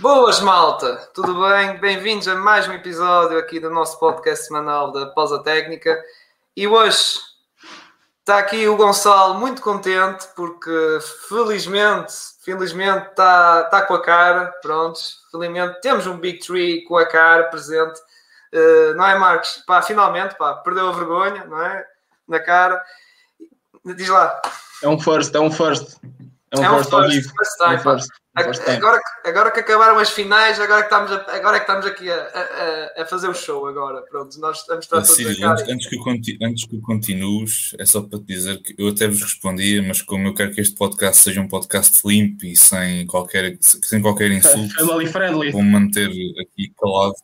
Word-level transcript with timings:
Boas, 0.00 0.40
malta! 0.40 0.96
Tudo 1.12 1.46
bem? 1.46 1.76
Bem-vindos 1.76 2.26
a 2.26 2.34
mais 2.34 2.66
um 2.66 2.72
episódio 2.72 3.36
aqui 3.36 3.60
do 3.60 3.68
nosso 3.68 3.98
podcast 3.98 4.46
semanal 4.46 4.90
da 4.90 5.04
Pausa 5.04 5.42
Técnica. 5.42 6.02
E 6.56 6.66
hoje 6.66 7.18
está 8.20 8.38
aqui 8.38 8.66
o 8.66 8.78
Gonçalo 8.78 9.34
muito 9.34 9.60
contente 9.60 10.26
porque 10.34 10.98
felizmente, 11.28 12.14
felizmente 12.42 13.08
está, 13.08 13.64
está 13.66 13.82
com 13.82 13.92
a 13.92 14.02
cara, 14.02 14.46
prontos. 14.62 15.18
Felizmente 15.30 15.82
temos 15.82 16.06
um 16.06 16.16
Big 16.16 16.38
Tree 16.38 16.82
com 16.84 16.96
a 16.96 17.04
cara 17.04 17.44
presente. 17.50 18.00
Uh, 18.54 18.94
não 18.94 19.04
é, 19.04 19.18
Marcos? 19.18 19.62
Pá, 19.66 19.82
finalmente, 19.82 20.34
pá, 20.38 20.54
perdeu 20.54 20.88
a 20.88 20.92
vergonha, 20.92 21.44
não 21.44 21.62
é? 21.62 21.84
Na 22.26 22.40
cara. 22.40 22.82
Diz 23.84 24.08
lá. 24.08 24.40
É 24.82 24.88
um 24.88 24.98
first, 24.98 25.34
é 25.34 25.40
um 25.40 25.50
first. 25.50 25.98
É 26.52 26.58
um, 26.58 26.64
é 26.64 26.70
um 26.72 26.84
first, 26.84 26.90
first, 26.90 27.30
first 27.36 27.56
time, 27.58 27.74
é 27.74 27.76
um 27.76 27.78
first. 27.78 28.10
Agora, 28.34 29.00
agora 29.24 29.50
que 29.50 29.60
acabaram 29.60 29.98
as 29.98 30.10
finais, 30.10 30.60
agora, 30.60 30.82
que 30.82 30.94
estamos, 30.94 31.12
a, 31.12 31.36
agora 31.36 31.56
é 31.56 31.60
que 31.60 31.64
estamos 31.64 31.86
aqui 31.86 32.10
a, 32.10 32.16
a, 32.16 33.02
a, 33.02 33.06
fazer 33.06 33.28
o 33.28 33.34
show 33.34 33.66
agora. 33.66 34.02
Pronto, 34.02 34.38
nós 34.38 34.58
estamos 34.58 34.86
todos 34.86 35.10
Círio, 35.10 35.48
antes, 35.48 35.68
antes, 35.68 35.88
que 35.88 36.38
antes 36.42 36.64
que 36.66 36.80
continues, 36.80 37.74
é 37.78 37.84
só 37.84 38.02
para 38.02 38.20
te 38.20 38.26
dizer 38.26 38.62
que 38.62 38.74
eu 38.78 38.88
até 38.88 39.08
vos 39.08 39.20
respondia, 39.20 39.82
mas 39.82 40.00
como 40.00 40.28
eu 40.28 40.34
quero 40.34 40.52
que 40.52 40.60
este 40.60 40.76
podcast 40.76 41.22
seja 41.22 41.40
um 41.40 41.48
podcast 41.48 42.06
limpo 42.06 42.46
e 42.46 42.54
sem 42.56 43.04
qualquer, 43.06 43.56
sem 43.60 44.00
qualquer 44.00 44.30
insulto, 44.30 44.74
vou 45.52 45.62
manter 45.62 46.08
aqui 46.40 46.72
calado, 46.80 47.14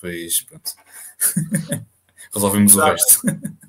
pois 0.00 0.42
pronto. 0.42 0.72
Resolvemos 2.34 2.74
o 2.74 2.80
resto. 2.80 3.20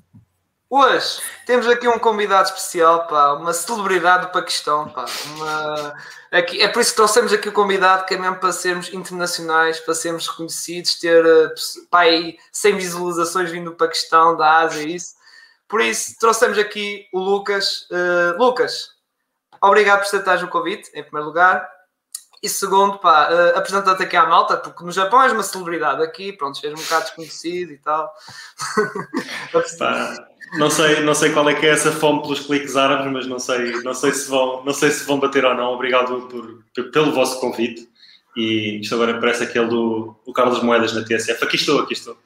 Hoje 0.70 1.22
temos 1.46 1.66
aqui 1.66 1.88
um 1.88 1.98
convidado 1.98 2.50
especial, 2.50 3.06
pá, 3.06 3.32
uma 3.32 3.54
celebridade 3.54 4.26
do 4.26 4.32
Paquistão, 4.32 4.86
pá, 4.90 5.06
uma... 5.24 5.94
aqui, 6.30 6.60
é 6.60 6.68
por 6.68 6.82
isso 6.82 6.90
que 6.90 6.96
trouxemos 6.96 7.32
aqui 7.32 7.48
o 7.48 7.52
convidado, 7.52 8.04
que 8.04 8.12
é 8.12 8.18
mesmo 8.18 8.36
para 8.36 8.52
sermos 8.52 8.92
internacionais, 8.92 9.80
para 9.80 9.94
sermos 9.94 10.28
reconhecidos, 10.28 10.98
ter 10.98 11.24
eh, 11.24 11.54
pá, 11.90 12.00
aí 12.00 12.36
100 12.52 12.76
visualizações 12.76 13.50
vindo 13.50 13.70
do 13.70 13.76
Paquistão, 13.78 14.36
da 14.36 14.58
Ásia, 14.58 14.82
isso. 14.82 15.14
Por 15.66 15.80
isso 15.80 16.14
trouxemos 16.20 16.58
aqui 16.58 17.08
o 17.14 17.18
Lucas. 17.18 17.86
Uh, 17.90 18.36
Lucas, 18.36 18.90
obrigado 19.62 20.00
por 20.00 20.06
aceitar 20.06 20.44
o 20.44 20.48
convite, 20.48 20.90
em 20.92 21.02
primeiro 21.02 21.28
lugar. 21.28 21.66
E 22.42 22.48
segundo, 22.48 22.98
pá, 22.98 23.28
uh, 23.30 23.58
apresenta-te 23.58 24.02
aqui 24.02 24.16
à 24.16 24.24
malta, 24.26 24.56
porque 24.56 24.84
no 24.84 24.92
Japão 24.92 25.22
és 25.22 25.32
uma 25.32 25.42
celebridade 25.42 26.02
aqui, 26.02 26.32
pronto, 26.32 26.60
és 26.64 26.72
um 26.72 26.82
bocado 26.82 27.06
desconhecido 27.06 27.72
e 27.72 27.78
tal. 27.78 28.12
não 30.56 30.70
sei, 30.70 31.00
não 31.00 31.14
sei 31.14 31.32
qual 31.32 31.48
é 31.50 31.54
que 31.54 31.66
é 31.66 31.70
essa 31.70 31.90
fome 31.90 32.22
pelos 32.22 32.40
cliques 32.40 32.76
árabes, 32.76 33.12
mas 33.12 33.26
não 33.26 33.40
sei, 33.40 33.82
não 33.82 33.92
sei 33.92 34.12
se 34.12 34.28
vão, 34.30 34.64
não 34.64 34.72
sei 34.72 34.90
se 34.90 35.04
vão 35.04 35.18
bater 35.18 35.44
ou 35.44 35.54
não. 35.54 35.72
Obrigado 35.72 36.28
por, 36.28 36.62
pelo 36.92 37.12
vosso 37.12 37.40
convite. 37.40 37.88
E 38.36 38.80
isto 38.80 38.94
agora 38.94 39.18
parece 39.18 39.42
aquele 39.42 39.66
do, 39.66 40.14
do 40.24 40.32
Carlos 40.32 40.62
Moedas 40.62 40.92
na 40.92 41.04
TSF. 41.04 41.42
Aqui 41.42 41.56
estou, 41.56 41.80
aqui 41.80 41.94
estou. 41.94 42.16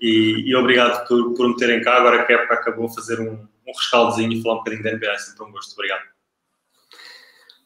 E, 0.00 0.44
e 0.46 0.56
obrigado 0.56 1.06
por, 1.06 1.34
por 1.34 1.46
me 1.46 1.56
terem 1.56 1.82
cá. 1.82 1.96
Agora 1.96 2.24
que 2.24 2.32
a 2.32 2.36
época 2.36 2.54
acabou, 2.54 2.88
fazer 2.88 3.20
um, 3.20 3.32
um 3.34 3.72
rescaldozinho 3.76 4.32
e 4.32 4.42
falar 4.42 4.54
um 4.54 4.58
bocadinho 4.58 4.82
da 4.82 4.92
NBA. 4.92 5.12
É 5.12 5.18
sempre 5.18 5.44
um 5.44 5.52
gosto. 5.52 5.74
Obrigado. 5.74 6.17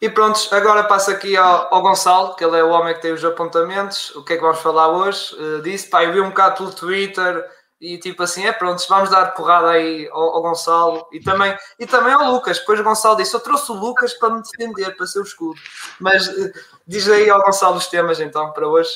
E 0.03 0.11
pronto, 0.11 0.37
agora 0.51 0.83
passo 0.83 1.13
aqui 1.13 1.37
ao, 1.37 1.73
ao, 1.73 1.81
Gonçalo, 1.81 2.35
que 2.35 2.45
ele 2.45 2.59
é 2.59 2.65
o 2.65 2.71
homem 2.71 2.93
que 2.93 3.01
tem 3.01 3.13
os 3.13 3.25
apontamentos. 3.25 4.11
O 4.17 4.25
que 4.25 4.33
é 4.33 4.37
que 4.37 4.43
vamos 4.43 4.59
falar 4.59 4.89
hoje? 4.89 5.33
Uh, 5.37 5.63
disse, 5.63 5.89
pá, 5.89 6.03
eu 6.03 6.13
vi 6.13 6.21
um 6.21 6.31
bocado 6.31 6.57
pelo 6.57 6.73
Twitter 6.73 7.49
e 7.81 7.99
tipo 7.99 8.21
assim, 8.25 8.45
é 8.45 8.51
pronto, 8.51 8.85
vamos 8.89 9.11
dar 9.11 9.27
porrada 9.27 9.71
aí 9.71 10.09
ao, 10.11 10.35
ao, 10.35 10.43
Gonçalo 10.43 11.07
e 11.13 11.21
também, 11.21 11.57
e 11.79 11.87
também 11.87 12.13
ao 12.13 12.33
Lucas. 12.33 12.59
Depois 12.59 12.81
o 12.81 12.83
Gonçalo 12.83 13.17
disse: 13.17 13.33
Eu 13.33 13.39
trouxe 13.39 13.71
o 13.71 13.77
Lucas 13.77 14.13
para 14.15 14.35
me 14.35 14.43
defender, 14.43 14.97
para 14.97 15.07
ser 15.07 15.21
o 15.21 15.23
escudo. 15.23 15.61
Mas 16.01 16.27
uh, 16.27 16.51
diz 16.85 17.09
aí 17.09 17.31
ao 17.31 17.41
Gonçalo 17.41 17.77
os 17.77 17.87
temas 17.87 18.19
então 18.19 18.53
para 18.53 18.67
hoje. 18.67 18.91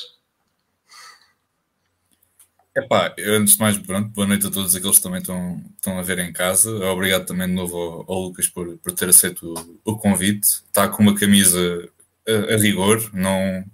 Epá, 2.77 3.11
antes 3.25 3.55
de 3.55 3.59
mais, 3.59 3.75
pronto, 3.75 4.09
boa 4.09 4.27
noite 4.27 4.45
a 4.45 4.51
todos 4.51 4.75
aqueles 4.75 4.97
que 4.97 5.01
também 5.01 5.19
estão, 5.19 5.59
estão 5.73 5.97
a 5.97 6.03
ver 6.03 6.19
em 6.19 6.31
casa. 6.31 6.69
Obrigado 6.85 7.25
também 7.25 7.47
de 7.47 7.53
novo 7.53 7.75
ao, 7.75 8.05
ao 8.07 8.21
Lucas 8.21 8.47
por, 8.47 8.77
por 8.77 8.91
ter 8.91 9.09
aceito 9.09 9.51
o, 9.83 9.93
o, 9.93 9.97
convite. 9.97 10.45
Está 10.45 10.87
com 10.87 11.01
uma 11.01 11.15
camisa 11.15 11.89
a, 12.27 12.53
a, 12.53 12.57
rigor, 12.57 13.09
não, 13.13 13.65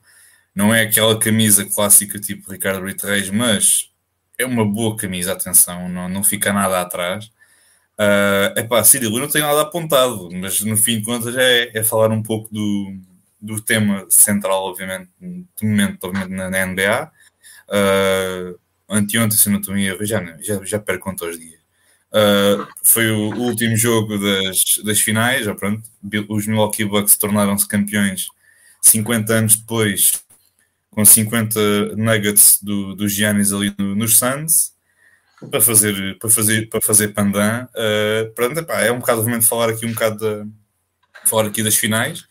não 0.56 0.74
é 0.74 0.84
aquela 0.84 1.20
camisa 1.20 1.66
clássica 1.66 2.18
tipo 2.18 2.50
Ricardo 2.50 2.80
Brito 2.80 3.06
Reis, 3.06 3.30
mas 3.30 3.92
é 4.38 4.46
uma 4.46 4.64
boa 4.64 4.96
camisa, 4.96 5.34
atenção, 5.34 5.90
não, 5.90 6.08
não 6.08 6.24
fica 6.24 6.54
nada 6.54 6.80
atrás. 6.80 7.26
Uh, 8.00 8.58
epá, 8.58 8.86
Cirilo, 8.86 9.18
eu 9.18 9.22
não 9.24 9.30
tenho 9.30 9.46
nada 9.46 9.64
apontado, 9.64 10.30
mas 10.32 10.62
no 10.62 10.78
fim 10.78 11.00
de 11.00 11.04
contas 11.04 11.36
é, 11.36 11.78
é 11.78 11.84
falar 11.84 12.10
um 12.10 12.24
pouco 12.24 12.48
do, 12.54 12.98
do 13.42 13.62
tema 13.62 14.06
central, 14.10 14.64
obviamente, 14.64 15.10
do 15.20 15.66
momento, 15.68 16.06
obviamente, 16.06 16.32
na, 16.32 16.50
na 16.50 16.66
NBA. 16.66 17.12
Uh, 17.68 18.63
anteontem, 18.94 19.38
se 19.38 19.50
não 19.50 19.60
estou 19.60 19.76
em 19.76 19.86
erro, 19.86 20.06
já, 20.06 20.24
já, 20.42 20.64
já 20.64 20.80
perco 20.80 21.06
conta 21.06 21.26
aos 21.26 21.40
dias. 21.40 21.62
Uh, 22.14 22.68
foi 22.84 23.10
o, 23.10 23.34
último 23.36 23.76
jogo 23.76 24.18
das, 24.20 24.64
das 24.86 25.00
finais, 25.00 25.48
pronto, 25.58 25.82
os 26.30 26.46
Milwaukee 26.46 26.86
Bucks 26.86 27.18
tornaram-se 27.18 27.68
campeões 27.68 28.28
50 28.82 29.34
anos 29.34 29.56
depois, 29.56 30.24
com 30.92 31.04
50 31.04 31.96
nuggets 31.96 32.60
do, 32.62 33.08
Giannis 33.08 33.52
ali 33.52 33.74
no, 33.80 33.96
nos 33.96 34.18
Suns, 34.20 34.74
para 35.50 35.60
fazer, 35.60 36.18
para 36.20 36.30
fazer, 36.30 36.70
para 36.70 36.82
fazer 36.82 37.08
pandan. 37.10 37.68
Uh, 37.74 38.32
pronto, 38.34 38.60
epá, 38.60 38.82
é 38.82 38.92
um 38.92 39.00
bocado, 39.00 39.20
obviamente, 39.20 39.48
falar 39.48 39.70
aqui 39.70 39.86
um 39.86 39.94
bocado 39.94 40.20
da, 40.20 40.46
falar 41.26 41.48
aqui 41.48 41.64
das 41.64 41.76
finais. 41.76 42.22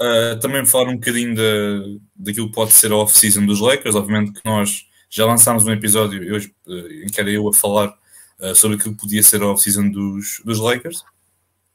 Uh, 0.00 0.38
também 0.40 0.64
falar 0.66 0.88
um 0.88 0.94
bocadinho 0.94 1.34
da, 1.34 2.00
daquilo 2.16 2.48
que 2.48 2.54
pode 2.54 2.72
ser 2.72 2.92
a 2.92 2.96
off-season 2.96 3.44
dos 3.44 3.60
Lakers, 3.60 3.94
obviamente 3.94 4.32
que 4.32 4.40
nós 4.44 4.86
já 5.10 5.26
lançámos 5.26 5.66
um 5.66 5.72
episódio 5.72 6.32
hoje, 6.32 6.54
eh, 6.68 7.04
em 7.04 7.06
que 7.08 7.20
era 7.20 7.28
eu 7.28 7.48
a 7.48 7.52
falar 7.52 7.92
uh, 8.38 8.54
sobre 8.54 8.76
aquilo 8.76 8.94
que 8.94 9.00
podia 9.00 9.22
ser 9.22 9.42
a 9.42 9.48
off-season 9.48 9.90
dos, 9.90 10.40
dos 10.44 10.60
Lakers, 10.60 11.02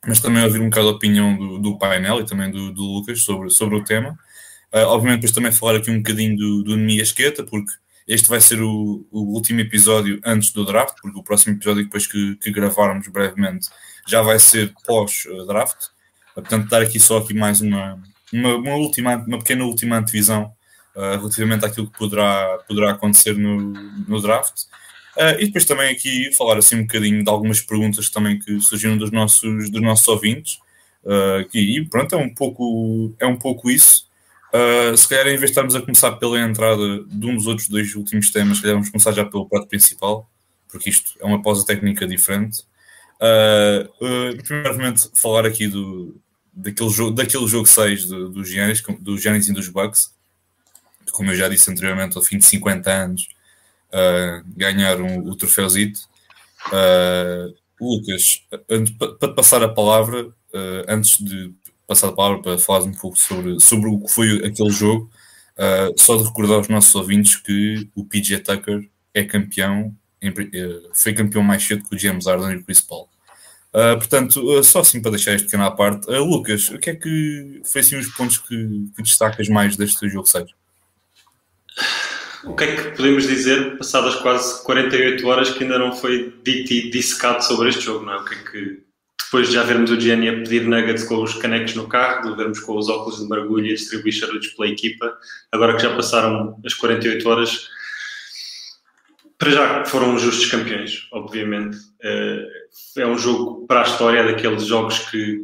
mas 0.07 0.21
também 0.21 0.43
ouvir 0.43 0.61
um 0.61 0.69
bocado 0.69 0.87
a 0.87 0.91
opinião 0.91 1.35
do, 1.37 1.59
do 1.59 1.77
painel 1.77 2.21
e 2.21 2.25
também 2.25 2.49
do, 2.49 2.71
do 2.71 2.81
Lucas 2.81 3.23
sobre, 3.23 3.49
sobre 3.49 3.75
o 3.75 3.83
tema. 3.83 4.17
Uh, 4.73 4.87
obviamente, 4.87 5.21
depois 5.21 5.33
também 5.33 5.51
falar 5.51 5.75
aqui 5.75 5.91
um 5.91 5.97
bocadinho 5.97 6.37
do, 6.37 6.63
do 6.63 6.77
Nemi 6.77 6.99
Esqueta, 6.99 7.43
porque 7.43 7.71
este 8.07 8.29
vai 8.29 8.39
ser 8.39 8.61
o, 8.61 9.05
o, 9.11 9.33
último 9.33 9.59
episódio 9.59 10.19
antes 10.23 10.51
do 10.51 10.63
draft, 10.63 10.95
porque 11.01 11.19
o 11.19 11.23
próximo 11.23 11.55
episódio 11.55 11.83
depois 11.83 12.07
que, 12.07 12.35
que 12.37 12.51
gravarmos 12.51 13.07
brevemente 13.07 13.67
já 14.07 14.21
vai 14.21 14.39
ser 14.39 14.73
pós-draft. 14.85 15.87
Portanto, 16.33 16.69
dar 16.69 16.81
aqui 16.81 16.99
só 16.99 17.17
aqui 17.17 17.33
mais 17.33 17.61
uma, 17.61 18.01
uma, 18.31 18.55
uma, 18.55 18.75
última, 18.75 19.15
uma 19.17 19.39
pequena 19.39 19.65
última 19.65 19.97
antevisão 19.97 20.54
uh, 20.95 21.17
relativamente 21.17 21.65
àquilo 21.65 21.87
que 21.87 21.97
poderá, 21.97 22.59
poderá 22.67 22.91
acontecer 22.91 23.35
no, 23.35 23.73
no 24.07 24.21
draft. 24.21 24.63
Uh, 25.15 25.39
e 25.39 25.45
depois 25.45 25.63
também 25.63 25.91
aqui 25.91 26.31
falar 26.33 26.57
assim 26.57 26.77
um 26.77 26.81
bocadinho 26.81 27.23
de 27.23 27.29
algumas 27.29 27.61
perguntas 27.61 28.09
também 28.09 28.37
que 28.37 28.59
surgiram 28.59 28.97
dos 28.97 29.11
nossos, 29.11 29.69
dos 29.69 29.81
nossos 29.81 30.07
ouvintes. 30.07 30.59
Uh, 31.03 31.47
que, 31.49 31.59
e 31.59 31.85
pronto, 31.87 32.15
é 32.15 32.17
um 32.17 32.33
pouco, 32.33 33.15
é 33.19 33.25
um 33.25 33.37
pouco 33.37 33.69
isso. 33.69 34.05
Uh, 34.53 34.95
se 34.95 35.07
calhar, 35.07 35.27
em 35.27 35.37
vez 35.37 35.41
de 35.41 35.45
estarmos 35.47 35.75
a 35.75 35.81
começar 35.81 36.13
pela 36.13 36.39
entrada 36.39 37.03
de 37.05 37.25
um 37.27 37.35
dos 37.35 37.45
outros 37.45 37.67
dois 37.67 37.93
últimos 37.95 38.31
temas, 38.31 38.57
se 38.57 38.63
calhar 38.63 38.75
vamos 38.75 38.89
começar 38.89 39.11
já 39.11 39.25
pelo 39.25 39.47
prato 39.47 39.67
principal, 39.67 40.29
porque 40.67 40.89
isto 40.89 41.11
é 41.19 41.25
uma 41.25 41.41
pausa 41.41 41.65
técnica 41.65 42.07
diferente. 42.07 42.63
Uh, 43.15 44.43
primeiramente, 44.43 45.09
falar 45.13 45.45
aqui 45.45 45.67
do, 45.67 46.19
daquele, 46.53 46.89
jogo, 46.89 47.11
daquele 47.11 47.47
jogo 47.47 47.67
6 47.67 48.05
do, 48.05 48.29
do 48.29 48.43
Giannis, 48.43 48.81
do 48.99 49.17
Giannis 49.17 49.47
e 49.47 49.53
dos 49.53 49.69
Bucks, 49.69 50.14
como 51.11 51.31
eu 51.31 51.35
já 51.35 51.47
disse 51.49 51.69
anteriormente, 51.69 52.17
ao 52.17 52.23
fim 52.23 52.37
de 52.37 52.45
50 52.45 52.91
anos, 52.91 53.27
uh, 53.89 54.43
ganharam 54.55 55.19
o 55.19 55.35
troféuzito. 55.35 55.99
Uh, 56.67 57.53
Lucas, 57.79 58.41
para 59.19 59.29
te 59.29 59.35
passar 59.35 59.63
a 59.63 59.69
palavra, 59.69 60.27
uh, 60.27 60.85
antes 60.87 61.17
de 61.17 61.53
passar 61.87 62.09
a 62.09 62.13
palavra 62.13 62.41
para 62.41 62.57
falar 62.57 62.83
um 62.83 62.93
pouco 62.93 63.17
sobre, 63.17 63.59
sobre 63.59 63.89
o 63.89 63.99
que 63.99 64.11
foi 64.11 64.45
aquele 64.45 64.71
jogo, 64.71 65.09
só 65.95 66.17
de 66.17 66.23
recordar 66.23 66.57
aos 66.57 66.67
nossos 66.67 66.93
ouvintes 66.95 67.35
que 67.37 67.87
o 67.95 68.03
PJ 68.03 68.39
Tucker 68.39 68.89
é 69.13 69.23
campeão, 69.23 69.95
em, 70.21 70.33
foi 70.93 71.13
campeão 71.13 71.43
mais 71.43 71.63
cedo 71.63 71.87
que 71.87 71.95
o 71.95 71.99
James 71.99 72.25
Harden 72.25 72.51
e 72.51 72.55
o 72.57 72.63
Chris 72.63 72.81
Paul. 72.81 73.07
Uh, 73.75 73.97
portanto, 73.97 74.39
uh, 74.41 74.63
só 74.63 74.79
assim 74.79 75.01
para 75.01 75.11
deixar 75.11 75.33
este 75.33 75.45
pequeno 75.47 75.65
à 75.65 75.71
parte, 75.71 76.09
uh, 76.09 76.23
Lucas, 76.23 76.69
o 76.69 76.79
que 76.79 76.91
é 76.91 76.95
que 76.95 77.61
foi 77.65 77.81
assim 77.81 77.97
os 77.97 78.07
pontos 78.07 78.37
que, 78.37 78.55
que 78.95 79.03
destacas 79.03 79.49
mais 79.49 79.75
deste 79.75 80.07
jogo 80.07 80.25
6? 80.25 80.49
O 82.43 82.55
que 82.55 82.63
é 82.63 82.75
que 82.75 82.95
podemos 82.95 83.27
dizer, 83.27 83.77
passadas 83.77 84.15
quase 84.15 84.63
48 84.63 85.27
horas, 85.27 85.49
que 85.49 85.63
ainda 85.63 85.79
não 85.79 85.95
foi 85.95 86.33
dito 86.43 86.73
e 86.73 86.89
dissecado 86.89 87.43
sobre 87.43 87.69
este 87.69 87.81
jogo, 87.81 88.05
não 88.05 88.13
é? 88.13 88.17
O 88.17 88.25
que 88.25 88.35
é 88.35 88.37
que, 88.37 88.83
depois 89.23 89.47
de 89.47 89.55
já 89.55 89.63
vermos 89.63 89.89
o 89.89 89.99
Gianni 89.99 90.29
a 90.29 90.33
pedir 90.33 90.67
nuggets 90.67 91.03
com 91.03 91.23
os 91.23 91.33
canecos 91.33 91.73
no 91.73 91.87
carro, 91.87 92.29
de 92.29 92.37
vermos 92.37 92.59
com 92.59 92.77
os 92.77 92.87
óculos 92.87 93.19
de 93.19 93.27
mergulho 93.27 93.65
e 93.65 93.71
a 93.71 93.75
distribuir 93.75 94.13
charutos 94.13 94.47
pela 94.49 94.69
equipa, 94.69 95.17
agora 95.51 95.75
que 95.75 95.81
já 95.81 95.95
passaram 95.95 96.59
as 96.63 96.75
48 96.75 97.27
horas, 97.27 97.67
para 99.37 99.51
já 99.51 99.85
foram 99.85 100.17
justos 100.17 100.45
campeões, 100.45 101.07
obviamente. 101.11 101.77
Eh, 102.01 102.47
é 102.97 103.05
um 103.07 103.17
jogo 103.17 103.65
para 103.67 103.81
a 103.81 103.83
história, 103.83 104.23
daqueles 104.23 104.65
jogos 104.65 104.99
que, 105.09 105.41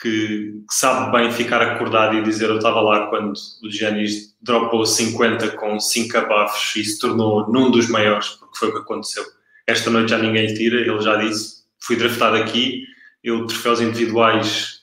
que, 0.00 0.62
que, 0.68 0.74
sabe 0.74 1.12
bem 1.12 1.30
ficar 1.30 1.60
acordado 1.60 2.16
e 2.16 2.22
dizer 2.22 2.48
eu 2.48 2.56
estava 2.56 2.80
lá 2.80 3.06
quando 3.08 3.32
o 3.62 3.70
Giannis 3.70 4.34
dropou 4.40 4.86
50 4.86 5.50
com 5.50 5.78
5 5.78 6.18
abafos 6.18 6.76
e 6.76 6.84
se 6.84 6.98
tornou 6.98 7.50
num 7.50 7.70
dos 7.70 7.88
maiores, 7.88 8.28
porque 8.28 8.58
foi 8.58 8.68
o 8.68 8.72
que 8.72 8.78
aconteceu. 8.78 9.24
Esta 9.66 9.90
noite 9.90 10.10
já 10.10 10.18
ninguém 10.18 10.52
tira, 10.54 10.80
ele 10.80 11.00
já 11.00 11.16
disse, 11.16 11.64
fui 11.80 11.96
draftado 11.96 12.36
aqui, 12.36 12.84
eu 13.22 13.46
troféus 13.46 13.80
individuais, 13.80 14.80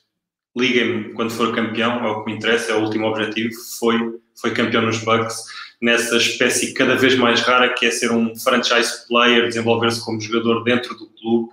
liguem-me 0.56 1.14
quando 1.14 1.32
for 1.32 1.54
campeão, 1.54 2.06
é 2.06 2.10
o 2.10 2.24
que 2.24 2.32
me 2.32 2.38
interessa, 2.38 2.72
é 2.72 2.76
o 2.76 2.84
último 2.84 3.08
objetivo, 3.08 3.50
foi, 3.80 4.20
foi 4.40 4.52
campeão 4.52 4.84
nos 4.84 5.00
Bucks, 5.00 5.44
nessa 5.82 6.18
espécie 6.18 6.74
cada 6.74 6.96
vez 6.96 7.16
mais 7.16 7.42
rara 7.42 7.74
que 7.74 7.86
é 7.86 7.92
ser 7.92 8.12
um 8.12 8.36
franchise 8.36 9.08
player, 9.08 9.48
desenvolver-se 9.48 10.04
como 10.04 10.22
jogador 10.22 10.64
dentro 10.64 10.96
do 10.96 11.08
clube, 11.10 11.50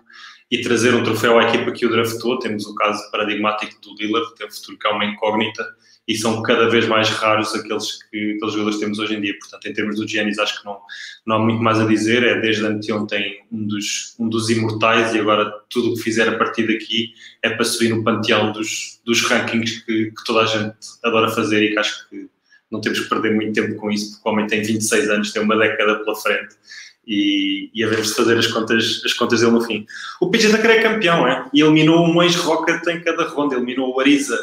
e 0.51 0.61
trazer 0.63 0.95
um 0.95 1.03
troféu 1.03 1.39
à 1.39 1.45
equipa 1.45 1.73
que 1.73 1.87
o 1.87 1.91
draftou. 1.91 2.39
Temos 2.39 2.67
o 2.67 2.75
caso 2.75 3.11
paradigmático 3.11 3.81
do 3.81 3.95
Lillard, 3.97 4.31
que 4.31 4.39
tem 4.39 4.47
um 4.47 4.51
futuro 4.51 4.79
que 4.79 4.87
é 4.87 4.91
uma 4.91 5.05
incógnita, 5.05 5.67
e 6.07 6.15
são 6.17 6.43
cada 6.43 6.69
vez 6.69 6.87
mais 6.87 7.09
raros 7.09 7.55
aqueles, 7.55 8.03
que, 8.11 8.35
aqueles 8.37 8.53
jogadores 8.53 8.77
que 8.77 8.85
temos 8.85 8.99
hoje 8.99 9.15
em 9.15 9.21
dia. 9.21 9.35
Portanto, 9.39 9.67
em 9.67 9.73
termos 9.73 9.97
do 9.97 10.07
Giannis, 10.07 10.39
acho 10.39 10.61
que 10.61 10.67
não, 10.67 10.79
não 11.27 11.37
há 11.37 11.39
muito 11.39 11.63
mais 11.63 11.81
a 11.81 11.87
dizer. 11.87 12.23
É 12.23 12.41
desde 12.41 12.65
anteontem 12.67 13.45
um 13.51 13.67
dos, 13.67 14.15
um 14.19 14.29
dos 14.29 14.51
imortais 14.51 15.15
e 15.15 15.19
agora 15.19 15.51
tudo 15.71 15.93
o 15.93 15.95
que 15.95 16.03
fizer 16.03 16.29
a 16.29 16.37
partir 16.37 16.67
daqui 16.67 17.15
é 17.43 17.51
para 17.51 17.65
subir 17.65 17.89
no 17.89 18.05
panteão 18.05 18.53
dos, 18.53 19.01
dos 19.05 19.23
rankings 19.23 19.85
que, 19.85 20.11
que 20.11 20.25
toda 20.25 20.43
a 20.43 20.47
gente 20.47 20.77
adora 21.03 21.31
fazer 21.31 21.63
e 21.65 21.73
que 21.73 21.79
acho 21.79 22.09
que 22.11 22.29
não 22.71 22.81
temos 22.81 23.01
que 23.01 23.09
perder 23.09 23.35
muito 23.35 23.53
tempo 23.53 23.77
com 23.77 23.91
isso, 23.91 24.15
porque 24.15 24.29
o 24.29 24.33
homem 24.33 24.47
tem 24.47 24.63
26 24.63 25.09
anos, 25.09 25.33
tem 25.33 25.43
uma 25.43 25.57
década 25.57 25.97
pela 26.01 26.17
frente 26.17 26.57
e, 27.07 27.71
e 27.75 27.85
havemos 27.85 28.09
de 28.09 28.15
fazer 28.15 28.39
as 28.39 28.47
contas, 28.47 29.03
as 29.05 29.13
contas 29.13 29.41
dele 29.41 29.53
no 29.53 29.61
fim. 29.61 29.87
O 30.21 30.31
PJ 30.31 30.51
Tucker 30.51 30.71
é 30.71 30.83
campeão, 30.83 31.27
é? 31.27 31.49
E 31.53 31.61
eliminou 31.61 32.07
um 32.07 32.23
ex-Rocket 32.23 32.87
em 32.89 33.03
cada 33.03 33.29
ronda. 33.29 33.57
Eliminou 33.57 33.95
o 33.95 34.01
Ariza 34.01 34.39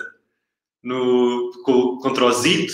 no, 0.84 1.52
contra 2.02 2.26
o 2.26 2.32
Zit, 2.32 2.74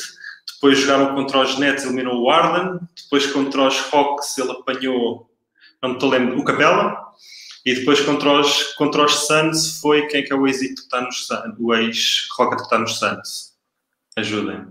depois 0.54 0.80
jogaram 0.80 1.14
contra 1.14 1.42
os 1.42 1.58
Nets, 1.58 1.84
eliminou 1.84 2.22
o 2.22 2.32
Arden, 2.32 2.80
depois 3.04 3.26
contra 3.28 3.68
os 3.68 3.94
Hawks 3.94 4.38
ele 4.38 4.52
apanhou, 4.52 5.30
não 5.82 5.90
me 5.90 5.96
estou 5.96 6.10
lembrando, 6.10 6.42
o 6.42 6.44
Capela, 6.44 7.08
e 7.66 7.76
depois 7.76 8.00
contra 8.02 8.40
os, 8.40 8.64
contra 8.74 9.06
os 9.06 9.28
Suns 9.28 9.80
foi 9.82 10.08
quem 10.08 10.22
é 10.22 10.24
que 10.24 10.34
é 10.34 10.36
o 10.36 10.48
ex 10.48 10.60
que 10.60 10.74
está 10.74 11.02
nos 11.02 11.28
o 11.60 11.76
ex-Rocket 11.76 12.60
que 12.60 12.64
está 12.64 12.80
nos 12.80 12.98
Suns. 12.98 13.58
Ajudem. 14.16 14.68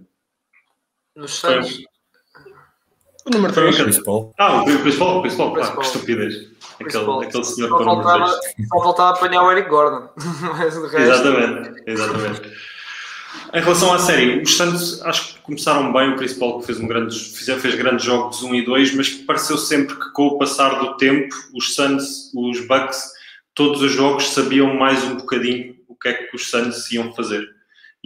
Nos 1.15 1.35
Suns? 1.35 1.85
O 3.27 3.31
número 3.31 3.53
3. 3.53 3.77
Chris 3.77 3.99
Paul. 3.99 4.33
Ah, 4.39 4.63
o 4.63 4.65
Chris 4.83 4.97
Paul, 4.97 5.23
Chris 5.23 5.35
Paul, 5.35 5.53
Chris 5.53 5.69
ah, 5.69 5.77
que 5.77 5.83
estupidez. 5.83 6.35
Aquele, 6.81 7.27
aquele 7.27 7.45
senhor 7.45 7.71
com 7.71 7.83
o 7.83 7.85
número 7.85 8.09
3. 8.09 8.69
Só 8.69 8.83
faltava 8.83 9.17
apanhar 9.17 9.43
o 9.43 9.51
Eric 9.51 9.69
Gordon. 9.69 10.09
Exatamente, 10.97 11.83
exatamente. 11.87 12.53
Em 13.53 13.61
relação 13.61 13.93
à 13.93 13.99
série, 13.99 14.43
os 14.43 14.57
Santos 14.57 15.03
acho 15.03 15.35
que 15.35 15.41
começaram 15.41 15.93
bem. 15.93 16.11
O 16.11 16.17
Chris 16.17 16.35
Paul 16.35 16.63
fez, 16.63 16.79
um 16.79 16.87
grande, 16.87 17.19
fez, 17.19 17.61
fez 17.61 17.75
grandes 17.75 18.05
jogos 18.05 18.43
1 18.43 18.55
e 18.55 18.65
2, 18.65 18.95
mas 18.95 19.09
pareceu 19.11 19.57
sempre 19.59 19.97
que 19.97 20.13
com 20.13 20.27
o 20.27 20.39
passar 20.39 20.79
do 20.79 20.97
tempo, 20.97 21.35
os 21.55 21.75
Suns, 21.75 22.33
os 22.35 22.61
Bucks, 22.67 23.03
todos 23.55 23.83
os 23.83 23.91
jogos 23.91 24.29
sabiam 24.29 24.75
mais 24.75 25.03
um 25.05 25.17
bocadinho 25.17 25.75
o 25.89 25.95
que 25.95 26.09
é 26.09 26.13
que 26.13 26.37
os 26.37 26.51
Suns 26.51 26.91
iam 26.93 27.13
fazer 27.13 27.56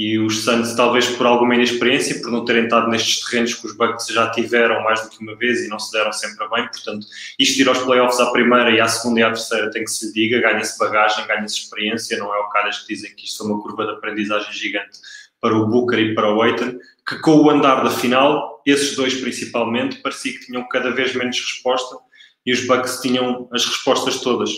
e 0.01 0.19
os 0.19 0.45
Suns, 0.45 0.75
talvez 0.75 1.07
por 1.11 1.27
alguma 1.27 1.55
inexperiência, 1.55 2.23
por 2.23 2.31
não 2.31 2.43
terem 2.43 2.65
estado 2.65 2.89
nestes 2.89 3.23
terrenos 3.23 3.53
que 3.53 3.67
os 3.67 3.77
Bucks 3.77 4.07
já 4.07 4.31
tiveram 4.31 4.83
mais 4.83 5.03
do 5.03 5.11
que 5.11 5.23
uma 5.23 5.37
vez 5.37 5.63
e 5.63 5.69
não 5.69 5.79
se 5.79 5.93
deram 5.93 6.11
sempre 6.11 6.49
bem, 6.49 6.67
portanto, 6.69 7.07
isto 7.39 7.61
ir 7.61 7.69
aos 7.69 7.81
playoffs 7.81 8.19
à 8.19 8.31
primeira 8.31 8.71
e 8.71 8.81
à 8.81 8.89
segunda 8.89 9.21
e 9.21 9.23
à 9.23 9.27
terceira 9.27 9.71
tem 9.71 9.85
que 9.85 9.91
se 9.91 10.07
lhe 10.07 10.13
diga, 10.15 10.41
ganha-se 10.41 10.79
bagagem, 10.79 11.27
ganha-se 11.27 11.59
experiência, 11.59 12.17
não 12.17 12.35
é 12.35 12.39
o 12.39 12.49
caras 12.49 12.79
que 12.79 12.95
dizem 12.95 13.15
que 13.15 13.27
isto 13.27 13.45
foi 13.45 13.53
uma 13.53 13.63
curva 13.63 13.85
de 13.85 13.93
aprendizagem 13.93 14.51
gigante 14.55 14.99
para 15.39 15.55
o 15.55 15.67
Booker 15.67 15.99
e 15.99 16.15
para 16.15 16.35
o 16.35 16.41
Aiton, 16.41 16.79
que 17.07 17.19
com 17.19 17.33
o 17.33 17.51
andar 17.51 17.85
da 17.85 17.91
final, 17.91 18.63
esses 18.65 18.97
dois 18.97 19.21
principalmente, 19.21 20.01
parecia 20.01 20.33
que 20.33 20.47
tinham 20.47 20.67
cada 20.67 20.93
vez 20.93 21.15
menos 21.15 21.39
resposta 21.39 21.99
e 22.47 22.55
os 22.55 22.67
Bucks 22.67 23.03
tinham 23.03 23.51
as 23.53 23.67
respostas 23.67 24.19
todas. 24.23 24.51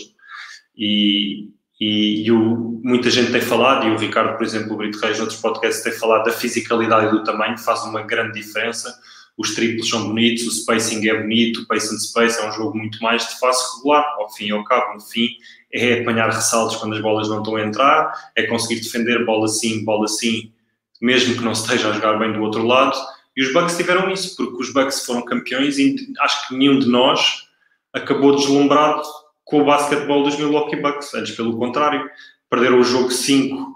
E, 0.73 1.49
e, 1.85 2.25
e 2.25 2.31
o, 2.31 2.79
muita 2.81 3.09
gente 3.09 3.33
tem 3.33 3.41
falado, 3.41 3.85
e 3.85 3.91
o 3.91 3.97
Ricardo, 3.97 4.37
por 4.37 4.45
exemplo, 4.45 4.73
o 4.73 4.77
Brito 4.77 4.99
Reis, 4.99 5.17
noutros 5.17 5.41
podcasts, 5.41 5.83
tem 5.83 5.91
falado 5.91 6.23
da 6.23 6.31
fisicalidade 6.31 7.07
e 7.07 7.11
do 7.11 7.25
tamanho, 7.25 7.57
faz 7.57 7.83
uma 7.83 8.03
grande 8.03 8.39
diferença. 8.39 8.97
Os 9.37 9.53
triplos 9.53 9.89
são 9.89 10.07
bonitos, 10.07 10.47
o 10.47 10.51
spacing 10.51 11.05
é 11.09 11.21
bonito, 11.21 11.61
o 11.61 11.67
pace 11.67 11.93
and 11.93 11.99
space 11.99 12.39
é 12.39 12.47
um 12.47 12.53
jogo 12.53 12.77
muito 12.77 13.03
mais 13.03 13.27
de 13.27 13.37
fase 13.37 13.59
regular, 13.75 14.05
ao 14.17 14.31
fim 14.31 14.45
e 14.45 14.51
ao 14.51 14.63
cabo. 14.63 14.93
No 14.93 15.01
fim, 15.01 15.27
é 15.73 15.99
apanhar 15.99 16.29
ressaltos 16.29 16.77
quando 16.77 16.93
as 16.93 17.01
bolas 17.01 17.27
não 17.27 17.39
estão 17.39 17.57
a 17.57 17.61
entrar, 17.61 18.13
é 18.33 18.43
conseguir 18.43 18.79
defender 18.79 19.25
bola 19.25 19.49
sim, 19.49 19.83
bola 19.83 20.07
sim, 20.07 20.53
mesmo 21.01 21.35
que 21.35 21.43
não 21.43 21.51
esteja 21.51 21.89
a 21.89 21.91
jogar 21.91 22.17
bem 22.17 22.31
do 22.31 22.41
outro 22.41 22.65
lado. 22.65 22.97
E 23.35 23.43
os 23.43 23.51
Bucks 23.51 23.75
tiveram 23.75 24.09
isso, 24.09 24.37
porque 24.37 24.61
os 24.61 24.71
Bucks 24.71 25.05
foram 25.05 25.25
campeões 25.25 25.77
e 25.77 25.97
acho 26.21 26.47
que 26.47 26.55
nenhum 26.55 26.79
de 26.79 26.87
nós 26.87 27.49
acabou 27.91 28.37
deslumbrado 28.37 29.03
com 29.43 29.61
o 29.61 29.65
basquetebol 29.65 30.23
dos 30.23 30.37
Milwaukee 30.37 30.77
Bucks. 30.77 31.13
Antes, 31.13 31.35
pelo 31.35 31.57
contrário, 31.57 32.09
perderam 32.49 32.79
o 32.79 32.83
jogo 32.83 33.11
5 33.11 33.55
uh, 33.55 33.73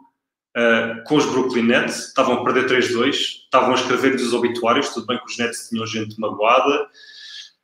eh, 0.56 1.04
com 1.06 1.16
os 1.16 1.26
Brooklyn 1.26 1.64
Nets, 1.64 2.08
estavam 2.08 2.36
a 2.36 2.44
perder 2.44 2.68
3-2, 2.68 3.10
estavam 3.12 3.72
a 3.72 3.76
escrever-lhes 3.76 4.22
os 4.22 4.34
obituários, 4.34 4.90
tudo 4.90 5.08
bem 5.08 5.18
que 5.18 5.32
os 5.32 5.38
Nets 5.38 5.70
tinham 5.70 5.86
gente 5.86 6.20
magoada, 6.20 6.88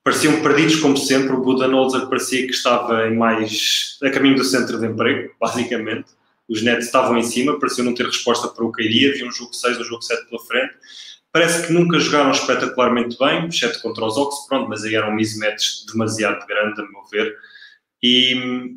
pareciam 0.03 0.41
perdidos 0.41 0.77
como 0.77 0.97
sempre, 0.97 1.33
o 1.33 1.41
Budenholzer 1.41 2.07
parecia 2.07 2.45
que 2.45 2.53
estava 2.53 3.07
em 3.07 3.15
mais 3.15 3.97
a 4.03 4.09
caminho 4.09 4.35
do 4.35 4.43
centro 4.43 4.79
de 4.79 4.87
emprego, 4.87 5.33
basicamente. 5.39 6.09
Os 6.49 6.61
Nets 6.61 6.87
estavam 6.87 7.17
em 7.17 7.23
cima, 7.23 7.57
pareciam 7.57 7.85
não 7.85 7.95
ter 7.95 8.05
resposta 8.05 8.49
para 8.49 8.65
o 8.65 8.71
que 8.71 8.83
iria, 8.83 9.11
havia 9.11 9.25
um 9.25 9.31
jogo 9.31 9.53
6, 9.53 9.79
um 9.79 9.83
jogo 9.83 10.01
7 10.01 10.29
pela 10.29 10.41
frente. 10.43 10.73
Parece 11.31 11.65
que 11.65 11.73
nunca 11.73 11.97
jogaram 11.99 12.31
espetacularmente 12.31 13.17
bem, 13.17 13.47
exceto 13.47 13.81
contra 13.81 14.05
os 14.05 14.17
Ox, 14.17 14.45
pronto, 14.47 14.69
mas 14.69 14.83
aí 14.83 14.93
era 14.93 15.09
um 15.09 15.15
mismatch 15.15 15.85
demasiado 15.91 16.45
grande, 16.45 16.81
a 16.81 16.83
meu 16.83 17.03
ver. 17.11 17.33
E, 18.03 18.75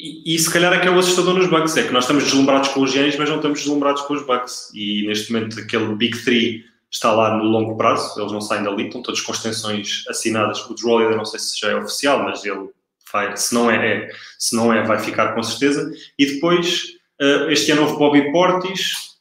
e, 0.00 0.34
e, 0.34 0.38
se 0.38 0.52
calhar 0.52 0.72
é 0.72 0.80
que 0.80 0.88
é 0.88 0.90
o 0.90 0.98
assustador 0.98 1.34
nos 1.34 1.46
Bucks, 1.46 1.76
é 1.76 1.84
que 1.84 1.92
nós 1.92 2.02
estamos 2.02 2.24
deslumbrados 2.24 2.70
com 2.70 2.80
os 2.80 2.90
Giants, 2.90 3.16
mas 3.16 3.28
não 3.28 3.36
estamos 3.36 3.60
deslumbrados 3.60 4.02
com 4.02 4.14
os 4.14 4.26
Bucks. 4.26 4.72
E 4.74 5.06
neste 5.06 5.32
momento 5.32 5.60
aquele 5.60 5.94
Big 5.94 6.18
Three 6.24 6.64
está 6.90 7.12
lá 7.12 7.36
no 7.36 7.44
longo 7.44 7.76
prazo, 7.76 8.20
eles 8.20 8.32
não 8.32 8.40
saem 8.40 8.64
dali, 8.64 8.86
estão 8.86 9.02
todos 9.02 9.20
com 9.20 9.32
extensões 9.32 10.04
assinadas. 10.08 10.68
O 10.68 10.74
Drew 10.74 10.98
ainda 10.98 11.16
não 11.16 11.24
sei 11.24 11.38
se 11.38 11.58
já 11.60 11.70
é 11.70 11.76
oficial, 11.76 12.24
mas 12.24 12.44
ele 12.44 12.68
vai, 13.12 13.36
se 13.36 13.54
não 13.54 13.70
é, 13.70 13.76
é, 13.76 14.10
se 14.36 14.56
não 14.56 14.72
é, 14.72 14.82
vai 14.82 14.98
ficar 14.98 15.34
com 15.34 15.42
certeza. 15.42 15.88
E 16.18 16.26
depois, 16.26 16.96
uh, 17.22 17.50
este 17.50 17.70
ano 17.70 17.82
houve 17.82 17.98
Bobby 17.98 18.32
Portis, 18.32 19.14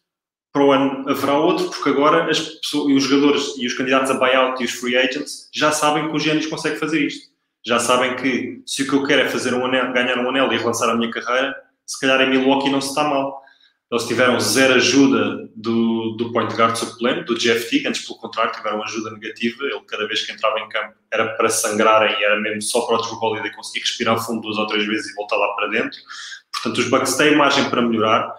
para 0.52 0.64
o 0.64 0.72
ano 0.72 1.08
haverá 1.08 1.38
outro, 1.38 1.70
porque 1.70 1.90
agora 1.90 2.32
as 2.32 2.40
pessoas, 2.40 2.94
os 2.94 3.04
jogadores 3.04 3.54
e 3.58 3.68
os 3.68 3.74
candidatos 3.74 4.10
a 4.10 4.14
buyout 4.16 4.62
e 4.62 4.66
os 4.66 4.72
free 4.72 4.96
agents 4.96 5.50
já 5.54 5.72
sabem 5.72 6.08
que 6.08 6.16
o 6.16 6.20
Giannis 6.20 6.48
consegue 6.48 6.78
fazer 6.78 7.06
isto 7.06 7.35
já 7.66 7.80
sabem 7.80 8.16
que 8.16 8.62
se 8.66 8.84
o 8.84 8.88
que 8.88 8.94
eu 8.94 9.04
quero 9.04 9.22
é 9.22 9.30
fazer 9.30 9.54
um 9.54 9.66
anel, 9.66 9.92
ganhar 9.92 10.20
um 10.20 10.30
anel 10.30 10.52
e 10.54 10.58
relançar 10.58 10.90
a 10.90 10.96
minha 10.96 11.10
carreira, 11.10 11.56
se 11.86 12.00
calhar 12.00 12.22
em 12.22 12.30
Milwaukee 12.30 12.70
não 12.70 12.80
se 12.80 12.90
está 12.90 13.04
mal. 13.04 13.44
Eles 13.92 14.08
tiveram 14.08 14.40
zero 14.40 14.76
ajuda 14.76 15.50
do, 15.56 16.16
do 16.18 16.32
point 16.32 16.54
guard 16.56 16.76
suplente, 16.76 17.24
do 17.24 17.38
Jeff 17.38 17.70
Teague, 17.70 17.88
antes 17.88 18.06
pelo 18.06 18.20
contrário, 18.20 18.52
tiveram 18.52 18.84
ajuda 18.84 19.12
negativa. 19.12 19.64
Ele, 19.64 19.82
cada 19.88 20.08
vez 20.08 20.26
que 20.26 20.32
entrava 20.32 20.60
em 20.60 20.70
campo, 20.70 20.96
era 21.12 21.36
para 21.36 21.50
sangrarem 21.50 22.24
era 22.24 22.40
mesmo 22.40 22.62
só 22.62 22.82
para 22.82 22.98
o 22.98 23.02
Drew 23.02 23.20
Holiday 23.20 23.52
conseguir 23.52 23.82
respirar 23.82 24.24
fundo 24.24 24.42
duas 24.42 24.58
ou 24.58 24.68
três 24.68 24.86
vezes 24.86 25.12
e 25.12 25.16
voltar 25.16 25.38
lá 25.38 25.54
para 25.56 25.68
dentro. 25.68 25.98
Portanto, 26.52 26.78
os 26.80 26.90
Bucks 26.90 27.16
têm 27.16 27.36
margem 27.36 27.70
para 27.70 27.82
melhorar 27.82 28.34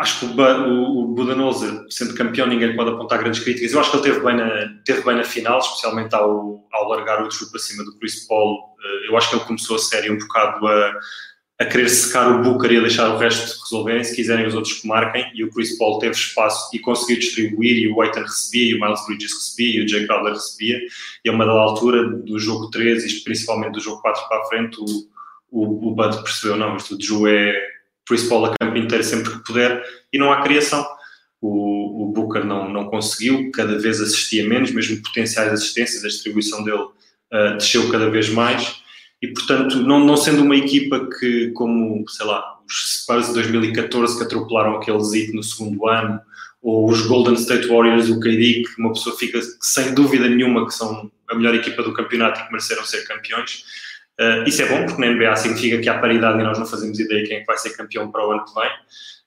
acho 0.00 0.20
que 0.20 0.26
o, 0.26 1.06
Budenholzer, 1.08 1.84
sendo 1.90 2.14
campeão, 2.14 2.46
ninguém 2.46 2.76
pode 2.76 2.90
apontar 2.90 3.18
grandes 3.18 3.40
críticas. 3.40 3.72
Eu 3.72 3.80
acho 3.80 3.90
que 3.90 3.96
ele 3.96 4.04
teve 4.04 4.20
bem 4.20 4.36
na, 4.36 4.68
teve 4.84 5.02
bem 5.02 5.16
na 5.16 5.24
final, 5.24 5.58
especialmente 5.58 6.14
ao, 6.14 6.66
ao 6.72 6.88
largar 6.88 7.22
o 7.22 7.30
chute 7.30 7.50
para 7.50 7.60
cima 7.60 7.84
do 7.84 7.98
Chris 7.98 8.26
Paul. 8.26 8.76
Eh, 8.82 9.08
eu 9.08 9.16
acho 9.16 9.30
que 9.30 9.36
ele 9.36 9.44
começou 9.44 9.76
a 9.76 9.78
série 9.78 10.10
um 10.10 10.18
bocado 10.18 10.66
a, 10.66 10.92
a 11.60 11.64
querer 11.64 11.88
secar 11.88 12.30
o 12.30 12.42
Booker 12.42 12.72
e 12.72 12.76
a 12.78 12.80
deixar 12.80 13.08
o 13.10 13.18
resto 13.18 13.62
resolverem. 13.62 14.04
Se 14.04 14.14
quiserem, 14.14 14.46
os 14.46 14.54
outros 14.54 14.74
que 14.74 14.86
marquem. 14.86 15.30
E 15.34 15.44
o 15.44 15.50
Chris 15.50 15.78
Paul 15.78 15.98
teve 15.98 16.14
espaço 16.14 16.68
e 16.74 16.78
conseguiu 16.78 17.18
distribuir. 17.18 17.76
E 17.76 17.88
o 17.88 18.00
Aiton 18.02 18.22
recebia, 18.22 18.70
e 18.70 18.74
o 18.74 18.80
Miles 18.80 19.06
Bridges 19.06 19.32
recebia, 19.32 19.80
e 19.80 19.84
o 19.84 19.88
Jay 19.88 20.06
Crowder 20.06 20.32
recebia. 20.32 20.78
E 21.24 21.28
a 21.28 21.32
uma 21.32 21.46
dada 21.46 21.58
altura 21.58 22.08
do 22.08 22.38
jogo 22.38 22.70
3 22.70 23.04
e 23.04 23.24
principalmente 23.24 23.72
do 23.72 23.80
jogo 23.80 24.02
4 24.02 24.28
para 24.28 24.42
a 24.42 24.44
frente, 24.44 24.78
o, 24.80 24.84
o, 25.50 25.90
o 25.90 25.94
Bud 25.94 26.22
percebeu: 26.22 26.56
não, 26.56 26.76
isto 26.76 26.94
o 26.94 26.98
Drew 26.98 27.26
é 27.26 27.75
Chris 28.06 28.24
Paul 28.24 28.46
a 28.46 28.54
campo 28.58 28.76
inteiro 28.76 29.04
sempre 29.04 29.32
que 29.32 29.44
puder 29.44 29.82
e 30.12 30.18
não 30.18 30.32
há 30.32 30.42
criação. 30.42 30.86
O, 31.40 32.04
o 32.04 32.12
Booker 32.12 32.44
não, 32.44 32.68
não 32.68 32.86
conseguiu, 32.86 33.50
cada 33.52 33.78
vez 33.78 34.00
assistia 34.00 34.48
menos, 34.48 34.70
mesmo 34.70 35.02
potenciais 35.02 35.52
assistências, 35.52 36.04
a 36.04 36.08
distribuição 36.08 36.64
dele 36.64 36.78
uh, 36.78 37.56
desceu 37.58 37.90
cada 37.90 38.08
vez 38.08 38.28
mais 38.28 38.80
e, 39.22 39.28
portanto, 39.28 39.76
não, 39.82 40.04
não 40.04 40.16
sendo 40.16 40.42
uma 40.42 40.56
equipa 40.56 41.08
que, 41.18 41.50
como, 41.52 42.04
sei 42.08 42.26
lá, 42.26 42.58
os 42.68 43.00
Spurs 43.00 43.28
de 43.28 43.34
2014 43.34 44.18
que 44.18 44.24
atropelaram 44.24 44.76
aquele 44.76 45.02
Zit 45.02 45.32
no 45.32 45.42
segundo 45.42 45.88
ano, 45.88 46.20
ou 46.62 46.90
os 46.90 47.06
Golden 47.06 47.34
State 47.34 47.68
Warriors 47.68 48.08
do 48.08 48.20
KD, 48.20 48.62
que 48.64 48.80
uma 48.80 48.92
pessoa 48.92 49.16
fica 49.16 49.40
sem 49.60 49.94
dúvida 49.94 50.28
nenhuma 50.28 50.66
que 50.66 50.74
são 50.74 51.10
a 51.28 51.34
melhor 51.34 51.54
equipa 51.54 51.82
do 51.82 51.92
campeonato 51.92 52.40
e 52.40 52.44
que 52.44 52.50
mereceram 52.50 52.84
ser 52.84 53.06
campeões, 53.06 53.64
Uh, 54.18 54.48
isso 54.48 54.62
é 54.62 54.68
bom, 54.68 54.86
porque 54.86 55.00
na 55.00 55.12
NBA 55.12 55.36
significa 55.36 55.78
que 55.78 55.88
há 55.88 55.98
paridade 55.98 56.40
e 56.40 56.42
nós 56.42 56.58
não 56.58 56.64
fazemos 56.64 56.98
ideia 56.98 57.26
quem 57.26 57.36
é 57.36 57.40
que 57.40 57.46
vai 57.46 57.58
ser 57.58 57.76
campeão 57.76 58.10
para 58.10 58.26
o 58.26 58.32
ano 58.32 58.44
que 58.44 58.54
vem. 58.54 58.70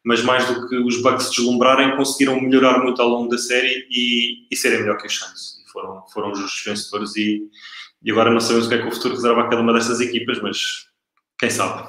Mas 0.04 0.24
mais 0.24 0.48
do 0.48 0.68
que 0.68 0.78
os 0.78 1.02
Bucks 1.02 1.30
deslumbrarem, 1.30 1.96
conseguiram 1.96 2.40
melhorar 2.42 2.80
muito 2.80 3.02
ao 3.02 3.08
longo 3.08 3.30
da 3.30 3.38
série 3.38 3.88
e, 3.92 4.48
e 4.50 4.56
serem 4.56 4.80
melhor 4.80 4.98
que 4.98 5.08
os 5.08 5.16
Suns. 5.16 5.60
Foram, 5.72 6.04
foram 6.12 6.34
justos 6.34 6.64
vencedores 6.66 7.16
e, 7.16 7.48
e 8.02 8.12
agora 8.12 8.32
não 8.32 8.40
sabemos 8.40 8.66
o 8.66 8.70
que 8.70 8.76
é 8.76 8.82
que 8.82 8.88
o 8.88 8.92
futuro 8.92 9.14
reserva 9.14 9.42
a 9.42 9.50
cada 9.50 9.62
uma 9.62 9.74
destas 9.74 10.00
equipas, 10.00 10.42
mas 10.42 10.88
quem 11.38 11.50
sabe. 11.50 11.88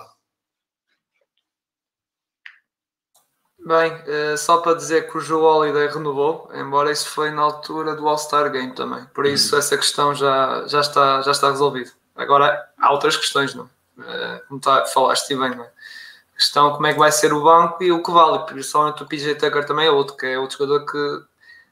Bem, 3.64 3.92
uh, 3.92 4.36
só 4.36 4.58
para 4.58 4.74
dizer 4.74 5.10
que 5.10 5.16
o 5.16 5.20
Joe 5.20 5.42
Holiday 5.42 5.88
renovou, 5.88 6.50
embora 6.54 6.90
isso 6.90 7.08
foi 7.08 7.30
na 7.30 7.42
altura 7.42 7.94
do 7.94 8.08
All-Star 8.08 8.50
Game 8.50 8.74
também. 8.74 9.04
Por 9.14 9.26
isso, 9.26 9.54
uhum. 9.54 9.58
essa 9.58 9.76
questão 9.76 10.14
já, 10.14 10.66
já, 10.66 10.80
está, 10.80 11.22
já 11.22 11.30
está 11.30 11.50
resolvida. 11.50 11.90
Agora, 12.16 12.68
há 12.78 12.92
outras 12.92 13.16
questões, 13.16 13.54
não? 13.54 13.64
Uh, 13.98 14.40
como 14.48 14.60
tá, 14.60 14.84
falaste 14.86 15.28
bem, 15.28 15.50
não 15.50 15.64
é? 15.64 15.70
A 16.34 16.36
questão 16.36 16.72
como 16.72 16.86
é 16.86 16.92
que 16.92 16.98
vai 16.98 17.12
ser 17.12 17.32
o 17.32 17.42
banco 17.42 17.82
e 17.82 17.92
o 17.92 18.02
que 18.02 18.10
vale. 18.10 18.38
Principalmente 18.46 19.02
o 19.02 19.06
PJ 19.06 19.34
Tucker 19.34 19.66
também 19.66 19.86
é 19.86 19.90
outro, 19.90 20.16
que 20.16 20.26
é 20.26 20.38
outro 20.38 20.58
jogador 20.58 20.86
que 20.86 21.22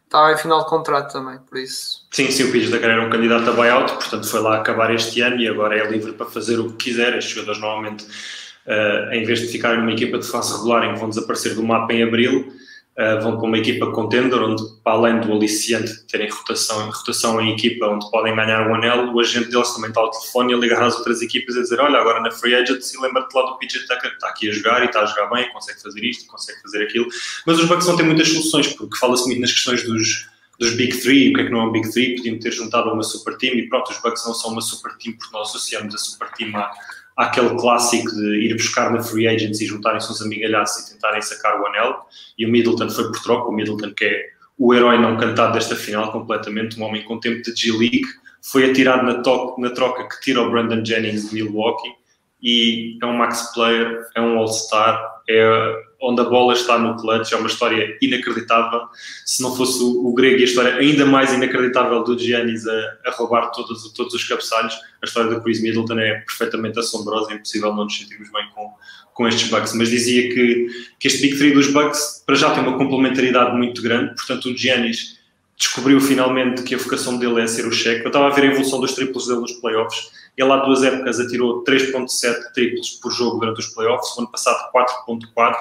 está 0.05 0.33
em 0.33 0.37
final 0.37 0.65
de 0.65 0.69
contrato 0.69 1.13
também, 1.13 1.39
por 1.39 1.59
isso. 1.59 2.07
Sim, 2.11 2.31
sim, 2.31 2.45
o 2.45 2.53
PJ 2.53 2.71
Tucker 2.71 2.91
era 2.91 3.03
um 3.03 3.11
candidato 3.11 3.49
a 3.49 3.53
buyout, 3.53 3.93
portanto 3.95 4.29
foi 4.29 4.41
lá 4.41 4.57
acabar 4.57 4.93
este 4.95 5.21
ano 5.21 5.41
e 5.41 5.49
agora 5.49 5.79
é 5.79 5.87
livre 5.89 6.13
para 6.13 6.27
fazer 6.27 6.59
o 6.59 6.71
que 6.73 6.91
quiser. 6.91 7.17
Estes 7.17 7.35
jogadores 7.35 7.61
normalmente, 7.61 8.05
uh, 8.05 9.13
em 9.13 9.25
vez 9.25 9.41
de 9.41 9.49
ficarem 9.49 9.79
numa 9.79 9.93
equipa 9.93 10.19
de 10.19 10.27
fase 10.27 10.53
regular 10.55 10.85
em 10.85 10.95
que 10.95 11.01
vão 11.01 11.09
desaparecer 11.09 11.55
do 11.55 11.63
mapa 11.63 11.93
em 11.93 12.03
abril, 12.03 12.53
uh, 12.99 13.23
vão 13.23 13.39
para 13.39 13.47
uma 13.47 13.59
equipa 13.59 13.91
contender, 13.93 14.41
onde, 14.41 14.63
para 14.83 14.93
além 14.93 15.21
do 15.21 15.33
aliciante 15.33 15.93
de 15.93 16.03
terem 16.05 16.29
rotação, 16.29 16.91
rotação 16.91 17.41
em 17.41 17.53
equipa, 17.53 17.87
onde 17.87 18.11
podem 18.11 18.35
ganhar 18.35 18.69
o 18.69 18.75
anel, 18.75 19.15
o 19.15 19.21
agente 19.21 19.51
deles 19.51 19.73
também 19.73 19.89
está 19.89 20.01
ao 20.01 20.11
telefone 20.11 20.55
a 20.55 20.57
ligar 20.57 20.83
às 20.83 20.97
outras 20.97 21.23
equipas 21.23 21.57
a 21.57 21.61
dizer: 21.61 21.81
Olha, 21.81 21.99
agora 21.99 22.21
na 22.21 22.31
Free 22.31 22.55
Agent, 22.55 22.81
se 22.83 23.01
lembra-te 23.01 23.35
lá 23.35 23.43
do 23.43 23.59
PJ 23.59 23.87
Tucker, 23.87 24.11
que 24.11 24.17
está 24.17 24.29
aqui 24.29 24.49
a 24.49 24.53
jogar 24.53 24.83
e 24.83 24.87
está 24.87 25.03
a 25.03 25.07
jogar 25.07 25.27
bem, 25.31 25.51
consegue 25.53 25.81
fazer 25.81 26.05
isto, 26.05 26.27
consegue 26.27 26.61
fazer 26.61 26.83
aquilo. 26.83 27.07
Mas 27.47 27.59
os 27.59 27.67
Bucks 27.67 27.87
vão 27.87 27.97
ter 27.97 28.03
muitas 28.03 28.29
soluções, 28.29 28.67
porque 28.69 28.97
fala-se 28.97 29.27
muito 29.27 29.41
nas 29.41 29.53
questões 29.53 29.85
dos 29.85 30.29
dos 30.59 30.75
Big 30.75 30.99
Three, 30.99 31.31
o 31.31 31.35
que 31.35 31.41
é 31.43 31.45
que 31.45 31.51
não 31.51 31.61
é 31.61 31.65
um 31.67 31.73
Big 31.73 31.89
Three, 31.91 32.17
podiam 32.17 32.39
ter 32.39 32.51
juntado 32.51 32.91
a 32.91 32.93
uma 32.93 33.05
super 33.05 33.37
team 33.37 33.55
e 33.55 33.69
pronto, 33.69 33.93
os 33.93 34.03
Bucks 34.03 34.27
não 34.27 34.35
são 34.35 34.51
uma 34.51 34.61
super 34.61 34.97
team 34.97 35.15
porque 35.17 35.33
nós 35.33 35.51
associamos 35.51 35.95
a 35.95 35.99
super 35.99 36.29
team 36.33 36.57
à, 36.57 36.73
àquele 37.19 37.51
clássico 37.57 38.15
de 38.15 38.47
ir 38.47 38.55
buscar 38.55 38.93
na 38.93 39.03
free 39.03 39.27
agents 39.27 39.61
e 39.61 39.67
juntarem-se 39.67 40.11
uns 40.11 40.23
amigalhaços 40.23 40.87
e 40.87 40.95
tentarem 40.95 41.21
sacar 41.21 41.61
o 41.61 41.67
anel. 41.67 42.07
E 42.39 42.47
o 42.47 42.49
Middleton 42.49 42.89
foi 42.89 43.05
por 43.11 43.21
troca. 43.21 43.49
O 43.49 43.53
Middleton, 43.53 43.93
que 43.93 44.05
é 44.05 44.27
o 44.57 44.73
herói 44.73 44.99
não 44.99 45.17
cantado 45.17 45.53
desta 45.53 45.75
final, 45.75 46.13
completamente, 46.13 46.79
um 46.79 46.85
homem 46.85 47.05
com 47.05 47.19
tempo 47.19 47.43
de 47.43 47.55
G-League, 47.55 48.07
foi 48.41 48.71
atirado 48.71 49.03
na, 49.03 49.15
na, 49.59 49.75
troca 49.75 50.09
que 50.09 50.21
tira 50.21 50.41
o 50.41 50.51
Brandon 50.51 50.85
Jennings 50.85 51.31
de 51.31 51.35
Milwaukee 51.35 51.93
e 52.41 52.97
é 53.03 53.07
um 53.07 53.17
max 53.17 53.53
player, 53.53 54.07
é 54.15 54.21
um 54.21 54.39
all-star, 54.39 55.05
é 55.29 55.75
onde 56.01 56.21
a 56.21 56.25
bola 56.25 56.53
está 56.53 56.79
no 56.79 56.97
clutch, 56.97 57.33
é 57.33 57.37
uma 57.37 57.49
história 57.49 57.97
inacreditável. 58.01 58.83
Se 59.25 59.43
não 59.43 59.55
fosse 59.57 59.83
o, 59.83 60.07
o 60.07 60.15
grego 60.15 60.39
e 60.39 60.43
a 60.43 60.45
história 60.45 60.75
ainda 60.77 61.05
mais 61.05 61.33
inacreditável 61.33 62.05
do 62.05 62.17
Giannis 62.19 62.67
a, 62.67 62.97
a 63.07 63.11
roubar 63.13 63.51
todos, 63.51 63.93
todos 63.93 64.15
os 64.15 64.25
cabeçalhos, 64.25 64.75
a 65.03 65.07
história 65.07 65.31
do 65.31 65.43
Chris 65.43 65.61
Middleton 65.61 65.99
é 65.99 66.21
perfeitamente 66.21 66.79
assombrosa, 66.79 67.33
é 67.33 67.35
impossível 67.35 67.75
não 67.75 67.85
nos 67.85 67.97
sentirmos 67.97 68.31
bem 68.31 68.49
com, 68.55 68.71
com 69.13 69.27
estes 69.27 69.51
Bucks. 69.51 69.75
Mas 69.75 69.91
dizia 69.91 70.33
que, 70.33 70.69
que 71.01 71.09
este 71.09 71.21
Big 71.21 71.37
Three 71.37 71.53
dos 71.53 71.73
Bucks 71.73 72.23
para 72.25 72.37
já 72.37 72.51
tem 72.53 72.63
uma 72.63 72.79
complementaridade 72.79 73.57
muito 73.57 73.83
grande, 73.83 74.15
portanto 74.15 74.51
o 74.51 74.57
Giannis 74.57 75.19
descobriu 75.57 76.01
finalmente 76.01 76.63
que 76.63 76.77
a 76.77 76.79
vocação 76.79 77.19
dele 77.19 77.41
é 77.41 77.47
ser 77.49 77.67
o 77.67 77.73
cheque. 77.73 78.03
Eu 78.03 78.09
estava 78.09 78.29
a 78.29 78.31
ver 78.31 78.43
a 78.43 78.47
evolução 78.47 78.81
dos 78.81 78.95
triplos 78.95 79.27
dele 79.27 79.41
nos 79.41 79.53
playoffs. 79.55 80.11
Ele 80.37 80.53
há 80.53 80.57
duas 80.59 80.85
épocas 80.85 81.19
atirou 81.19 81.65
3.7 81.65 82.53
triplos 82.55 82.91
por 83.03 83.11
jogo 83.11 83.41
durante 83.41 83.59
os 83.59 83.67
playoffs, 83.67 84.17
o 84.17 84.21
ano 84.21 84.31
passado 84.31 84.71
4.4 84.73 85.57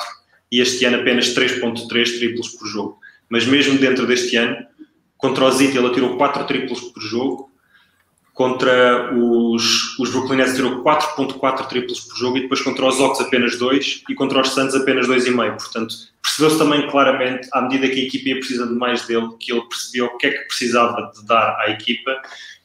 e 0.51 0.61
este 0.61 0.85
ano 0.85 0.97
apenas 0.97 1.33
3.3 1.33 2.17
triplos 2.17 2.49
por 2.49 2.67
jogo. 2.67 2.99
Mas 3.29 3.45
mesmo 3.45 3.77
dentro 3.77 4.05
deste 4.05 4.35
ano, 4.35 4.57
contra 5.17 5.45
o 5.45 5.51
Zit 5.51 5.77
ele 5.77 5.93
tirou 5.93 6.17
4 6.17 6.45
triplos 6.45 6.79
por 6.79 7.01
jogo, 7.01 7.51
contra 8.33 9.11
os, 9.15 9.97
os 9.97 10.11
Brooklyn 10.11 10.37
Nets 10.37 10.55
tirou 10.55 10.83
4.4 10.83 11.67
triplos 11.67 12.01
por 12.01 12.17
jogo 12.17 12.37
e 12.37 12.41
depois 12.41 12.61
contra 12.61 12.85
os 12.85 12.99
Ox 12.99 13.19
apenas 13.19 13.57
2 13.57 14.03
e 14.07 14.13
contra 14.13 14.41
os 14.41 14.49
Suns 14.49 14.75
apenas 14.75 15.07
2,5. 15.07 15.57
Portanto, 15.57 15.95
percebeu-se 16.21 16.57
também 16.59 16.87
claramente, 16.87 17.49
à 17.51 17.61
medida 17.63 17.89
que 17.89 17.99
a 17.99 18.03
equipa 18.03 18.29
ia 18.29 18.37
precisando 18.37 18.75
mais 18.75 19.07
dele, 19.07 19.29
que 19.39 19.51
ele 19.51 19.61
percebeu 19.61 20.05
o 20.05 20.17
que 20.17 20.27
é 20.27 20.31
que 20.31 20.47
precisava 20.47 21.11
de 21.15 21.25
dar 21.25 21.57
à 21.61 21.71
equipa 21.71 22.21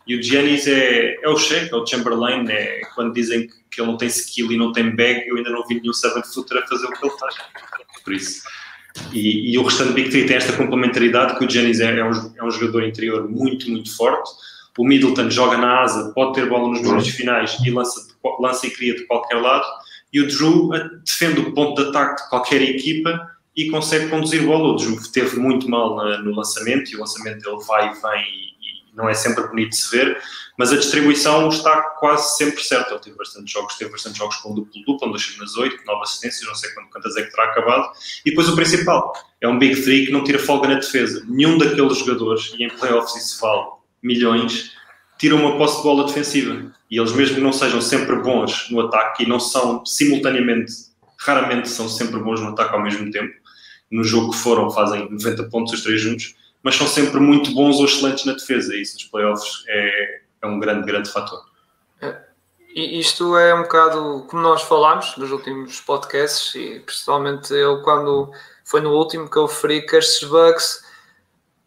e 0.07 0.17
o 0.17 0.23
Giannis 0.23 0.67
é, 0.67 1.17
é 1.23 1.29
o 1.29 1.37
Shaq, 1.37 1.73
é 1.73 1.77
o 1.77 1.87
Chamberlain, 1.87 2.49
é 2.51 2.81
quando 2.95 3.15
dizem 3.15 3.47
que, 3.47 3.55
que 3.71 3.81
ele 3.81 3.91
não 3.91 3.97
tem 3.97 4.09
skill 4.09 4.51
e 4.51 4.57
não 4.57 4.73
tem 4.73 4.95
bag, 4.95 5.27
eu 5.27 5.37
ainda 5.37 5.51
não 5.51 5.67
vi 5.67 5.81
nenhum 5.81 5.93
seven 5.93 6.23
footer 6.23 6.59
a 6.59 6.67
fazer 6.67 6.87
o 6.87 6.93
que 6.93 7.07
ele 7.07 7.19
faz. 7.19 7.35
Por 8.05 8.13
isso. 8.13 8.43
E, 9.13 9.53
e 9.53 9.59
o 9.59 9.63
restante 9.63 9.93
Big 9.93 10.11
Three 10.11 10.27
tem 10.27 10.37
esta 10.37 10.53
complementaridade 10.53 11.39
que 11.39 11.45
o 11.45 11.51
Giannis 11.51 11.81
é, 11.81 11.99
é, 11.99 12.05
um, 12.05 12.33
é 12.37 12.45
um 12.45 12.51
jogador 12.51 12.85
interior 12.85 13.29
muito, 13.29 13.71
muito 13.71 13.95
forte. 13.97 14.31
O 14.79 14.87
Middleton 14.87 15.31
joga 15.31 15.59
na 15.59 15.83
asa, 15.83 16.13
pode 16.15 16.35
ter 16.35 16.49
bola 16.49 16.69
nos 16.69 16.81
minutos 16.81 17.09
finais 17.09 17.57
e 17.65 17.71
lança, 17.71 18.07
lança 18.41 18.67
e 18.67 18.71
cria 18.71 18.95
de 18.95 19.07
qualquer 19.07 19.37
lado. 19.37 19.65
E 20.13 20.21
o 20.21 20.27
Drew 20.27 20.75
eh, 20.75 20.91
defende 21.05 21.41
o 21.41 21.53
ponto 21.53 21.83
de 21.83 21.89
ataque 21.89 22.23
de 22.23 22.29
qualquer 22.29 22.63
equipa 22.63 23.31
e 23.57 23.69
consegue 23.71 24.09
conduzir 24.09 24.45
bola. 24.45 24.73
O 24.73 24.77
Drew 24.77 24.97
teve 25.13 25.39
muito 25.39 25.69
mal 25.69 25.97
na, 25.97 26.19
no 26.19 26.35
lançamento 26.35 26.91
e 26.91 26.97
o 26.97 27.01
lançamento 27.01 27.43
dele 27.43 27.63
vai 27.67 27.91
e 27.91 28.01
vem 28.01 28.42
não 28.95 29.09
é 29.09 29.15
sempre 29.15 29.47
bonito 29.49 29.71
de 29.71 29.77
se 29.77 29.91
ver, 29.91 30.21
mas 30.59 30.73
a 30.73 30.77
distribuição 30.77 31.49
está 31.49 31.81
quase 31.99 32.37
sempre 32.37 32.63
certa. 32.63 32.91
Ele 32.91 33.01
teve 33.01 33.17
bastantes 33.17 33.51
jogos, 33.51 33.75
teve 33.77 33.91
bastantes 33.91 34.19
jogos 34.19 34.37
com 34.37 34.55
duplo-duplo, 34.55 35.09
andou 35.09 35.21
nas 35.39 35.57
8, 35.57 35.85
9 35.85 36.03
assistências, 36.03 36.47
não 36.47 36.55
sei 36.55 36.71
quantas 36.91 37.17
é 37.17 37.23
que 37.23 37.31
terá 37.31 37.45
acabado. 37.45 37.91
E 38.25 38.31
depois 38.31 38.49
o 38.49 38.55
principal, 38.55 39.13
é 39.41 39.49
um 39.49 39.59
Big 39.59 39.81
Three 39.83 40.07
que 40.07 40.13
não 40.13 40.23
tira 40.23 40.39
folga 40.39 40.69
na 40.69 40.75
defesa. 40.75 41.25
Nenhum 41.27 41.57
daqueles 41.57 41.99
jogadores, 41.99 42.53
e 42.59 42.65
em 42.65 42.69
playoffs 42.69 43.17
isso 43.17 43.41
vale 43.41 43.71
milhões, 44.03 44.73
tira 45.19 45.35
uma 45.35 45.57
posse 45.57 45.79
de 45.79 45.83
bola 45.83 46.07
defensiva. 46.07 46.73
E 46.91 46.99
eles 46.99 47.13
mesmo 47.13 47.37
que 47.37 47.41
não 47.41 47.53
sejam 47.53 47.81
sempre 47.81 48.17
bons 48.17 48.69
no 48.71 48.81
ataque 48.81 49.23
e 49.23 49.27
não 49.27 49.41
são 49.41 49.85
simultaneamente, 49.87 50.73
raramente 51.19 51.69
são 51.69 51.89
sempre 51.89 52.21
bons 52.21 52.41
no 52.41 52.49
ataque 52.49 52.75
ao 52.75 52.83
mesmo 52.83 53.11
tempo, 53.11 53.33
no 53.91 54.05
jogo 54.05 54.33
que 54.33 54.39
foram 54.39 54.71
fazem 54.71 55.11
90 55.11 55.45
pontos 55.45 55.73
os 55.73 55.83
três 55.83 56.01
juntos, 56.01 56.35
mas 56.63 56.77
são 56.77 56.87
sempre 56.87 57.19
muito 57.19 57.53
bons 57.55 57.79
ou 57.79 57.85
excelentes 57.85 58.25
na 58.25 58.33
defesa, 58.33 58.75
e 58.75 58.83
isso 58.83 58.95
nos 58.95 59.05
playoffs 59.05 59.65
é, 59.69 60.21
é 60.43 60.47
um 60.47 60.61
grande, 60.61 60.87
grande 60.87 61.11
fator. 61.11 61.45
É, 62.01 62.21
isto 62.75 63.37
é 63.37 63.55
um 63.55 63.63
bocado 63.63 64.27
como 64.29 64.43
nós 64.43 64.63
falámos 64.63 65.17
nos 65.17 65.31
últimos 65.31 65.81
podcasts, 65.81 66.55
e 66.55 66.81
principalmente 66.81 67.53
eu, 67.53 67.83
quando 67.83 68.31
foi 68.65 68.81
no 68.81 68.93
último 68.93 69.29
que 69.29 69.37
eu 69.37 69.47
referi 69.47 69.85
que 69.85 69.97
estes 69.97 70.29
Bucks, 70.29 70.85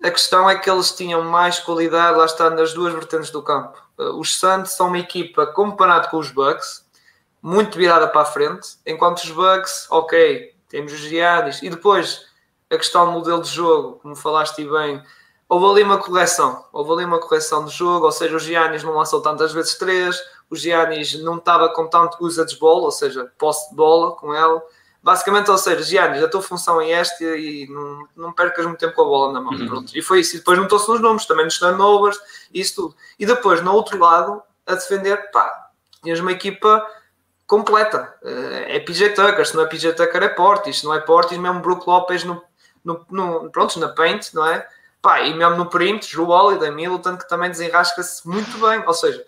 a 0.04 0.12
questão 0.12 0.50
é 0.50 0.58
que 0.58 0.70
eles 0.70 0.92
tinham 0.92 1.24
mais 1.24 1.60
qualidade, 1.60 2.18
lá 2.18 2.26
está, 2.26 2.50
nas 2.50 2.74
duas 2.74 2.94
vertentes 2.94 3.30
do 3.32 3.42
campo. 3.42 3.78
Os 3.98 4.38
Santos 4.38 4.74
são 4.74 4.88
uma 4.88 5.00
equipa, 5.00 5.48
comparado 5.48 6.10
com 6.10 6.18
os 6.18 6.30
Bucks, 6.30 6.86
muito 7.42 7.78
virada 7.78 8.08
para 8.08 8.22
a 8.22 8.26
frente, 8.26 8.78
enquanto 8.86 9.20
os 9.20 9.30
Bucks, 9.32 9.88
ok, 9.90 10.54
temos 10.68 10.94
os 10.94 11.00
Giannis, 11.00 11.62
e 11.62 11.70
depois 11.70 12.26
a 12.76 12.78
questão 12.78 13.06
do 13.06 13.12
modelo 13.12 13.42
de 13.42 13.50
jogo, 13.50 14.00
como 14.02 14.16
falaste 14.16 14.64
bem, 14.64 15.02
houve 15.48 15.66
ali 15.66 15.84
uma 15.84 15.98
correção, 15.98 16.66
houve 16.74 16.92
ali 16.92 17.06
uma 17.06 17.20
correção 17.20 17.66
de 17.66 17.72
jogo, 17.72 18.06
ou 18.06 18.12
seja, 18.12 18.36
o 18.36 18.40
Giannis 18.40 18.84
não 18.84 18.94
lançou 18.94 19.22
tantas 19.22 19.52
vezes 19.52 19.76
três, 19.76 20.20
o 20.50 20.56
Giannis 20.56 21.22
não 21.22 21.38
estava 21.38 21.70
com 21.70 21.88
tanto 21.88 22.18
usage 22.24 22.58
ball, 22.58 22.82
ou 22.82 22.92
seja, 22.92 23.32
posse 23.38 23.70
de 23.70 23.76
bola 23.76 24.16
com 24.16 24.34
ela. 24.34 24.62
Basicamente, 25.02 25.52
ou 25.52 25.58
seja, 25.58 25.84
Giannis, 25.84 26.24
a 26.24 26.28
tua 26.28 26.42
função 26.42 26.82
é 26.82 26.92
esta 26.92 27.24
e 27.24 27.68
não, 27.68 28.08
não 28.16 28.34
percas 28.34 28.66
muito 28.66 28.80
tempo 28.80 28.96
com 28.96 29.04
a 29.04 29.06
bola 29.06 29.34
na 29.34 29.42
mão. 29.42 29.54
Uhum. 29.54 29.86
E 29.94 30.02
foi 30.02 30.22
isso. 30.22 30.36
E 30.36 30.40
depois 30.40 30.58
notou-se 30.58 30.90
nos 30.90 31.00
números, 31.00 31.28
também 31.28 31.46
nos 31.46 31.60
turnovers, 31.60 32.18
isso 32.52 32.76
tudo. 32.76 32.96
E 33.20 33.26
depois, 33.26 33.62
no 33.62 33.72
outro 33.72 34.00
lado, 34.00 34.42
a 34.66 34.74
defender, 34.74 35.30
pá, 35.32 35.70
tinhas 36.02 36.20
uma 36.20 36.32
equipa 36.32 36.84
completa. 37.46 38.16
Eh, 38.24 38.78
é 38.78 38.80
PJ 38.80 39.14
Tucker, 39.14 39.46
se 39.46 39.56
não 39.56 39.64
é 39.64 39.68
PJ 39.68 39.94
Tucker 39.94 40.24
é 40.24 40.30
Portis, 40.30 40.80
se 40.80 40.86
não 40.86 40.94
é 40.94 41.00
Portis, 41.00 41.38
mesmo 41.38 41.60
Brook 41.60 41.88
Lopes 41.88 42.24
no, 42.24 42.42
no, 42.86 43.06
no, 43.10 43.50
pronto, 43.50 43.80
na 43.80 43.90
paint, 43.90 44.34
não 44.34 44.46
é? 44.46 44.66
Pá, 45.02 45.22
e 45.22 45.34
mesmo 45.34 45.56
no 45.58 45.70
perímetro, 45.70 46.10
Drew 46.10 46.30
Holiday, 46.30 46.72
Middleton, 46.72 47.18
que 47.18 47.28
também 47.28 47.50
desenrasca-se 47.50 48.28
muito 48.28 48.58
bem. 48.60 48.84
Ou 48.88 48.94
seja, 48.94 49.26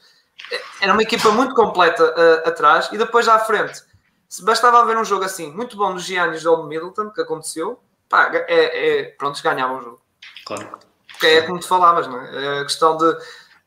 era 0.81 0.93
uma 0.93 1.01
equipa 1.01 1.29
muito 1.31 1.53
completa 1.53 2.03
uh, 2.03 2.47
atrás 2.47 2.89
e 2.91 2.97
depois 2.97 3.27
à 3.27 3.37
frente. 3.39 3.83
Se 4.29 4.43
bastava 4.43 4.79
haver 4.79 4.97
um 4.97 5.05
jogo 5.05 5.25
assim, 5.25 5.51
muito 5.51 5.77
bom 5.77 5.93
dos 5.93 6.03
Giannis 6.03 6.45
ou 6.45 6.57
do 6.57 6.63
Middleton, 6.63 7.09
que 7.09 7.21
aconteceu, 7.21 7.79
pá, 8.09 8.29
é, 8.33 8.99
é, 8.99 9.03
pronto, 9.17 9.41
ganhavam 9.41 9.79
o 9.79 9.81
jogo. 9.81 10.01
Claro. 10.45 10.79
Porque 11.07 11.27
é 11.27 11.41
como 11.41 11.59
tu 11.59 11.67
falavas, 11.67 12.07
não 12.07 12.21
é? 12.21 12.59
A 12.59 12.63
questão 12.63 12.97
de 12.97 13.17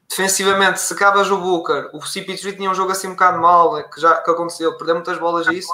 defensivamente, 0.08 0.80
se 0.80 0.92
acabas 0.92 1.30
o 1.30 1.38
Booker, 1.38 1.88
o 1.92 2.00
CP3 2.00 2.56
tinha 2.56 2.70
um 2.70 2.74
jogo 2.74 2.90
assim 2.90 3.06
um 3.06 3.12
bocado 3.12 3.40
mal, 3.40 3.78
é 3.78 3.84
que 3.84 4.00
já 4.00 4.20
que 4.20 4.30
aconteceu, 4.30 4.76
perdeu 4.76 4.96
muitas 4.96 5.18
bolas 5.18 5.46
a 5.46 5.52
isso. 5.52 5.72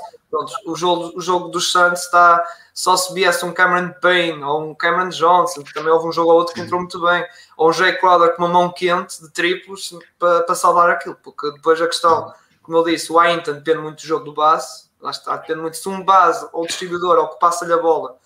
O 0.66 0.74
jogo, 0.74 1.12
o 1.16 1.20
jogo 1.20 1.48
dos 1.48 1.70
Suns 1.70 2.00
está 2.00 2.44
só 2.74 2.96
se 2.96 3.14
viesse 3.14 3.44
um 3.44 3.52
Cameron 3.52 3.94
Payne 4.00 4.42
ou 4.42 4.70
um 4.70 4.74
Cameron 4.74 5.08
Johnson, 5.08 5.62
que 5.62 5.72
também 5.72 5.92
houve 5.92 6.08
um 6.08 6.12
jogo 6.12 6.30
ou 6.30 6.38
outro 6.38 6.54
que 6.54 6.60
entrou 6.60 6.80
muito 6.80 7.00
bem, 7.00 7.24
ou 7.56 7.70
um 7.70 7.72
Jay 7.72 7.96
Crowder 7.96 8.34
com 8.34 8.44
uma 8.44 8.52
mão 8.52 8.72
quente 8.72 9.22
de 9.22 9.30
triplos 9.30 9.96
para, 10.18 10.42
para 10.42 10.54
salvar 10.54 10.90
aquilo, 10.90 11.16
porque 11.22 11.50
depois 11.52 11.80
a 11.80 11.86
questão 11.86 12.32
como 12.62 12.78
eu 12.78 12.84
disse, 12.84 13.12
o 13.12 13.18
Ainton 13.20 13.52
depende 13.52 13.78
muito 13.78 13.98
do 13.98 14.06
jogo 14.06 14.24
do 14.24 14.34
base, 14.34 14.90
lá 15.00 15.12
está, 15.12 15.36
depende 15.36 15.60
muito 15.60 15.76
se 15.76 15.88
um 15.88 16.04
base 16.04 16.48
ou 16.52 16.66
distribuidor 16.66 17.16
ou 17.16 17.28
que 17.28 17.38
passa-lhe 17.38 17.72
a 17.72 17.78
bola 17.78 18.18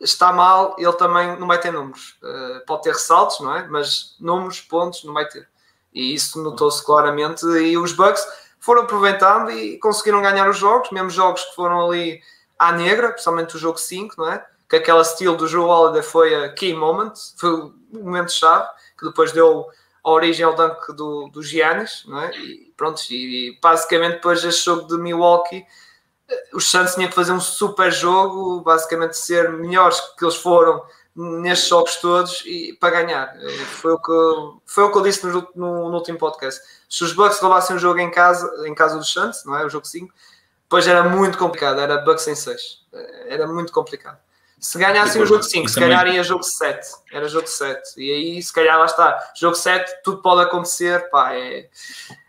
está 0.00 0.32
mal, 0.32 0.74
ele 0.78 0.92
também 0.94 1.38
não 1.38 1.46
vai 1.46 1.58
ter 1.58 1.72
números. 1.72 2.16
Uh, 2.22 2.64
pode 2.66 2.82
ter 2.82 2.92
ressaltos, 2.92 3.40
não 3.40 3.54
é? 3.54 3.66
Mas 3.68 4.16
números, 4.20 4.60
pontos, 4.60 5.04
não 5.04 5.12
vai 5.12 5.26
ter. 5.28 5.48
E 5.92 6.14
isso 6.14 6.42
notou-se 6.42 6.84
claramente. 6.84 7.44
E 7.46 7.76
os 7.78 7.92
Bucks 7.92 8.26
foram 8.64 8.84
aproveitando 8.84 9.50
e 9.50 9.76
conseguiram 9.78 10.22
ganhar 10.22 10.48
os 10.48 10.56
jogos, 10.56 10.90
mesmo 10.90 11.10
jogos 11.10 11.44
que 11.44 11.54
foram 11.54 11.86
ali 11.86 12.22
à 12.58 12.72
negra, 12.72 13.10
principalmente 13.10 13.56
o 13.56 13.58
jogo 13.58 13.76
5, 13.76 14.14
não 14.16 14.32
é? 14.32 14.42
Que 14.66 14.76
aquela 14.76 15.04
steel 15.04 15.36
do 15.36 15.46
Joe 15.46 15.68
Holiday 15.68 16.02
foi 16.02 16.34
a 16.34 16.48
key 16.50 16.72
moment, 16.72 17.12
foi 17.36 17.50
o 17.50 17.74
momento-chave, 17.92 18.66
que 18.98 19.04
depois 19.04 19.32
deu 19.32 19.66
a 20.02 20.10
origem 20.10 20.46
ao 20.46 20.54
dunk 20.54 20.94
do, 20.94 21.28
do 21.28 21.42
Giannis, 21.42 22.04
não 22.06 22.22
é? 22.22 22.34
E 22.38 22.72
pronto, 22.74 23.02
e 23.10 23.58
basicamente 23.60 24.14
depois 24.14 24.40
deste 24.40 24.64
jogo 24.64 24.88
de 24.88 24.96
Milwaukee, 24.96 25.66
eh, 26.26 26.44
os 26.54 26.70
Suns 26.70 26.94
tinham 26.94 27.10
que 27.10 27.14
fazer 27.14 27.32
um 27.32 27.40
super 27.40 27.92
jogo, 27.92 28.62
basicamente 28.62 29.18
ser 29.18 29.52
melhores 29.52 30.00
que 30.16 30.24
eles 30.24 30.36
foram 30.36 30.82
nestes 31.16 31.68
jogos 31.68 31.96
todos 31.96 32.42
e 32.44 32.76
para 32.80 33.02
ganhar. 33.02 33.36
Eh, 33.40 33.64
foi 33.66 33.92
o 33.92 33.98
que, 33.98 34.60
foi 34.66 34.84
o 34.84 34.92
que 34.92 34.98
eu 34.98 35.02
disse 35.02 35.26
no, 35.26 35.48
no, 35.54 35.88
no 35.90 35.96
último 35.96 36.18
podcast. 36.18 36.60
Se 36.88 37.04
os 37.04 37.12
Bucks 37.12 37.38
roubassem 37.38 37.76
o 37.76 37.78
jogo 37.78 38.00
em 38.00 38.10
casa, 38.10 38.50
em 38.66 38.74
casa 38.74 38.96
dos 38.96 39.12
Suns, 39.12 39.44
não 39.44 39.56
é? 39.56 39.64
O 39.64 39.70
jogo 39.70 39.86
5, 39.86 40.12
depois 40.62 40.86
era 40.86 41.04
muito 41.04 41.38
complicado, 41.38 41.80
era 41.80 41.98
Bucks 41.98 42.26
em 42.26 42.34
6. 42.34 42.60
Eh, 42.92 43.26
era 43.28 43.46
muito 43.46 43.72
complicado. 43.72 44.18
Se 44.58 44.78
ganhassem 44.78 45.20
o 45.20 45.26
jogo 45.26 45.42
5, 45.42 45.68
se 45.68 45.78
calhar 45.78 46.06
ia 46.06 46.22
jogo 46.22 46.42
7. 46.42 46.88
Era 47.12 47.28
jogo 47.28 47.46
7. 47.46 48.00
E 48.00 48.10
aí, 48.10 48.42
se 48.42 48.50
calhar, 48.50 48.78
lá 48.78 48.86
está. 48.86 49.32
Jogo 49.36 49.54
7, 49.54 50.02
tudo 50.02 50.22
pode 50.22 50.40
acontecer. 50.40 51.10
Pá, 51.10 51.34
é, 51.34 51.68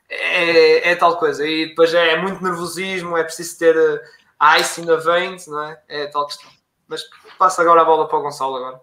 é, 0.09 0.91
é 0.91 0.95
tal 0.95 1.17
coisa. 1.17 1.47
E 1.47 1.67
depois 1.67 1.93
é, 1.93 2.11
é 2.11 2.21
muito 2.21 2.43
nervosismo, 2.43 3.15
é 3.15 3.23
preciso 3.23 3.57
ter 3.57 3.77
uh, 3.77 4.59
ice 4.59 4.81
in 4.81 4.85
the 4.85 4.97
veins, 4.97 5.47
não 5.47 5.63
é? 5.63 5.81
É 5.87 6.07
tal 6.07 6.25
questão. 6.25 6.54
Mas 6.87 7.03
passa 7.37 7.61
agora 7.61 7.81
a 7.81 7.85
bola 7.85 8.07
para 8.07 8.17
o 8.17 8.21
Gonçalo 8.21 8.55
agora. 8.55 8.79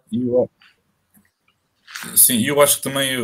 Sim, 2.16 2.42
eu 2.42 2.61
acho 2.61 2.78
que 2.78 2.82
também, 2.82 3.16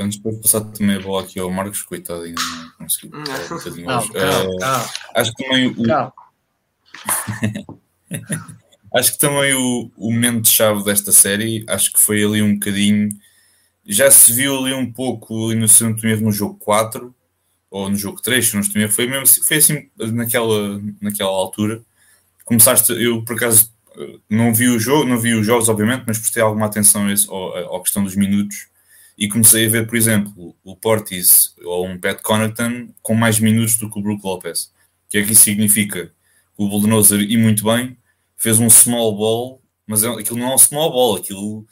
antes 0.00 0.18
de 0.18 0.32
passar 0.40 0.62
também 0.62 0.96
a 0.96 1.00
bola 1.00 1.22
aqui 1.22 1.38
ao 1.38 1.50
Marcos, 1.50 1.82
coitado, 1.82 2.22
ainda 2.22 2.40
não 2.40 2.86
consegui 2.86 3.14
um 3.14 3.22
bocadinho 3.22 3.90
hoje. 3.90 4.10
Uh, 4.10 4.56
acho 5.14 5.34
que 5.34 5.44
também 5.44 5.68
o. 5.68 5.74
acho 8.94 9.12
que 9.12 9.18
também 9.18 9.52
o, 9.54 9.90
o 9.96 10.10
momento-chave 10.10 10.82
desta 10.84 11.12
série, 11.12 11.62
acho 11.68 11.92
que 11.92 12.00
foi 12.00 12.24
ali 12.24 12.40
um 12.42 12.54
bocadinho. 12.54 13.10
Já 13.84 14.10
se 14.10 14.32
viu 14.32 14.56
ali 14.58 14.72
um 14.72 14.90
pouco 14.90 15.52
no 15.54 15.68
centro 15.68 16.08
mesmo 16.08 16.24
no 16.26 16.32
jogo 16.32 16.56
4, 16.58 17.14
ou 17.70 17.90
no 17.90 17.96
jogo 17.96 18.22
3, 18.22 18.48
se 18.48 18.54
não 18.54 18.62
estou 18.62 18.88
foi 18.88 19.06
mesmo 19.06 19.24
assim, 19.24 19.42
foi 19.42 19.58
assim 19.58 19.90
naquela, 19.98 20.80
naquela 21.00 21.30
altura. 21.30 21.84
Começaste, 22.44 22.92
eu 22.92 23.24
por 23.24 23.36
acaso 23.36 23.75
não 24.28 24.52
vi 24.52 24.68
o 24.68 24.78
jogo, 24.78 25.08
não 25.08 25.18
vi 25.18 25.34
os 25.34 25.46
jogos, 25.46 25.68
obviamente, 25.68 26.04
mas 26.06 26.18
prestei 26.18 26.42
alguma 26.42 26.66
atenção 26.66 27.06
a 27.06 27.76
à, 27.76 27.80
questão 27.80 28.04
dos 28.04 28.16
minutos 28.16 28.68
e 29.16 29.28
comecei 29.28 29.66
a 29.66 29.70
ver, 29.70 29.86
por 29.86 29.96
exemplo, 29.96 30.54
o 30.62 30.76
Portis 30.76 31.54
ou 31.64 31.86
um 31.86 31.98
Pat 31.98 32.20
Connaughton 32.20 32.88
com 33.02 33.14
mais 33.14 33.40
minutos 33.40 33.76
do 33.76 33.90
que 33.90 33.98
o 33.98 34.02
Brook 34.02 34.22
Lopez. 34.24 34.72
O 35.06 35.10
que 35.10 35.18
é 35.18 35.22
que 35.24 35.32
isso 35.32 35.42
significa? 35.42 36.12
O 36.56 36.68
Bulldozer, 36.68 37.20
e 37.20 37.36
muito 37.36 37.64
bem, 37.64 37.96
fez 38.36 38.58
um 38.58 38.68
small 38.68 39.16
ball, 39.16 39.62
mas 39.86 40.02
é, 40.02 40.08
aquilo 40.08 40.38
não 40.38 40.52
é 40.52 40.54
um 40.54 40.58
small 40.58 40.90
ball, 40.90 41.16
aquilo 41.16 41.66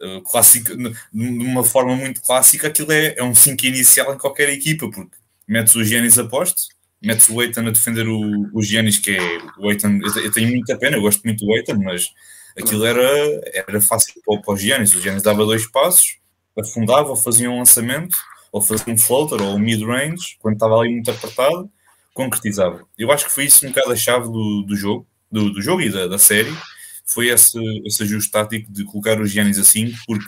uh, 0.00 0.20
clássico, 0.22 0.76
de 0.76 0.92
uma 1.12 1.64
forma 1.64 1.96
muito 1.96 2.20
clássica, 2.20 2.68
aquilo 2.68 2.92
é, 2.92 3.14
é 3.16 3.24
um 3.24 3.34
5 3.34 3.66
inicial 3.66 4.14
em 4.14 4.18
qualquer 4.18 4.48
equipa, 4.50 4.88
porque 4.90 5.16
metes 5.48 5.74
os 5.74 5.88
Giannis 5.88 6.18
a 6.18 6.24
poste, 6.24 6.68
metes 7.04 7.28
o 7.28 7.42
Eitan 7.42 7.66
a 7.66 7.70
defender 7.70 8.06
o, 8.08 8.48
o 8.52 8.62
Giannis, 8.62 8.98
que 8.98 9.12
é 9.12 9.38
o 9.58 9.70
eu, 9.70 10.32
tenho 10.32 10.48
muita 10.48 10.76
pena, 10.78 10.96
eu 10.96 11.02
gosto 11.02 11.22
muito 11.24 11.44
do 11.44 11.54
Eitan, 11.56 11.78
mas 11.78 12.06
aquilo 12.56 12.84
era, 12.84 13.02
era 13.68 13.80
fácil 13.80 14.14
para, 14.24 14.54
o 14.54 14.56
Giannis, 14.56 14.94
o 14.94 15.00
Giannis 15.00 15.22
dava 15.22 15.44
dois 15.44 15.66
passos, 15.66 16.18
afundava, 16.58 17.08
ou 17.10 17.16
fazia 17.16 17.50
um 17.50 17.58
lançamento, 17.58 18.16
ou 18.52 18.60
fazia 18.60 18.92
um 18.92 18.98
floater, 18.98 19.42
ou 19.42 19.56
um 19.56 19.58
mid-range, 19.58 20.36
quando 20.40 20.54
estava 20.54 20.76
ali 20.78 20.92
muito 20.92 21.10
apertado, 21.10 21.70
concretizava. 22.12 22.86
Eu 22.96 23.10
acho 23.10 23.26
que 23.26 23.32
foi 23.32 23.46
isso 23.46 23.66
um 23.66 23.70
bocado 23.70 23.92
a 23.92 23.96
chave 23.96 24.26
do, 24.26 24.62
do 24.62 24.76
jogo, 24.76 25.06
do, 25.30 25.50
do 25.50 25.60
jogo 25.60 25.82
e 25.82 25.90
da, 25.90 26.06
da 26.06 26.18
série, 26.18 26.54
foi 27.04 27.28
esse, 27.28 27.58
esse 27.84 28.02
ajuste 28.02 28.30
tático 28.30 28.72
de 28.72 28.84
colocar 28.84 29.20
os 29.20 29.30
Giannis 29.30 29.58
assim, 29.58 29.92
porque 30.06 30.24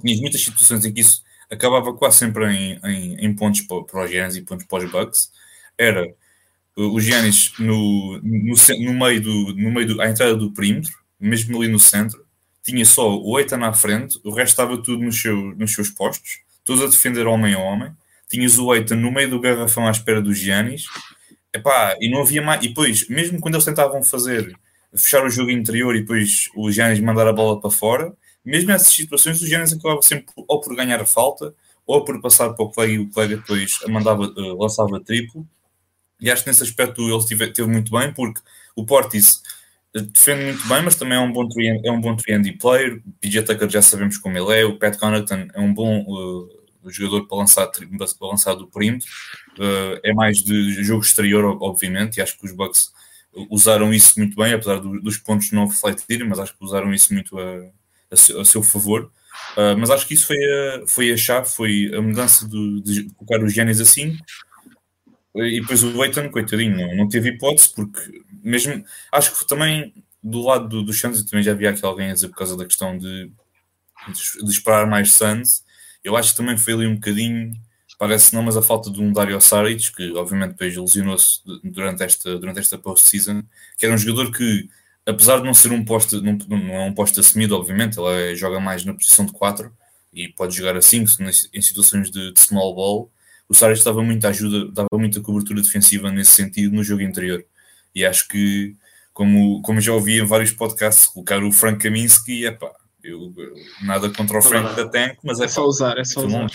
tinha 0.00 0.20
muitas 0.20 0.42
situações 0.44 0.84
em 0.84 0.92
que 0.92 1.00
isso 1.00 1.22
acabava 1.50 1.92
quase 1.94 2.18
sempre 2.18 2.46
em, 2.46 2.80
em, 2.84 3.26
em 3.26 3.34
pontos 3.34 3.62
para, 3.62 3.82
para 3.84 4.04
os 4.04 4.10
Giannis 4.10 4.36
e 4.36 4.42
pontos 4.42 4.66
para 4.66 4.84
os 4.84 4.90
Bucks, 4.90 5.30
era 5.78 6.06
o 6.76 7.00
Giannis 7.00 7.52
no, 7.58 8.18
no, 8.22 8.54
no, 8.80 8.94
meio 8.94 9.20
do, 9.20 9.54
no 9.54 9.70
meio 9.70 9.86
do, 9.86 10.00
à 10.00 10.08
entrada 10.08 10.34
do 10.34 10.50
perímetro, 10.52 10.92
mesmo 11.20 11.60
ali 11.60 11.70
no 11.70 11.78
centro, 11.78 12.24
tinha 12.62 12.84
só 12.84 13.18
o 13.18 13.38
Eitan 13.38 13.58
na 13.58 13.72
frente, 13.72 14.18
o 14.24 14.30
resto 14.30 14.50
estava 14.50 14.76
tudo 14.76 15.02
nos, 15.02 15.20
seu, 15.20 15.36
nos 15.56 15.74
seus 15.74 15.90
postos, 15.90 16.40
todos 16.64 16.82
a 16.82 16.86
defender 16.86 17.26
homem 17.26 17.54
a 17.54 17.58
homem. 17.58 17.92
Tinhas 18.28 18.58
o 18.58 18.74
Eitan 18.74 18.96
no 18.96 19.12
meio 19.12 19.28
do 19.28 19.40
garrafão 19.40 19.86
à 19.86 19.90
espera 19.90 20.22
do 20.22 20.32
Giannis, 20.32 20.86
Epá, 21.54 21.96
e 22.00 22.10
não 22.10 22.22
havia 22.22 22.40
mais. 22.40 22.64
E 22.64 22.68
depois, 22.68 23.06
mesmo 23.08 23.38
quando 23.38 23.56
eles 23.56 23.64
tentavam 23.64 24.02
fazer, 24.02 24.56
fechar 24.94 25.22
o 25.24 25.28
jogo 25.28 25.50
interior 25.50 25.94
e 25.94 26.00
depois 26.00 26.48
o 26.56 26.70
Giannis 26.70 26.98
mandar 27.00 27.26
a 27.28 27.32
bola 27.32 27.60
para 27.60 27.70
fora, 27.70 28.12
mesmo 28.42 28.68
nessas 28.68 28.92
situações, 28.92 29.42
o 29.42 29.46
Giannis 29.46 29.72
acabava 29.72 30.00
sempre 30.00 30.32
ou 30.36 30.60
por 30.60 30.74
ganhar 30.74 31.00
a 31.00 31.06
falta 31.06 31.54
ou 31.86 32.04
por 32.04 32.20
passar 32.22 32.54
para 32.54 32.64
o 32.64 32.70
colega 32.70 32.92
e 32.94 32.98
o 32.98 33.10
colega 33.10 33.36
depois 33.36 33.78
mandava, 33.88 34.22
uh, 34.22 34.58
lançava 34.58 34.98
triplo 35.00 35.46
e 36.22 36.30
acho 36.30 36.44
que 36.44 36.50
nesse 36.50 36.62
aspecto 36.62 37.02
ele 37.02 37.26
teve, 37.26 37.48
teve 37.48 37.68
muito 37.68 37.90
bem, 37.90 38.12
porque 38.14 38.40
o 38.76 38.86
Portis 38.86 39.42
eh, 39.94 40.00
defende 40.00 40.44
muito 40.44 40.68
bem, 40.68 40.82
mas 40.82 40.94
também 40.94 41.18
é 41.18 41.20
um 41.20 41.32
bom 41.32 41.48
3 41.48 41.84
é 41.84 41.90
um 41.90 42.00
bom 42.00 42.16
player. 42.60 43.02
PJ 43.20 43.42
Tucker 43.44 43.68
já 43.68 43.82
sabemos 43.82 44.16
como 44.18 44.38
ele 44.38 44.60
é. 44.60 44.64
O 44.64 44.78
Pat 44.78 44.96
Connaughton 44.96 45.48
é 45.52 45.60
um 45.60 45.74
bom 45.74 46.00
uh, 46.02 46.90
jogador 46.90 47.26
para 47.26 47.38
lançar, 47.38 47.66
para 47.66 48.28
lançar 48.28 48.54
do 48.54 48.68
perímetro. 48.68 49.08
Uh, 49.58 49.98
é 50.04 50.14
mais 50.14 50.38
de 50.38 50.82
jogo 50.84 51.02
exterior, 51.02 51.44
obviamente, 51.60 52.18
e 52.18 52.22
acho 52.22 52.38
que 52.38 52.46
os 52.46 52.52
Bucks 52.52 52.92
usaram 53.50 53.92
isso 53.92 54.18
muito 54.18 54.36
bem, 54.36 54.52
apesar 54.52 54.78
do, 54.78 55.00
dos 55.00 55.16
pontos 55.16 55.50
não 55.50 55.66
refletirem, 55.66 56.28
mas 56.28 56.38
acho 56.38 56.56
que 56.56 56.64
usaram 56.64 56.92
isso 56.94 57.12
muito 57.12 57.38
a, 57.38 57.66
a, 58.10 58.16
seu, 58.16 58.40
a 58.40 58.44
seu, 58.44 58.62
favor. 58.62 59.10
Uh, 59.56 59.76
mas 59.76 59.90
acho 59.90 60.06
que 60.06 60.14
isso 60.14 60.26
foi 60.26 60.36
a, 60.36 60.86
foi 60.86 61.12
a 61.12 61.16
chave, 61.16 61.48
foi 61.48 61.92
a 61.94 62.00
mudança 62.00 62.46
de, 62.48 62.80
de 62.82 63.10
colocar 63.14 63.42
os 63.44 63.52
Giannis 63.52 63.80
assim 63.80 64.16
e 65.34 65.60
depois 65.60 65.82
o 65.82 65.98
Leighton, 65.98 66.30
coitadinho, 66.30 66.76
não, 66.76 66.96
não 66.96 67.08
teve 67.08 67.30
hipótese, 67.30 67.72
porque 67.74 68.22
mesmo 68.42 68.84
acho 69.10 69.38
que 69.38 69.46
também 69.46 69.94
do 70.22 70.42
lado 70.42 70.68
do, 70.68 70.82
do 70.82 70.92
Suns, 70.92 71.22
também 71.24 71.42
já 71.42 71.52
havia 71.52 71.70
aqui 71.70 71.84
alguém 71.84 72.10
a 72.10 72.14
dizer 72.14 72.28
por 72.28 72.36
causa 72.36 72.56
da 72.56 72.64
questão 72.64 72.96
de, 72.96 73.30
de, 74.08 74.44
de 74.44 74.50
esperar 74.50 74.86
mais 74.86 75.14
Suns. 75.14 75.64
Eu 76.04 76.16
acho 76.16 76.30
que 76.30 76.36
também 76.36 76.56
foi 76.56 76.74
ali 76.74 76.86
um 76.86 76.94
bocadinho, 76.94 77.52
parece 77.98 78.34
não, 78.34 78.42
mas 78.42 78.56
a 78.56 78.62
falta 78.62 78.90
de 78.90 79.00
um 79.00 79.12
Dario 79.12 79.40
Saric, 79.40 79.92
que 79.94 80.12
obviamente 80.12 80.52
depois 80.52 80.76
lesionou-se 80.76 81.40
durante 81.64 82.02
esta, 82.02 82.38
durante 82.38 82.58
esta 82.58 82.76
post-season, 82.78 83.42
que 83.78 83.86
era 83.86 83.94
um 83.94 83.98
jogador 83.98 84.32
que, 84.32 84.68
apesar 85.06 85.38
de 85.38 85.44
não 85.44 85.54
ser 85.54 85.72
um 85.72 85.84
posto, 85.84 86.20
não, 86.20 86.36
não 86.48 86.74
é 86.74 86.84
um 86.84 86.94
posto 86.94 87.20
assumido, 87.20 87.56
obviamente, 87.56 87.98
ele 87.98 88.32
é, 88.32 88.34
joga 88.34 88.60
mais 88.60 88.84
na 88.84 88.94
posição 88.94 89.24
de 89.24 89.32
4 89.32 89.72
e 90.12 90.28
pode 90.28 90.54
jogar 90.54 90.76
assim 90.76 91.04
em 91.54 91.62
situações 91.62 92.10
de, 92.10 92.32
de 92.32 92.40
small 92.40 92.74
ball 92.74 93.10
o 93.52 93.54
Sarri 93.54 93.78
dava 93.84 94.02
muita 94.02 94.28
ajuda, 94.28 94.70
dava 94.72 94.88
muita 94.94 95.20
cobertura 95.20 95.60
defensiva 95.60 96.10
nesse 96.10 96.30
sentido 96.30 96.74
no 96.74 96.82
jogo 96.82 97.02
interior. 97.02 97.44
E 97.94 98.02
acho 98.02 98.26
que, 98.26 98.74
como, 99.12 99.60
como 99.60 99.78
já 99.78 99.92
ouvi 99.92 100.18
em 100.18 100.24
vários 100.24 100.52
podcasts, 100.52 101.06
colocar 101.06 101.42
o 101.44 101.52
Frank 101.52 101.78
Kaminsky, 101.78 102.46
é 102.46 102.50
pá, 102.50 102.72
eu, 103.04 103.30
nada 103.82 104.08
contra 104.08 104.38
o 104.38 104.42
Frank 104.42 104.74
da 104.74 104.88
Tank, 104.88 105.18
mas 105.22 105.38
é, 105.38 105.44
é 105.44 105.48
só 105.48 105.66
usar, 105.66 105.98
é 105.98 106.04
só 106.04 106.24
usar. 106.24 106.46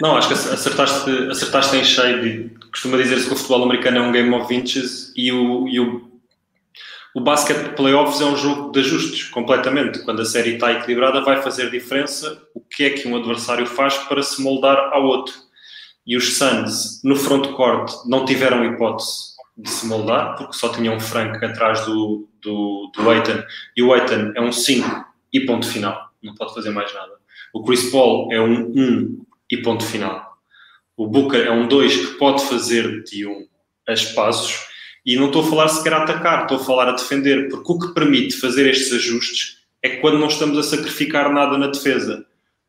Não, 0.00 0.16
acho 0.16 0.28
que 0.28 0.34
acertaste, 0.34 1.10
acertaste 1.30 1.76
em 1.76 1.84
cheio. 1.84 2.22
De, 2.22 2.50
costuma 2.70 2.96
dizer-se 2.96 3.26
que 3.26 3.34
o 3.34 3.36
futebol 3.36 3.64
americano 3.64 3.98
é 3.98 4.00
um 4.00 4.12
game 4.12 4.34
of 4.34 4.54
inches 4.54 5.12
e 5.14 5.30
o, 5.30 5.68
e 5.68 5.78
o, 5.78 6.10
o 7.14 7.20
basquete 7.20 7.74
playoffs 7.74 8.22
é 8.22 8.24
um 8.24 8.36
jogo 8.36 8.72
de 8.72 8.80
ajustes, 8.80 9.24
completamente. 9.24 9.98
Quando 9.98 10.22
a 10.22 10.24
série 10.24 10.54
está 10.54 10.72
equilibrada, 10.72 11.20
vai 11.20 11.42
fazer 11.42 11.70
diferença 11.70 12.42
o 12.54 12.60
que 12.60 12.84
é 12.84 12.90
que 12.90 13.06
um 13.06 13.16
adversário 13.16 13.66
faz 13.66 13.98
para 13.98 14.22
se 14.22 14.40
moldar 14.40 14.78
ao 14.94 15.04
outro 15.04 15.45
e 16.06 16.16
os 16.16 16.36
Suns 16.36 17.00
no 17.02 17.16
frontcourt 17.16 17.92
não 18.06 18.24
tiveram 18.24 18.64
hipótese 18.64 19.34
de 19.56 19.68
se 19.68 19.86
moldar, 19.86 20.36
porque 20.36 20.52
só 20.52 20.68
tinham 20.68 20.94
um 20.94 21.00
Frank 21.00 21.42
atrás 21.44 21.84
do, 21.86 22.28
do, 22.42 22.90
do 22.94 23.10
Aiton, 23.10 23.42
e 23.76 23.82
o 23.82 23.92
Aiton 23.92 24.32
é 24.34 24.40
um 24.40 24.52
5 24.52 25.04
e 25.32 25.40
ponto 25.40 25.66
final, 25.66 26.10
não 26.22 26.34
pode 26.34 26.54
fazer 26.54 26.70
mais 26.70 26.92
nada. 26.94 27.12
O 27.52 27.64
Chris 27.64 27.90
Paul 27.90 28.32
é 28.32 28.40
um 28.40 28.70
1 28.70 29.26
e 29.50 29.56
ponto 29.58 29.84
final. 29.84 30.36
O 30.96 31.06
Booker 31.06 31.46
é 31.46 31.50
um 31.50 31.66
2 31.66 31.96
que 31.96 32.18
pode 32.18 32.44
fazer 32.44 33.02
de 33.04 33.26
um 33.26 33.46
a 33.88 33.92
espaços, 33.92 34.66
e 35.04 35.16
não 35.16 35.26
estou 35.26 35.42
a 35.42 35.46
falar 35.46 35.68
sequer 35.68 35.94
a 35.94 36.02
atacar, 36.02 36.42
estou 36.42 36.58
a 36.58 36.64
falar 36.64 36.88
a 36.88 36.92
defender, 36.92 37.48
porque 37.48 37.72
o 37.72 37.78
que 37.78 37.94
permite 37.94 38.36
fazer 38.36 38.68
estes 38.68 38.92
ajustes 38.92 39.58
é 39.82 39.96
quando 39.96 40.18
não 40.18 40.26
estamos 40.26 40.58
a 40.58 40.62
sacrificar 40.62 41.32
nada 41.32 41.56
na 41.56 41.68
defesa 41.68 42.26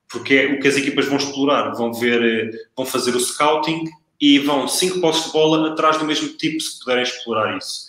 porque 0.09 0.33
é 0.35 0.53
o 0.53 0.59
que 0.59 0.67
as 0.67 0.77
equipas 0.77 1.05
vão 1.05 1.17
explorar, 1.17 1.71
vão 1.73 1.93
ver, 1.93 2.23
eh, 2.23 2.51
vão 2.75 2.85
fazer 2.85 3.15
o 3.15 3.19
scouting 3.19 3.85
e 4.19 4.39
vão 4.39 4.67
5 4.67 4.99
postos 5.01 5.27
de 5.27 5.33
bola 5.33 5.71
atrás 5.71 5.97
do 5.97 6.05
mesmo 6.05 6.29
tipo, 6.29 6.59
se 6.61 6.79
puderem 6.79 7.03
explorar 7.03 7.57
isso. 7.57 7.87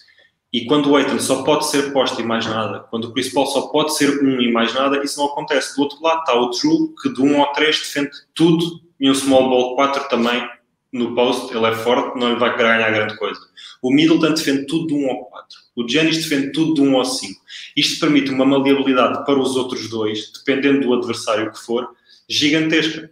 E 0.53 0.65
quando 0.65 0.91
o 0.91 0.97
Aiton 0.97 1.19
só 1.19 1.43
pode 1.43 1.67
ser 1.67 1.93
posto 1.93 2.21
e 2.21 2.25
mais 2.25 2.47
nada, 2.47 2.81
quando 2.91 3.05
o 3.05 3.13
Chris 3.13 3.33
Paul 3.33 3.47
só 3.47 3.63
pode 3.69 3.95
ser 3.95 4.23
um 4.23 4.41
e 4.41 4.51
mais 4.51 4.73
nada, 4.73 5.03
isso 5.05 5.19
não 5.21 5.27
acontece. 5.27 5.77
Do 5.77 5.83
outro 5.83 6.03
lado 6.03 6.21
está 6.21 6.35
o 6.35 6.51
Drew, 6.51 6.95
que 7.03 7.13
de 7.13 7.21
um 7.21 7.39
ou 7.39 7.47
três 7.53 7.79
defende 7.79 8.11
tudo, 8.35 8.81
e 8.99 9.11
um 9.11 9.15
small 9.15 9.49
ball 9.49 9.77
4 9.77 10.09
também 10.09 10.49
no 10.93 11.15
post, 11.15 11.55
ele 11.55 11.67
é 11.67 11.75
forte, 11.75 12.19
não 12.19 12.33
lhe 12.33 12.39
vai 12.39 12.57
ganhar 12.57 12.91
grande 12.91 13.17
coisa. 13.19 13.39
O 13.83 13.93
Middleton 13.93 14.35
defende 14.35 14.67
tudo 14.67 14.87
de 14.87 14.95
1 14.95 15.11
ao 15.11 15.25
4. 15.27 15.59
O 15.77 15.89
Janis 15.89 16.17
defende 16.17 16.51
tudo 16.53 16.75
de 16.75 16.81
1 16.81 16.97
ao 16.97 17.05
5. 17.05 17.41
Isto 17.77 18.01
permite 18.01 18.31
uma 18.31 18.45
maleabilidade 18.45 19.25
para 19.25 19.39
os 19.39 19.55
outros 19.55 19.89
dois, 19.89 20.33
dependendo 20.33 20.81
do 20.81 20.95
adversário 20.95 21.53
que 21.53 21.59
for, 21.59 21.89
gigantesca. 22.29 23.11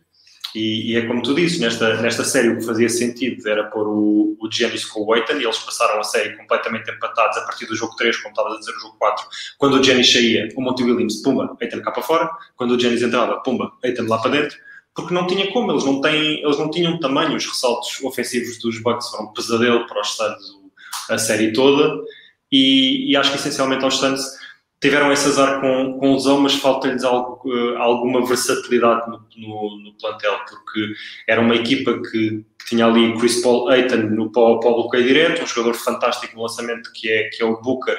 E, 0.55 0.93
e, 0.93 0.97
é 0.97 1.07
como 1.07 1.23
tu 1.23 1.35
disse, 1.35 1.61
nesta, 1.61 2.01
nesta 2.01 2.25
série 2.25 2.49
o 2.49 2.59
que 2.59 2.65
fazia 2.65 2.89
sentido 2.89 3.47
era 3.47 3.65
pôr 3.65 3.87
o, 3.87 4.37
o 4.41 4.51
Giannis 4.51 4.87
com 4.87 5.05
o 5.05 5.13
Aiton 5.13 5.35
e 5.35 5.45
eles 5.45 5.59
passaram 5.59 6.01
a 6.01 6.05
série 6.05 6.35
completamente 6.37 6.91
empatados 6.91 7.37
a 7.37 7.43
partir 7.43 7.67
do 7.67 7.77
jogo 7.77 7.95
3, 7.97 8.17
como 8.19 8.31
estavas 8.31 8.55
a 8.55 8.59
dizer, 8.59 8.73
o 8.73 8.81
jogo 8.81 8.97
4. 8.99 9.27
Quando 9.59 9.75
o 9.75 9.83
Giannis 9.83 10.11
saía, 10.11 10.49
o 10.57 10.63
Monty 10.63 10.85
Williams, 10.85 11.17
pumba, 11.23 11.57
Aiton 11.61 11.83
cá 11.83 11.91
para 11.91 12.03
fora. 12.03 12.31
Quando 12.57 12.71
o 12.73 12.81
Giannis 12.81 13.03
entrava, 13.03 13.41
pumba, 13.41 13.71
Aiton 13.85 14.07
lá 14.07 14.19
para 14.19 14.31
dentro. 14.31 14.57
Porque 14.95 15.13
não 15.13 15.27
tinha 15.27 15.53
como, 15.53 15.73
eles 15.73 15.85
não, 15.85 16.01
têm, 16.01 16.43
eles 16.43 16.59
não 16.59 16.71
tinham 16.71 16.99
tamanho, 16.99 17.37
os 17.37 17.45
ressaltos 17.45 18.03
ofensivos 18.03 18.59
dos 18.59 18.81
Bucks 18.81 19.11
foram 19.11 19.27
um 19.27 19.33
pesadelo 19.35 19.87
para 19.87 20.01
os 20.01 20.17
Suns 20.17 20.57
a 21.11 21.19
série 21.19 21.53
toda. 21.53 22.03
E, 22.51 23.11
e 23.11 23.17
acho 23.17 23.31
que 23.31 23.37
essencialmente 23.37 23.85
aos 23.85 23.99
Suns 23.99 24.23
tiveram 24.81 25.13
esse 25.13 25.27
azar 25.29 25.61
com, 25.61 25.99
com 25.99 26.15
lesão, 26.15 26.41
mas 26.41 26.55
falta-lhes 26.55 27.03
uh, 27.03 27.77
alguma 27.79 28.25
versatilidade 28.27 29.09
no, 29.09 29.21
no, 29.37 29.85
no, 29.85 29.93
plantel, 29.99 30.39
porque 30.49 30.93
era 31.27 31.41
uma 31.41 31.55
equipa 31.55 32.01
que, 32.03 32.45
que 32.59 32.67
tinha 32.67 32.87
ali 32.87 33.17
Chris 33.19 33.41
Paul 33.41 33.69
Aiton 33.69 33.97
no 33.97 34.31
pau 34.31 34.61
bloqueio 34.61 35.05
direto, 35.05 35.43
um 35.43 35.47
jogador 35.47 35.75
fantástico 35.75 36.37
no 36.37 36.43
lançamento 36.43 36.91
que 36.93 37.11
é, 37.11 37.29
que 37.31 37.43
é 37.43 37.47
o 37.47 37.61
Booker, 37.61 37.99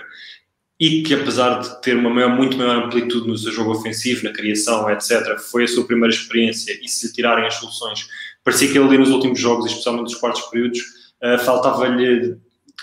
e 0.80 1.02
que 1.02 1.16
apesar 1.16 1.60
de 1.60 1.82
ter 1.82 1.98
uma 1.98 2.12
maior, 2.12 2.30
muito 2.30 2.56
maior 2.56 2.86
amplitude 2.86 3.28
no 3.28 3.38
seu 3.38 3.52
jogo 3.52 3.72
ofensivo, 3.72 4.24
na 4.24 4.32
criação, 4.32 4.88
etc., 4.92 5.40
foi 5.40 5.64
a 5.64 5.68
sua 5.68 5.86
primeira 5.86 6.14
experiência 6.14 6.78
e 6.80 6.88
se 6.88 7.08
lhe 7.08 7.14
tirarem 7.14 7.48
as 7.48 7.56
soluções, 7.56 8.08
parecia 8.44 8.72
que 8.72 8.78
ele 8.78 8.88
ali 8.88 8.98
nos 9.00 9.10
últimos 9.10 9.40
jogos, 9.40 9.66
especialmente 9.66 10.04
nos 10.04 10.16
quartos 10.16 10.44
períodos, 10.44 10.80
uh, 11.24 11.40
faltava-lhe 11.44 12.38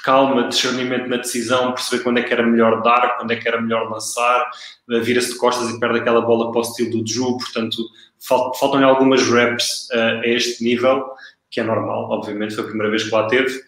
calma, 0.04 0.48
discernimento 0.48 1.08
na 1.08 1.16
decisão, 1.16 1.72
perceber 1.72 2.02
quando 2.02 2.18
é 2.18 2.22
que 2.22 2.32
era 2.32 2.46
melhor 2.46 2.82
dar, 2.82 3.16
quando 3.16 3.30
é 3.30 3.36
que 3.36 3.48
era 3.48 3.60
melhor 3.60 3.90
lançar, 3.90 4.50
eh, 4.90 5.00
vira-se 5.00 5.32
de 5.32 5.38
costas 5.38 5.70
e 5.70 5.80
perde 5.80 6.00
aquela 6.00 6.20
bola 6.20 6.52
para 6.52 6.58
o 6.58 6.62
estilo 6.62 7.02
do 7.02 7.10
Ju, 7.10 7.38
portanto 7.38 7.78
faltam-lhe 8.58 8.84
algumas 8.84 9.22
reps 9.28 9.88
uh, 9.92 10.20
a 10.22 10.26
este 10.26 10.64
nível, 10.64 11.04
que 11.50 11.60
é 11.60 11.62
normal, 11.62 12.10
obviamente, 12.10 12.54
foi 12.54 12.64
a 12.64 12.66
primeira 12.66 12.90
vez 12.90 13.04
que 13.04 13.14
lá 13.14 13.26
teve, 13.26 13.60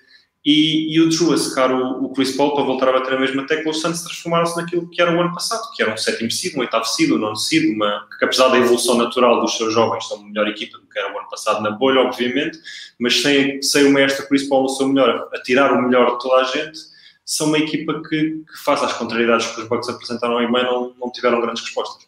e, 0.47 0.95
e 0.95 1.01
o 1.01 1.09
Drew 1.09 1.33
a 1.33 1.37
secar 1.37 1.73
o, 1.73 2.05
o, 2.05 2.13
Chris 2.13 2.37
Paul 2.37 2.55
para 2.55 2.63
voltar 2.63 2.89
a 2.89 2.93
bater 2.93 3.15
a 3.15 3.19
mesma 3.19 3.45
tecla, 3.49 3.73
os 3.73 3.81
Santos 3.81 4.03
transformaram-se 4.03 4.57
naquilo 4.57 4.89
que 4.89 5.03
era 5.03 5.13
o 5.13 5.21
ano 5.21 5.35
passado, 5.35 5.69
que 5.75 5.83
era 5.83 5.93
um 5.93 5.97
sétimo 5.97 6.31
seed, 6.31 6.55
um 6.55 6.61
oitavo 6.61 6.85
seed, 6.85 7.11
um 7.11 7.19
nono 7.19 7.35
seed, 7.35 7.75
uma, 7.75 8.07
que 8.17 8.25
apesar 8.25 8.51
da 8.51 8.57
evolução 8.57 8.97
natural 8.97 9.41
dos 9.41 9.57
seus 9.57 9.75
jovens, 9.75 10.07
são 10.07 10.21
a 10.21 10.23
melhor 10.23 10.47
equipa 10.47 10.79
do 10.79 10.87
que 10.87 10.97
era 10.97 11.13
o 11.13 11.19
ano 11.19 11.29
passado 11.29 11.61
na 11.65 11.73
bolha, 11.73 12.03
obviamente, 12.03 12.61
mas 12.97 13.21
sem, 13.21 13.61
sem 13.61 13.87
o 13.87 13.91
mestre 13.91 14.25
Chris 14.29 14.49
Paul 14.49 14.63
no 14.63 14.69
seu 14.69 14.87
melhor, 14.87 15.29
a 15.35 15.43
tirar 15.43 15.73
o 15.73 15.83
melhor 15.83 16.13
de 16.13 16.23
toda 16.23 16.37
a 16.37 16.45
gente, 16.45 16.79
são 17.25 17.49
uma 17.49 17.59
equipa 17.59 18.01
que, 18.09 18.45
que 18.47 18.65
faz 18.65 18.85
as 18.85 18.93
contrariedades 18.93 19.49
que 19.49 19.63
os 19.63 19.69
Bucks 19.69 19.89
apresentaram 19.89 20.41
em 20.41 20.51
meio, 20.51 20.65
não, 20.65 20.95
não 21.01 21.11
tiveram 21.11 21.41
grandes 21.41 21.65
respostas. 21.65 22.06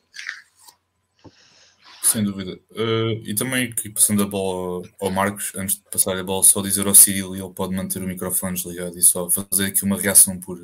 Sem 2.08 2.24
dúvida. 2.24 2.58
Uh, 2.70 3.20
e 3.22 3.34
também, 3.34 3.66
aqui 3.66 3.90
passando 3.90 4.22
a 4.22 4.26
bola 4.26 4.82
ao 4.98 5.10
Marcos, 5.10 5.52
antes 5.54 5.76
de 5.76 5.82
passar 5.90 6.16
a 6.16 6.24
bola, 6.24 6.42
só 6.42 6.62
dizer 6.62 6.86
ao 6.86 6.94
Cirilo, 6.94 7.36
e 7.36 7.40
ele 7.40 7.52
pode 7.52 7.74
manter 7.74 8.02
o 8.02 8.06
microfone 8.06 8.54
desligado 8.54 8.98
e 8.98 9.02
só 9.02 9.28
fazer 9.28 9.66
aqui 9.66 9.84
uma 9.84 10.00
reação 10.00 10.40
por, 10.40 10.58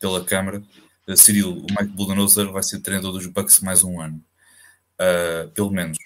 pela 0.00 0.24
câmara. 0.24 0.62
Uh, 1.06 1.14
Cirilo, 1.14 1.58
o 1.58 1.66
Mike 1.78 1.94
Budenholzer 1.94 2.50
vai 2.50 2.62
ser 2.62 2.80
treinador 2.80 3.12
dos 3.12 3.26
Bucks 3.26 3.60
mais 3.60 3.84
um 3.84 4.00
ano, 4.00 4.24
uh, 4.98 5.50
pelo 5.50 5.70
menos. 5.70 5.98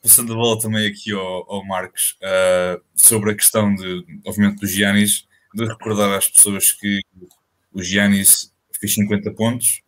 Passando 0.00 0.32
a 0.32 0.36
bola 0.36 0.60
também 0.60 0.86
aqui 0.86 1.12
ao, 1.12 1.52
ao 1.52 1.64
Marcos, 1.64 2.18
sobre 2.96 3.30
a 3.30 3.34
questão, 3.34 3.74
de, 3.76 4.04
obviamente, 4.24 4.60
do 4.60 4.66
Giannis, 4.66 5.24
de 5.54 5.64
recordar 5.64 6.16
às 6.16 6.28
pessoas 6.28 6.72
que 6.72 7.00
o 7.72 7.80
Giannis 7.80 8.52
fez 8.80 8.94
50 8.94 9.30
pontos, 9.34 9.82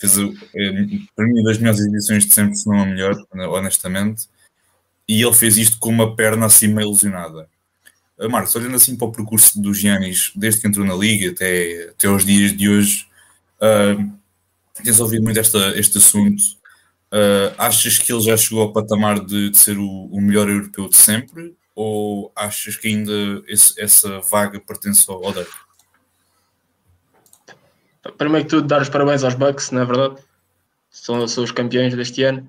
fez 0.00 0.18
é, 0.18 0.86
para 1.14 1.26
mim 1.26 1.42
das 1.42 1.58
melhores 1.58 1.80
edições 1.80 2.24
de 2.24 2.32
sempre, 2.32 2.56
se 2.56 2.66
não 2.66 2.80
a 2.80 2.86
melhor, 2.86 3.14
honestamente, 3.32 4.28
e 5.06 5.22
ele 5.22 5.34
fez 5.34 5.56
isto 5.56 5.78
com 5.78 5.90
uma 5.90 6.14
perna 6.14 6.46
assim 6.46 6.68
meio 6.68 6.90
lesionada. 6.90 7.48
Uh, 8.18 8.30
Marcos, 8.30 8.54
olhando 8.54 8.76
assim 8.76 8.96
para 8.96 9.08
o 9.08 9.12
percurso 9.12 9.60
do 9.60 9.74
Giannis, 9.74 10.30
desde 10.36 10.60
que 10.60 10.68
entrou 10.68 10.86
na 10.86 10.94
Liga 10.94 11.30
até, 11.30 11.90
até 11.90 12.06
aos 12.06 12.24
dias 12.24 12.56
de 12.56 12.68
hoje, 12.68 13.06
uh, 13.56 14.12
tens 14.82 15.00
ouvido 15.00 15.24
muito 15.24 15.40
esta, 15.40 15.76
este 15.78 15.98
assunto. 15.98 16.42
Uh, 17.12 17.52
achas 17.58 17.98
que 17.98 18.12
ele 18.12 18.22
já 18.22 18.36
chegou 18.36 18.62
ao 18.62 18.72
patamar 18.72 19.18
de, 19.18 19.50
de 19.50 19.58
ser 19.58 19.76
o, 19.76 20.06
o, 20.06 20.20
melhor 20.20 20.48
europeu 20.48 20.88
de 20.88 20.96
sempre? 20.96 21.56
Ou 21.74 22.30
achas 22.36 22.76
que 22.76 22.86
ainda 22.86 23.12
esse, 23.48 23.80
essa 23.80 24.20
vaga 24.20 24.60
pertence 24.60 25.10
ao, 25.10 25.32
Dirk? 25.32 25.50
Primeiro 28.16 28.46
que 28.46 28.50
tudo, 28.50 28.66
dar 28.66 28.80
os 28.80 28.88
parabéns 28.88 29.22
aos 29.24 29.34
Bucks, 29.34 29.70
não 29.70 29.82
é 29.82 29.84
verdade? 29.84 30.22
São, 30.90 31.26
são 31.28 31.44
os 31.44 31.52
campeões 31.52 31.94
deste 31.94 32.22
ano, 32.22 32.48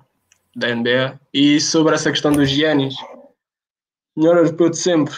da 0.56 0.74
NBA. 0.74 1.20
E 1.34 1.60
sobre 1.60 1.94
essa 1.94 2.10
questão 2.10 2.32
dos 2.32 2.50
Giannis, 2.50 2.96
melhor 4.16 4.38
europeu 4.38 4.70
de 4.70 4.78
sempre. 4.78 5.14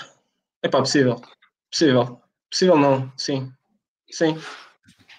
É 0.62 0.68
pá, 0.68 0.80
possível. 0.80 1.22
Possível. 1.70 2.22
Possível 2.50 2.78
não, 2.78 3.12
sim. 3.18 3.52
Sim. 4.10 4.38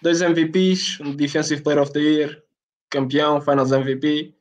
Dois 0.02 0.20
MVPs, 0.20 1.00
um 1.00 1.14
Defensive 1.14 1.62
Player 1.62 1.82
of 1.82 1.92
the 1.92 2.00
Year, 2.00 2.42
campeão, 2.90 3.40
Finals 3.40 3.72
MVP. 3.72 4.34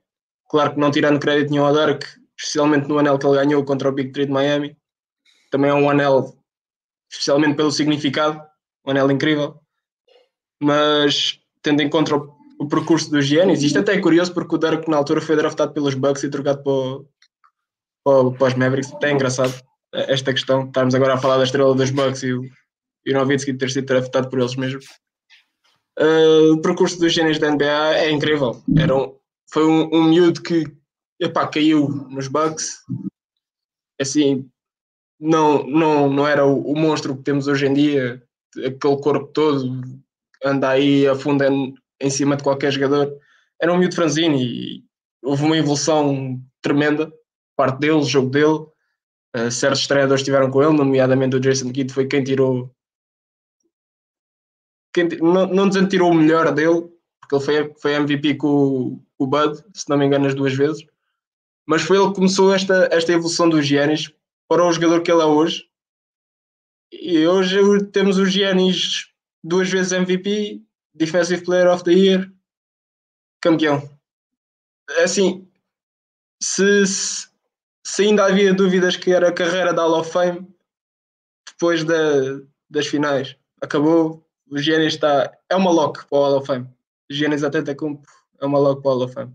Claro 0.49 0.73
que 0.73 0.79
não 0.79 0.91
tirando 0.91 1.19
crédito 1.19 1.51
nenhum 1.51 1.65
ao 1.65 1.73
Dirk, 1.73 2.05
especialmente 2.37 2.87
no 2.87 2.99
anel 2.99 3.17
que 3.17 3.25
ele 3.25 3.35
ganhou 3.35 3.63
contra 3.63 3.89
o 3.89 3.91
Big 3.91 4.11
Three 4.11 4.25
de 4.25 4.31
Miami. 4.31 4.77
Também 5.49 5.71
é 5.71 5.73
um 5.73 5.89
anel, 5.89 6.35
especialmente 7.09 7.55
pelo 7.55 7.71
significado, 7.71 8.41
um 8.85 8.91
anel 8.91 9.09
incrível 9.09 9.62
mas 10.63 11.39
tendo 11.61 11.81
em 11.81 11.89
conta 11.89 12.15
o, 12.15 12.33
o 12.59 12.67
percurso 12.67 13.09
dos 13.11 13.25
Giannis, 13.25 13.61
isto 13.61 13.79
até 13.79 13.93
é 13.93 14.01
curioso 14.01 14.33
porque 14.33 14.55
o 14.55 14.57
Dirk 14.57 14.89
na 14.89 14.97
altura 14.97 15.21
foi 15.21 15.35
draftado 15.35 15.73
pelos 15.73 15.93
Bucks 15.93 16.23
e 16.23 16.29
trocado 16.29 16.63
para, 16.63 17.05
para, 18.03 18.31
para 18.37 18.47
os 18.47 18.53
Mavericks, 18.55 18.93
até 18.93 19.09
é 19.09 19.11
engraçado 19.13 19.53
esta 19.93 20.33
questão, 20.33 20.65
estarmos 20.65 20.95
agora 20.95 21.13
a 21.13 21.17
falar 21.17 21.37
da 21.37 21.43
estrela 21.43 21.75
dos 21.75 21.91
Bucks 21.91 22.23
e 22.23 22.33
o, 22.33 22.43
e 23.05 23.11
o 23.11 23.13
Nowitzki 23.13 23.53
ter 23.53 23.69
sido 23.69 23.85
draftado 23.85 24.29
por 24.29 24.39
eles 24.39 24.55
mesmos. 24.55 24.85
Uh, 25.99 26.53
o 26.53 26.61
percurso 26.61 26.99
dos 26.99 27.13
Giannis 27.13 27.37
da 27.37 27.51
NBA 27.51 27.95
é 27.95 28.11
incrível, 28.11 28.63
Era 28.75 28.95
um, 28.95 29.15
foi 29.51 29.65
um, 29.65 29.89
um 29.93 30.03
miúdo 30.05 30.41
que 30.41 30.65
epá, 31.19 31.47
caiu 31.47 31.87
nos 32.09 32.27
Bucks, 32.27 32.79
assim, 34.01 34.49
não, 35.19 35.65
não, 35.67 36.09
não 36.09 36.27
era 36.27 36.45
o, 36.45 36.71
o 36.71 36.75
monstro 36.75 37.15
que 37.15 37.23
temos 37.23 37.47
hoje 37.47 37.67
em 37.67 37.73
dia, 37.73 38.23
aquele 38.57 38.97
corpo 38.97 39.27
todo, 39.27 39.81
anda 40.43 40.69
aí 40.69 41.07
a 41.07 41.15
fundo 41.15 41.43
em, 41.99 42.09
cima 42.09 42.35
de 42.35 42.43
qualquer 42.43 42.71
jogador. 42.71 43.17
Era 43.61 43.71
um 43.71 43.77
miúdo 43.77 43.95
franzino 43.95 44.35
e 44.35 44.83
houve 45.23 45.43
uma 45.43 45.57
evolução 45.57 46.39
tremenda, 46.61 47.11
parte 47.55 47.79
dele, 47.79 47.93
o 47.93 48.03
jogo 48.03 48.29
dele. 48.29 48.65
Uh, 49.35 49.49
certos 49.49 49.87
treinadores 49.87 50.21
estiveram 50.21 50.51
com 50.51 50.61
ele, 50.61 50.73
nomeadamente 50.73 51.35
o 51.35 51.39
Jason 51.39 51.71
Kidd 51.71 51.91
foi 51.91 52.07
quem 52.07 52.23
tirou. 52.23 52.71
Quem, 54.93 55.07
não, 55.19 55.47
não 55.47 55.67
dizendo 55.67 55.89
tirou 55.89 56.11
o 56.11 56.13
melhor 56.13 56.53
dele, 56.53 56.87
porque 57.19 57.35
ele 57.35 57.43
foi, 57.43 57.73
foi 57.81 57.93
MVP 57.93 58.35
com, 58.35 59.03
com 59.17 59.23
o 59.23 59.27
Bud, 59.27 59.63
se 59.73 59.89
não 59.89 59.97
me 59.97 60.05
engano, 60.05 60.27
as 60.27 60.35
duas 60.35 60.53
vezes. 60.53 60.85
Mas 61.65 61.81
foi 61.81 61.97
ele 61.97 62.09
que 62.09 62.15
começou 62.15 62.53
esta, 62.53 62.89
esta 62.91 63.11
evolução 63.11 63.49
dos 63.49 63.65
Giannis 63.65 64.13
para 64.47 64.63
o 64.63 64.71
jogador 64.71 65.01
que 65.01 65.11
ele 65.11 65.21
é 65.21 65.25
hoje. 65.25 65.63
E 66.91 67.25
hoje 67.25 67.85
temos 67.91 68.19
os 68.19 68.31
Giannis 68.31 69.12
duas 69.43 69.69
vezes 69.69 69.91
MVP, 69.91 70.61
Defensive 70.93 71.43
Player 71.43 71.67
of 71.67 71.83
the 71.83 71.91
Year, 71.91 72.31
campeão. 73.41 73.89
Assim, 75.03 75.47
se, 76.41 76.83
se 77.83 78.03
ainda 78.03 78.25
havia 78.25 78.53
dúvidas 78.53 78.95
que 78.95 79.11
era 79.11 79.29
a 79.29 79.33
carreira 79.33 79.73
da 79.73 79.81
Hall 79.81 79.99
of 79.99 80.11
Fame, 80.11 80.47
depois 81.45 81.83
da, 81.83 82.41
das 82.69 82.87
finais, 82.87 83.35
acabou. 83.61 84.23
O 84.49 84.57
Giannis 84.57 84.93
está. 84.93 85.31
É 85.49 85.55
uma 85.55 85.71
lock 85.71 86.05
para 86.05 86.17
o 86.17 86.21
Hall 86.21 86.37
of 86.37 86.47
Fame. 86.47 86.67
O 87.09 87.13
Giannis 87.13 87.43
Antetokounmpo 87.43 88.07
é 88.39 88.45
uma 88.45 88.59
lock 88.59 88.81
para 88.81 88.91
o 88.91 88.93
Hall 88.93 89.03
of 89.05 89.13
Fame. 89.13 89.33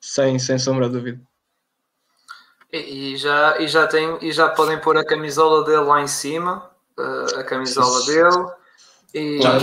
Sem, 0.00 0.38
sem 0.38 0.58
sombra 0.58 0.86
de 0.86 0.94
dúvida. 0.94 1.20
E, 2.72 3.14
e, 3.14 3.16
já, 3.16 3.58
e, 3.60 3.68
já 3.68 3.86
tem, 3.86 4.18
e 4.22 4.32
já 4.32 4.48
podem 4.48 4.80
pôr 4.80 4.96
a 4.96 5.04
camisola 5.04 5.64
dele 5.64 5.82
lá 5.82 6.00
em 6.00 6.08
cima, 6.08 6.70
uh, 6.98 7.38
a 7.38 7.44
camisola 7.44 8.04
dele 8.06 8.52
e, 9.16 9.40
já, 9.40 9.58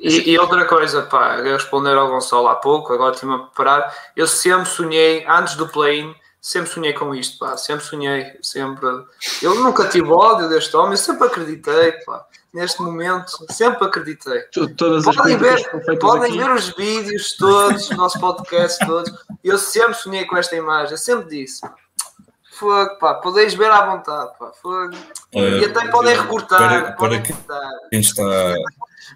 e, 0.00 0.32
e, 0.32 0.38
outra 0.38 0.64
coisa, 0.64 1.02
pá, 1.02 1.36
responder 1.36 1.96
ao 1.96 2.08
Gonçalo 2.08 2.48
há 2.48 2.56
pouco, 2.56 2.92
agora 2.92 3.14
estive 3.14 3.32
a 3.32 3.38
preparar. 3.38 3.94
Eu 4.16 4.26
sempre 4.26 4.68
sonhei, 4.68 5.24
antes 5.28 5.54
do 5.54 5.68
play-in, 5.68 6.12
sempre 6.40 6.68
sonhei 6.68 6.92
com 6.92 7.14
isto, 7.14 7.38
pá, 7.38 7.56
sempre 7.56 7.84
sonhei, 7.84 8.36
sempre. 8.42 8.88
Eu 9.40 9.54
nunca 9.62 9.88
tive 9.88 10.10
ódio 10.10 10.48
deste 10.48 10.76
homem, 10.76 10.92
eu 10.92 10.96
sempre 10.96 11.28
acreditei, 11.28 11.92
pá, 12.04 12.26
neste 12.52 12.82
momento, 12.82 13.46
sempre 13.52 13.86
acreditei. 13.86 14.40
Todas 14.76 15.06
as 15.06 15.14
Podem 15.14 15.36
ver, 15.38 15.98
podem 16.00 16.36
ver 16.36 16.50
os 16.50 16.70
vídeos 16.70 17.36
todos, 17.36 17.88
o 17.90 17.94
nosso 17.94 18.18
podcast 18.18 18.84
todos. 18.84 19.12
Eu 19.44 19.56
sempre 19.56 19.94
sonhei 19.94 20.24
com 20.24 20.36
esta 20.36 20.56
imagem, 20.56 20.92
eu 20.92 20.98
sempre 20.98 21.28
disse. 21.28 21.60
Fogo, 22.58 22.98
pá, 22.98 23.14
podeis 23.14 23.54
ver 23.54 23.70
à 23.70 23.84
vontade, 23.86 24.38
pá, 24.38 24.50
fogo. 24.62 24.94
E 25.32 25.64
até 25.64 25.88
podem 25.88 26.16
recortar. 26.16 26.58
Para, 26.58 26.92
podem 26.92 27.20
para 27.22 27.28
recortar. 27.28 27.70
quem 27.90 28.00
está 28.00 28.54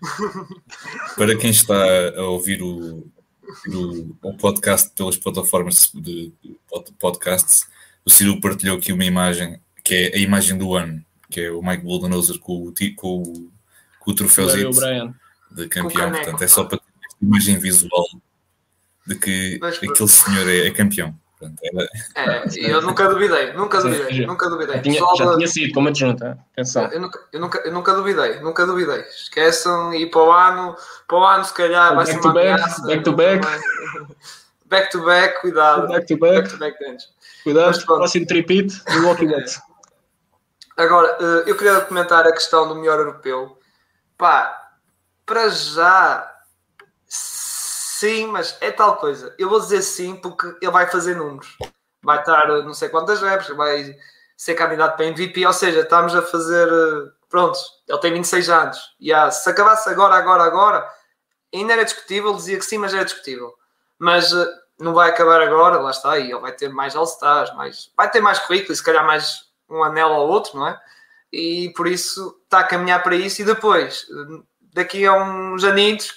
para 1.16 1.37
quem 1.37 1.50
está 1.50 1.74
a 2.16 2.22
ouvir 2.22 2.62
o, 2.62 3.07
o, 3.68 4.16
o 4.22 4.37
podcast 4.37 4.90
pelas 4.90 5.16
plataformas 5.16 5.90
de, 5.94 6.33
de 6.42 6.57
podcasts, 6.98 7.66
o 8.05 8.11
Ciro 8.11 8.40
partilhou 8.40 8.76
aqui 8.79 8.92
uma 8.92 9.05
imagem 9.05 9.61
que 9.83 9.94
é 9.94 10.16
a 10.16 10.18
imagem 10.18 10.57
do 10.57 10.74
ano, 10.74 11.05
que 11.31 11.40
é 11.40 11.50
o 11.50 11.62
Mike 11.62 11.83
Bulldozer 11.85 12.38
com 12.38 12.68
o, 12.68 12.74
com, 12.96 13.22
o- 13.22 13.50
com 13.98 14.11
o 14.11 14.14
de 14.14 15.68
campeão. 15.68 15.90
caneco. 15.90 16.24
Portanto, 16.24 16.42
é 16.42 16.48
só 16.48 16.64
para 16.64 16.79
ter 16.79 16.85
esta 17.07 17.24
imagem 17.24 17.59
visual 17.59 18.07
de 19.07 19.14
que 19.16 19.59
Mas- 19.61 19.76
aquele 19.76 20.09
senhor 20.09 20.48
é, 20.48 20.66
é 20.66 20.70
campeão. 20.70 21.18
Portanto, 21.40 21.59
era- 21.64 21.88
É, 22.14 22.44
eu 22.70 22.83
nunca 22.83 23.09
duvidei, 23.09 23.53
nunca 23.55 23.81
duvidei, 23.81 24.12
já- 24.14 24.26
nunca 24.26 24.48
duvidei. 24.50 24.76
Já 24.76 24.83
tinha, 24.83 25.00
já 25.16 25.24
da- 25.24 25.37
tinha 25.37 25.48
sido 25.48 25.72
como 25.72 25.88
adjunta. 25.88 26.38
Atenção. 26.53 26.85
Eu 26.92 27.00
nunca, 27.00 27.20
eu, 27.33 27.40
nunca, 27.40 27.59
eu 27.64 27.72
nunca 27.72 27.94
duvidei, 27.94 28.40
nunca 28.40 28.66
duvidei. 28.66 29.00
Esqueçam 29.00 29.92
e 29.94 30.05
para 30.11 30.20
o 30.20 30.31
ano, 30.31 30.76
para 31.09 31.18
o 31.18 31.24
ano 31.24 31.44
se 31.44 31.55
calhar 31.55 31.94
vai 31.96 32.05
Back 32.05 32.12
ser 32.12 32.20
to 32.20 32.29
uma 32.29 32.35
back, 32.35 32.48
ameaça. 32.62 32.83
back 32.87 33.03
to 33.05 33.12
back. 33.16 33.46
Back 34.66 34.90
to 34.92 35.03
back, 35.05 35.40
cuidado. 35.40 35.88
Back 35.88 36.07
to 36.07 36.16
Back 36.18 36.35
back. 36.37 36.50
to 36.50 36.59
back. 36.59 36.76
Cuidado, 37.42 37.66
Mas 37.68 37.85
pronto. 37.85 37.98
próximo 38.00 38.26
tripit 38.26 38.85
do 38.85 39.07
Walking 39.07 39.26
Dead. 39.29 39.48
Agora, 40.76 41.16
eh, 41.20 41.44
eu 41.50 41.57
queria 41.57 41.81
comentar 41.81 42.26
a 42.26 42.33
questão 42.33 42.68
do 42.68 42.74
melhor 42.76 42.98
europeu. 42.98 43.59
Pá, 44.16 44.70
para 45.26 45.48
já, 45.48 46.31
sim, 48.00 48.26
mas 48.26 48.56
é 48.60 48.70
tal 48.70 48.96
coisa. 48.96 49.34
Eu 49.38 49.48
vou 49.48 49.60
dizer 49.60 49.82
sim 49.82 50.16
porque 50.16 50.46
ele 50.60 50.70
vai 50.70 50.86
fazer 50.90 51.14
números. 51.16 51.56
Vai 52.02 52.18
estar 52.20 52.48
eh, 52.50 52.62
não 52.62 52.72
sei 52.74 52.88
quantas 52.88 53.20
reps, 53.20 53.48
vai 53.56 53.94
ser 54.36 54.54
candidato 54.54 54.96
para 54.96 55.06
MVP, 55.06 55.46
ou 55.46 55.52
seja, 55.52 55.80
estamos 55.80 56.14
a 56.14 56.22
fazer. 56.22 56.68
eh, 56.68 57.10
Pronto, 57.28 57.58
ele 57.88 57.98
tem 58.00 58.12
26 58.12 58.48
anos. 58.50 58.78
E 58.98 59.12
ah, 59.12 59.30
se 59.30 59.48
acabasse 59.48 59.88
agora, 59.88 60.16
agora, 60.16 60.42
agora, 60.42 60.88
ainda 61.54 61.74
era 61.74 61.84
discutível, 61.84 62.34
dizia 62.34 62.58
que 62.58 62.64
sim, 62.64 62.78
mas 62.78 62.92
era 62.94 63.04
discutível. 63.04 63.54
Mas 63.98 64.32
eh, 64.32 64.48
não 64.80 64.94
vai 64.94 65.10
acabar 65.10 65.40
agora, 65.42 65.78
lá 65.78 65.90
está, 65.90 66.18
e 66.18 66.30
ele 66.30 66.40
vai 66.40 66.52
ter 66.52 66.68
mais 66.70 66.96
All-Stars, 66.96 67.54
mais, 67.54 67.92
vai 67.96 68.10
ter 68.10 68.20
mais 68.20 68.38
currículo, 68.40 68.74
se 68.74 68.82
calhar 68.82 69.06
mais 69.06 69.44
um 69.68 69.82
anel 69.84 70.08
ou 70.10 70.28
outro, 70.28 70.58
não 70.58 70.66
é? 70.68 70.80
E 71.32 71.72
por 71.76 71.86
isso 71.86 72.36
está 72.44 72.60
a 72.60 72.64
caminhar 72.64 73.02
para 73.02 73.14
isso. 73.14 73.42
E 73.42 73.44
depois, 73.44 74.06
daqui 74.74 75.06
a 75.06 75.12
uns 75.14 75.62
anitos, 75.64 76.16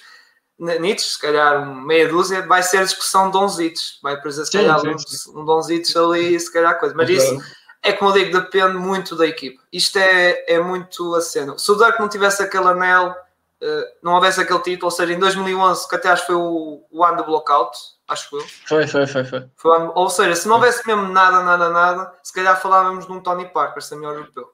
nitos, 0.58 1.14
se 1.14 1.20
calhar 1.20 1.66
meia 1.66 2.08
dúzia, 2.08 2.46
vai 2.46 2.62
ser 2.62 2.78
a 2.78 2.84
discussão 2.84 3.26
de 3.26 3.32
donzitos. 3.32 3.98
Vai 4.02 4.20
precisar, 4.20 4.44
se 4.44 4.52
Sim, 4.52 4.58
calhar, 4.58 4.80
sim, 4.80 5.30
um, 5.30 5.40
um 5.40 5.44
donzitos 5.44 5.96
ali, 5.96 6.38
se 6.38 6.52
calhar 6.52 6.78
coisa. 6.78 6.94
Mas 6.94 7.08
isso 7.10 7.40
é 7.84 7.92
como 7.92 8.10
eu 8.10 8.14
digo, 8.14 8.40
depende 8.40 8.78
muito 8.78 9.14
da 9.14 9.26
equipe. 9.26 9.60
Isto 9.70 9.98
é, 9.98 10.44
é 10.48 10.58
muito 10.58 11.14
a 11.14 11.20
cena. 11.20 11.58
Se 11.58 11.70
o 11.70 11.76
Dirk 11.76 12.00
não 12.00 12.08
tivesse 12.08 12.42
aquele 12.42 12.68
anel, 12.68 13.14
eh, 13.60 13.92
não 14.02 14.14
houvesse 14.14 14.40
aquele 14.40 14.58
título, 14.60 14.86
ou 14.86 14.90
seja, 14.90 15.12
em 15.12 15.18
2011, 15.18 15.86
que 15.86 15.94
até 15.94 16.08
acho 16.08 16.22
que 16.22 16.28
foi 16.28 16.34
o, 16.34 16.82
o 16.90 17.04
ano 17.04 17.18
do 17.18 17.24
blockout, 17.24 17.76
acho 18.08 18.34
eu. 18.36 18.44
Foi, 18.66 18.86
foi, 18.86 19.06
foi, 19.06 19.24
foi. 19.24 19.46
Foi 19.54 19.90
ou 19.94 20.08
seja, 20.08 20.34
se 20.34 20.48
não 20.48 20.54
houvesse 20.54 20.86
mesmo 20.86 21.08
nada, 21.08 21.42
nada, 21.42 21.68
nada, 21.68 22.14
se 22.22 22.32
calhar 22.32 22.58
falávamos 22.58 23.06
de 23.06 23.12
um 23.12 23.20
Tony 23.20 23.46
Parker 23.46 23.82
ser 23.82 23.96
melhor 23.96 24.14
europeu. 24.14 24.50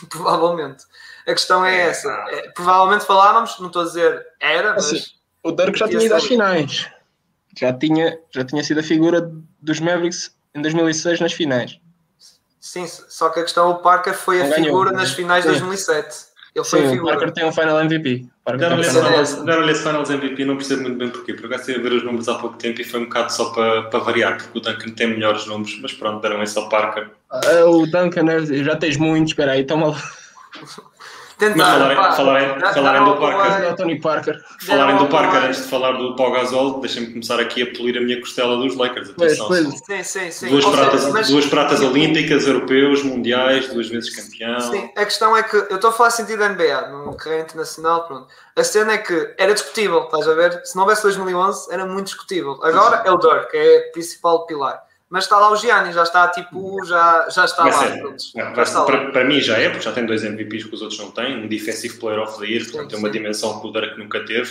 provavelmente. 0.08 0.84
A 1.26 1.32
questão 1.32 1.64
é 1.64 1.88
essa. 1.88 2.10
É, 2.28 2.50
provavelmente 2.50 3.04
falávamos, 3.04 3.58
não 3.58 3.68
estou 3.68 3.82
a 3.82 3.84
dizer 3.86 4.26
era, 4.40 4.74
mas. 4.74 4.86
Assim, 4.86 5.04
O 5.42 5.52
Dirk 5.52 5.78
já 5.78 5.88
tinha 5.88 6.04
ido 6.04 6.14
às 6.14 6.24
finais. 6.24 6.90
Já 7.56 7.72
tinha, 7.72 8.18
já 8.30 8.44
tinha 8.44 8.62
sido 8.64 8.80
a 8.80 8.82
figura 8.82 9.30
dos 9.60 9.80
Mavericks 9.80 10.34
em 10.54 10.60
2006 10.60 11.20
nas 11.20 11.32
finais. 11.32 11.78
Sim, 12.60 12.86
só 12.86 13.28
que 13.28 13.40
a 13.40 13.42
questão, 13.42 13.70
o 13.70 13.74
Parker 13.76 14.14
foi 14.14 14.40
a 14.40 14.44
Não 14.44 14.50
ganhou, 14.50 14.64
figura 14.64 14.92
nas 14.92 15.12
finais 15.12 15.44
de 15.44 15.50
Sim. 15.52 15.58
2007. 15.60 16.33
Ele 16.54 16.64
foi 16.64 16.88
Sim, 16.88 17.00
o. 17.00 17.04
Parker 17.04 17.32
tem 17.32 17.44
um 17.44 17.52
final 17.52 17.80
MVP. 17.80 18.26
Deram-lhe 18.58 18.82
esse 18.82 18.90
final- 18.90 19.74
finals, 19.74 20.10
MVP, 20.10 20.44
não 20.44 20.56
percebo 20.56 20.82
muito 20.82 20.98
bem 20.98 21.08
porquê. 21.08 21.34
Por 21.34 21.46
acaso 21.46 21.62
estive 21.62 21.80
a 21.86 21.90
ver 21.90 21.96
os 21.96 22.04
números 22.04 22.28
há 22.28 22.34
pouco 22.34 22.56
tempo 22.56 22.80
e 22.80 22.84
foi 22.84 23.00
um 23.00 23.04
bocado 23.04 23.32
só 23.32 23.46
para, 23.50 23.82
para 23.84 23.98
variar, 24.00 24.36
porque 24.36 24.58
o 24.58 24.60
Duncan 24.60 24.90
tem 24.90 25.08
melhores 25.08 25.46
números, 25.46 25.76
mas 25.82 25.92
pronto, 25.92 26.20
deram 26.22 26.42
esse 26.42 26.56
ao 26.56 26.68
Parker. 26.68 27.08
Ah, 27.30 27.64
o 27.66 27.86
Duncan, 27.86 28.30
é- 28.30 28.62
já 28.62 28.76
tens 28.76 28.96
muitos, 28.96 29.30
espera 29.32 29.52
aí, 29.52 29.64
toma 29.64 29.88
lá. 29.88 30.02
Tentar, 31.38 31.56
Mas 31.56 31.68
falarem- 31.72 31.96
pá, 31.96 32.12
falarem- 32.12 33.04
do 33.04 33.16
Parker. 33.16 34.00
Parker. 34.00 34.44
Falarem 34.64 34.96
do 34.98 35.06
Parker 35.08 35.44
antes 35.44 35.62
de 35.64 35.68
falar 35.68 35.92
do 35.92 36.14
Pau 36.14 36.30
Gasol, 36.30 36.80
deixem-me 36.80 37.08
começar 37.12 37.40
aqui 37.40 37.62
a 37.62 37.66
polir 37.76 37.98
a 37.98 38.00
minha 38.00 38.20
costela 38.20 38.56
dos 38.56 38.76
Lakers. 38.76 39.10
Atenção, 39.10 39.50
Sim, 39.52 40.02
sim, 40.04 40.30
sim. 40.30 40.48
duas, 40.48 40.64
Ou 40.64 40.70
seja, 40.70 40.82
pratas, 40.84 41.12
mas- 41.12 41.28
duas 41.28 41.46
pratas 41.46 41.80
olímpicas, 41.80 42.46
europeus, 42.46 43.02
mundiais, 43.02 43.66
duas 43.68 43.88
vezes 43.88 44.14
campeão. 44.14 44.60
Sim, 44.60 44.90
a 44.96 45.04
questão 45.04 45.36
é 45.36 45.42
que 45.42 45.56
eu 45.56 45.74
estou 45.74 45.90
a 45.90 45.92
falar 45.92 46.10
sentido 46.10 46.38
da 46.38 46.48
NBA, 46.50 46.88
no 46.88 47.16
carreira 47.16 47.42
internacional, 47.44 48.06
pronto. 48.06 48.28
A 48.56 48.62
cena 48.62 48.92
é 48.92 48.98
que 48.98 49.34
era 49.36 49.52
discutível, 49.52 50.04
estás 50.04 50.28
a 50.28 50.34
ver? 50.34 50.60
Se 50.64 50.76
não 50.76 50.84
houvesse 50.84 51.02
2011, 51.02 51.72
era 51.72 51.84
muito 51.84 52.06
discutível. 52.06 52.60
Agora 52.62 53.02
é 53.04 53.10
o 53.10 53.16
Dirk, 53.18 53.50
que 53.50 53.56
é 53.56 53.88
o 53.88 53.92
principal 53.92 54.46
pilar. 54.46 54.80
Mas 55.10 55.24
está 55.24 55.38
lá 55.38 55.52
o 55.52 55.56
Gianni, 55.56 55.92
já 55.92 56.02
está 56.02 56.28
tipo, 56.28 56.84
já, 56.84 57.28
já 57.30 57.44
está 57.44 57.62
Vai 57.64 57.72
lá. 57.72 58.02
Vai 58.02 58.16
Já 58.18 58.62
está 58.62 58.80
lá. 58.80 58.86
para, 58.86 59.10
para 59.10 59.24
mim 59.24 59.40
já 59.40 59.58
é, 59.58 59.68
porque 59.68 59.84
já 59.84 59.92
tem 59.92 60.06
dois 60.06 60.24
MVPs 60.24 60.64
que 60.64 60.74
os 60.74 60.82
outros 60.82 60.98
não 60.98 61.10
têm, 61.10 61.44
um 61.44 61.46
Defensive 61.46 61.98
Player 61.98 62.20
of 62.20 62.38
the 62.40 62.46
Year, 62.46 62.64
portanto 62.64 62.90
tem 62.90 62.98
uma 62.98 63.08
sim. 63.08 63.12
dimensão 63.12 63.60
que 63.60 63.66
o 63.66 63.70
Dirk 63.70 63.98
nunca 63.98 64.24
teve. 64.24 64.50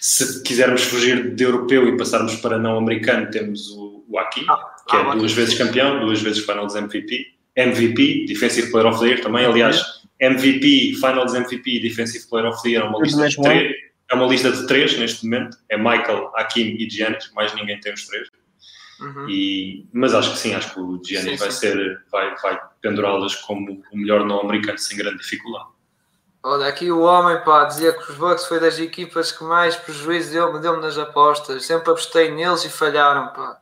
Se 0.00 0.42
quisermos 0.42 0.82
fugir 0.82 1.34
de 1.34 1.44
europeu 1.44 1.86
e 1.86 1.96
passarmos 1.96 2.34
para 2.36 2.58
não 2.58 2.78
americano, 2.78 3.30
temos 3.30 3.68
o, 3.70 4.04
o 4.08 4.18
Aki, 4.18 4.46
Ah, 4.48 4.56
que 4.88 4.96
ah, 4.96 5.12
é 5.12 5.16
duas 5.16 5.32
vezes 5.32 5.56
campeão, 5.56 6.00
duas 6.00 6.20
vezes 6.20 6.44
Finals 6.44 6.74
MVP, 6.74 7.26
MVP, 7.56 8.24
Defensive 8.26 8.70
Player 8.70 8.88
of 8.88 8.98
the 9.00 9.06
Year 9.06 9.20
também, 9.20 9.44
aliás, 9.44 10.00
MVP, 10.18 10.94
Finals 10.94 11.34
MVP 11.34 11.70
e 11.70 11.80
Defensive 11.80 12.26
Player 12.28 12.48
of 12.48 12.62
the 12.62 12.70
Year 12.70 12.84
é 12.84 12.88
uma 12.88 13.00
lista 13.00 13.28
de 13.28 13.36
três. 13.36 13.72
É 14.10 14.14
uma 14.14 14.26
lista 14.26 14.50
de 14.50 14.66
três 14.66 14.98
neste 14.98 15.24
momento. 15.24 15.56
É 15.68 15.76
Michael, 15.76 16.32
Hakim 16.34 16.76
e 16.78 16.90
Giannis, 16.90 17.30
mais 17.32 17.54
ninguém 17.54 17.78
tem 17.78 17.94
os 17.94 18.06
três. 18.06 18.28
Uhum. 19.00 19.28
E, 19.28 19.88
mas 19.92 20.14
acho 20.14 20.32
que 20.32 20.38
sim, 20.38 20.54
acho 20.54 20.74
que 20.74 20.80
o 20.80 21.00
Gianni 21.02 21.30
Sim, 21.30 21.36
vai 21.36 21.50
sim. 21.50 21.58
ser, 21.58 22.04
vai, 22.10 22.34
vai 22.36 22.60
pendurá-las 22.82 23.34
como 23.34 23.82
o 23.90 23.96
melhor 23.96 24.24
não 24.26 24.40
americano 24.40 24.78
sem 24.78 24.96
grande 24.96 25.18
dificuldade. 25.18 25.68
Olha, 26.42 26.66
aqui 26.66 26.90
o 26.90 27.00
homem, 27.00 27.42
pá, 27.44 27.64
dizia 27.64 27.92
que 27.92 28.12
os 28.12 28.16
Bucks 28.16 28.46
foi 28.46 28.58
das 28.58 28.78
equipas 28.78 29.30
que 29.30 29.44
mais 29.44 29.76
prejuízo 29.76 30.32
deu-me 30.32 30.58
deu 30.60 30.80
nas 30.80 30.96
apostas. 30.96 31.66
Sempre 31.66 31.90
apostei 31.90 32.30
neles 32.30 32.64
e 32.64 32.70
falharam, 32.70 33.28
pá. 33.28 33.60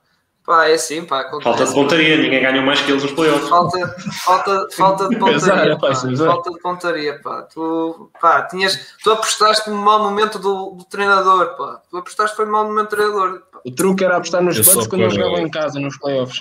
Pá, 0.48 0.66
é 0.66 0.72
assim, 0.76 1.04
pá. 1.04 1.20
acontece. 1.20 1.44
Falta 1.44 1.66
de 1.66 1.74
pontaria, 1.74 2.16
ninguém 2.16 2.40
ganhou 2.40 2.64
mais 2.64 2.80
que 2.80 2.90
eles 2.90 3.02
nos 3.02 3.12
playoffs. 3.12 3.50
Falta, 3.50 3.96
falta, 4.24 4.66
falta 4.74 5.08
de 5.10 5.16
pontaria, 5.20 5.76
pá, 5.78 5.94
falta 5.94 6.50
de 6.50 6.58
pontaria, 6.60 7.20
pá. 7.20 7.42
Tu, 7.42 8.10
pá, 8.18 8.42
tinhas, 8.44 8.94
tu 9.04 9.10
apostaste 9.10 9.68
no 9.68 9.76
mau 9.76 10.02
momento 10.02 10.38
do, 10.38 10.70
do 10.70 10.84
treinador, 10.84 11.54
pá. 11.58 11.82
Tu 11.90 11.98
apostaste 11.98 12.34
foi 12.34 12.46
no 12.46 12.52
mau 12.52 12.64
momento 12.64 12.86
do 12.88 12.96
treinador. 12.96 13.40
pá. 13.52 13.58
O 13.62 13.70
truque 13.70 14.02
era 14.04 14.16
apostar 14.16 14.42
nos 14.42 14.56
Eu 14.56 14.64
Bucks 14.64 14.86
quando 14.86 15.02
eles 15.02 15.14
para- 15.14 15.22
jogavam 15.26 15.46
em 15.46 15.50
casa, 15.50 15.78
nos 15.78 15.98
playoffs. 15.98 16.40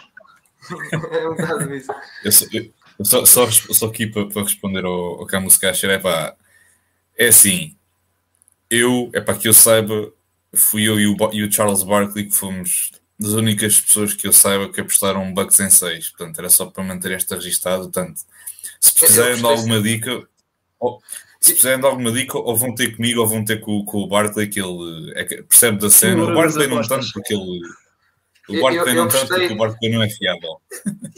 É 1.12 1.28
um 1.28 1.36
bocado 1.36 1.76
isso. 1.76 1.92
Eu 2.24 2.32
só, 2.32 2.46
eu- 2.54 2.66
eu 3.00 3.06
só, 3.06 3.26
só, 3.26 3.46
só 3.50 3.86
aqui 3.88 4.08
para, 4.08 4.26
para 4.28 4.42
responder 4.44 4.86
ao, 4.86 5.20
ao 5.20 5.26
Camus 5.28 5.58
Cacher, 5.58 5.90
é 5.90 5.98
pá, 6.00 6.34
é 7.18 7.28
assim, 7.28 7.76
eu, 8.70 9.10
é 9.14 9.20
para 9.20 9.36
que 9.36 9.50
eu 9.50 9.54
saiba, 9.54 10.12
fui 10.56 10.88
eu 10.88 10.98
e 10.98 11.08
o, 11.08 11.16
e 11.34 11.44
o 11.44 11.52
Charles 11.52 11.84
Barkley 11.84 12.26
que 12.26 12.34
fomos 12.36 12.92
das 13.20 13.32
únicas 13.32 13.80
pessoas 13.80 14.14
que 14.14 14.28
eu 14.28 14.34
saiba 14.34 14.72
que 14.72 14.80
apostaram 14.80 15.34
Bucks 15.34 15.60
em 15.60 15.70
6, 15.70 16.10
portanto 16.10 16.40
era 16.40 16.50
só 16.50 16.66
para 16.68 16.84
manter 16.84 17.12
esta 17.14 17.36
registado, 17.36 17.84
portanto, 17.84 18.22
se 18.80 18.94
precisarem 18.94 19.38
de 19.38 19.46
alguma 19.46 19.82
dica, 19.82 20.28
ou, 20.80 21.02
se 21.42 21.52
precisarem 21.54 21.80
de 21.80 21.86
alguma 21.88 22.12
dica, 22.12 22.38
ou 22.38 22.56
vão 22.56 22.76
ter 22.76 22.96
comigo 22.96 23.22
ou 23.22 23.28
vão 23.28 23.44
ter 23.44 23.60
com, 23.60 23.84
com 23.86 24.00
o 24.04 24.08
Barkley, 24.08 24.48
que 24.48 24.62
ele 24.62 25.14
é 25.16 25.24
que 25.24 25.42
percebe 25.44 25.80
da 25.80 25.90
cena, 25.90 26.24
o 26.24 26.34
Barkley 26.36 26.68
nas 26.68 26.88
não 26.88 26.98
tanto 26.98 27.12
porque 27.14 27.34
ele... 27.34 27.62
O 28.50 28.54
eu- 28.54 28.96
não 28.96 29.10
tanto 29.10 29.28
porque 29.28 29.54
o 29.54 29.58
Barkley 29.58 29.92
não 29.92 30.02
é 30.04 30.10
fiável. 30.10 30.62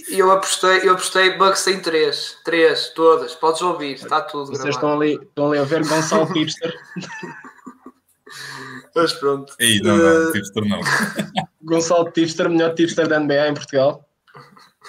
E 0.09 0.17
eu 0.17 0.31
apostei, 0.31 0.79
eu 0.88 0.93
apostei 0.93 1.38
Bucks 1.38 1.67
em 1.67 1.79
3. 1.79 2.38
3, 2.43 2.89
todas. 2.95 3.35
Podes 3.35 3.62
ouvir, 3.62 3.95
está 3.95 4.19
tudo 4.21 4.47
Vocês 4.47 4.75
gravado. 4.75 4.75
estão 4.75 4.93
ali, 4.93 5.13
estão 5.13 5.51
ali 5.51 5.59
a 5.59 5.63
ver 5.63 5.85
Gonçalo 5.88 6.25
Hipster. 6.33 6.73
Mas 8.95 9.13
pronto. 9.13 9.54
Aí, 9.60 9.80
não, 9.82 9.97
não, 9.97 10.30
Eh, 10.30 10.32
tipster 10.34 10.65
não. 10.65 10.80
Gonçalo 11.63 12.12
Tipster, 12.12 12.49
melhor 12.49 12.73
tipster 12.73 13.08
da 13.08 13.19
NBA 13.19 13.47
em 13.49 13.54
Portugal. 13.54 14.06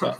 Pá, 0.00 0.16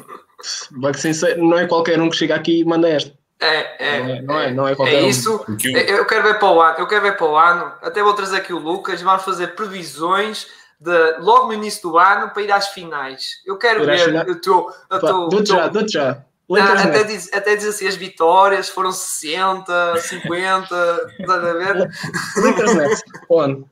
em 1.05 1.13
seis- 1.13 1.37
não 1.39 1.59
é 1.59 1.67
qualquer 1.67 2.01
um 2.01 2.11
que 2.11 2.17
chega 2.17 2.35
aqui 2.35 2.61
e 2.61 2.65
manda 2.65 2.89
esta. 2.89 3.13
É, 3.41 3.97
é. 3.97 4.01
Não 4.03 4.11
é- 4.11 4.23
não 4.23 4.41
é- 4.41 4.51
não 4.53 4.69
é 4.69 4.73
É 4.73 4.75
qualquer 4.75 5.03
um. 5.03 5.09
isso. 5.09 5.39
Porque 5.47 5.69
eu- 5.69 6.05
quero 6.05 6.23
ver 6.25 6.39
para 6.39 6.51
o 6.51 6.61
ano. 6.61 6.79
Eu 6.79 6.87
quero 6.87 7.03
ver 7.03 7.17
para 7.17 7.27
o 7.27 7.37
ano. 7.37 7.73
Até 7.83 8.03
vou 8.03 8.13
trazer 8.15 8.37
aqui 8.39 8.53
o 8.53 8.59
Lucas. 8.59 9.01
Vamos 9.01 9.23
fazer 9.25 9.55
previsões 9.55 10.47
de, 10.79 11.19
logo 11.21 11.47
no 11.47 11.55
início 11.55 11.83
do 11.83 11.99
ano 11.99 12.31
para 12.31 12.43
ir 12.43 12.53
às 12.53 12.69
finais. 12.69 13.41
Eu 13.47 13.57
quero 13.57 13.85
ver 13.85 14.31
o 14.31 14.41
teu. 14.41 14.57
o 14.59 14.99
teu- 14.99 15.29
Dou-te 15.29 15.45
teu- 15.47 15.57
já, 15.57 15.69
dou-te 15.69 15.93
já. 15.93 16.23
Lakers 16.51 16.81
até, 16.81 17.05
diz, 17.05 17.33
até 17.33 17.57
diz 17.57 17.67
assim, 17.67 17.87
as 17.87 17.95
vitórias 17.97 18.69
foram 18.69 18.91
60, 18.91 19.97
50, 20.01 21.07
estás 21.21 21.45
a 21.45 21.53
ver? 21.53 21.91
Lakers 22.37 22.75
Nets. 22.75 23.03
Onde? 23.29 23.65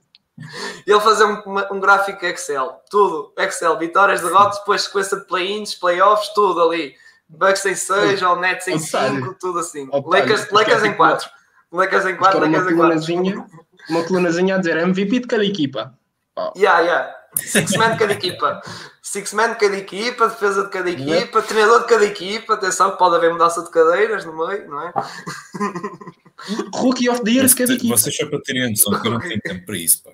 Ele 0.86 1.00
fazer 1.00 1.24
um, 1.24 1.42
um 1.72 1.80
gráfico 1.80 2.24
Excel, 2.24 2.80
tudo, 2.88 3.32
Excel, 3.36 3.76
vitórias, 3.78 4.20
derrotas, 4.20 4.58
depois 4.60 4.82
sequência 4.82 5.18
de 5.18 5.26
play-ins, 5.26 5.74
playoffs, 5.74 6.28
tudo 6.32 6.62
ali. 6.62 6.94
Bucks 7.28 7.66
em 7.66 7.74
6, 7.74 8.22
ou 8.22 8.36
Nets 8.36 8.66
em 8.68 8.76
Otário. 8.76 9.16
5, 9.24 9.36
tudo 9.38 9.58
assim. 9.58 9.88
Lakers, 10.06 10.42
Isto 10.42 10.54
Lakers 10.54 10.82
é 10.82 10.86
em 10.86 10.90
tipo 10.90 10.96
4. 10.96 11.30
Lakers 11.72 12.06
em 12.06 12.16
4, 12.16 12.24
Isto 12.24 12.36
era 12.36 12.46
uma 12.46 12.58
Lakers 12.58 12.72
em 12.72 12.76
4. 12.76 12.76
colunazinha, 12.76 13.46
uma 13.90 14.04
colunazinha 14.04 14.54
a 14.54 14.58
dizer 14.58 14.76
MVP 14.78 15.20
de 15.20 15.26
cada 15.26 15.44
equipa. 15.44 15.94
Pá, 16.34 16.52
Yeah, 16.56 16.80
yeah. 16.80 17.14
Six 17.36 17.76
man 17.76 17.92
de 17.92 17.98
cada 17.98 18.12
equipa. 18.12 18.62
Six 19.10 19.32
man 19.32 19.54
de 19.54 19.58
cada 19.58 19.74
equipa, 19.74 20.28
defesa 20.28 20.64
de 20.64 20.68
cada 20.68 20.90
equipa, 20.90 21.40
treinador 21.40 21.80
de 21.80 21.86
cada 21.86 22.04
equipa. 22.04 22.52
Atenção, 22.54 22.90
que 22.90 22.98
pode 22.98 23.16
haver 23.16 23.32
mudança 23.32 23.62
de 23.62 23.70
cadeiras 23.70 24.26
no 24.26 24.36
meio, 24.36 24.68
não 24.68 24.82
é? 24.82 24.92
Rookie 26.74 27.08
of 27.08 27.22
the 27.24 27.30
Year 27.30 27.46
de 27.46 27.54
cada 27.54 27.72
equipa. 27.72 27.96
Vocês 27.96 28.14
só 28.14 28.26
para 28.26 28.42
terem 28.42 28.68
noção 28.68 29.00
que 29.00 29.08
eu 29.08 29.12
não 29.12 29.18
tenho 29.18 29.40
tempo 29.40 29.64
para 29.64 29.76
isso, 29.78 30.02
pá. 30.02 30.10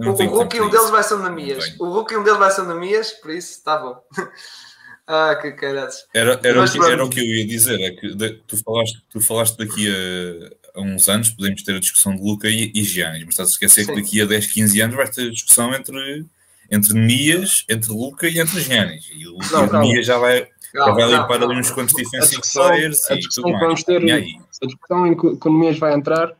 Eu 0.00 0.08
O, 0.08 0.10
o 0.10 0.16
tenho 0.16 0.30
Hulk 0.30 0.48
tempo 0.50 0.64
e 0.64 0.66
um 0.66 0.70
deles 0.70 0.90
vai 0.90 1.04
ser 1.04 1.14
o 1.14 1.18
Namias. 1.18 1.76
O 1.78 1.90
Hulk 1.90 2.12
e 2.12 2.16
um 2.16 2.24
deles 2.24 2.38
vai 2.40 2.50
ser 2.50 2.62
o 2.62 2.64
Namias, 2.64 3.12
por 3.12 3.30
isso 3.30 3.52
está 3.52 3.76
bom. 3.78 4.02
ah, 5.06 5.38
que 5.40 5.52
caras. 5.52 6.04
Era, 6.12 6.40
era, 6.42 6.60
Mas 6.60 6.74
o 6.74 6.80
que, 6.80 6.90
era 6.90 7.04
o 7.04 7.08
que 7.08 7.20
eu 7.20 7.24
ia 7.24 7.46
dizer, 7.46 7.80
é 7.80 7.90
que 7.92 8.16
de- 8.16 8.42
tu, 8.48 8.56
falaste, 8.56 9.00
tu 9.08 9.20
falaste 9.20 9.56
daqui 9.58 9.88
a, 9.88 10.80
a 10.80 10.82
uns 10.82 11.08
anos 11.08 11.30
podemos 11.30 11.62
ter 11.62 11.76
a 11.76 11.80
discussão 11.80 12.16
de 12.16 12.22
Luca 12.22 12.48
e, 12.48 12.72
e 12.74 12.82
Giannis, 12.82 13.20
mas 13.26 13.34
estás 13.34 13.50
a 13.50 13.52
esquecer 13.52 13.84
Sim. 13.84 13.94
que 13.94 14.02
daqui 14.02 14.20
a 14.22 14.26
10, 14.26 14.46
15 14.48 14.80
anos 14.80 14.96
vais 14.96 15.10
ter 15.10 15.28
a 15.28 15.30
discussão 15.30 15.72
entre, 15.72 16.24
entre 16.72 16.94
Mias, 16.94 17.64
entre 17.68 17.92
Luca 17.92 18.26
e 18.28 18.38
entre 18.40 18.60
Giannis. 18.60 19.08
E 19.14 19.28
o, 19.28 19.36
Não, 19.52 19.64
e 19.66 19.68
o. 19.68 19.80
Mias 19.80 20.06
já 20.06 20.18
vai, 20.18 20.48
já 20.74 20.90
vai 20.92 21.06
limpar 21.10 21.42
ali 21.42 21.56
uns 21.58 21.70
quantos 21.70 21.94
defensive 21.94 22.40
players 22.52 23.10
a 23.10 23.14
e 23.14 23.18
discussão 23.18 23.42
tudo 23.44 23.52
que 23.54 23.60
vamos 23.60 23.74
mais. 23.74 23.84
ter, 23.84 24.02
E 24.04 24.10
aí? 24.12 24.36
a 24.62 24.66
discussão 24.66 25.06
em 25.06 25.16
que 25.16 25.26
o 25.26 25.32
Economias 25.34 25.78
vai 25.78 25.94
entrar 25.94 26.32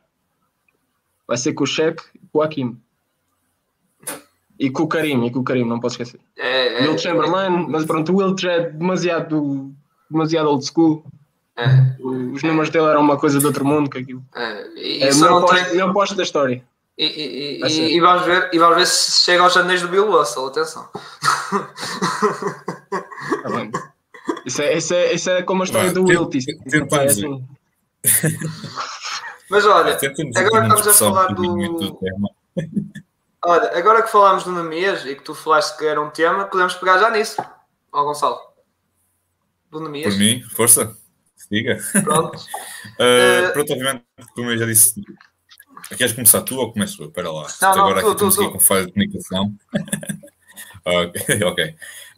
vai 1.27 1.37
ser 1.37 1.53
com 1.53 1.63
o 1.63 1.67
Shaq 1.67 2.01
e 2.15 2.27
com 2.27 2.39
o 2.39 2.41
Hakim. 2.41 2.77
E 4.59 4.69
com 4.69 4.83
o 4.83 4.87
Karim, 4.87 5.25
e 5.25 5.31
com 5.31 5.39
o 5.39 5.43
Karim, 5.43 5.65
não 5.65 5.79
posso 5.79 5.95
esquecer. 6.01 6.19
É, 6.37 6.83
é, 6.83 6.87
Will 6.87 6.97
Chamberlain, 6.97 7.65
mas 7.69 7.85
pronto, 7.85 8.13
o 8.13 8.17
Will 8.17 8.35
já 8.37 8.51
é 8.53 8.69
demasiado, 8.69 9.73
demasiado 10.09 10.47
old 10.47 10.63
school. 10.65 11.03
é, 11.57 11.65
Os 11.99 12.43
números 12.43 12.69
dele 12.69 12.85
eram 12.85 13.01
uma 13.01 13.17
coisa 13.17 13.39
de 13.39 13.45
outro 13.45 13.65
mundo 13.65 13.89
que 13.89 13.97
aquilo. 13.97 14.23
é. 14.35 14.67
E 14.77 15.03
É 15.03 15.11
o 15.11 15.17
não 15.17 15.41
posto, 15.41 15.69
tem. 15.71 15.93
posto 15.93 16.15
da 16.15 16.23
história. 16.23 16.63
E, 16.97 17.05
e, 17.05 17.55
e, 17.55 17.59
Vai 17.59 17.69
e, 17.71 17.99
vamos 17.99 18.25
ver, 18.25 18.49
e 18.53 18.59
vamos 18.59 18.75
ver 18.77 18.85
se 18.85 19.23
chega 19.23 19.41
aos 19.43 19.53
janeiros 19.53 19.81
do 19.81 19.87
Bill 19.87 20.11
Russell, 20.11 20.45
atenção. 20.47 20.87
Tá 23.41 23.49
bem. 23.49 23.71
Isso 24.45 24.61
é, 24.61 24.77
isso, 24.77 24.93
é, 24.93 25.13
isso 25.13 25.29
é 25.29 25.41
como 25.43 25.63
a 25.63 25.65
história 25.65 25.87
Vá, 25.89 25.93
do 25.99 26.05
tem- 26.05 26.17
Wilt. 26.17 26.35
Isso, 26.35 26.45
tem- 26.47 26.59
isso 26.65 26.87
tem 26.87 26.99
é 26.99 27.05
assim. 27.05 27.47
Mas 29.49 29.65
olha, 29.65 29.97
agora 30.35 30.67
estamos 30.67 30.87
a 30.87 30.93
falar 30.93 31.33
do- 31.33 31.99
olha, 33.45 33.77
agora 33.77 34.01
que 34.03 34.11
falámos 34.11 34.43
do 34.43 34.51
Namias 34.51 35.05
e 35.05 35.15
que 35.15 35.23
tu 35.23 35.33
falaste 35.33 35.77
que 35.77 35.85
era 35.85 36.01
um 36.01 36.09
tema, 36.09 36.45
podemos 36.45 36.75
pegar 36.75 36.97
já 36.99 37.09
nisso. 37.09 37.41
Ó 37.91 38.03
Gonçalo. 38.03 38.39
Do 39.71 39.79
Namias. 39.79 40.13
Por 40.13 40.19
mim, 40.19 40.43
força, 40.55 40.95
diga. 41.49 41.77
Pronto. 42.03 42.37
Uh, 42.37 42.43
Uh, 43.49 43.53
pronto, 43.53 43.73
obviamente, 43.73 44.05
como 44.35 44.51
eu 44.51 44.57
já 44.57 44.65
disse, 44.65 45.01
queres 45.89 46.13
começar 46.13 46.41
tu 46.41 46.57
ou 46.57 46.71
começo 46.71 47.01
eu? 47.01 47.07
Espera 47.07 47.31
lá. 47.31 47.47
Não, 47.61 47.75
não, 47.75 47.87
Agora 47.87 48.01
tu, 48.01 48.07
aqui 48.07 48.17
tu, 48.17 48.27
estamos 48.27 48.35
aqui 48.35 48.45
tu. 48.45 48.51
com 48.51 48.59
falha 48.59 48.85
de 48.85 48.91
comunicação. 48.93 49.55
ok, 50.85 51.43
ok. 51.43 51.75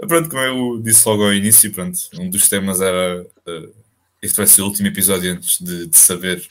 Pronto, 0.08 0.30
como 0.30 0.42
eu 0.42 0.82
disse 0.82 1.08
logo 1.08 1.24
ao 1.24 1.34
início, 1.34 1.72
pronto, 1.72 1.98
um 2.20 2.30
dos 2.30 2.50
temas 2.50 2.82
era 2.82 3.22
uh, 3.24 3.86
este 4.22 4.38
vai 4.38 4.48
ser 4.48 4.62
o 4.62 4.66
último 4.66 4.88
episódio 4.88 5.32
antes 5.32 5.60
de, 5.60 5.88
de 5.88 5.98
saber 5.98 6.46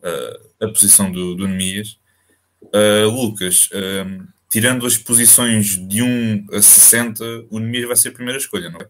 uh, 0.00 0.64
a 0.64 0.68
posição 0.68 1.10
do, 1.10 1.34
do 1.34 1.46
Nemias. 1.46 1.98
Uh, 2.62 3.08
Lucas, 3.10 3.68
um, 3.74 4.26
tirando 4.48 4.86
as 4.86 4.96
posições 4.96 5.76
de 5.86 6.02
1 6.02 6.46
a 6.52 6.62
60, 6.62 7.24
o 7.50 7.58
Nemias 7.58 7.86
vai 7.86 7.96
ser 7.96 8.08
a 8.08 8.12
primeira 8.12 8.38
escolha, 8.38 8.70
não 8.70 8.80
é? 8.80 8.88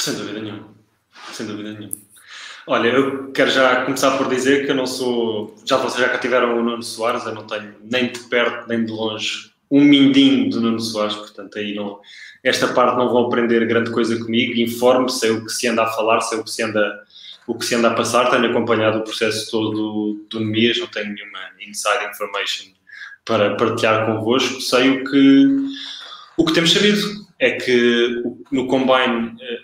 Sem 0.00 0.14
dúvida 0.14 0.40
nenhuma. 0.40 0.74
Sem 1.32 1.46
dúvida 1.46 1.72
nenhuma. 1.72 2.01
Olha, 2.66 2.88
eu 2.88 3.32
quero 3.32 3.50
já 3.50 3.84
começar 3.84 4.16
por 4.16 4.28
dizer 4.28 4.64
que 4.64 4.70
eu 4.70 4.76
não 4.76 4.86
sou. 4.86 5.56
Já 5.64 5.78
vocês 5.78 6.08
já 6.08 6.16
tiveram 6.18 6.58
o 6.58 6.62
Nuno 6.62 6.82
Soares, 6.82 7.24
eu 7.26 7.34
não 7.34 7.44
tenho 7.44 7.74
nem 7.82 8.12
de 8.12 8.20
perto 8.20 8.68
nem 8.68 8.84
de 8.84 8.92
longe 8.92 9.50
um 9.68 9.80
mindinho 9.80 10.50
do 10.50 10.60
Nuno 10.60 10.78
Soares, 10.78 11.16
portanto 11.16 11.58
aí 11.58 11.74
não. 11.74 11.98
Esta 12.44 12.68
parte 12.68 12.96
não 12.96 13.08
vão 13.08 13.26
aprender 13.26 13.66
grande 13.66 13.90
coisa 13.90 14.16
comigo, 14.18 14.60
informe, 14.60 15.10
sei 15.10 15.30
o 15.30 15.44
que 15.44 15.50
se 15.50 15.66
anda 15.66 15.82
a 15.82 15.86
falar, 15.86 16.20
sei 16.20 16.38
o 16.38 16.44
que 16.44 16.50
se 16.50 16.62
anda, 16.62 17.02
o 17.46 17.54
que 17.54 17.64
se 17.64 17.74
anda 17.74 17.88
a 17.88 17.94
passar, 17.94 18.30
tenho 18.30 18.46
acompanhado 18.46 18.98
o 18.98 19.04
processo 19.04 19.50
todo 19.50 20.20
do 20.28 20.40
Nemias, 20.40 20.78
não 20.78 20.88
tenho 20.88 21.12
nenhuma 21.14 21.38
inside 21.66 22.04
information 22.10 22.66
para 23.24 23.56
partilhar 23.56 24.06
convosco, 24.06 24.60
sei 24.60 24.90
o 24.90 25.04
que, 25.04 25.56
o 26.36 26.44
que 26.44 26.52
temos 26.52 26.72
sabido 26.72 27.26
é 27.38 27.52
que 27.52 28.22
no 28.50 28.66
Combine 28.66 29.36
eh, 29.40 29.60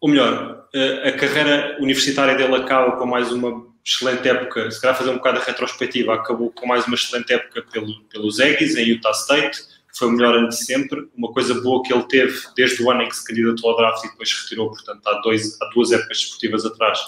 ou 0.00 0.08
melhor, 0.08 0.55
a 1.04 1.12
carreira 1.12 1.76
universitária 1.80 2.34
dele 2.34 2.54
acaba 2.56 2.96
com 2.96 3.06
mais 3.06 3.32
uma 3.32 3.66
excelente 3.84 4.28
época, 4.28 4.70
se 4.70 4.80
calhar 4.80 4.96
fazer 4.96 5.10
um 5.10 5.16
bocado 5.16 5.40
de 5.40 5.46
retrospectiva, 5.46 6.14
acabou 6.14 6.50
com 6.50 6.66
mais 6.66 6.86
uma 6.86 6.96
excelente 6.96 7.32
época 7.32 7.62
pelo, 7.72 8.00
pelos 8.04 8.40
Aggies 8.40 8.76
em 8.76 8.88
Utah 8.88 9.12
State, 9.12 9.62
foi 9.94 10.08
o 10.08 10.10
melhor 10.10 10.34
ano 10.34 10.48
de 10.48 10.56
sempre, 10.56 11.08
uma 11.16 11.32
coisa 11.32 11.54
boa 11.62 11.82
que 11.82 11.92
ele 11.92 12.02
teve 12.04 12.38
desde 12.54 12.82
o 12.82 12.90
ano 12.90 13.02
em 13.02 13.08
que 13.08 13.16
se 13.16 13.24
candidatou 13.24 13.70
ao 13.70 13.76
draft 13.76 14.04
e 14.04 14.10
depois 14.10 14.28
se 14.28 14.42
retirou, 14.42 14.68
portanto 14.70 15.06
há, 15.06 15.20
dois, 15.20 15.56
há 15.62 15.66
duas 15.72 15.92
épocas 15.92 16.18
desportivas 16.18 16.66
atrás, 16.66 16.98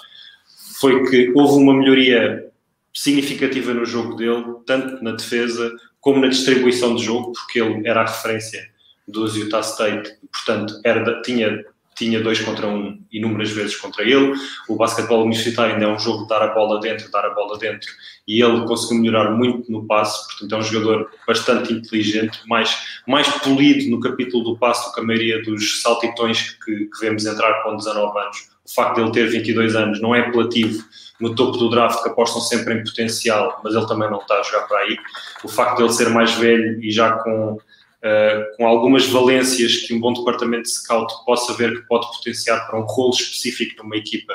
foi 0.81 1.05
que 1.11 1.33
houve 1.35 1.63
uma 1.63 1.75
melhoria 1.75 2.49
significativa 2.95 3.75
no 3.75 3.85
jogo 3.85 4.15
dele, 4.15 4.45
tanto 4.65 5.03
na 5.03 5.13
defesa 5.13 5.71
como 6.01 6.21
na 6.21 6.29
distribuição 6.29 6.95
de 6.95 7.05
jogo, 7.05 7.33
porque 7.33 7.61
ele 7.61 7.87
era 7.87 8.03
a 8.03 8.07
referência 8.07 8.67
dos 9.07 9.37
Utah 9.37 9.61
State, 9.61 10.17
portanto 10.33 10.81
era 10.85 11.21
tinha 11.23 11.65
tinha 11.99 12.23
dois 12.23 12.41
contra 12.41 12.69
um 12.69 13.01
inúmeras 13.11 13.51
vezes 13.51 13.77
contra 13.77 14.05
ele. 14.05 14.33
O 14.69 14.77
basquetebol 14.77 15.25
universitário 15.25 15.75
ainda 15.75 15.87
é 15.87 15.89
um 15.89 15.99
jogo 15.99 16.23
de 16.23 16.29
dar 16.29 16.43
a 16.43 16.55
bola 16.55 16.81
dentro, 16.81 17.11
dar 17.11 17.27
a 17.27 17.35
bola 17.35 17.59
dentro, 17.59 17.91
e 18.27 18.41
ele 18.41 18.65
conseguiu 18.67 19.03
melhorar 19.03 19.33
muito 19.33 19.71
no 19.71 19.87
passe, 19.87 20.27
portanto 20.29 20.55
é 20.55 20.59
um 20.59 20.63
jogador 20.63 21.11
bastante 21.27 21.73
inteligente, 21.73 22.41
mais, 22.47 23.01
mais 23.07 23.27
polido 23.29 23.91
no 23.91 24.01
capítulo 24.01 24.45
do 24.45 24.59
passe 24.59 24.89
do 24.89 24.95
que 24.95 25.01
a 25.01 25.03
maioria 25.03 25.43
dos 25.43 25.83
saltitões 25.83 26.51
que, 26.65 26.87
que 26.87 27.01
vemos 27.01 27.27
entrar 27.27 27.63
com 27.65 27.77
19 27.77 28.19
anos. 28.19 28.49
O 28.69 28.75
facto 28.75 28.97
de 28.97 29.01
ele 29.03 29.13
ter 29.13 29.27
22 29.29 29.75
anos 29.75 30.01
não 30.01 30.15
é 30.15 30.21
apelativo 30.21 30.85
no 31.19 31.35
topo 31.35 31.57
do 31.57 31.71
draft, 31.71 32.03
que 32.03 32.11
apostam 32.11 32.41
sempre 32.41 32.75
em 32.75 32.85
potencial, 32.85 33.61
mas 33.65 33.75
ele 33.75 33.87
também 33.87 34.11
não 34.11 34.19
está 34.19 34.39
a 34.39 34.43
jogar 34.43 34.69
para 34.69 34.79
aí. 34.81 34.97
O 35.43 35.49
facto 35.49 35.79
de 35.79 35.83
ele 35.85 35.93
ser 35.93 36.11
mais 36.11 36.33
velho 36.35 36.81
e 36.83 36.91
já 36.91 37.13
com 37.13 37.59
Uh, 37.99 38.57
com 38.57 38.65
algumas 38.65 39.07
valências 39.07 39.79
que 39.79 39.93
um 39.93 39.99
bom 39.99 40.13
departamento 40.13 40.63
de 40.63 40.71
scout 40.71 41.13
possa 41.27 41.53
ver 41.55 41.75
que 41.75 41.89
pode 41.89 42.07
potenciar 42.17 42.65
para 42.69 42.79
um 42.79 42.85
rolo 42.85 43.13
específico 43.13 43.83
numa 43.83 43.97
equipa, 43.97 44.35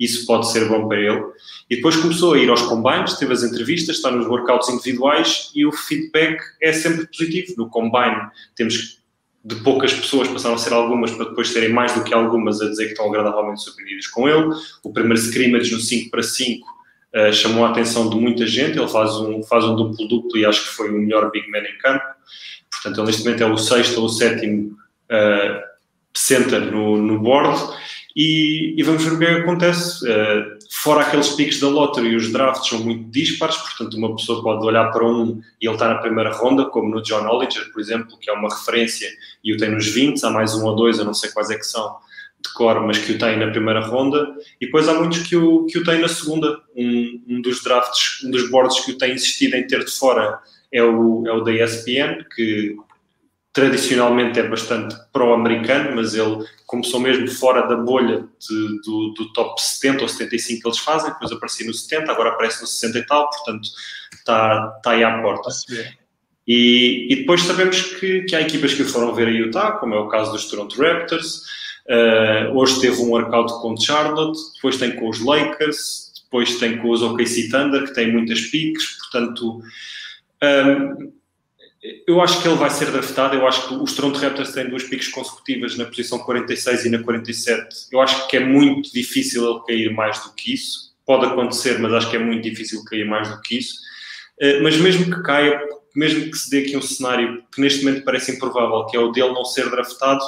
isso 0.00 0.26
pode 0.26 0.50
ser 0.50 0.68
bom 0.68 0.88
para 0.88 0.98
ele. 0.98 1.22
E 1.70 1.76
depois 1.76 1.96
começou 1.96 2.34
a 2.34 2.38
ir 2.38 2.50
aos 2.50 2.62
combines, 2.62 3.14
teve 3.14 3.32
as 3.32 3.44
entrevistas, 3.44 3.96
está 3.96 4.10
nos 4.10 4.26
workouts 4.26 4.68
individuais 4.68 5.52
e 5.54 5.64
o 5.64 5.70
feedback 5.70 6.42
é 6.60 6.72
sempre 6.72 7.06
positivo. 7.06 7.54
No 7.56 7.70
combine 7.70 8.20
temos 8.56 9.04
de 9.44 9.56
poucas 9.56 9.92
pessoas, 9.92 10.26
passaram 10.26 10.54
a 10.54 10.58
ser 10.58 10.72
algumas 10.72 11.10
para 11.10 11.26
depois 11.26 11.48
serem 11.48 11.68
mais 11.68 11.94
do 11.94 12.02
que 12.02 12.14
algumas 12.14 12.62
a 12.62 12.68
dizer 12.68 12.86
que 12.86 12.92
estão 12.92 13.08
agradavelmente 13.08 13.62
surpreendidos 13.62 14.06
com 14.06 14.28
ele. 14.28 14.48
O 14.82 14.92
primeiro 14.92 15.20
scrimmage 15.20 15.72
no 15.72 15.80
5 15.80 16.10
para 16.10 16.22
5 16.22 16.66
uh, 16.66 17.32
chamou 17.32 17.64
a 17.64 17.70
atenção 17.70 18.08
de 18.08 18.16
muita 18.16 18.46
gente, 18.46 18.78
ele 18.78 18.88
faz 18.88 19.14
um, 19.16 19.42
faz 19.42 19.64
um 19.64 19.76
duplo-duplo 19.76 20.38
e 20.38 20.46
acho 20.46 20.64
que 20.64 20.70
foi 20.70 20.90
o 20.90 20.94
melhor 20.94 21.30
big 21.30 21.48
man 21.50 21.58
em 21.58 21.78
campo. 21.78 22.04
Portanto, 22.84 23.00
ele 23.00 23.06
neste 23.06 23.24
momento 23.24 23.42
é 23.42 23.46
o 23.46 23.56
sexto 23.56 23.98
ou 23.98 24.04
o 24.04 24.08
sétimo 24.10 24.76
uh, 25.10 25.60
center 26.14 26.60
no, 26.70 26.98
no 26.98 27.18
board 27.18 27.58
e, 28.14 28.74
e, 28.78 28.82
vamos 28.82 29.02
ver 29.02 29.14
o 29.14 29.18
que, 29.18 29.24
é 29.24 29.32
acontece. 29.38 30.06
Uh, 30.06 30.58
fora 30.82 31.00
aqueles 31.00 31.30
picos 31.30 31.58
da 31.60 31.68
lottery, 31.68 32.14
os 32.14 32.30
drafts 32.30 32.68
são 32.68 32.80
muito 32.80 33.10
dispares, 33.10 33.56
portanto, 33.56 33.96
uma 33.96 34.14
pessoa 34.14 34.42
pode 34.42 34.66
olhar 34.66 34.92
para 34.92 35.02
um 35.02 35.40
e 35.60 35.66
ele 35.66 35.74
está 35.74 35.88
na 35.88 35.96
primeira 35.96 36.30
ronda, 36.30 36.66
como 36.66 36.94
no 36.94 37.02
John 37.02 37.22
Hollinger, 37.22 37.72
por 37.72 37.80
exemplo, 37.80 38.18
que 38.20 38.28
é 38.28 38.34
uma 38.34 38.54
referência 38.54 39.08
e 39.42 39.54
o 39.54 39.56
tem 39.56 39.70
nos 39.70 39.86
20, 39.86 40.22
há 40.22 40.30
mais 40.30 40.54
um 40.54 40.66
ou 40.66 40.76
dois, 40.76 40.98
eu 40.98 41.06
não 41.06 41.14
sei 41.14 41.30
quais 41.30 41.50
é 41.50 41.56
que 41.56 41.64
são 41.64 41.96
de 42.44 42.52
cor, 42.52 42.86
mas 42.86 42.98
que 42.98 43.12
o 43.12 43.18
tem 43.18 43.38
na 43.38 43.50
primeira 43.50 43.80
ronda, 43.80 44.36
e 44.60 44.66
depois 44.66 44.86
há 44.86 44.92
muitos 44.92 45.20
que 45.26 45.34
o, 45.34 45.64
que 45.64 45.78
o 45.78 45.84
têm 45.84 45.98
na 45.98 46.08
segunda. 46.08 46.60
Um, 46.76 47.22
um 47.28 47.40
dos 47.40 47.62
drafts, 47.64 48.22
um 48.22 48.30
dos 48.30 48.50
boards 48.50 48.80
que 48.80 48.92
o 48.92 48.98
tem 48.98 49.14
insistido 49.14 49.54
em 49.54 49.66
ter 49.66 49.82
de 49.82 49.90
fora 49.90 50.38
é 50.74 50.82
o, 50.82 51.24
é 51.26 51.32
o 51.32 51.40
da 51.40 51.52
ESPN, 51.52 52.24
que 52.34 52.76
tradicionalmente 53.52 54.40
é 54.40 54.48
bastante 54.48 54.96
pró-americano, 55.12 55.94
mas 55.94 56.12
ele 56.14 56.44
começou 56.66 56.98
mesmo 56.98 57.28
fora 57.28 57.62
da 57.68 57.76
bolha 57.76 58.24
de, 58.40 58.80
do, 58.84 59.14
do, 59.16 59.32
top 59.32 59.62
70 59.62 60.02
ou 60.02 60.08
75 60.08 60.60
que 60.60 60.68
eles 60.68 60.78
fazem, 60.80 61.12
depois 61.12 61.30
aparecia 61.30 61.64
no 61.64 61.72
70, 61.72 62.10
agora 62.10 62.30
aparece 62.30 62.60
no 62.60 62.66
60 62.66 62.98
e 62.98 63.06
tal, 63.06 63.30
portanto 63.30 63.68
está, 64.12 64.74
está 64.76 64.90
aí 64.90 65.04
à 65.04 65.22
porta. 65.22 65.50
E, 66.46 67.06
e 67.08 67.16
depois 67.16 67.42
sabemos 67.42 67.80
que, 67.80 68.22
que 68.22 68.34
há 68.34 68.40
equipas 68.40 68.74
que 68.74 68.82
foram 68.82 69.14
ver 69.14 69.28
a 69.28 69.30
Utah, 69.30 69.72
como 69.72 69.94
é 69.94 69.98
o 69.98 70.08
caso 70.08 70.32
dos 70.32 70.46
Toronto 70.50 70.76
Raptors. 70.76 71.42
Uh, 71.86 72.56
hoje 72.56 72.80
teve 72.80 73.00
um 73.00 73.10
workout 73.10 73.52
com 73.62 73.76
Charlotte, 73.76 74.38
depois 74.56 74.76
tem 74.78 74.96
com 74.96 75.08
os 75.08 75.20
Lakers, 75.20 76.12
depois 76.24 76.58
tem 76.58 76.78
com 76.78 76.90
os 76.90 77.02
OKC 77.02 77.50
Thunder, 77.50 77.84
que 77.84 77.94
tem 77.94 78.12
muitas 78.12 78.40
piques, 78.40 78.98
portanto. 78.98 79.62
Um, 80.44 81.12
eu 82.06 82.20
acho 82.20 82.40
que 82.40 82.48
ele 82.48 82.56
vai 82.56 82.70
ser 82.70 82.90
draftado. 82.90 83.34
Eu 83.34 83.46
acho 83.46 83.68
que 83.68 83.74
os 83.74 83.94
Toronto 83.94 84.18
Raptors 84.18 84.52
têm 84.52 84.68
duas 84.68 84.84
piques 84.84 85.08
consecutivas 85.08 85.76
na 85.76 85.84
posição 85.84 86.18
46 86.18 86.86
e 86.86 86.90
na 86.90 87.02
47. 87.02 87.88
Eu 87.92 88.00
acho 88.00 88.26
que 88.28 88.36
é 88.36 88.40
muito 88.40 88.92
difícil 88.92 89.44
ele 89.44 89.60
cair 89.66 89.92
mais 89.92 90.22
do 90.22 90.32
que 90.34 90.54
isso. 90.54 90.94
Pode 91.04 91.26
acontecer, 91.26 91.78
mas 91.78 91.92
acho 91.92 92.10
que 92.10 92.16
é 92.16 92.18
muito 92.18 92.42
difícil 92.42 92.82
cair 92.84 93.04
mais 93.06 93.28
do 93.28 93.40
que 93.42 93.58
isso. 93.58 93.74
Uh, 94.40 94.62
mas 94.62 94.76
mesmo 94.76 95.14
que 95.14 95.22
caia, 95.22 95.60
mesmo 95.94 96.30
que 96.30 96.36
se 96.36 96.50
dê 96.50 96.60
aqui 96.60 96.76
um 96.76 96.82
cenário 96.82 97.44
que 97.54 97.60
neste 97.60 97.84
momento 97.84 98.04
parece 98.04 98.32
improvável, 98.32 98.86
que 98.86 98.96
é 98.96 99.00
o 99.00 99.12
dele 99.12 99.32
não 99.32 99.44
ser 99.44 99.70
draftado, 99.70 100.24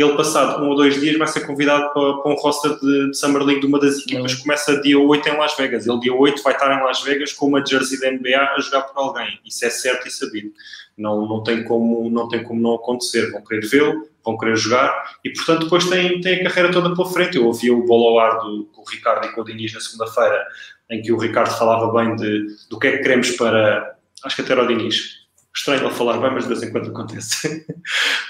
ele 0.00 0.16
passado 0.16 0.62
um 0.62 0.68
ou 0.68 0.76
dois 0.76 1.00
dias 1.00 1.18
vai 1.18 1.26
ser 1.26 1.44
convidado 1.44 1.92
para, 1.92 2.18
para 2.18 2.30
um 2.30 2.36
roster 2.36 2.78
de, 2.78 3.10
de, 3.10 3.16
Summer 3.16 3.42
League 3.42 3.60
de 3.60 3.66
uma 3.66 3.80
das 3.80 3.98
equipas 3.98 4.32
começa 4.34 4.80
dia 4.80 4.96
8 4.96 5.28
em 5.28 5.36
Las 5.36 5.56
Vegas. 5.56 5.88
Ele 5.88 5.98
dia 5.98 6.14
8 6.14 6.40
vai 6.40 6.52
estar 6.52 6.72
em 6.72 6.84
Las 6.84 7.02
Vegas 7.02 7.32
com 7.32 7.46
uma 7.46 7.66
jersey 7.66 7.98
da 7.98 8.12
NBA 8.12 8.38
a 8.38 8.60
jogar 8.60 8.82
por 8.82 8.96
alguém. 8.96 9.40
Isso 9.44 9.64
é 9.64 9.70
certo 9.70 10.06
e 10.06 10.10
sabido. 10.10 10.52
Não, 10.96 11.26
não, 11.26 11.42
tem, 11.42 11.64
como, 11.64 12.08
não 12.08 12.28
tem 12.28 12.44
como 12.44 12.60
não 12.60 12.76
acontecer. 12.76 13.28
Vão 13.32 13.42
querer 13.42 13.66
vê-lo, 13.66 14.08
vão 14.24 14.38
querer 14.38 14.56
jogar 14.56 15.16
e, 15.24 15.30
portanto, 15.30 15.64
depois 15.64 15.88
tem, 15.88 16.20
tem 16.20 16.40
a 16.40 16.44
carreira 16.44 16.70
toda 16.70 16.94
pela 16.94 17.10
frente. 17.10 17.36
Eu 17.36 17.46
ouvi 17.46 17.68
o 17.68 17.84
bolo 17.84 18.08
ao 18.08 18.20
ar 18.20 18.38
do, 18.38 18.66
com 18.72 18.82
o 18.82 18.88
Ricardo 18.88 19.26
e 19.26 19.32
com 19.32 19.40
o 19.40 19.44
Diniz 19.44 19.74
na 19.74 19.80
segunda-feira, 19.80 20.46
em 20.90 21.02
que 21.02 21.10
o 21.10 21.18
Ricardo 21.18 21.50
falava 21.58 21.92
bem 21.92 22.14
de, 22.14 22.46
do 22.70 22.78
que 22.78 22.86
é 22.86 22.92
que 22.92 23.02
queremos 23.02 23.32
para. 23.32 23.96
Acho 24.22 24.36
que 24.36 24.42
até 24.42 24.52
era 24.52 24.62
o 24.62 24.68
Diniz 24.68 25.18
estranho 25.58 25.84
ele 25.84 25.94
falar 25.94 26.18
bem, 26.18 26.30
mas 26.30 26.44
de 26.44 26.48
vez 26.48 26.62
em 26.62 26.70
quando 26.70 26.90
acontece. 26.90 27.66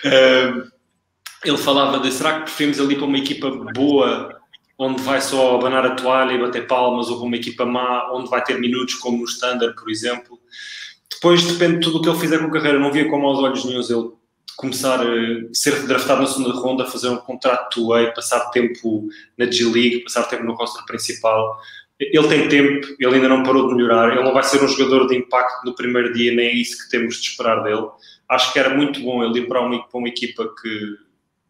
ele 1.45 1.59
falava 1.59 1.99
de 2.01 2.13
será 2.13 2.39
que 2.39 2.43
preferimos 2.43 2.81
ali 2.81 2.97
para 2.97 3.05
uma 3.05 3.19
equipa 3.19 3.51
boa, 3.75 4.41
onde 4.79 5.03
vai 5.03 5.21
só 5.21 5.57
abanar 5.57 5.85
a 5.87 5.95
toalha 5.95 6.33
e 6.33 6.41
bater 6.41 6.67
palmas, 6.67 7.09
ou 7.09 7.19
para 7.19 7.27
uma 7.27 7.37
equipa 7.37 7.65
má, 7.65 8.13
onde 8.13 8.31
vai 8.31 8.43
ter 8.43 8.59
minutos, 8.59 8.95
como 8.95 9.19
no 9.19 9.25
Standard, 9.25 9.75
por 9.75 9.91
exemplo. 9.91 10.39
Depois 11.11 11.43
depende 11.45 11.79
de 11.79 11.81
tudo 11.81 11.99
o 11.99 12.03
que 12.03 12.09
ele 12.09 12.19
fizer 12.19 12.39
com 12.39 12.47
a 12.47 12.51
carreira. 12.51 12.79
Não 12.79 12.93
via 12.93 13.09
como 13.09 13.27
aos 13.27 13.39
olhos 13.39 13.65
nenhum 13.65 13.81
ele 13.81 14.11
começar 14.57 15.01
a 15.01 15.07
ser 15.53 15.87
draftado 15.87 16.21
na 16.21 16.27
segunda 16.27 16.53
ronda, 16.53 16.85
fazer 16.85 17.09
um 17.09 17.17
contrato 17.17 17.71
two-way, 17.75 18.13
passar 18.13 18.51
tempo 18.51 19.09
na 19.37 19.51
G-League, 19.51 20.01
passar 20.01 20.25
tempo 20.25 20.45
no 20.45 20.55
roster 20.55 20.85
principal 20.85 21.59
ele 21.99 22.29
tem 22.29 22.49
tempo, 22.49 22.87
ele 22.99 23.17
ainda 23.17 23.29
não 23.29 23.43
parou 23.43 23.69
de 23.69 23.75
melhorar, 23.75 24.13
ele 24.13 24.23
não 24.23 24.33
vai 24.33 24.45
ser 24.45 24.63
um 24.63 24.69
jogador 24.69 25.09
de 25.09 25.17
impacto 25.17 25.65
no 25.65 25.75
primeiro 25.75 26.13
dia, 26.13 26.33
nem 26.33 26.47
é 26.47 26.53
isso 26.53 26.85
que 26.85 26.91
temos 26.91 27.17
de 27.17 27.29
esperar 27.29 27.63
dele. 27.65 27.89
Acho 28.29 28.53
que 28.53 28.59
era 28.59 28.75
muito 28.75 29.01
bom 29.01 29.25
ele 29.25 29.41
ir 29.41 29.49
para 29.49 29.61
uma, 29.61 29.83
para 29.83 29.99
uma 29.99 30.09
equipa 30.09 30.49
que, 30.63 30.97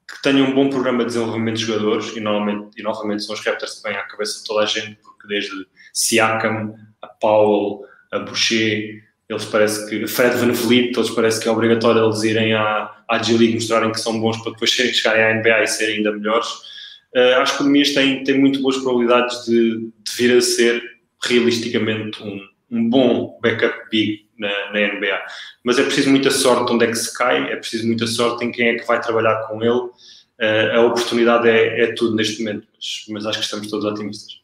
que 0.09 0.23
tenha 0.23 0.43
um 0.43 0.55
bom 0.55 0.71
programa 0.71 1.01
de 1.01 1.07
desenvolvimento 1.13 1.57
de 1.59 1.67
jogadores, 1.67 2.17
e, 2.17 2.19
e 2.19 2.83
novamente 2.83 3.25
são 3.25 3.35
os 3.35 3.45
Raptors 3.45 3.75
que 3.75 3.89
vêm 3.89 3.97
à 3.97 4.03
cabeça 4.05 4.41
de 4.41 4.45
toda 4.47 4.63
a 4.63 4.67
gente, 4.67 4.97
porque 5.03 5.29
desde 5.29 5.67
Siakam, 5.93 6.75
a 7.03 7.07
Powell, 7.07 7.85
a 8.11 8.19
Boucher, 8.21 9.05
eles 9.29 9.45
parece 9.45 9.89
que, 9.89 10.07
Fred 10.07 10.37
Van 10.37 10.53
Vliet, 10.53 10.97
eles 10.97 11.11
parece 11.11 11.41
que 11.41 11.49
é 11.49 11.51
obrigatório 11.53 12.03
eles 12.03 12.23
irem 12.23 12.55
à, 12.55 12.91
à 13.07 13.23
G-League 13.23 13.55
mostrarem 13.55 13.93
que 13.93 14.01
são 14.01 14.19
bons 14.19 14.39
para 14.39 14.53
depois 14.53 14.71
chegarem 14.73 15.23
à 15.23 15.35
NBA 15.35 15.63
e 15.63 15.67
serem 15.67 15.97
ainda 15.99 16.13
melhores. 16.13 16.49
Uh, 17.15 17.41
as 17.41 17.55
economias 17.55 17.93
têm, 17.93 18.25
têm 18.25 18.39
muito 18.39 18.63
boas 18.63 18.79
probabilidades 18.79 19.45
de, 19.45 19.91
de 20.03 20.13
vir 20.17 20.37
a 20.37 20.41
ser 20.41 20.83
realisticamente 21.23 22.23
um, 22.23 22.41
um 22.71 22.89
bom 22.89 23.39
backup 23.43 23.75
big 23.91 24.28
na, 24.39 24.73
na, 24.73 24.95
NBA. 24.95 25.21
Mas 25.65 25.79
é 25.79 25.83
preciso 25.83 26.11
muita 26.11 26.31
sorte 26.31 26.73
onde 26.73 26.85
é 26.85 26.89
que 26.89 26.95
se 26.95 27.13
cai, 27.17 27.53
é 27.53 27.57
preciso 27.57 27.87
muita 27.87 28.07
sorte 28.07 28.45
em 28.45 28.53
quem 28.53 28.69
é 28.69 28.79
que 28.79 28.87
vai 28.87 29.01
trabalhar 29.01 29.47
com 29.49 29.63
ele. 29.63 29.91
Uh, 30.41 30.77
a 30.77 30.81
oportunidade 30.83 31.49
é, 31.49 31.83
é, 31.83 31.95
tudo 31.95 32.15
neste 32.15 32.39
momento, 32.39 32.67
mas, 32.73 33.05
mas, 33.09 33.27
acho 33.27 33.39
que 33.39 33.45
estamos 33.45 33.69
todos 33.69 33.85
otimistas. 33.85 34.41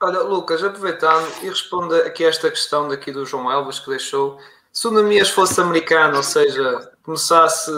Olha, 0.00 0.18
Lucas, 0.20 0.64
aproveitando 0.64 1.28
e 1.42 1.48
responda 1.48 1.98
aqui 1.98 2.24
a 2.24 2.28
esta 2.28 2.50
questão 2.50 2.88
daqui 2.88 3.12
do 3.12 3.24
João 3.24 3.50
Elvas 3.50 3.78
que 3.78 3.88
deixou. 3.88 4.40
Se 4.72 4.88
o 4.88 4.90
Namias 4.90 5.30
fosse 5.30 5.60
americano, 5.60 6.16
ou 6.16 6.22
seja, 6.24 6.90
começasse 7.04 7.70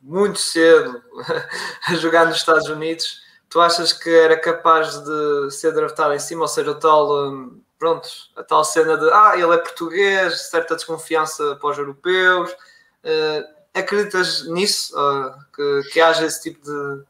muito 0.00 0.38
cedo 0.38 1.02
a 1.86 1.94
jogar 1.96 2.24
nos 2.24 2.36
Estados 2.36 2.66
Unidos, 2.68 3.20
tu 3.50 3.60
achas 3.60 3.92
que 3.92 4.08
era 4.08 4.36
capaz 4.38 4.98
de 4.98 5.50
ser 5.50 5.72
draftado 5.72 6.14
em 6.14 6.18
cima, 6.18 6.42
ou 6.42 6.48
seja, 6.48 6.70
o 6.70 6.74
tal, 6.74 7.30
hum, 7.30 7.57
pronto, 7.78 8.08
a 8.36 8.42
tal 8.42 8.64
cena 8.64 8.96
de 8.96 9.08
ah, 9.10 9.32
ele 9.34 9.54
é 9.54 9.58
português, 9.58 10.48
certa 10.50 10.74
desconfiança 10.74 11.56
para 11.56 11.70
os 11.70 11.78
europeus. 11.78 12.50
Uh, 13.04 13.44
acreditas 13.74 14.46
nisso? 14.48 14.94
Uh, 14.98 15.32
que, 15.54 15.90
que 15.90 16.00
haja 16.00 16.26
esse 16.26 16.42
tipo 16.42 16.64
de, 16.64 17.04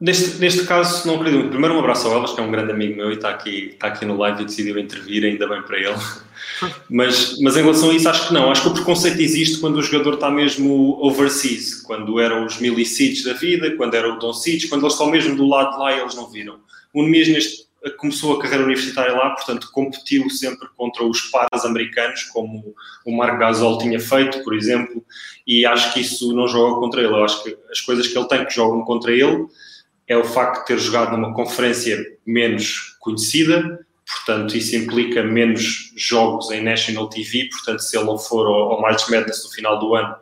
Neste, 0.00 0.38
neste 0.38 0.66
caso, 0.66 1.06
não 1.06 1.16
acredito. 1.16 1.48
Primeiro, 1.48 1.76
um 1.76 1.78
abraço 1.78 2.08
ao 2.08 2.14
Elas, 2.14 2.32
que 2.32 2.40
é 2.40 2.42
um 2.42 2.50
grande 2.50 2.72
amigo 2.72 2.96
meu 2.96 3.10
e 3.10 3.14
está 3.14 3.30
aqui, 3.30 3.70
está 3.72 3.86
aqui 3.86 4.04
no 4.04 4.18
live 4.18 4.42
e 4.42 4.44
decidiu 4.44 4.78
intervir, 4.78 5.24
ainda 5.24 5.48
bem 5.48 5.62
para 5.62 5.78
ele. 5.78 5.94
Mas, 6.90 7.40
mas 7.40 7.56
em 7.56 7.62
relação 7.62 7.90
a 7.90 7.94
isso, 7.94 8.08
acho 8.08 8.28
que 8.28 8.34
não. 8.34 8.50
Acho 8.50 8.62
que 8.62 8.68
o 8.68 8.74
preconceito 8.74 9.18
existe 9.20 9.58
quando 9.58 9.76
o 9.76 9.82
jogador 9.82 10.14
está 10.14 10.30
mesmo 10.30 10.98
overseas, 11.00 11.76
quando 11.82 12.20
eram 12.20 12.44
os 12.44 12.60
Milicic 12.60 13.24
da 13.24 13.32
vida, 13.32 13.74
quando 13.76 13.94
era 13.94 14.12
o 14.12 14.18
Don 14.18 14.32
Cic, 14.32 14.68
quando 14.68 14.82
eles 14.82 14.92
estão 14.92 15.10
mesmo 15.10 15.34
do 15.36 15.46
lado 15.46 15.72
de 15.72 15.78
lá 15.78 15.96
e 15.96 16.00
eles 16.00 16.14
não 16.14 16.30
viram. 16.30 16.60
O 16.92 17.02
Nemias 17.02 17.28
neste, 17.28 17.63
começou 17.98 18.34
a 18.34 18.40
carreira 18.40 18.64
universitária 18.64 19.12
lá, 19.12 19.30
portanto, 19.30 19.70
competiu 19.72 20.28
sempre 20.30 20.68
contra 20.76 21.04
os 21.04 21.22
pares 21.22 21.64
americanos, 21.64 22.22
como 22.24 22.74
o 23.04 23.16
Marco 23.16 23.38
Gasol 23.38 23.78
tinha 23.78 24.00
feito, 24.00 24.42
por 24.42 24.54
exemplo, 24.54 25.04
e 25.46 25.66
acho 25.66 25.92
que 25.92 26.00
isso 26.00 26.32
não 26.32 26.48
joga 26.48 26.80
contra 26.80 27.00
ele. 27.02 27.12
Eu 27.12 27.24
acho 27.24 27.42
que 27.42 27.56
as 27.70 27.80
coisas 27.80 28.06
que 28.06 28.16
ele 28.16 28.28
tem 28.28 28.44
que 28.44 28.54
jogam 28.54 28.82
contra 28.84 29.12
ele 29.12 29.46
é 30.06 30.16
o 30.16 30.24
facto 30.24 30.60
de 30.60 30.66
ter 30.66 30.78
jogado 30.78 31.12
numa 31.12 31.34
conferência 31.34 31.98
menos 32.26 32.96
conhecida, 33.00 33.86
portanto, 34.06 34.56
isso 34.56 34.76
implica 34.76 35.22
menos 35.22 35.92
jogos 35.96 36.50
em 36.50 36.62
National 36.62 37.08
TV, 37.08 37.48
portanto, 37.50 37.80
se 37.80 37.96
ele 37.96 38.06
não 38.06 38.18
for 38.18 38.46
ao, 38.46 38.72
ao 38.72 38.80
March 38.80 39.08
Madness 39.08 39.44
no 39.44 39.50
final 39.50 39.78
do 39.78 39.94
ano, 39.94 40.14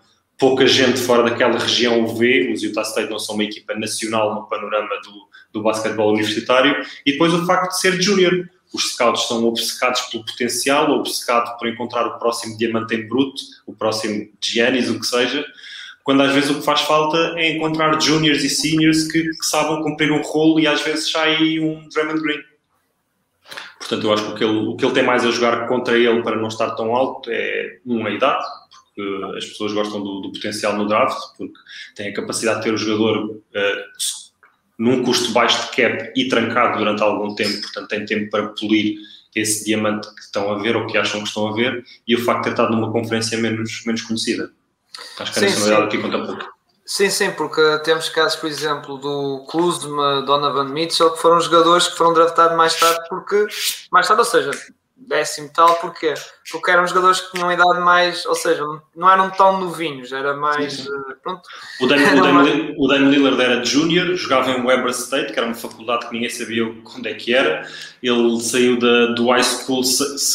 pouca 0.43 0.67
gente 0.67 0.99
fora 1.01 1.23
daquela 1.23 1.57
região 1.57 2.03
o 2.03 2.17
vê, 2.17 2.53
os 2.53 2.65
Utah 2.65 2.83
State 2.83 3.09
não 3.09 3.19
são 3.21 3.37
uma 3.37 3.45
equipa 3.45 3.77
nacional 3.77 4.35
no 4.35 4.49
panorama 4.49 4.89
do, 5.05 5.29
do 5.53 5.63
basquetebol 5.63 6.11
universitário, 6.11 6.85
e 7.07 7.13
depois 7.13 7.33
o 7.33 7.47
facto 7.47 7.69
de 7.71 7.81
ser 7.81 8.03
júnior. 8.03 8.51
Os 8.75 8.95
scouts 8.95 9.29
são 9.29 9.45
obcecados 9.45 10.01
pelo 10.01 10.25
potencial, 10.25 10.91
obcecados 10.91 11.53
por 11.59 11.69
encontrar 11.69 12.07
o 12.07 12.19
próximo 12.19 12.59
diamante 12.59 12.95
em 12.97 13.07
bruto, 13.07 13.41
o 13.67 13.73
próximo 13.73 14.29
Giannis, 14.41 14.89
o 14.89 14.99
que 14.99 15.07
seja, 15.07 15.45
quando 16.03 16.23
às 16.23 16.33
vezes 16.33 16.51
o 16.51 16.55
que 16.57 16.65
faz 16.65 16.81
falta 16.81 17.35
é 17.37 17.53
encontrar 17.53 18.01
juniors 18.01 18.43
e 18.43 18.49
seniors 18.49 19.05
que, 19.13 19.23
que 19.23 19.47
sabem 19.47 19.81
cumprir 19.83 20.11
um 20.11 20.23
rolo 20.23 20.59
e 20.59 20.67
às 20.67 20.81
vezes 20.81 21.09
sai 21.09 21.61
um 21.61 21.87
Draymond 21.89 22.21
Green. 22.21 22.41
Portanto, 23.79 24.07
eu 24.07 24.13
acho 24.13 24.25
que 24.25 24.31
o 24.31 24.35
que, 24.35 24.45
ele, 24.45 24.59
o 24.69 24.77
que 24.77 24.85
ele 24.85 24.95
tem 24.95 25.05
mais 25.05 25.25
a 25.25 25.31
jogar 25.31 25.69
contra 25.69 25.97
ele 25.97 26.23
para 26.23 26.37
não 26.37 26.49
estar 26.49 26.71
tão 26.71 26.97
alto 26.97 27.31
é, 27.31 27.79
uma, 27.85 28.11
idade, 28.11 28.45
porque 28.95 29.37
as 29.37 29.45
pessoas 29.47 29.73
gostam 29.73 30.03
do, 30.03 30.21
do, 30.21 30.33
potencial 30.33 30.77
no 30.77 30.87
draft, 30.87 31.19
porque 31.37 31.55
tem 31.95 32.09
a 32.09 32.15
capacidade 32.15 32.59
de 32.59 32.65
ter 32.65 32.75
o 32.75 32.77
jogador 32.77 33.31
uh, 33.31 33.43
num 34.79 35.03
custo 35.03 35.33
baixo 35.33 35.71
de 35.71 35.77
cap 35.77 36.13
e 36.17 36.29
trancado 36.29 36.79
durante 36.79 37.03
algum 37.03 37.35
tempo, 37.35 37.61
portanto 37.63 37.89
tem 37.89 38.05
tempo 38.05 38.31
para 38.31 38.49
polir 38.49 38.99
esse 39.35 39.65
diamante 39.65 40.13
que 40.15 40.21
estão 40.21 40.53
a 40.53 40.59
ver 40.59 40.77
ou 40.77 40.87
que 40.87 40.99
acham 40.99 41.23
que 41.23 41.29
estão 41.29 41.49
a 41.49 41.55
ver, 41.55 41.85
e 42.07 42.15
o 42.15 42.25
facto 42.25 42.41
de 42.41 42.45
ter 42.45 42.51
estado 42.51 42.75
numa 42.75 42.93
conferência 42.93 43.39
menos, 43.39 43.83
menos 43.87 44.03
conhecida. 44.03 44.53
Acho 45.19 45.33
que 45.33 45.39
a 45.39 45.43
nacionalidade 45.43 45.85
aqui 45.87 45.99
conta 45.99 46.27
pouco. 46.27 46.53
Sim, 46.85 47.09
sim, 47.09 47.31
porque 47.31 47.79
temos 47.85 48.09
casos, 48.09 48.39
por 48.39 48.51
exemplo, 48.51 48.99
do 48.99 49.45
Kuzma, 49.49 50.23
Donovan 50.23 50.69
Mitchell, 50.69 51.13
que 51.13 51.23
foram 51.23 51.41
jogadores 51.41 51.89
que 51.89 51.97
foram 51.97 52.13
draftados 52.13 52.57
mais 52.57 52.79
tarde, 52.79 53.01
porque 53.09 53.47
mais 53.91 54.07
tarde, 54.07 54.21
ou 54.21 54.27
seja, 54.27 54.51
décimo 55.07 55.51
tal, 55.55 55.75
porquê? 55.77 56.15
Porque 56.51 56.71
eram 56.71 56.87
jogadores 56.87 57.21
que 57.21 57.33
tinham 57.33 57.53
idade 57.53 57.81
mais, 57.81 58.27
ou 58.27 58.35
seja, 58.35 58.63
não 58.95 59.11
eram 59.11 59.31
tão 59.31 59.61
novinhos, 59.61 60.13
era 60.13 60.35
mais. 60.35 60.75
Sim, 60.75 60.83
sim. 60.85 60.91
Eh, 61.11 61.15
pronto. 61.23 61.43
O 61.81 61.87
Damian, 61.87 62.75
o, 62.77 62.89
Damian, 62.89 63.11
Lillard 63.11 63.41
era 63.41 63.65
junior, 63.65 64.15
jogava 64.17 64.51
em 64.51 64.65
Weber 64.65 64.91
State, 64.91 65.33
que 65.33 65.39
era 65.39 65.47
uma 65.47 65.55
faculdade 65.55 66.07
que 66.07 66.13
ninguém 66.13 66.31
sabia 66.31 66.65
onde 66.65 67.09
é 67.09 67.15
que 67.15 67.35
era. 67.35 67.67
Ele 68.03 68.41
saiu 68.41 68.79
da, 68.79 69.07
do 69.15 69.31
high 69.31 69.43
school 69.43 69.83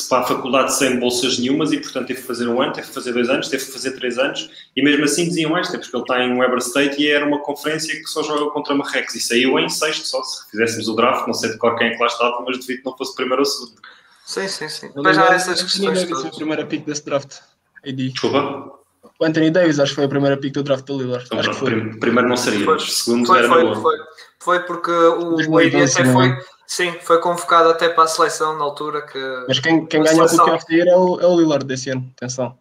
para 0.09 0.19
a 0.19 0.23
faculdade 0.23 0.73
sem 0.73 0.99
bolsas 0.99 1.37
nenhumas 1.37 1.71
e, 1.73 1.77
portanto, 1.77 2.07
teve 2.07 2.21
que 2.21 2.27
fazer 2.27 2.47
um 2.47 2.61
ano, 2.61 2.71
teve 2.71 2.87
que 2.87 2.93
fazer 2.93 3.11
dois 3.11 3.29
anos, 3.29 3.49
teve 3.49 3.65
que 3.65 3.71
fazer 3.71 3.91
três 3.91 4.17
anos 4.17 4.49
e 4.75 4.81
mesmo 4.81 5.03
assim 5.03 5.25
diziam 5.25 5.51
mais, 5.51 5.67
porque 5.67 5.93
ele 5.93 6.03
está 6.03 6.23
em 6.23 6.37
Weber 6.37 6.59
State 6.59 7.01
e 7.01 7.09
era 7.09 7.25
uma 7.25 7.39
conferência 7.39 7.93
que 7.93 8.07
só 8.07 8.23
joga 8.23 8.49
contra 8.51 8.73
Marrecos 8.73 9.15
e 9.15 9.19
saiu 9.19 9.59
em 9.59 9.67
sexto 9.67 10.07
só. 10.07 10.23
Se 10.23 10.49
fizéssemos 10.49 10.87
o 10.87 10.95
draft, 10.95 11.27
não 11.27 11.33
sei 11.33 11.51
de 11.51 11.57
qual 11.57 11.75
quem 11.75 11.87
é 11.87 11.91
que 11.91 11.99
lá 11.99 12.07
estava, 12.07 12.41
mas 12.45 12.59
devido 12.59 12.79
que 12.79 12.85
não 12.85 12.95
fosse 12.95 13.13
primeiro 13.15 13.41
ou 13.41 13.45
segundo. 13.45 13.81
Sim, 14.27 14.45
sim, 14.49 14.67
sim. 14.67 14.91
Mas 14.93 15.15
já 15.15 15.25
essas 15.33 15.63
questões. 15.63 16.01
Davis 16.01 16.19
foi 16.19 16.29
a 16.29 16.33
primeira 16.33 16.65
pick 16.65 16.85
desse 16.85 17.05
draft. 17.05 17.39
AD. 17.87 18.09
Desculpa? 18.09 18.73
O 19.17 19.25
Anthony 19.25 19.49
Davis 19.49 19.79
acho 19.79 19.91
que 19.91 19.95
foi 19.95 20.03
a 20.03 20.09
primeira 20.09 20.35
pick 20.35 20.53
do 20.53 20.63
draft 20.63 20.85
do 20.85 20.97
Lillard. 20.97 21.25
Então, 21.25 21.39
acho 21.39 21.49
que 21.51 21.55
foi. 21.55 21.97
Primeiro 21.97 22.27
não 22.27 22.35
seria, 22.35 22.65
foi. 22.65 22.73
mas 22.73 22.93
segundo 22.93 23.25
foi, 23.25 23.39
era 23.39 23.47
foi, 23.47 23.63
boa. 23.63 23.75
Foi, 23.81 23.97
foi 24.41 24.59
porque 24.59 24.91
o, 24.91 25.37
o 25.49 25.57
AD 25.57 25.75
até 25.77 26.11
foi. 26.11 26.37
Sim, 26.67 26.91
foi 27.01 27.21
convocado 27.21 27.69
até 27.69 27.87
para 27.87 28.03
a 28.03 28.07
seleção 28.07 28.57
na 28.57 28.65
altura 28.65 29.01
que. 29.03 29.17
Mas 29.47 29.59
quem, 29.61 29.85
quem 29.85 30.03
ganhou 30.03 30.25
o 30.25 30.45
PFD 30.45 30.81
é 30.81 30.95
o, 30.97 31.19
é 31.21 31.25
o 31.25 31.39
Lillard 31.39 31.65
desse 31.65 31.89
ano, 31.89 32.11
atenção. 32.17 32.59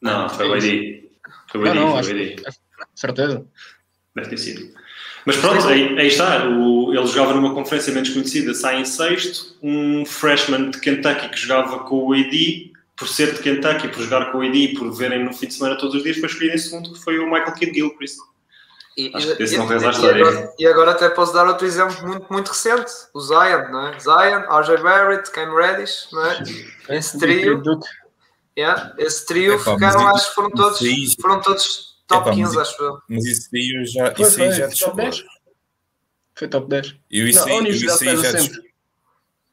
Não, 0.00 0.26
foi 0.30 0.48
o 0.48 0.54
É 0.54 0.56
AD. 0.56 1.10
Foi 1.52 1.60
o 1.60 1.68
AD, 1.68 1.78
não, 1.78 2.02
foi 2.02 2.14
o 2.14 2.32
AD. 2.32 2.42
certeza. 2.94 3.44
Deve 4.16 4.30
ter 4.30 4.38
sido. 4.38 4.74
Mas 5.26 5.36
pronto, 5.36 5.66
aí, 5.68 5.98
aí 5.98 6.08
está. 6.08 6.46
O, 6.48 6.92
ele 6.94 7.06
jogava 7.06 7.34
numa 7.34 7.54
conferência 7.54 7.92
menos 7.92 8.10
conhecida, 8.10 8.52
sai 8.54 8.80
em 8.80 8.84
sexto. 8.84 9.56
Um 9.62 10.04
freshman 10.04 10.70
de 10.70 10.78
Kentucky 10.80 11.30
que 11.30 11.38
jogava 11.38 11.80
com 11.80 12.08
o 12.08 12.12
AD, 12.12 12.72
por 12.96 13.08
ser 13.08 13.32
de 13.32 13.40
Kentucky, 13.40 13.88
por 13.88 14.02
jogar 14.02 14.30
com 14.30 14.38
o 14.38 14.42
AD 14.42 14.56
e 14.56 14.74
por 14.74 14.92
verem 14.92 15.24
no 15.24 15.32
fim 15.32 15.46
de 15.46 15.54
semana 15.54 15.78
todos 15.78 15.94
os 15.94 16.02
dias, 16.02 16.18
foi 16.18 16.28
escolhido 16.28 16.54
em 16.54 16.58
segundo, 16.58 16.92
que 16.92 17.02
foi 17.02 17.18
o 17.18 17.24
Michael 17.24 17.54
Kidd 17.54 17.74
Gilchrist. 17.74 18.18
E, 18.96 19.10
Acho 19.12 19.34
que 19.36 19.42
esse 19.42 19.54
e- 19.54 19.58
não 19.58 19.66
fez 19.66 19.82
a 19.82 19.90
e 19.90 20.08
agora, 20.08 20.54
e 20.56 20.66
agora 20.66 20.90
até 20.92 21.08
posso 21.08 21.32
dar 21.32 21.48
outro 21.48 21.66
exemplo 21.66 22.06
muito, 22.06 22.26
muito 22.30 22.48
recente, 22.48 22.92
o 23.12 23.20
Zion, 23.20 23.68
não 23.70 23.88
é? 23.88 23.98
Zion, 23.98 24.42
RJ 24.48 24.76
Barrett, 24.82 25.30
Cam 25.32 25.52
Reddish, 25.52 26.08
não 26.12 26.24
é? 26.24 26.42
Esse 26.90 27.18
trio, 27.18 27.60
yeah, 28.56 28.94
esse 28.98 29.26
trio 29.26 29.54
Epá, 29.54 29.74
ficaram, 29.74 30.04
mas 30.04 30.16
acho 30.16 30.28
que 30.28 30.34
foram 30.36 30.50
todos, 30.50 30.78
foram 31.20 31.40
todos 31.40 31.93
top 32.06 32.28
Epá, 32.28 32.36
mas 32.36 32.48
15, 32.48 32.60
acho 32.60 32.82
eu. 32.82 32.98
Mas 33.08 33.24
isso 33.24 33.48
aí 33.54 33.76
eu 33.76 33.86
já, 33.86 34.14
Foi, 34.14 34.26
isso 34.26 34.42
aí 34.42 34.48
foi, 34.48 34.56
já 34.56 34.64
top 34.64 34.74
discordo. 34.74 34.96
10. 34.96 35.24
Foi 36.34 36.48
top 36.48 36.68
10. 36.68 36.96
Eu 37.10 37.28
isso 37.28 37.38
Não, 37.40 37.58
aí, 37.58 37.66
eu 37.66 37.72
isso 37.72 38.08
aí 38.08 38.16
já 38.16 38.38
sempre. 38.38 38.74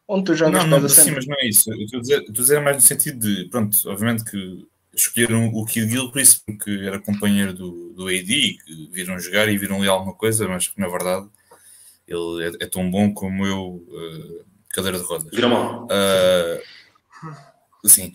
Onde 0.07 0.25
tu 0.25 0.35
jogas 0.35 0.65
Não, 0.65 0.79
não, 0.79 0.89
sim, 0.89 1.11
mas 1.11 1.25
não 1.25 1.37
é 1.39 1.47
isso. 1.47 1.71
Eu 1.71 1.81
estou 1.81 1.99
a 1.99 2.01
dizer, 2.01 2.19
estou 2.19 2.33
a 2.33 2.41
dizer 2.41 2.59
mais 2.59 2.75
no 2.75 2.81
sentido 2.81 3.19
de, 3.19 3.49
pronto, 3.49 3.77
obviamente 3.85 4.25
que 4.25 4.67
escolheram 4.93 5.47
o 5.47 5.65
Kid 5.65 5.89
Gilchrist 5.89 6.43
porque 6.45 6.71
era 6.83 6.99
companheiro 6.99 7.53
do, 7.53 7.93
do 7.93 8.07
AD, 8.07 8.25
que 8.25 8.89
viram 8.91 9.19
jogar 9.19 9.47
e 9.47 9.57
viram 9.57 9.77
ali 9.77 9.87
alguma 9.87 10.13
coisa, 10.13 10.47
mas 10.47 10.67
que 10.67 10.79
na 10.79 10.87
verdade 10.87 11.27
ele 12.07 12.43
é, 12.43 12.65
é 12.65 12.67
tão 12.67 12.89
bom 12.91 13.13
como 13.13 13.45
eu, 13.45 13.87
eh, 13.89 14.43
cadeira 14.69 14.99
de 14.99 15.05
rodas. 15.05 15.29
Vira 15.31 15.47
mal. 15.47 15.85
Uh, 15.85 17.87
sim. 17.87 18.11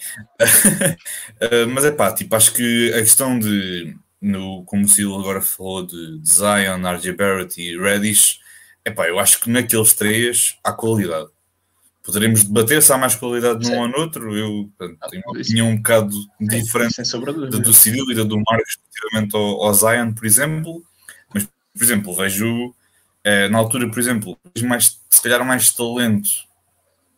Uh, 1.41 1.67
mas 1.73 1.85
é 1.85 1.93
pá, 1.93 2.13
tipo, 2.13 2.37
acho 2.37 2.53
que 2.53 2.93
a 2.93 2.99
questão 2.99 3.39
de, 3.39 3.97
no, 4.27 4.65
como 4.65 4.85
o 4.85 4.89
Sil 4.91 5.15
agora 5.15 5.41
falou, 5.41 5.87
de, 5.87 6.19
de 6.19 6.31
Zion, 6.33 6.85
RJ 6.87 7.13
Barrett 7.13 7.61
e 7.61 7.79
Reddish, 7.79 8.41
é 8.85 8.91
pá, 8.91 9.07
eu 9.09 9.19
acho 9.19 9.41
que 9.41 9.51
naqueles 9.51 9.93
três 9.95 10.57
há 10.65 10.73
qualidade. 10.73 11.29
Poderemos 12.03 12.45
debater 12.45 12.81
se 12.83 12.93
há 12.93 12.99
mais 12.99 13.17
qualidade 13.17 13.69
num 13.69 13.81
ou 13.81 13.89
no 13.89 13.99
outro. 13.99 14.37
Eu 14.37 14.71
portanto, 14.79 15.11
tenho 15.11 15.23
uma 15.27 15.33
opinião 15.41 15.69
um 15.71 15.77
bocado 15.77 16.17
diferente 16.41 16.95
de 17.03 17.51
da 17.51 17.59
do 17.59 17.75
Cyril 17.75 18.11
e 18.13 18.15
da 18.15 18.23
do 18.23 18.37
Marcos 18.49 18.79
relativamente 18.95 19.35
ao, 19.37 19.63
ao 19.65 19.75
Zion, 19.75 20.13
por 20.15 20.25
exemplo. 20.25 20.85
Mas, 21.35 21.45
por 21.45 21.83
exemplo, 21.83 22.15
vejo 22.15 22.73
eh, 23.25 23.49
na 23.49 23.59
altura, 23.59 23.91
por 23.91 23.99
exemplo, 23.99 24.39
mais, 24.63 25.01
se 25.11 25.21
calhar 25.21 25.45
mais 25.45 25.73
talento 25.73 26.29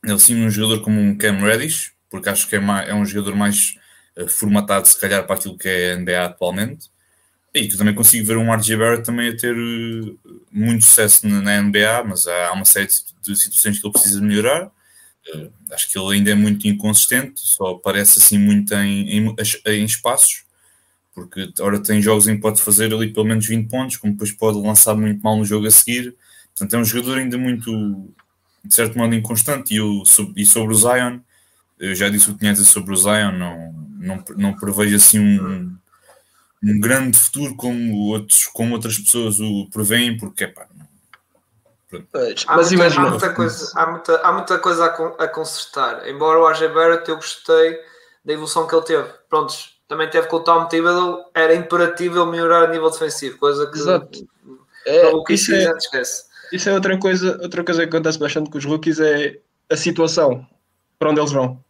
ele 0.05 0.19
sim 0.19 0.35
num 0.35 0.49
jogador 0.51 0.81
como 0.83 0.99
um 1.01 1.17
Cam 1.19 1.37
Reddish, 1.39 1.93
porque 2.09 2.29
acho 2.31 2.49
que 2.49 2.57
é, 2.57 2.61
ma- 2.61 2.83
é 2.83 2.95
um 2.95 3.05
jogador 3.05 3.35
mais 3.37 3.77
eh, 4.17 4.27
formatado, 4.27 4.89
se 4.89 4.99
calhar, 4.99 5.27
para 5.27 5.37
aquilo 5.37 5.59
que 5.59 5.69
é 5.69 5.93
a 5.93 5.97
NBA 5.97 6.25
atualmente. 6.25 6.89
E 7.55 7.67
que 7.67 7.77
também 7.77 7.95
consigo 7.95 8.27
ver 8.27 8.37
um 8.37 8.53
RJ 8.53 8.77
Barrett 8.77 9.05
também 9.05 9.29
a 9.29 9.37
ter 9.37 9.57
eh, 9.57 10.31
muito 10.53 10.85
sucesso 10.85 11.27
na, 11.27 11.63
NBA, 11.63 12.05
mas 12.05 12.27
há, 12.27 12.53
uma 12.53 12.65
série 12.65 12.87
de 12.87 13.37
situações 13.37 13.79
que 13.79 13.87
ele 13.87 13.93
precisa 13.93 14.21
melhorar. 14.21 14.71
Eh, 15.35 15.49
acho 15.73 15.91
que 15.91 15.99
ele 15.99 16.17
ainda 16.17 16.31
é 16.31 16.35
muito 16.35 16.69
inconsistente, 16.69 17.41
só 17.41 17.71
aparece 17.71 18.19
assim 18.19 18.39
muito 18.39 18.75
em, 18.75 19.09
em, 19.11 19.37
em 19.67 19.85
espaços, 19.85 20.45
porque 21.15 21.53
ora 21.61 21.83
tem 21.83 22.01
jogos 22.01 22.29
em 22.29 22.37
que 22.37 22.43
pode 22.43 22.61
fazer 22.61 22.93
ali 22.93 23.13
pelo 23.13 23.27
menos 23.27 23.47
20 23.47 23.69
pontos, 23.69 23.97
como 23.97 24.13
depois 24.13 24.31
pode 24.33 24.59
lançar 24.59 24.95
muito 24.95 25.21
mal 25.23 25.37
no 25.37 25.45
jogo 25.45 25.67
a 25.67 25.71
seguir. 25.71 26.15
Portanto, 26.55 26.75
é 26.75 26.79
um 26.79 26.85
jogador 26.85 27.19
ainda 27.19 27.39
muito, 27.39 27.73
de 28.65 28.75
certo 28.75 28.97
modo, 28.97 29.15
inconstante. 29.15 29.75
E, 29.75 29.81
e 30.37 30.47
sobre 30.47 30.75
o 30.75 30.77
Zion, 30.77 31.19
eu 31.79 31.95
já 31.95 32.09
disse 32.09 32.31
o 32.31 32.35
que 32.35 32.41
tinha 32.41 32.51
a 32.51 32.55
dizer 32.55 32.67
sobre 32.67 32.93
o 32.93 32.97
Zion, 32.97 33.33
não, 33.33 33.73
não, 33.99 34.25
não 34.37 34.57
prevejo 34.57 34.97
assim 34.97 35.19
um, 35.19 35.77
um 36.63 36.81
grande 36.81 37.17
futuro 37.19 37.55
como, 37.55 38.09
outros, 38.09 38.45
como 38.47 38.75
outras 38.75 38.99
pessoas 38.99 39.39
o 39.41 39.69
preveem, 39.71 40.17
porque 40.17 40.45
é 40.45 40.47
pá, 40.49 40.67
Mas, 41.91 42.45
Há, 42.47 42.57
mas 42.57 42.71
muita, 42.71 42.85
há, 42.85 42.87
imagina, 42.87 43.11
muita 43.11 43.33
coisa, 43.35 43.73
há, 43.75 43.87
muita, 43.87 44.21
há 44.21 44.33
muita 44.33 44.59
coisa 44.59 44.85
a, 44.87 44.89
con- 44.91 45.15
a 45.19 45.29
consertar. 45.29 46.07
Embora 46.09 46.39
o 46.39 46.49
RJ 46.51 46.69
Barrett 46.69 47.09
eu 47.09 47.17
gostei 47.17 47.79
da 48.25 48.33
evolução 48.33 48.67
que 48.67 48.75
ele 48.75 48.85
teve. 48.85 49.09
Prontos, 49.29 49.79
também 49.89 50.11
teve 50.11 50.27
com 50.27 50.37
o 50.37 50.41
Tom 50.41 50.67
Thibodeau, 50.67 51.31
era 51.33 51.55
imperativo 51.55 52.21
ele 52.21 52.31
melhorar 52.31 52.65
a 52.65 52.71
nível 52.71 52.91
defensivo, 52.91 53.39
coisa 53.39 53.67
que 53.71 53.79
Exato. 53.79 54.29
é, 54.85 55.07
o 55.07 55.25
que 55.25 55.33
isso, 55.35 55.55
é, 55.55 55.71
esquece. 55.79 56.25
isso 56.53 56.69
é 56.69 56.75
outra 56.75 56.99
coisa, 56.99 57.39
outra 57.41 57.65
coisa 57.65 57.83
que 57.87 57.89
acontece 57.89 58.19
bastante 58.19 58.51
com 58.51 58.59
os 58.59 58.65
rookies 58.67 59.01
é 59.01 59.39
a 59.71 59.77
situação 59.77 60.47
para 60.99 61.11
onde 61.11 61.21
eles 61.21 61.33
vão. 61.33 61.63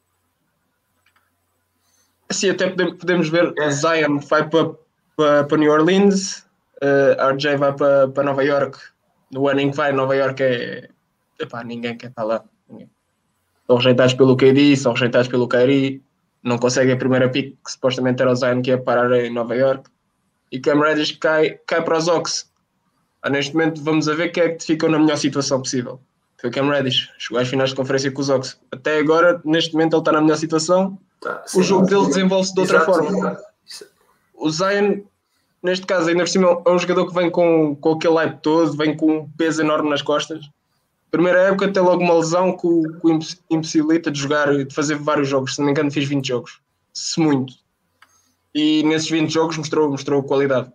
Assim, 2.28 2.50
até 2.50 2.68
podemos, 2.68 3.28
ver 3.28 3.52
É. 3.58 3.70
Zion 3.70 4.18
vai 4.18 4.48
para, 4.48 4.70
para, 5.16 5.44
para 5.44 5.58
New 5.58 5.72
Orleans, 5.72 6.46
eh, 6.82 7.16
RJ 7.32 7.56
vai 7.56 7.72
para, 7.74 8.08
para 8.08 8.24
Nova 8.24 8.44
York. 8.44 8.78
No 9.30 9.48
ano 9.48 9.60
em 9.60 9.70
que 9.70 9.76
vai, 9.76 9.92
Nova 9.92 10.14
York 10.14 10.42
é. 10.42 10.88
Epá, 11.40 11.64
ninguém 11.64 11.96
quer 11.96 12.08
estar 12.08 12.24
lá. 12.24 12.44
Ninguém. 12.68 12.90
São 13.66 13.76
rejeitados 13.76 14.14
pelo 14.14 14.36
KD, 14.36 14.76
são 14.76 14.92
rejeitados 14.92 15.28
pelo 15.28 15.48
Kyrie, 15.48 16.02
não 16.42 16.58
conseguem 16.58 16.94
a 16.94 16.96
primeira 16.96 17.28
pick 17.28 17.56
que 17.64 17.72
supostamente 17.72 18.22
era 18.22 18.32
o 18.32 18.34
Zion 18.34 18.62
que 18.62 18.70
ia 18.70 18.78
parar 18.78 19.12
em 19.12 19.32
Nova 19.32 19.54
York. 19.54 19.90
E 20.50 20.58
Cam 20.58 20.80
Reddish 20.80 21.12
cai, 21.12 21.58
cai 21.66 21.82
para 21.82 21.98
os 21.98 22.08
Ox. 22.08 22.50
Ah, 23.22 23.28
neste 23.28 23.54
momento 23.54 23.82
vamos 23.82 24.08
a 24.08 24.14
ver 24.14 24.30
quem 24.30 24.44
é 24.44 24.48
que 24.50 24.64
ficou 24.64 24.88
na 24.88 24.98
melhor 24.98 25.16
situação 25.16 25.60
possível. 25.60 26.00
Foi 26.38 26.48
o 26.48 26.52
Cam 26.52 26.70
Reddish, 26.70 27.10
chegou 27.18 27.40
às 27.40 27.48
finais 27.48 27.70
de 27.70 27.76
conferência 27.76 28.10
com 28.10 28.20
os 28.20 28.30
Ox. 28.30 28.58
Até 28.72 28.98
agora, 28.98 29.40
neste 29.44 29.74
momento, 29.74 29.94
ele 29.94 30.00
está 30.00 30.12
na 30.12 30.20
melhor 30.20 30.36
situação. 30.36 30.98
Tá, 31.20 31.42
O 31.46 31.48
sim. 31.48 31.62
jogo 31.62 31.86
dele 31.86 32.06
desenvolve-se 32.06 32.54
de 32.54 32.60
outra 32.60 32.76
Exato. 32.78 32.92
forma. 32.92 33.40
O 34.34 34.50
Zion, 34.50 35.00
neste 35.62 35.84
caso, 35.86 36.08
ainda 36.08 36.22
por 36.22 36.28
cima, 36.28 36.62
é 36.64 36.70
um 36.70 36.78
jogador 36.78 37.06
que 37.08 37.14
vem 37.14 37.28
com, 37.30 37.74
com 37.76 37.92
aquele 37.92 38.14
hype 38.14 38.40
todo, 38.40 38.76
vem 38.76 38.96
com 38.96 39.18
um 39.18 39.28
peso 39.30 39.60
enorme 39.62 39.90
nas 39.90 40.00
costas. 40.02 40.48
Primeira 41.10 41.40
época 41.42 41.72
tem 41.72 41.82
logo 41.82 42.02
uma 42.02 42.14
lesão 42.14 42.56
que 42.56 42.66
o, 42.66 42.82
que 43.00 43.06
o 43.06 43.10
imposs- 43.10 43.40
impossibilita 43.50 44.10
de 44.10 44.20
jogar, 44.20 44.64
de 44.64 44.72
fazer 44.74 44.94
vários 44.96 45.26
jogos. 45.28 45.54
Se 45.54 45.58
não 45.58 45.66
me 45.66 45.72
engano, 45.72 45.90
fiz 45.90 46.06
20 46.08 46.26
jogos. 46.28 46.60
Se 46.92 47.18
muito. 47.18 47.54
E 48.54 48.82
nesses 48.84 49.10
20 49.10 49.30
jogos 49.32 49.56
mostrou, 49.56 49.90
mostrou 49.90 50.22
qualidade. 50.22 50.70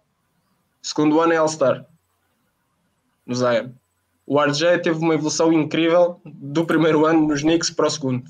Segundo 0.81 1.21
ano 1.21 1.31
é 1.33 1.37
All-Star. 1.37 1.85
No 3.25 3.35
Zion. 3.35 3.69
O 4.25 4.39
RJ 4.41 4.79
teve 4.79 4.99
uma 4.99 5.13
evolução 5.13 5.53
incrível 5.53 6.19
do 6.25 6.65
primeiro 6.65 7.05
ano 7.05 7.27
nos 7.27 7.41
Knicks 7.41 7.69
para 7.69 7.87
o 7.87 7.89
segundo. 7.89 8.23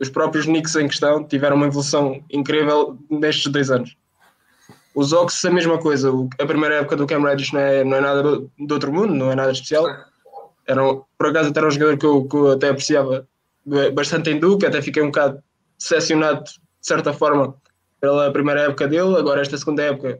Os 0.00 0.08
próprios 0.08 0.46
Knicks 0.46 0.74
em 0.76 0.88
questão 0.88 1.22
tiveram 1.24 1.56
uma 1.56 1.66
evolução 1.66 2.22
incrível 2.30 2.98
nestes 3.10 3.52
dois 3.52 3.70
anos. 3.70 3.96
Os 4.94 5.12
Ox, 5.12 5.44
a 5.44 5.50
mesma 5.50 5.78
coisa. 5.78 6.10
A 6.40 6.46
primeira 6.46 6.76
época 6.76 6.96
do 6.96 7.06
Cam 7.06 7.22
Reddish 7.22 7.52
não 7.52 7.60
é, 7.60 7.84
não 7.84 7.96
é 7.96 8.00
nada 8.00 8.22
do, 8.22 8.50
outro 8.72 8.92
mundo, 8.92 9.14
não 9.14 9.30
é 9.30 9.34
nada 9.34 9.52
de 9.52 9.58
especial. 9.58 9.86
Era, 10.66 10.84
um- 10.84 11.02
por 11.18 11.28
acaso, 11.28 11.50
até 11.50 11.60
era 11.60 11.68
um 11.68 11.70
jogador 11.70 11.98
que 11.98 12.06
eu, 12.06 12.24
que 12.26 12.36
eu 12.36 12.52
até 12.52 12.68
apreciava 12.70 13.28
bastante 13.94 14.30
em 14.30 14.40
Duke, 14.40 14.66
até 14.66 14.80
fiquei 14.82 15.02
um 15.02 15.06
bocado 15.06 15.42
decepcionado, 15.78 16.44
de 16.44 16.50
certa 16.80 17.12
forma, 17.12 17.54
pela 18.00 18.32
primeira 18.32 18.62
época 18.62 18.88
dele. 18.88 19.16
Agora, 19.16 19.40
esta 19.42 19.56
segunda 19.58 19.82
época, 19.82 20.18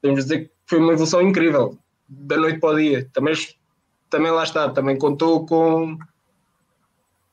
podemos 0.00 0.24
dizer 0.24 0.44
que 0.44 0.50
foi 0.66 0.78
uma 0.78 0.92
evolução 0.92 1.22
incrível, 1.22 1.76
da 2.08 2.36
noite 2.36 2.60
para 2.60 2.74
o 2.74 2.76
dia. 2.76 3.08
Também, 3.12 3.34
também 4.08 4.30
lá 4.30 4.44
está, 4.44 4.68
também 4.68 4.96
contou 4.98 5.46
com, 5.46 5.96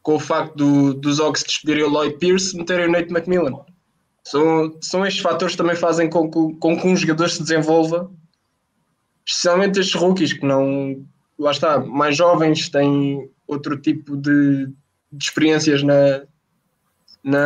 com 0.08 0.16
o 0.16 0.20
facto 0.22 0.56
do, 0.56 0.94
dos 0.94 1.20
Ox 1.20 1.44
despedirem 1.44 1.84
o 1.84 1.90
Lloyd 1.90 2.16
Pierce 2.18 2.56
meterem 2.56 2.86
o 2.88 2.92
Nate 2.94 3.12
McMillan. 3.12 3.60
São, 4.24 4.74
são 4.80 5.06
estes 5.06 5.22
fatores 5.22 5.54
que 5.54 5.58
também 5.58 5.76
fazem 5.76 6.10
com 6.10 6.32
que, 6.32 6.58
com 6.60 6.80
que 6.80 6.88
um 6.88 6.96
jogador 6.96 7.30
se 7.30 7.42
desenvolva, 7.42 8.10
especialmente 9.26 9.82
estes 9.82 10.00
rookies 10.00 10.32
que 10.32 10.46
não, 10.46 11.06
lá 11.38 11.52
está, 11.52 11.80
mais 11.80 12.16
jovens, 12.16 12.70
têm 12.70 13.30
outro 13.46 13.76
tipo 13.82 14.16
de, 14.16 14.68
de 15.12 15.26
experiências 15.26 15.84
na, 15.84 16.22
na, 17.22 17.40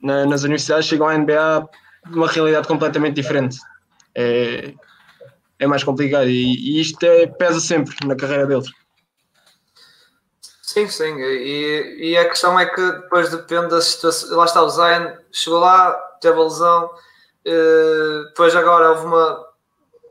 na- 0.00 0.24
nas 0.24 0.44
universidades, 0.44 0.88
chegam 0.88 1.06
à 1.06 1.18
NBA 1.18 1.68
de 2.10 2.16
uma 2.16 2.26
realidade 2.26 2.66
completamente 2.66 3.16
diferente. 3.16 3.58
É, 4.14 4.72
é 5.58 5.66
mais 5.66 5.84
complicado 5.84 6.26
e, 6.26 6.54
e 6.54 6.80
isto 6.80 7.02
é, 7.04 7.26
pesa 7.26 7.60
sempre 7.60 7.94
na 8.06 8.16
carreira 8.16 8.46
deles. 8.46 8.66
Sim, 10.66 10.88
sim. 10.88 11.20
E, 11.20 12.10
e 12.12 12.16
a 12.16 12.26
questão 12.26 12.58
é 12.58 12.64
que 12.64 12.80
depois 12.80 13.28
depende 13.28 13.68
da 13.68 13.82
situação. 13.82 14.34
Lá 14.38 14.46
está, 14.46 14.62
o 14.62 14.70
Zion 14.70 15.12
chegou 15.30 15.60
lá, 15.60 15.92
teve 16.22 16.40
a 16.40 16.42
lesão, 16.42 16.90
eh, 17.44 18.22
depois 18.28 18.56
agora 18.56 18.90
houve 18.90 19.04
uma. 19.04 19.46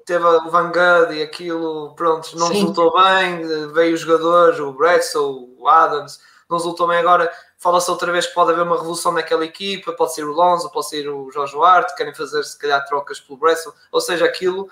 Teve 0.05 0.23
o 0.23 0.51
Vanguard 0.51 1.11
e 1.11 1.23
aquilo, 1.23 1.95
pronto, 1.95 2.37
não 2.37 2.47
Sim. 2.47 2.53
resultou 2.53 2.93
bem. 2.93 3.41
eh, 3.41 3.67
Veio 3.73 3.95
os 3.95 4.01
jogadores, 4.01 4.59
o 4.59 4.71
Bledsoe, 4.73 5.55
o 5.57 5.67
Adams, 5.67 6.19
não 6.47 6.57
resultou 6.57 6.87
bem 6.87 6.99
agora. 6.99 7.31
Fala-se 7.57 7.89
outra 7.89 8.11
vez 8.11 8.27
que 8.27 8.33
pode 8.35 8.51
haver 8.51 8.61
uma 8.61 8.77
revolução 8.77 9.11
naquela 9.11 9.43
equipa, 9.45 9.91
pode 9.93 10.13
ser 10.13 10.23
o 10.25 10.33
Lonzo, 10.33 10.69
pode 10.69 10.87
ser 10.87 11.09
o 11.09 11.31
Jorge 11.31 11.53
Duarte, 11.53 11.95
querem 11.95 12.13
fazer 12.13 12.43
se 12.43 12.59
calhar 12.59 12.85
trocas 12.85 13.19
pelo 13.19 13.39
Bledsoe, 13.39 13.73
ou 13.91 14.01
seja, 14.01 14.25
aquilo 14.25 14.69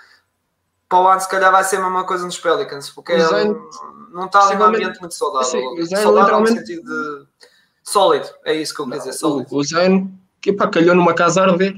para 0.88 1.00
o 1.00 1.08
ano 1.08 1.22
se 1.22 1.30
calhar 1.30 1.52
vai 1.52 1.64
ser 1.64 1.78
a 1.78 1.82
mesma 1.82 2.04
coisa 2.04 2.24
nos 2.26 2.38
Pelicans, 2.38 2.90
porque 2.92 3.14
é 3.14 3.18
não 4.12 4.26
está 4.26 4.48
ali 4.50 4.62
ambiente 4.64 5.00
muito 5.00 5.14
saudável. 5.14 5.46
Sim, 5.46 5.86
saudável 5.96 6.12
no 6.12 6.20
literalmente- 6.20 6.60
sentido 6.60 6.84
de 6.84 7.26
sólido, 7.84 8.30
é 8.46 8.54
isso 8.56 8.74
que 8.76 8.82
eu 8.82 8.88
quero 8.88 9.00
dizer, 9.00 9.14
sólido. 9.14 9.48
O, 9.56 9.60
o 9.62 10.12
que 10.40 10.50
epá, 10.52 10.68
calhou 10.68 10.96
numa 10.96 11.14
casa 11.14 11.42
a 11.42 11.46
arder. 11.52 11.76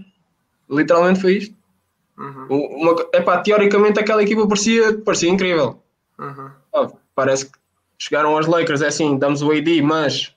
Literalmente 0.70 1.20
foi 1.22 1.34
isto. 1.38 1.56
Uhum, 2.18 2.48
Uma, 2.82 2.96
epá, 3.14 3.40
teoricamente 3.42 4.00
aquela 4.00 4.22
equipa 4.24 4.48
parecia, 4.48 4.98
parecia 5.02 5.30
incrível. 5.30 5.82
uhum. 6.20 6.52
Ah, 6.74 6.88
parece 7.16 7.46
que 7.48 7.58
chegaram 7.98 8.36
aos 8.36 8.48
Lakers, 8.48 8.82
é 8.82 8.88
assim, 8.88 9.18
damos 9.18 9.42
o 9.42 9.52
AD, 9.52 9.82
mas 9.82 10.34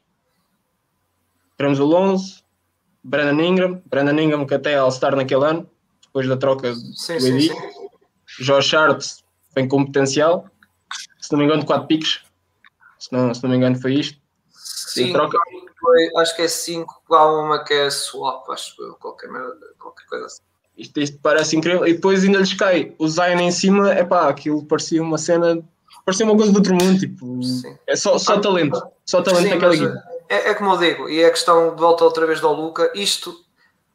queremos 1.56 1.78
o 1.78 1.84
Lonzo, 1.84 2.42
Brandon 3.02 3.42
Ingram, 3.42 3.82
Brandon 3.86 4.18
Ingram 4.20 4.46
que 4.46 4.54
até 4.54 4.72
é 4.72 4.76
All-Star 4.78 5.14
naquele 5.16 5.44
ano, 5.44 5.68
depois 6.02 6.26
da 6.28 6.36
troca 6.36 6.72
do 6.72 6.76
Sim, 6.96 7.14
AD. 7.14 7.20
sim, 7.22 7.40
sim. 7.40 7.78
Josh 8.44 8.74
Hart 8.74 9.04
vem 9.54 9.68
com 9.68 9.84
potencial, 9.84 10.46
se 11.26 11.32
não 11.32 11.38
me 11.40 11.44
engano, 11.44 11.64
4 11.66 11.86
piques. 11.86 12.20
Se 12.98 13.12
não, 13.12 13.34
se 13.34 13.42
não 13.42 13.50
me 13.50 13.56
engano, 13.56 13.80
foi 13.80 13.94
isto. 13.94 14.18
Sim, 14.52 15.12
troca- 15.12 15.38
foi- 15.80 16.10
acho 16.16 16.34
que 16.36 16.42
é 16.42 16.48
5, 16.48 17.02
há 17.10 17.26
uma 17.26 17.62
que 17.64 17.74
é 17.74 17.90
swap, 17.90 18.48
acho 18.50 18.74
eu, 18.80 18.94
qualquer, 18.94 19.28
merda, 19.30 19.54
qualquer 19.78 20.06
coisa 20.06 20.26
assim. 20.26 20.40
Isto, 20.76 21.00
isto 21.00 21.18
parece 21.22 21.56
incrível. 21.56 21.86
E 21.86 21.94
depois 21.94 22.22
ainda 22.24 22.38
lhes 22.38 22.54
cai 22.54 22.94
o 22.98 23.08
Zion 23.08 23.40
em 23.40 23.50
cima, 23.50 23.90
é 23.92 24.04
pá, 24.04 24.28
aquilo 24.28 24.64
parecia 24.64 25.02
uma 25.02 25.18
cena, 25.18 25.62
parecia 26.04 26.24
uma 26.26 26.36
coisa 26.36 26.52
do 26.52 26.56
outro 26.58 26.74
mundo. 26.74 26.98
Tipo, 26.98 27.42
Sim. 27.42 27.76
é 27.86 27.96
só, 27.96 28.18
só 28.18 28.38
talento, 28.40 28.80
só 29.04 29.22
talento 29.22 29.44
Sim, 29.44 29.58
daquela 29.58 30.04
é, 30.28 30.50
é 30.50 30.54
como 30.54 30.72
eu 30.72 30.78
digo, 30.78 31.08
e 31.08 31.20
é 31.22 31.26
a 31.26 31.30
questão 31.30 31.74
de 31.74 31.80
volta 31.80 32.04
outra 32.04 32.26
vez 32.26 32.40
do 32.40 32.50
Luca, 32.52 32.90
isto 32.94 33.44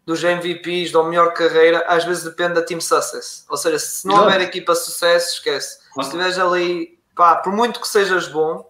dos 0.05 0.23
MVPs, 0.23 0.91
da 0.91 1.03
melhor 1.03 1.33
carreira, 1.33 1.83
às 1.87 2.03
vezes 2.03 2.23
depende 2.23 2.53
da 2.55 2.61
team 2.61 2.81
success. 2.81 3.45
Ou 3.49 3.57
seja, 3.57 3.77
se 3.79 4.05
não 4.05 4.15
Exato. 4.15 4.27
houver 4.27 4.41
equipa 4.41 4.73
sucesso, 4.75 5.35
esquece. 5.35 5.79
Se 5.93 6.01
estiveres 6.01 6.39
ali, 6.39 6.97
pá, 7.21 7.35
por 7.35 7.53
muito 7.53 7.79
que 7.79 7.87
sejas 7.87 8.27
bom, 8.27 8.67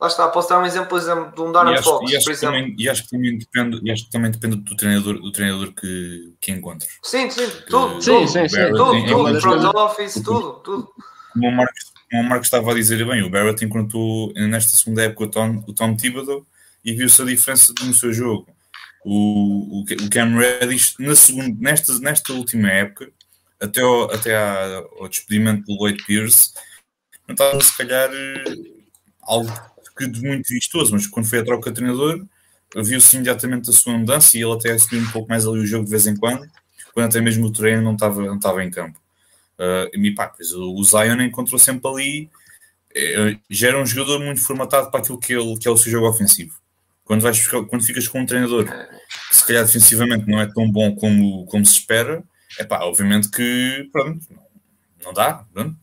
lá 0.00 0.06
está, 0.06 0.28
posso 0.28 0.48
dar 0.48 0.60
um 0.60 0.64
exemplo, 0.64 0.96
exemplo, 0.96 1.32
de 1.34 1.40
um 1.40 1.50
Darren 1.50 1.82
Fox, 1.82 1.98
por 1.98 2.22
que 2.24 2.30
exemplo. 2.30 2.56
também, 2.56 2.76
e 2.78 2.88
acho 2.88 3.02
que 3.02 3.10
também 3.10 3.36
depende, 3.36 3.80
e 3.82 3.90
acho 3.90 4.04
que 4.04 4.10
também 4.12 4.30
depende 4.30 4.56
do 4.58 4.76
treinador, 4.76 5.14
do 5.20 5.32
treinador 5.32 5.72
que, 5.72 6.32
que 6.40 6.52
encontres. 6.52 6.88
Sim, 7.02 7.28
sim, 7.30 7.50
tudo, 7.68 8.00
Sim, 8.00 8.12
tudo, 8.12 8.28
sim, 8.28 8.48
sim. 8.48 8.56
Barrett 8.56 8.76
tudo, 8.76 8.94
em- 8.94 9.06
tudo, 9.06 9.22
várias 9.24 9.42
front 9.42 9.74
office, 9.74 10.14
tudo, 10.22 10.52
tudo. 10.62 10.88
Como 11.32 11.48
o 11.48 11.52
Marcos, 11.52 11.84
como 12.08 12.22
o 12.22 12.28
Marcos 12.28 12.46
estava 12.46 12.70
a 12.70 12.74
dizer 12.74 13.04
bem, 13.04 13.22
o 13.24 13.30
Barrett 13.30 13.64
encontrou 13.64 14.32
nesta 14.36 14.76
segunda 14.76 15.02
época 15.02 15.24
o 15.24 15.28
Tom, 15.28 15.64
o 15.66 15.72
Tom 15.74 15.96
Thibodeau 15.96 16.46
e 16.84 16.92
viu-se 16.94 17.20
a 17.20 17.24
diferença 17.24 17.74
no 17.82 17.92
seu 17.92 18.12
jogo. 18.12 18.46
O, 19.04 19.80
o, 19.80 19.82
o 19.82 20.10
Cam 20.10 20.36
Reddish, 20.38 20.94
na 21.00 21.16
segunda, 21.16 21.56
nesta, 21.58 21.98
nesta 21.98 22.32
última 22.32 22.70
época, 22.70 23.10
até 23.60 23.80
ao, 23.82 24.04
até 24.10 24.34
à- 24.36 24.82
ao 25.00 25.08
despedimento 25.08 25.64
do 25.66 25.74
Lloyd 25.74 26.02
Pierce, 26.04 26.52
não 27.30 27.32
estava 27.32 27.62
se 27.62 27.76
calhar 27.76 28.10
eh, 28.12 28.54
algo 29.22 29.50
de 30.00 30.20
muito 30.20 30.48
vistoso, 30.48 30.92
mas 30.92 31.06
quando 31.06 31.28
foi 31.28 31.40
a 31.40 31.44
troca 31.44 31.70
de 31.70 31.76
treinador, 31.76 32.26
viu-se 32.76 33.16
imediatamente 33.16 33.70
a 33.70 33.72
sua 33.72 33.96
mudança 33.96 34.36
e 34.36 34.42
ele 34.42 34.52
até 34.52 34.72
assumiu 34.72 35.04
um 35.04 35.10
pouco 35.10 35.28
mais 35.28 35.46
ali 35.46 35.60
o 35.60 35.66
jogo 35.66 35.84
de 35.84 35.90
vez 35.90 36.06
em 36.06 36.16
quando, 36.16 36.48
quando 36.92 37.06
até 37.06 37.20
mesmo 37.20 37.46
o 37.46 37.52
treino 37.52 37.82
não 37.82 37.92
estava, 37.92 38.22
não 38.22 38.36
estava 38.36 38.64
em 38.64 38.70
campo. 38.70 38.98
Uh, 39.58 39.94
e 39.94 40.14
pá, 40.14 40.28
pois 40.28 40.52
o, 40.52 40.82
Zion 40.82 41.20
encontrou 41.20 41.58
sempre 41.58 41.88
ali, 41.88 42.30
eh, 42.94 43.36
já 43.50 43.68
era 43.68 43.80
um 43.80 43.84
jogador 43.84 44.18
muito 44.18 44.40
formatado 44.40 44.90
para 44.90 45.00
aquilo 45.00 45.20
que, 45.20 45.34
ele, 45.34 45.56
que 45.58 45.68
é 45.68 45.70
o 45.70 45.76
seu 45.76 45.92
jogo 45.92 46.08
ofensivo. 46.08 46.54
Quando, 47.04 47.20
vais, 47.20 47.46
quando 47.46 47.84
ficas 47.84 48.08
com 48.08 48.20
um 48.20 48.26
treinador 48.26 48.64
que 48.64 49.36
se 49.36 49.46
calhar 49.46 49.64
defensivamente 49.64 50.26
não 50.26 50.40
é 50.40 50.46
tão 50.46 50.70
bom 50.70 50.94
como, 50.94 51.44
como 51.46 51.64
se 51.66 51.74
espera, 51.74 52.24
é 52.58 52.64
pá, 52.64 52.80
obviamente 52.84 53.28
que 53.30 53.88
pronto, 53.92 54.26
não, 55.00 55.06
não 55.06 55.12
dá. 55.12 55.44
Pronto, 55.52 55.76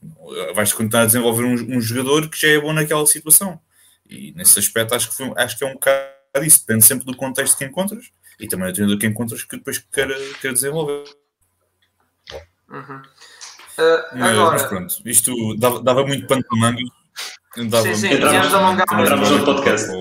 vais 0.55 0.72
continuar 0.74 1.03
a 1.03 1.05
desenvolver 1.05 1.43
um, 1.43 1.78
um 1.78 1.82
jogador 1.82 2.30
que 2.30 2.39
já 2.39 2.47
é 2.49 2.59
bom 2.59 2.74
naquela 2.74 3.05
situação. 3.05 3.59
E 4.09 4.32
nesse 4.34 4.57
aspecto 4.59 4.95
acho 4.95 5.09
que, 5.09 5.15
foi- 5.18 5.34
acho 5.36 5.57
que 5.57 5.63
é 5.63 5.68
um 5.68 5.74
bocado 5.74 6.07
isso, 6.43 6.59
depende 6.59 6.86
sempre 6.86 7.05
do 7.05 7.15
contexto 7.15 7.57
que 7.57 7.65
encontras 7.65 8.11
e 8.39 8.47
também 8.47 8.68
do 8.68 8.74
treinador 8.74 8.99
que 8.99 9.07
encontras 9.07 9.43
que 9.43 9.57
depois 9.57 9.80
quer, 9.80 10.07
quer 10.39 10.53
desenvolver. 10.53 11.03
Uhum. 12.70 13.01
Uh, 13.78 14.01
Mas, 14.11 14.13
mas 14.13 14.32
agora, 14.32 14.68
pronto, 14.68 14.95
isto 15.05 15.55
dava, 15.57 15.82
dava 15.82 16.05
muito 16.05 16.26
pano 16.28 16.43
para 16.43 16.57
manga. 16.57 16.82
Dava 17.70 17.84
Sim, 17.84 17.95
sim. 17.95 18.07
Entramos 18.13 19.30
no 19.30 19.45
podcast. 19.45 19.91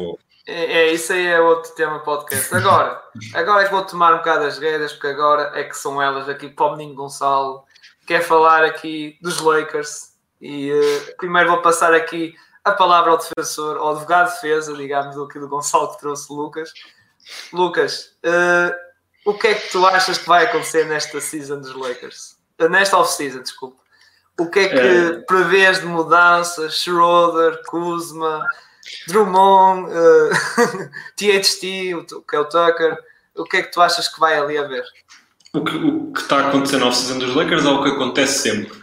É, 0.46 0.64
é, 0.64 0.92
isso 0.92 1.12
aí 1.12 1.26
é 1.26 1.40
outro 1.40 1.74
tema 1.74 1.98
podcast. 2.00 2.54
Agora, 2.54 3.02
agora 3.34 3.62
é 3.62 3.66
que 3.66 3.72
vou 3.72 3.84
tomar 3.84 4.14
um 4.14 4.18
bocado 4.18 4.44
as 4.44 4.58
rédeas, 4.58 4.92
porque 4.92 5.08
agora 5.08 5.52
é 5.58 5.64
que 5.64 5.76
são 5.76 6.00
elas 6.00 6.28
aqui 6.28 6.48
para 6.48 6.66
o 6.66 6.76
menino 6.76 6.94
Gonçalo. 6.94 7.64
Quer 8.06 8.22
falar 8.22 8.64
aqui 8.64 9.18
dos 9.20 9.40
Lakers. 9.40 10.14
E 10.40 10.70
eh, 10.70 11.14
primeiro 11.16 11.50
vou 11.50 11.62
passar 11.62 11.94
aqui 11.94 12.34
a 12.64 12.72
palavra 12.72 13.12
ao 13.12 13.18
defensor, 13.18 13.76
ao 13.76 13.90
advogado 13.90 14.28
de 14.28 14.34
defesa, 14.34 14.74
digamos, 14.74 15.18
aqui 15.18 15.38
do 15.38 15.48
Gonçalo 15.48 15.92
que 15.92 16.00
trouxe 16.00 16.32
Lucas. 16.32 16.72
Lucas, 17.52 18.16
eh, 18.22 18.76
o 19.24 19.34
que 19.34 19.48
é 19.48 19.54
que 19.54 19.70
tu 19.70 19.84
achas 19.86 20.18
que 20.18 20.28
vai 20.28 20.44
acontecer 20.44 20.84
nesta 20.84 21.20
season 21.20 21.60
dos 21.60 21.74
Lakers? 21.74 22.36
Eh, 22.58 22.68
Nesta 22.68 22.96
off-season, 22.96 23.42
desculpa. 23.42 23.82
O 24.38 24.50
que 24.50 24.60
é 24.60 24.68
que 24.68 25.24
prevês 25.26 25.80
de 25.80 25.86
mudanças? 25.86 26.74
Schroeder, 26.74 27.62
Kuzma, 27.66 28.44
Drummond, 29.08 29.90
THT, 31.16 31.60
que 31.60 32.36
é 32.36 32.38
o 32.38 32.44
Tucker. 32.44 32.98
O 33.34 33.44
que 33.44 33.56
é 33.58 33.62
que 33.62 33.72
tu 33.72 33.80
achas 33.80 34.08
que 34.08 34.20
vai 34.20 34.38
ali 34.38 34.58
haver? 34.58 34.84
O 35.56 35.64
que, 35.64 35.74
o 35.74 36.12
que 36.12 36.20
está 36.20 36.48
acontecendo 36.48 36.84
na 36.84 36.90
dos 36.90 37.34
Lakers 37.34 37.64
é 37.64 37.68
o 37.70 37.82
que 37.82 37.88
acontece 37.88 38.42
sempre, 38.42 38.78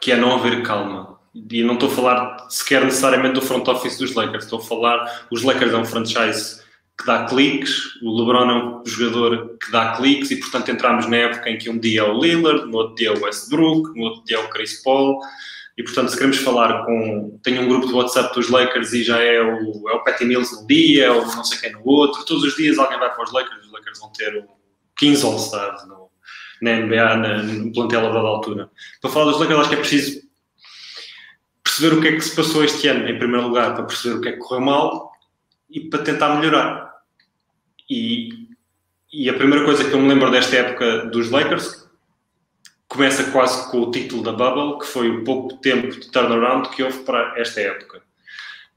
que 0.00 0.10
é 0.10 0.16
não 0.16 0.34
haver 0.34 0.62
calma. 0.62 1.18
E 1.34 1.62
não 1.62 1.74
estou 1.74 1.90
a 1.90 1.92
falar 1.92 2.46
sequer 2.48 2.82
necessariamente 2.82 3.34
do 3.34 3.42
front 3.42 3.68
office 3.68 3.98
dos 3.98 4.14
Lakers, 4.14 4.44
estou 4.44 4.58
a 4.58 4.62
falar, 4.62 5.26
os 5.30 5.42
Lakers 5.42 5.74
é 5.74 5.76
um 5.76 5.84
franchise 5.84 6.62
que 6.98 7.04
dá 7.04 7.26
cliques, 7.26 8.00
o 8.02 8.18
LeBron 8.18 8.50
é 8.50 8.54
um 8.54 8.86
jogador 8.86 9.58
que 9.62 9.70
dá 9.70 9.92
cliques 9.92 10.30
e 10.30 10.36
portanto 10.36 10.70
entramos 10.70 11.06
na 11.06 11.16
época 11.16 11.50
em 11.50 11.58
que 11.58 11.68
um 11.68 11.78
dia 11.78 12.00
é 12.00 12.04
o 12.04 12.18
Lillard, 12.18 12.70
no 12.70 12.78
outro 12.78 12.94
dia 12.94 13.08
é 13.08 13.12
o 13.12 13.22
Westbrook, 13.22 13.94
no 13.94 14.04
outro 14.04 14.24
dia 14.24 14.38
é 14.38 14.40
o 14.40 14.48
Chris 14.48 14.82
Paul 14.82 15.20
e 15.76 15.82
portanto 15.82 16.08
se 16.08 16.16
queremos 16.16 16.38
falar 16.38 16.86
com, 16.86 17.38
tenho 17.42 17.62
um 17.62 17.68
grupo 17.68 17.86
de 17.86 17.92
WhatsApp 17.92 18.34
dos 18.34 18.48
Lakers 18.48 18.94
e 18.94 19.04
já 19.04 19.18
é 19.18 19.42
o, 19.42 19.90
é 19.90 19.92
o 19.92 20.04
Patty 20.04 20.24
Mills 20.24 20.54
num 20.54 20.66
dia, 20.66 21.06
é 21.06 21.10
o 21.10 21.20
não 21.20 21.44
sei 21.44 21.58
quem 21.58 21.72
no 21.72 21.84
outro, 21.84 22.24
todos 22.24 22.44
os 22.44 22.56
dias 22.56 22.78
alguém 22.78 22.98
vai 22.98 23.12
para 23.12 23.24
os 23.24 23.32
Lakers, 23.32 23.66
os 23.66 23.72
Lakers 23.72 23.98
vão 23.98 24.10
ter 24.12 24.36
o 24.38 24.61
15 24.98 25.24
All-Stars 25.26 25.86
no- 25.88 26.10
na 26.60 26.70
NBA, 26.72 27.16
na, 27.16 27.42
no 27.42 27.72
plantel 27.72 28.06
a 28.06 28.12
dada 28.12 28.28
altura. 28.28 28.70
Para 29.00 29.10
falar 29.10 29.30
dos 29.32 29.40
Lakers, 29.40 29.58
acho 29.60 29.68
que 29.70 29.74
é 29.74 29.78
preciso 29.78 30.22
perceber 31.64 31.96
o 31.96 32.00
que 32.00 32.08
é 32.08 32.12
que 32.12 32.20
se 32.20 32.36
passou 32.36 32.64
este 32.64 32.86
ano, 32.88 33.08
em 33.08 33.18
primeiro 33.18 33.46
lugar, 33.48 33.74
para 33.74 33.84
perceber 33.84 34.16
o 34.16 34.20
que 34.20 34.28
é 34.28 34.32
que 34.32 34.38
correu 34.38 34.60
mal 34.60 35.12
e 35.70 35.80
para 35.88 36.02
tentar 36.02 36.36
melhorar. 36.36 36.92
E, 37.90 38.48
e 39.12 39.28
a 39.28 39.34
primeira 39.34 39.64
coisa 39.64 39.84
que 39.88 39.92
eu 39.94 40.00
me 40.00 40.08
lembro 40.08 40.30
desta 40.30 40.56
época 40.56 41.06
dos 41.06 41.30
Lakers 41.30 41.82
começa 42.88 43.30
quase 43.30 43.70
com 43.70 43.80
o 43.80 43.90
título 43.90 44.22
da 44.22 44.32
Bubble, 44.32 44.78
que 44.78 44.86
foi 44.86 45.08
o 45.10 45.24
pouco 45.24 45.56
tempo 45.56 45.88
de 45.88 46.10
turnaround 46.10 46.68
que 46.70 46.82
houve 46.82 46.98
para 47.04 47.40
esta 47.40 47.60
época. 47.60 48.02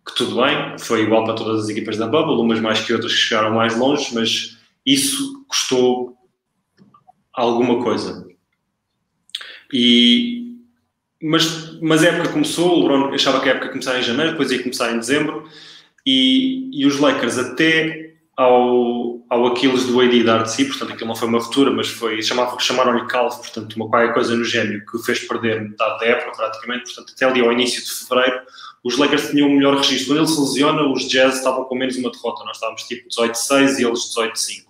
Que 0.07 0.15
tudo 0.15 0.41
bem, 0.41 0.77
foi 0.79 1.01
igual 1.01 1.25
para 1.25 1.33
todas 1.35 1.63
as 1.65 1.69
equipas 1.69 1.97
da 1.97 2.07
Bubble, 2.07 2.35
umas 2.41 2.59
mais 2.61 2.79
que 2.79 2.93
outras 2.93 3.11
que 3.11 3.17
chegaram 3.19 3.51
mais 3.53 3.75
longe, 3.77 4.13
mas 4.13 4.54
isso 4.85 5.45
custou 5.47 6.15
alguma 7.33 7.81
coisa. 7.83 8.27
E, 9.73 10.57
mas, 11.21 11.79
mas 11.81 12.03
a 12.03 12.07
época 12.07 12.33
começou, 12.33 12.77
o 12.77 12.81
LeBron 12.81 13.13
achava 13.13 13.41
que 13.41 13.49
a 13.49 13.53
época 13.53 13.65
ia 13.65 13.71
começar 13.71 13.99
em 13.99 14.03
janeiro, 14.03 14.31
depois 14.31 14.51
ia 14.51 14.61
começar 14.61 14.91
em 14.91 14.99
dezembro, 14.99 15.49
e, 16.05 16.69
e 16.71 16.85
os 16.85 16.99
Lakers 16.99 17.37
até 17.37 18.13
ao, 18.37 19.25
ao 19.29 19.47
Aquiles 19.47 19.85
do 19.85 19.99
AD 19.99 20.23
dar 20.23 20.43
de 20.43 20.51
si, 20.51 20.65
portanto 20.65 20.93
aquilo 20.93 21.07
não 21.07 21.15
foi 21.15 21.27
uma 21.27 21.39
ruptura, 21.39 21.71
mas 21.71 21.87
foi, 21.87 22.21
chamaram-lhe 22.21 23.07
calvo, 23.07 23.37
portanto 23.37 23.73
uma 23.75 23.89
qualquer 23.89 24.13
coisa 24.13 24.35
no 24.35 24.43
gênio 24.43 24.85
que 24.85 24.97
o 24.97 24.99
fez 24.99 25.19
perder 25.19 25.61
metade 25.61 25.99
da 25.99 26.05
época 26.05 26.37
praticamente, 26.37 26.83
portanto 26.83 27.13
até 27.15 27.25
ali 27.25 27.41
ao 27.41 27.51
início 27.51 27.83
de 27.83 27.91
fevereiro 27.91 28.41
os 28.85 28.99
Lakers 28.99 29.31
tinham 29.31 29.49
o 29.49 29.51
melhor 29.51 29.77
registro. 29.77 30.13
Quando 30.13 30.19
ele 30.19 30.27
se 30.27 30.39
lesiona, 30.39 30.83
os 30.83 31.09
Jazz 31.09 31.37
estavam 31.37 31.65
com 31.65 31.75
menos 31.75 31.97
uma 31.97 32.11
derrota, 32.11 32.43
nós 32.43 32.57
estávamos 32.57 32.83
tipo 32.83 33.09
18-6 33.09 33.79
e 33.79 33.83
eles 33.83 34.13
18-5. 34.15 34.64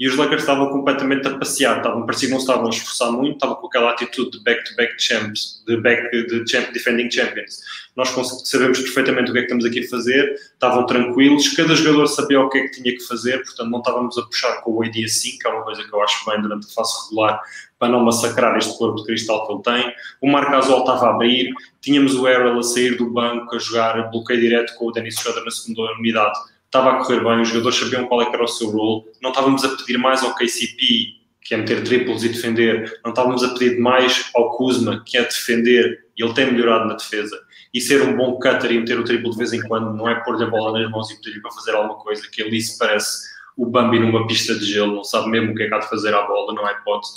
E 0.00 0.08
os 0.08 0.16
Lakers 0.16 0.40
estavam 0.40 0.70
completamente 0.70 1.28
a 1.28 1.36
passear, 1.36 1.76
estavam, 1.76 2.06
parecia 2.06 2.28
que 2.28 2.32
não 2.32 2.40
estavam 2.40 2.66
a 2.68 2.70
esforçar 2.70 3.12
muito, 3.12 3.34
estavam 3.34 3.56
com 3.56 3.66
aquela 3.66 3.90
atitude 3.90 4.30
de 4.30 4.42
back-to-back 4.42 4.94
champs, 4.98 5.62
de 5.66 5.76
back 5.76 6.10
de 6.26 6.50
champ, 6.50 6.72
defending 6.72 7.10
champions. 7.10 7.60
Nós 7.94 8.08
sabemos 8.08 8.80
perfeitamente 8.80 9.30
o 9.30 9.34
que 9.34 9.40
é 9.40 9.42
que 9.42 9.46
estamos 9.48 9.64
aqui 9.66 9.80
a 9.80 9.88
fazer, 9.90 10.32
estavam 10.54 10.86
tranquilos, 10.86 11.50
cada 11.50 11.74
jogador 11.74 12.06
sabia 12.06 12.40
o 12.40 12.48
que 12.48 12.56
é 12.56 12.62
que 12.62 12.80
tinha 12.80 12.96
que 12.96 13.06
fazer, 13.06 13.42
portanto 13.44 13.68
não 13.68 13.80
estávamos 13.80 14.16
a 14.16 14.22
puxar 14.22 14.62
com 14.62 14.72
o 14.72 14.82
AD 14.82 15.04
assim, 15.04 15.36
que 15.38 15.46
é 15.46 15.50
uma 15.50 15.62
coisa 15.64 15.84
que 15.84 15.92
eu 15.92 16.02
acho 16.02 16.24
bem 16.24 16.40
durante 16.40 16.66
a 16.66 16.70
fase 16.70 16.92
regular, 17.04 17.38
para 17.78 17.88
não 17.90 18.00
massacrar 18.00 18.56
este 18.56 18.78
corpo 18.78 19.00
de 19.00 19.04
cristal 19.04 19.46
que 19.46 19.52
ele 19.52 19.62
tem. 19.82 19.94
O 20.22 20.32
Marc 20.32 20.50
Gasol 20.50 20.80
estava 20.80 21.08
a 21.08 21.14
abrir, 21.14 21.52
tínhamos 21.82 22.14
o 22.14 22.26
Errol 22.26 22.58
a 22.58 22.62
sair 22.62 22.96
do 22.96 23.10
banco, 23.10 23.54
a 23.54 23.58
jogar 23.58 24.10
bloqueio 24.10 24.40
direto 24.40 24.74
com 24.76 24.86
o 24.86 24.92
Dennis 24.92 25.16
Schroeder 25.16 25.44
na 25.44 25.50
segunda 25.50 25.92
unidade, 25.98 26.38
estava 26.70 26.92
a 26.92 27.04
correr 27.04 27.22
bem, 27.24 27.40
os 27.40 27.48
jogadores 27.48 27.78
sabiam 27.78 28.06
qual 28.06 28.22
é 28.22 28.28
era 28.32 28.44
o 28.44 28.48
seu 28.48 28.70
role, 28.70 29.04
não 29.20 29.30
estávamos 29.30 29.64
a 29.64 29.76
pedir 29.76 29.98
mais 29.98 30.22
ao 30.22 30.34
KCP, 30.36 31.16
que 31.42 31.54
é 31.54 31.56
meter 31.56 31.82
triplos 31.82 32.22
e 32.22 32.28
defender, 32.28 33.00
não 33.04 33.10
estávamos 33.10 33.42
a 33.42 33.48
pedir 33.54 33.80
mais 33.80 34.30
ao 34.36 34.56
Kuzma, 34.56 35.02
que 35.04 35.18
é 35.18 35.22
defender, 35.22 36.06
e 36.16 36.22
ele 36.22 36.32
tem 36.32 36.46
melhorado 36.46 36.86
na 36.86 36.94
defesa, 36.94 37.36
e 37.74 37.80
ser 37.80 38.02
um 38.02 38.16
bom 38.16 38.34
cutter 38.34 38.70
e 38.70 38.78
meter 38.78 39.00
o 39.00 39.04
triplo 39.04 39.32
de 39.32 39.38
vez 39.38 39.52
em 39.52 39.60
quando, 39.62 39.92
não 39.96 40.08
é 40.08 40.14
pôr-lhe 40.14 40.44
a 40.44 40.46
bola 40.46 40.78
nas 40.78 40.88
mãos 40.88 41.10
e 41.10 41.16
pedir-lhe 41.16 41.42
para 41.42 41.50
fazer 41.50 41.72
alguma 41.72 41.96
coisa, 41.96 42.22
que 42.30 42.40
ali 42.40 42.60
se 42.60 42.78
parece 42.78 43.28
o 43.56 43.66
Bambi 43.66 43.98
numa 43.98 44.26
pista 44.28 44.54
de 44.54 44.64
gelo, 44.64 44.94
não 44.94 45.04
sabe 45.04 45.28
mesmo 45.28 45.50
o 45.50 45.54
que 45.56 45.64
é 45.64 45.68
que 45.68 45.74
há 45.74 45.78
de 45.78 45.88
fazer 45.88 46.14
à 46.14 46.22
bola, 46.22 46.54
não 46.54 46.64
há 46.64 46.72
hipótese. 46.72 47.12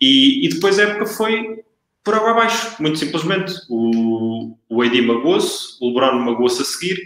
E, 0.00 0.46
e 0.46 0.48
depois 0.48 0.78
a 0.78 0.84
época 0.84 1.06
foi 1.06 1.62
por 2.02 2.14
água 2.14 2.30
abaixo, 2.30 2.80
muito 2.80 2.98
simplesmente. 2.98 3.52
O, 3.68 4.56
o 4.68 4.82
AD 4.82 5.02
magoou-se, 5.02 5.76
o 5.80 5.88
LeBron 5.88 6.18
magoou-se 6.20 6.62
a 6.62 6.64
seguir 6.64 6.96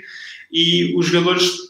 e 0.53 0.95
os 0.97 1.07
jogadores 1.07 1.70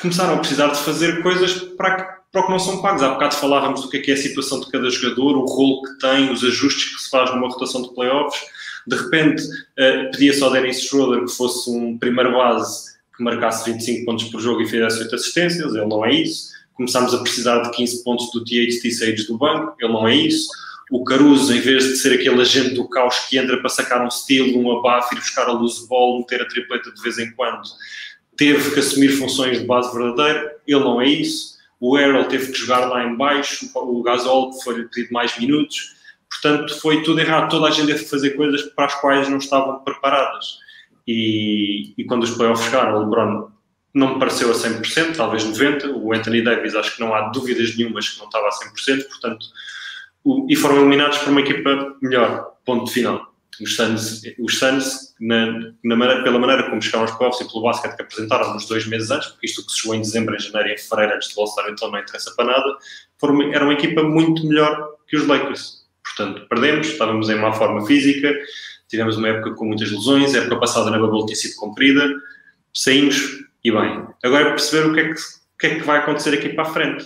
começaram 0.00 0.34
a 0.34 0.38
precisar 0.38 0.68
de 0.68 0.78
fazer 0.80 1.22
coisas 1.22 1.54
para, 1.54 2.20
para 2.30 2.40
o 2.40 2.46
que 2.46 2.50
não 2.50 2.58
são 2.58 2.80
pagos. 2.80 3.02
Há 3.02 3.10
bocado 3.10 3.34
falávamos 3.36 3.82
do 3.82 3.88
que 3.88 3.98
é, 3.98 4.00
que 4.00 4.10
é 4.10 4.14
a 4.14 4.18
situação 4.18 4.60
de 4.60 4.70
cada 4.70 4.88
jogador, 4.90 5.36
o 5.36 5.44
rolo 5.44 5.82
que 5.82 5.98
tem, 5.98 6.30
os 6.30 6.44
ajustes 6.44 6.96
que 6.96 7.02
se 7.02 7.10
faz 7.10 7.30
numa 7.34 7.48
rotação 7.48 7.82
de 7.82 7.94
playoffs. 7.94 8.40
De 8.86 8.96
repente, 8.96 9.42
uh, 9.42 10.10
pedia-se 10.12 10.42
ao 10.42 10.52
Dennis 10.52 10.82
Schroeder 10.82 11.24
que 11.24 11.32
fosse 11.32 11.70
um 11.70 11.96
primeiro 11.98 12.32
base 12.32 12.94
que 13.16 13.22
marcasse 13.22 13.70
25 13.70 14.04
pontos 14.04 14.24
por 14.24 14.40
jogo 14.40 14.60
e 14.60 14.68
fizesse 14.68 15.00
8 15.00 15.14
assistências. 15.14 15.74
Ele 15.74 15.86
não 15.86 16.04
é 16.04 16.12
isso. 16.12 16.52
Começámos 16.74 17.14
a 17.14 17.18
precisar 17.18 17.60
de 17.60 17.70
15 17.70 18.02
pontos 18.04 18.30
do 18.32 18.44
THT 18.44 18.90
Sage 18.90 19.26
do 19.26 19.38
banco. 19.38 19.74
Ele 19.80 19.92
não 19.92 20.06
é 20.06 20.14
isso 20.14 20.48
o 20.90 21.02
Caruso, 21.02 21.52
em 21.54 21.60
vez 21.60 21.84
de 21.84 21.96
ser 21.96 22.12
aquele 22.12 22.40
agente 22.40 22.74
do 22.74 22.88
caos 22.88 23.18
que 23.20 23.38
entra 23.38 23.58
para 23.58 23.68
sacar 23.68 24.02
um 24.02 24.08
estilo, 24.08 24.58
um 24.58 24.78
abafo, 24.78 25.14
ir 25.14 25.18
buscar 25.18 25.46
a 25.48 25.52
luz 25.52 25.80
de 25.80 25.88
bola, 25.88 26.18
meter 26.18 26.42
a 26.42 26.46
tripleta 26.46 26.92
de 26.92 27.02
vez 27.02 27.18
em 27.18 27.30
quando, 27.32 27.62
teve 28.36 28.72
que 28.72 28.80
assumir 28.80 29.08
funções 29.08 29.60
de 29.60 29.66
base 29.66 29.92
verdadeira. 29.96 30.56
Ele 30.66 30.80
não 30.80 31.00
é 31.00 31.08
isso. 31.08 31.54
O 31.80 31.98
Errol 31.98 32.24
teve 32.24 32.52
que 32.52 32.58
jogar 32.58 32.86
lá 32.86 33.04
em 33.04 33.16
baixo, 33.16 33.68
o 33.74 34.02
Gasol 34.02 34.52
foi-lhe 34.62 34.88
pedido 34.88 35.12
mais 35.12 35.38
minutos. 35.38 35.94
Portanto, 36.30 36.80
foi 36.80 37.02
tudo 37.02 37.20
errado. 37.20 37.50
Toda 37.50 37.68
a 37.68 37.70
gente 37.70 37.88
teve 37.88 38.04
que 38.04 38.10
fazer 38.10 38.30
coisas 38.30 38.62
para 38.74 38.86
as 38.86 38.94
quais 39.00 39.28
não 39.28 39.38
estavam 39.38 39.80
preparadas. 39.80 40.58
E, 41.06 41.92
e 41.98 42.04
quando 42.04 42.22
os 42.22 42.30
playoffs 42.30 42.64
chegaram, 42.64 42.96
o 42.96 43.00
LeBron 43.00 43.50
não 43.92 44.14
me 44.14 44.18
pareceu 44.18 44.50
a 44.50 44.54
100%, 44.54 45.16
talvez 45.16 45.44
90%. 45.44 45.92
O 45.94 46.14
Anthony 46.14 46.42
Davis, 46.42 46.74
acho 46.74 46.94
que 46.94 47.00
não 47.00 47.14
há 47.14 47.28
dúvidas 47.28 47.76
nenhumas 47.76 48.08
que 48.08 48.18
não 48.18 48.26
estava 48.26 48.48
a 48.48 48.50
100%. 48.50 49.06
Portanto, 49.08 49.46
o, 50.24 50.46
e 50.48 50.56
foram 50.56 50.78
eliminados 50.78 51.18
por 51.18 51.28
uma 51.30 51.40
equipa 51.40 51.96
melhor. 52.00 52.54
Ponto 52.64 52.90
final 52.90 53.33
os 53.60 53.76
Suns, 53.76 54.22
os 54.38 54.58
Suns 54.58 55.14
na, 55.20 55.46
na 55.84 55.96
maneira, 55.96 56.22
pela 56.22 56.38
maneira 56.38 56.64
como 56.64 56.82
chegaram 56.82 57.06
aos 57.06 57.16
playoffs 57.16 57.40
e 57.40 57.50
pelo 57.50 57.62
basquete 57.62 57.96
que 57.96 58.02
apresentaram 58.02 58.54
nos 58.54 58.66
dois 58.66 58.86
meses 58.86 59.10
antes, 59.10 59.28
porque 59.28 59.46
isto 59.46 59.64
que 59.64 59.72
se 59.72 59.80
chegou 59.80 59.94
em 59.94 60.00
dezembro, 60.00 60.34
em 60.34 60.38
janeiro 60.38 60.68
e 60.70 60.72
em 60.74 60.78
fevereiro 60.78 61.14
antes 61.14 61.34
do 61.34 61.40
All-Star, 61.40 61.68
então 61.70 61.90
não 61.90 61.98
interessa 61.98 62.32
para 62.34 62.46
nada, 62.46 62.76
foram, 63.18 63.52
era 63.52 63.64
uma 63.64 63.74
equipa 63.74 64.02
muito 64.02 64.46
melhor 64.46 64.88
que 65.06 65.16
os 65.16 65.26
Lakers. 65.26 65.84
Portanto, 66.02 66.46
perdemos, 66.48 66.88
estávamos 66.88 67.28
em 67.30 67.36
má 67.36 67.52
forma 67.52 67.86
física, 67.86 68.32
tivemos 68.88 69.16
uma 69.16 69.28
época 69.28 69.54
com 69.54 69.66
muitas 69.66 69.90
lesões, 69.90 70.34
a 70.34 70.38
época 70.38 70.56
passada 70.56 70.90
na 70.90 70.98
bubble 70.98 71.24
tinha 71.26 71.36
sido 71.36 71.56
cumprida, 71.56 72.08
saímos 72.72 73.44
e 73.62 73.70
bem. 73.70 74.06
Agora 74.22 74.48
é 74.48 74.50
perceber 74.50 74.88
o 74.88 74.94
que 74.94 75.00
é 75.00 75.14
que, 75.14 75.20
o 75.20 75.58
que, 75.58 75.66
é 75.66 75.74
que 75.76 75.82
vai 75.82 75.98
acontecer 75.98 76.34
aqui 76.34 76.50
para 76.50 76.64
a 76.64 76.72
frente. 76.72 77.04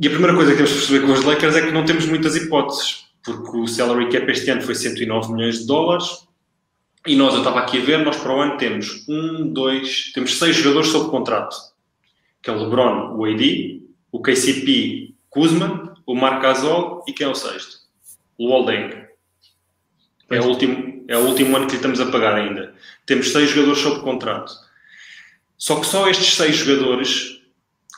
E 0.00 0.06
a 0.08 0.10
primeira 0.10 0.34
coisa 0.34 0.50
que 0.50 0.56
temos 0.56 0.72
de 0.72 0.78
perceber 0.78 1.06
com 1.06 1.12
os 1.12 1.24
Lakers 1.24 1.56
é 1.56 1.66
que 1.66 1.72
não 1.72 1.84
temos 1.84 2.04
muitas 2.06 2.34
hipóteses 2.34 3.03
porque 3.24 3.56
o 3.56 3.66
salary 3.66 4.10
cap 4.10 4.30
este 4.30 4.50
ano 4.50 4.62
foi 4.62 4.74
109 4.74 5.32
milhões 5.32 5.60
de 5.60 5.66
dólares 5.66 6.26
e 7.06 7.16
nós, 7.16 7.34
eu 7.34 7.40
estava 7.40 7.60
aqui 7.60 7.78
a 7.78 7.84
ver, 7.84 7.98
nós 7.98 8.16
para 8.16 8.34
o 8.34 8.40
ano 8.40 8.56
temos 8.56 9.06
um, 9.08 9.52
dois, 9.52 10.10
temos 10.14 10.38
seis 10.38 10.56
jogadores 10.56 10.88
sob 10.88 11.10
contrato, 11.10 11.54
que 12.42 12.48
é 12.48 12.52
o 12.52 12.62
LeBron, 12.62 13.14
o 13.16 13.24
AD, 13.24 13.82
o 14.10 14.22
KCP, 14.22 15.14
Kuzma, 15.28 15.94
o 16.06 16.14
Marc 16.14 16.42
Gasol 16.42 17.04
e 17.06 17.12
quem 17.12 17.26
é 17.26 17.30
o 17.30 17.34
sexto? 17.34 17.78
O 18.38 18.48
Waldeng. 18.48 19.04
É 20.30 20.40
o, 20.40 20.44
último, 20.44 21.04
é 21.06 21.18
o 21.18 21.26
último 21.26 21.56
ano 21.56 21.66
que 21.66 21.72
lhe 21.72 21.76
estamos 21.76 22.00
a 22.00 22.06
pagar 22.06 22.34
ainda. 22.34 22.74
Temos 23.04 23.32
seis 23.32 23.50
jogadores 23.50 23.80
sob 23.80 24.00
contrato. 24.00 24.52
Só 25.58 25.80
que 25.80 25.86
só 25.86 26.08
estes 26.08 26.34
seis 26.34 26.56
jogadores 26.56 27.33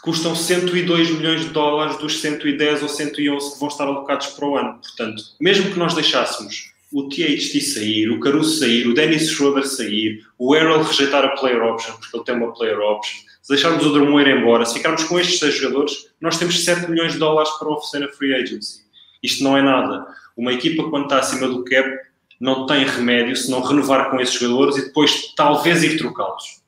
custam 0.07 0.37
102 0.37 1.11
milhões 1.11 1.41
de 1.41 1.49
dólares 1.49 1.99
dos 1.99 2.21
110 2.21 2.81
ou 2.85 2.89
111 2.89 3.55
que 3.55 3.59
vão 3.59 3.69
estar 3.69 3.89
alocados 3.89 4.29
para 4.29 4.49
o 4.49 4.57
ano. 4.57 4.79
Portanto, 4.81 5.21
mesmo 5.41 5.73
que 5.73 5.79
nós 5.81 5.95
deixássemos 5.95 6.73
o 6.93 7.09
THT 7.09 7.61
sair, 7.61 8.09
o 8.09 8.21
Caruso 8.21 8.61
sair, 8.61 8.87
o 8.87 8.95
Dennis 8.95 9.29
Schroeder 9.29 9.67
sair, 9.67 10.25
o 10.39 10.55
Errol 10.55 10.85
rejeitar 10.85 11.25
a 11.25 11.31
player 11.31 11.61
option, 11.61 11.93
porque 11.95 12.17
ele 12.17 12.25
tem 12.25 12.37
uma 12.37 12.55
player 12.55 12.79
option, 12.79 13.19
se 13.43 13.53
deixarmos 13.53 13.85
o 13.85 13.93
Drummond 13.93 14.31
ir 14.31 14.37
embora, 14.37 14.65
se 14.65 14.75
ficarmos 14.75 15.03
com 15.03 15.19
estes 15.19 15.41
seis 15.41 15.57
jogadores, 15.57 16.09
nós 16.21 16.39
temos 16.39 16.65
7 16.65 16.89
milhões 16.89 17.15
de 17.15 17.19
dólares 17.19 17.51
para 17.59 17.69
oferecer 17.69 18.05
a 18.05 18.13
free 18.13 18.33
agency. 18.33 18.83
Isto 19.21 19.43
não 19.43 19.57
é 19.57 19.63
nada. 19.63 20.07
Uma 20.37 20.53
equipa, 20.53 20.89
quando 20.89 21.07
está 21.07 21.19
acima 21.19 21.49
do 21.49 21.65
cap, 21.65 21.99
não 22.41 22.65
tem 22.67 22.85
remédio 22.85 23.35
se 23.35 23.51
não 23.51 23.61
renovar 23.61 24.09
com 24.09 24.21
esses 24.21 24.39
jogadores 24.39 24.77
e 24.77 24.83
depois 24.83 25.35
talvez 25.35 25.83
ir 25.83 25.99
trocá-los. 25.99 26.63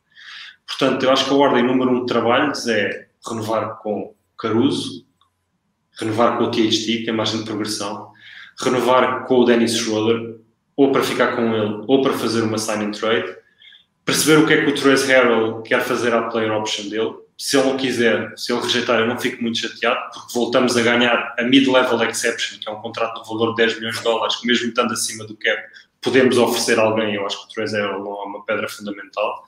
Portanto, 0.66 1.04
eu 1.04 1.12
acho 1.12 1.24
que 1.24 1.30
a 1.30 1.36
ordem 1.36 1.62
número 1.62 1.92
um 1.92 2.00
de 2.00 2.06
trabalhos 2.06 2.66
é 2.66 3.07
renovar 3.26 3.78
com 3.78 4.14
Caruso, 4.38 5.06
renovar 5.98 6.38
com 6.38 6.44
o 6.44 6.50
THT, 6.50 7.08
é 7.08 7.12
margem 7.12 7.40
de 7.40 7.44
progressão, 7.44 8.12
renovar 8.60 9.26
com 9.26 9.40
o 9.40 9.44
Dennis 9.44 9.76
Schroeder, 9.76 10.38
ou 10.76 10.92
para 10.92 11.02
ficar 11.02 11.34
com 11.34 11.54
ele, 11.54 11.84
ou 11.88 12.02
para 12.02 12.12
fazer 12.12 12.42
uma 12.42 12.56
sign 12.56 12.84
and 12.84 12.92
trade, 12.92 13.36
perceber 14.04 14.42
o 14.42 14.46
que 14.46 14.52
é 14.52 14.64
que 14.64 14.70
o 14.70 14.74
Trace 14.74 15.06
Harrell 15.06 15.60
quer 15.62 15.82
fazer 15.82 16.14
à 16.14 16.22
player 16.22 16.52
option 16.52 16.88
dele. 16.88 17.14
Se 17.36 17.56
ele 17.56 17.68
não 17.68 17.76
quiser, 17.76 18.32
se 18.36 18.52
ele 18.52 18.62
rejeitar, 18.62 19.00
eu 19.00 19.06
não 19.06 19.18
fico 19.18 19.42
muito 19.42 19.58
chateado, 19.58 20.10
porque 20.12 20.32
voltamos 20.32 20.76
a 20.76 20.82
ganhar 20.82 21.34
a 21.38 21.42
mid-level 21.42 22.02
exception, 22.04 22.58
que 22.58 22.68
é 22.68 22.72
um 22.72 22.80
contrato 22.80 23.22
de 23.22 23.28
valor 23.28 23.50
de 23.50 23.56
10 23.56 23.76
milhões 23.76 23.96
de 23.98 24.02
dólares, 24.02 24.36
que 24.36 24.46
mesmo 24.46 24.68
estando 24.68 24.92
acima 24.92 25.24
do 25.24 25.36
cap, 25.36 25.60
podemos 26.00 26.38
oferecer 26.38 26.78
a 26.78 26.82
alguém. 26.82 27.14
Eu 27.14 27.26
acho 27.26 27.38
que 27.38 27.44
o 27.44 27.54
Trace 27.54 27.74
Harrell 27.74 27.96
é 27.96 28.26
uma 28.26 28.44
pedra 28.44 28.68
fundamental 28.68 29.44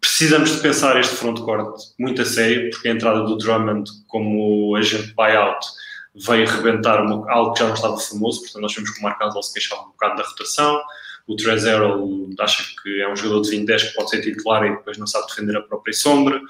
precisamos 0.00 0.52
de 0.52 0.60
pensar 0.60 0.98
este 0.98 1.14
frontcourt 1.14 1.78
muito 1.98 2.22
a 2.22 2.24
sério, 2.24 2.70
porque 2.70 2.88
a 2.88 2.92
entrada 2.92 3.22
do 3.22 3.36
Drummond 3.36 3.90
como 4.08 4.74
agente 4.76 5.14
buyout 5.14 5.66
veio 6.14 6.46
rebentar 6.46 7.04
uma, 7.04 7.30
algo 7.30 7.52
que 7.52 7.60
já 7.60 7.66
não 7.66 7.74
estava 7.74 7.96
famoso, 7.98 8.40
portanto 8.40 8.62
nós 8.62 8.74
vemos 8.74 8.90
que 8.90 9.00
o 9.00 9.02
Mark 9.02 9.18
Gasol 9.20 9.42
se 9.42 9.52
queixava 9.52 9.82
um 9.82 9.90
bocado 9.90 10.16
da 10.16 10.28
rotação, 10.28 10.80
o 11.26 11.36
Trezero 11.36 12.28
acha 12.40 12.64
que 12.82 13.00
é 13.00 13.08
um 13.10 13.14
jogador 13.14 13.42
de 13.42 13.50
20-10 13.56 13.88
que 13.88 13.94
pode 13.94 14.10
ser 14.10 14.20
titular 14.22 14.66
e 14.66 14.70
depois 14.70 14.98
não 14.98 15.06
sabe 15.06 15.28
defender 15.28 15.56
a 15.56 15.62
própria 15.62 15.92
sombra, 15.92 16.40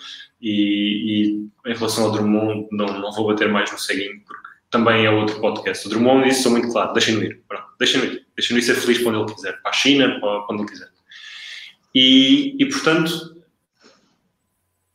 e, 0.41 1.51
e 1.67 1.71
em 1.71 1.75
relação 1.75 2.05
ao 2.05 2.13
Drummond 2.13 2.69
não, 2.73 2.87
não 2.87 3.13
vou 3.13 3.27
bater 3.27 3.49
mais 3.49 3.71
no 3.71 3.79
ceguinho, 3.79 4.21
porque 4.27 4.49
também 4.71 5.05
é 5.05 5.11
outro 5.11 5.39
podcast. 5.41 5.87
O 5.87 5.91
Drummond 5.91 6.27
disse, 6.27 6.45
sou 6.45 6.53
muito 6.53 6.73
claro, 6.73 6.95
deixem-no 6.95 7.23
ir, 7.23 7.43
deixem-no 7.79 8.07
ir, 8.07 8.27
deixem-no 8.35 8.59
ir 8.59 8.63
ser 8.63 8.75
feliz 8.77 9.03
quando 9.03 9.21
ele 9.21 9.35
quiser, 9.35 9.61
para 9.61 9.71
a 9.71 9.75
China, 9.75 10.19
para, 10.21 10.41
quando 10.47 10.61
ele 10.61 10.71
quiser. 10.71 10.89
E, 11.95 12.57
e 12.59 12.67
portanto, 12.67 13.40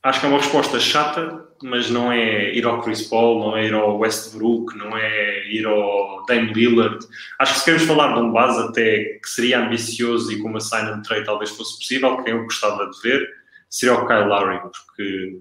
acho 0.06 0.20
que 0.20 0.26
é 0.28 0.30
uma 0.30 0.38
resposta 0.38 0.80
chata, 0.80 1.48
mas 1.64 1.90
não 1.90 2.12
é 2.12 2.54
ir 2.54 2.64
ao 2.64 2.80
Chris 2.82 3.02
Paul, 3.08 3.40
não 3.40 3.58
é 3.58 3.66
ir 3.66 3.74
ao 3.74 3.98
Westbrook, 3.98 4.78
não 4.78 4.96
é 4.96 5.48
ir 5.48 5.66
ao 5.66 6.24
Dame 6.28 6.54
Lillard. 6.54 7.00
Acho 7.40 7.54
que 7.54 7.60
se 7.60 7.66
queremos 7.66 7.88
falar 7.88 8.14
de 8.14 8.20
um 8.20 8.32
base 8.32 8.68
até 8.68 9.20
que 9.22 9.28
seria 9.28 9.66
ambicioso 9.66 10.32
e 10.32 10.40
com 10.40 10.50
uma 10.50 10.60
sign 10.60 10.90
and 10.92 11.02
trade 11.02 11.26
talvez 11.26 11.50
fosse 11.50 11.80
possível, 11.80 12.18
quem 12.18 12.36
eu 12.36 12.44
gostava 12.44 12.88
de 12.88 13.02
ver, 13.02 13.28
seria 13.68 13.96
o 13.96 14.06
Kyle 14.06 14.26
Lowry, 14.26 14.60
porque 14.60 15.40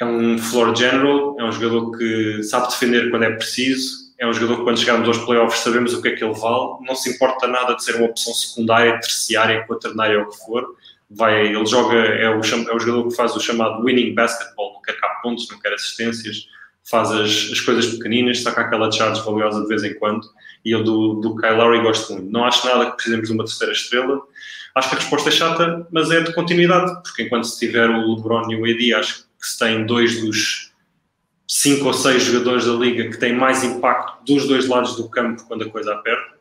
é 0.00 0.04
um 0.06 0.38
floor 0.38 0.74
general, 0.74 1.36
é 1.38 1.44
um 1.44 1.52
jogador 1.52 1.90
que 1.98 2.42
sabe 2.42 2.68
defender 2.68 3.10
quando 3.10 3.24
é 3.24 3.32
preciso, 3.32 4.14
é 4.18 4.26
um 4.26 4.32
jogador 4.32 4.56
que 4.56 4.64
quando 4.64 4.78
chegarmos 4.78 5.08
aos 5.08 5.18
playoffs 5.18 5.60
sabemos 5.60 5.92
o 5.92 6.00
que 6.00 6.08
é 6.08 6.12
que 6.12 6.24
ele 6.24 6.32
vale, 6.32 6.86
não 6.86 6.94
se 6.94 7.10
importa 7.10 7.46
nada 7.46 7.74
de 7.74 7.84
ser 7.84 7.96
uma 7.96 8.06
opção 8.06 8.32
secundária, 8.32 8.98
terciária, 8.98 9.66
quaternária 9.66 10.20
ou 10.20 10.24
o 10.24 10.30
que 10.30 10.38
for, 10.38 10.74
vai, 11.10 11.48
ele 11.48 11.66
joga, 11.66 11.96
é 11.96 12.28
o, 12.28 12.40
é 12.40 12.74
o 12.74 12.78
jogador 12.78 13.08
que 13.08 13.16
faz 13.16 13.34
o 13.36 13.40
chamado 13.40 13.84
winning 13.84 14.14
basketball, 14.14 14.74
não 14.74 14.82
quer 14.82 14.98
cá 15.00 15.20
pontos, 15.22 15.48
não 15.50 15.58
quer 15.60 15.72
assistências, 15.72 16.48
faz 16.88 17.10
as, 17.10 17.50
as 17.52 17.60
coisas 17.60 17.86
pequeninas, 17.86 18.42
saca 18.42 18.62
aquela 18.62 18.90
charge 18.90 19.22
valiosa 19.24 19.62
de 19.62 19.68
vez 19.68 19.82
em 19.84 19.94
quando, 19.94 20.26
e 20.64 20.70
eu 20.70 20.82
do, 20.82 21.14
do 21.14 21.36
Kyle 21.36 21.56
Lowry 21.56 21.82
gosto 21.82 22.12
muito. 22.12 22.30
Não 22.30 22.44
acho 22.44 22.66
nada 22.66 22.90
que 22.90 22.96
precisemos 22.96 23.28
de 23.28 23.34
uma 23.34 23.44
terceira 23.44 23.72
estrela, 23.72 24.20
acho 24.74 24.88
que 24.88 24.94
a 24.94 24.98
resposta 24.98 25.28
é 25.28 25.32
chata, 25.32 25.86
mas 25.90 26.10
é 26.10 26.20
de 26.20 26.34
continuidade, 26.34 27.02
porque 27.02 27.22
enquanto 27.22 27.44
se 27.44 27.58
tiver 27.58 27.88
o 27.88 28.14
LeBron 28.14 28.50
e 28.50 28.56
o 28.56 28.64
AD, 28.64 28.94
acho 28.94 29.24
que 29.40 29.46
se 29.46 29.58
tem 29.58 29.86
dois 29.86 30.20
dos 30.20 30.72
cinco 31.46 31.86
ou 31.86 31.92
seis 31.92 32.22
jogadores 32.22 32.66
da 32.66 32.72
liga 32.72 33.10
que 33.10 33.18
têm 33.18 33.34
mais 33.34 33.62
impacto 33.62 34.24
dos 34.24 34.48
dois 34.48 34.66
lados 34.66 34.96
do 34.96 35.08
campo 35.08 35.44
quando 35.46 35.64
a 35.64 35.70
coisa 35.70 35.92
aperta, 35.92 36.34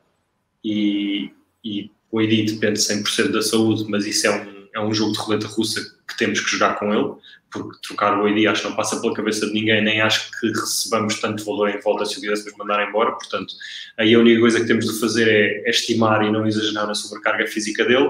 e, 0.63 1.31
e 1.63 1.91
o 2.11 2.19
AD 2.19 2.43
depende 2.43 2.79
100% 2.79 3.31
da 3.31 3.41
saúde, 3.41 3.85
mas 3.89 4.05
isso 4.05 4.27
é 4.27 4.31
um 4.31 4.52
é 4.73 4.79
um 4.79 4.93
jogo 4.93 5.13
de 5.13 5.19
roleta 5.19 5.47
russa 5.47 5.81
que 6.07 6.17
temos 6.17 6.39
que 6.39 6.51
jogar 6.51 6.79
com 6.79 6.93
ele, 6.93 7.13
porque 7.51 7.77
trocar 7.87 8.19
o 8.19 8.27
ID 8.27 8.47
acho 8.47 8.63
que 8.63 8.69
não 8.69 8.75
passa 8.75 8.99
pela 8.99 9.13
cabeça 9.13 9.45
de 9.45 9.53
ninguém, 9.53 9.83
nem 9.83 10.01
acho 10.01 10.31
que 10.39 10.47
recebamos 10.47 11.19
tanto 11.21 11.45
valor 11.45 11.69
em 11.69 11.79
volta 11.79 12.05
se 12.05 12.17
o 12.17 12.21
quiséssemos 12.21 12.57
mandar 12.57 12.87
embora, 12.87 13.11
portanto, 13.11 13.53
aí 13.97 14.13
a 14.13 14.19
única 14.19 14.39
coisa 14.39 14.59
que 14.59 14.65
temos 14.65 14.85
de 14.85 14.99
fazer 14.99 15.27
é, 15.27 15.67
é 15.67 15.69
estimar 15.69 16.23
e 16.23 16.31
não 16.31 16.47
exagerar 16.47 16.87
na 16.87 16.95
sobrecarga 16.95 17.45
física 17.47 17.85
dele. 17.85 18.09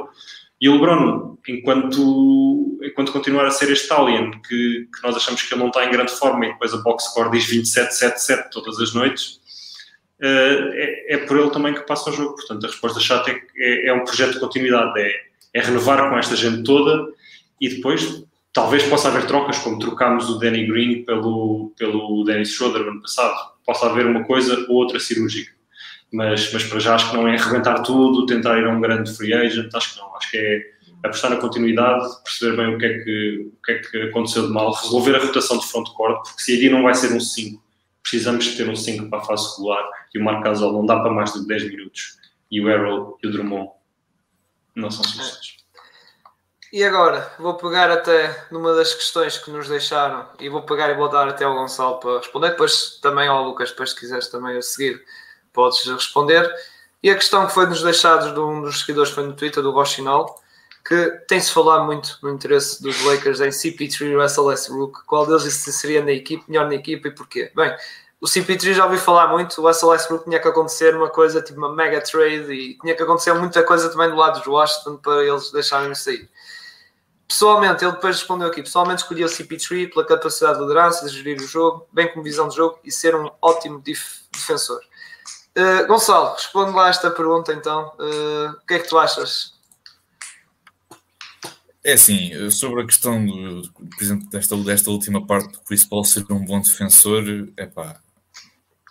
E 0.61 0.69
o 0.69 0.73
LeBron, 0.73 1.37
enquanto, 1.45 2.79
enquanto 2.81 3.11
continuar 3.11 3.45
a 3.45 3.51
ser 3.51 3.69
este 3.69 3.91
alien, 3.91 4.31
que, 4.47 4.87
que 4.93 5.03
nós 5.03 5.13
achamos 5.15 5.41
que 5.41 5.53
ele 5.53 5.59
não 5.59 5.67
está 5.67 5.85
em 5.85 5.91
grande 5.91 6.13
forma 6.13 6.45
e 6.45 6.53
depois 6.53 6.73
a 6.73 6.77
box 6.77 7.05
score 7.05 7.31
diz 7.31 7.45
27-7-7 7.47 8.49
todas 8.49 8.79
as 8.79 8.93
noites, 8.93 9.41
uh, 10.21 10.71
é, 10.73 11.15
é, 11.15 11.17
por 11.17 11.37
ele 11.37 11.49
também 11.49 11.73
que 11.73 11.81
passa 11.81 12.09
o 12.09 12.13
jogo. 12.13 12.35
Portanto, 12.35 12.63
a 12.63 12.67
resposta 12.67 13.01
chata 13.01 13.29
é, 13.29 13.41
é, 13.57 13.87
é 13.87 13.93
um 13.93 14.05
projeto 14.05 14.35
de 14.35 14.39
continuidade, 14.39 15.01
é, 15.01 15.11
é 15.53 15.61
renovar 15.61 16.09
com 16.09 16.17
esta 16.17 16.35
gente 16.35 16.63
toda 16.63 17.07
e 17.59 17.69
depois 17.69 18.23
talvez 18.51 18.83
possa 18.83 19.07
haver 19.07 19.25
trocas, 19.25 19.57
como 19.59 19.79
trocámos 19.79 20.29
o 20.29 20.37
Danny 20.37 20.65
Green 20.65 21.03
pelo, 21.03 21.73
pelo 21.77 22.23
Dennis 22.23 22.49
Schroeder 22.49 22.83
no 22.83 22.91
ano 22.91 23.01
passado. 23.01 23.35
Possa 23.65 23.87
haver 23.87 24.05
uma 24.05 24.23
coisa 24.23 24.65
ou 24.69 24.75
outra 24.75 24.99
cirúrgica. 24.99 25.51
Mas, 26.11 26.53
mas 26.53 26.63
para 26.63 26.79
já 26.79 26.95
acho 26.95 27.09
que 27.09 27.17
não 27.17 27.27
é 27.27 27.35
arrebentar 27.35 27.81
tudo, 27.81 28.25
tentar 28.25 28.59
ir 28.59 28.65
a 28.65 28.69
um 28.69 28.79
grande 28.79 29.15
free 29.15 29.33
agent, 29.33 29.73
acho 29.73 29.93
que 29.93 29.99
não. 29.99 30.15
Acho 30.15 30.29
que 30.29 30.37
é 30.37 30.73
apostar 31.03 31.31
na 31.31 31.37
continuidade, 31.37 32.05
perceber 32.23 32.55
bem 32.55 32.75
o 32.75 32.77
que 32.77 32.85
é 32.85 32.99
que, 32.99 33.51
o 33.51 33.65
que, 33.65 33.71
é 33.71 33.79
que 33.79 34.01
aconteceu 34.03 34.47
de 34.47 34.53
mal, 34.53 34.71
resolver 34.71 35.15
a 35.15 35.19
rotação 35.19 35.57
de 35.57 35.67
front-court, 35.67 36.23
porque 36.23 36.41
se 36.41 36.53
aí 36.53 36.69
não 36.69 36.83
vai 36.83 36.93
ser 36.93 37.13
um 37.13 37.19
5, 37.19 37.61
precisamos 38.01 38.55
ter 38.55 38.69
um 38.69 38.75
5 38.75 39.09
para 39.09 39.19
a 39.19 39.23
fase 39.23 39.55
regular 39.55 39.83
e 40.13 40.19
o 40.19 40.23
Marc 40.23 40.43
Gasol 40.43 40.71
não 40.71 40.85
dá 40.85 40.99
para 40.99 41.11
mais 41.11 41.33
de 41.33 41.45
10 41.45 41.69
minutos 41.69 42.17
e 42.49 42.61
o 42.61 42.69
Errol 42.69 43.17
e 43.21 43.27
o 43.27 43.31
Drummond 43.31 43.69
não 44.75 44.89
são 44.91 45.03
suficientes. 45.03 45.57
E 46.71 46.83
agora, 46.83 47.31
vou 47.37 47.53
pegar 47.53 47.91
até 47.91 48.47
numa 48.49 48.73
das 48.73 48.95
questões 48.95 49.37
que 49.37 49.51
nos 49.51 49.67
deixaram 49.67 50.27
e 50.39 50.49
vou 50.49 50.63
pegar 50.63 50.89
e 50.89 50.95
vou 50.95 51.07
dar 51.07 51.27
até 51.27 51.45
ao 51.45 51.53
Gonçalo 51.53 51.99
para 51.99 52.17
responder, 52.17 52.49
depois 52.49 52.97
também 52.99 53.27
ao 53.27 53.43
Lucas, 53.43 53.69
depois 53.69 53.91
se 53.91 53.99
quiseres 53.99 54.27
também 54.27 54.57
a 54.57 54.61
seguir 54.61 55.03
podes 55.53 55.85
responder. 55.85 56.51
E 57.03 57.11
a 57.11 57.15
questão 57.15 57.45
que 57.45 57.53
foi 57.53 57.67
nos 57.67 57.83
deixados 57.83 58.33
de 58.33 58.39
um 58.39 58.61
dos 58.61 58.79
seguidores 58.79 59.11
foi 59.11 59.23
no 59.23 59.33
Twitter, 59.33 59.61
do 59.61 59.71
Rochinol, 59.71 60.41
que 60.83 61.11
tem-se 61.27 61.51
falado 61.51 61.85
muito 61.85 62.17
no 62.23 62.31
interesse 62.31 62.81
dos 62.81 63.03
Lakers 63.03 63.39
em 63.39 63.49
CP3 63.49 64.01
e 64.01 64.15
Russell 64.15 64.45
Westbrook. 64.45 65.05
Qual 65.05 65.27
deles 65.27 65.53
seria 65.53 66.03
na 66.03 66.11
equipe, 66.11 66.43
melhor 66.47 66.67
na 66.67 66.75
equipe 66.75 67.07
e 67.07 67.11
porquê? 67.11 67.51
Bem, 67.55 67.75
o 68.23 68.25
CP3 68.25 68.75
já 68.75 68.85
ouvi 68.85 68.97
falar 68.97 69.27
muito, 69.27 69.61
o 69.61 69.67
Russell 69.67 69.89
Westbrook 69.89 70.23
tinha 70.23 70.39
que 70.39 70.47
acontecer 70.47 70.95
uma 70.95 71.09
coisa 71.09 71.41
tipo 71.41 71.59
uma 71.59 71.75
mega 71.75 71.99
trade 71.99 72.53
e 72.53 72.77
tinha 72.79 72.95
que 72.95 73.03
acontecer 73.03 73.33
muita 73.33 73.61
coisa 73.63 73.89
também 73.89 74.09
do 74.09 74.15
lado 74.15 74.39
dos 74.39 74.47
Washington 74.47 74.95
para 74.95 75.25
eles 75.25 75.51
deixarem 75.51 75.93
sair. 75.93 76.29
Pessoalmente, 77.27 77.83
ele 77.83 77.91
depois 77.91 78.15
respondeu 78.15 78.47
aqui, 78.47 78.63
pessoalmente 78.63 79.01
escolhi 79.01 79.25
o 79.25 79.27
CP3 79.27 79.91
pela 79.91 80.05
capacidade 80.05 80.53
de 80.55 80.61
liderança, 80.61 81.05
de 81.05 81.13
gerir 81.13 81.37
o 81.41 81.45
jogo, 81.45 81.85
bem 81.91 82.07
como 82.13 82.23
visão 82.23 82.47
de 82.47 82.55
jogo 82.55 82.79
e 82.81 82.93
ser 82.93 83.13
um 83.13 83.29
ótimo 83.41 83.83
defensor. 84.31 84.79
Uh, 85.57 85.85
Gonçalo, 85.85 86.33
responde 86.33 86.71
lá 86.71 86.87
esta 86.87 87.11
pergunta 87.11 87.51
então. 87.51 87.91
Uh, 87.99 88.51
o 88.51 88.65
que 88.65 88.75
é 88.75 88.79
que 88.79 88.87
tu 88.87 88.97
achas? 88.97 89.53
É 91.83 91.91
assim, 91.91 92.49
sobre 92.49 92.83
a 92.83 92.85
questão 92.85 93.25
do, 93.25 93.69
por 93.73 94.01
exemplo, 94.01 94.29
desta, 94.29 94.55
desta 94.55 94.89
última 94.89 95.27
parte 95.27 95.51
do 95.51 95.59
Chris 95.59 95.83
Paul 95.83 96.05
ser 96.05 96.23
um 96.31 96.45
bom 96.45 96.61
defensor, 96.61 97.21
é 97.57 97.65
pá, 97.65 97.99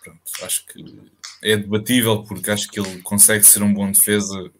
pronto, 0.03 0.21
acho 0.41 0.65
que 0.65 0.83
é 1.41 1.57
debatível 1.57 2.23
porque 2.23 2.51
acho 2.51 2.67
que 2.67 2.79
ele 2.79 3.01
consegue 3.01 3.43
ser 3.43 3.63
um 3.63 3.73
bom 3.73 3.91
defesa 3.91 4.51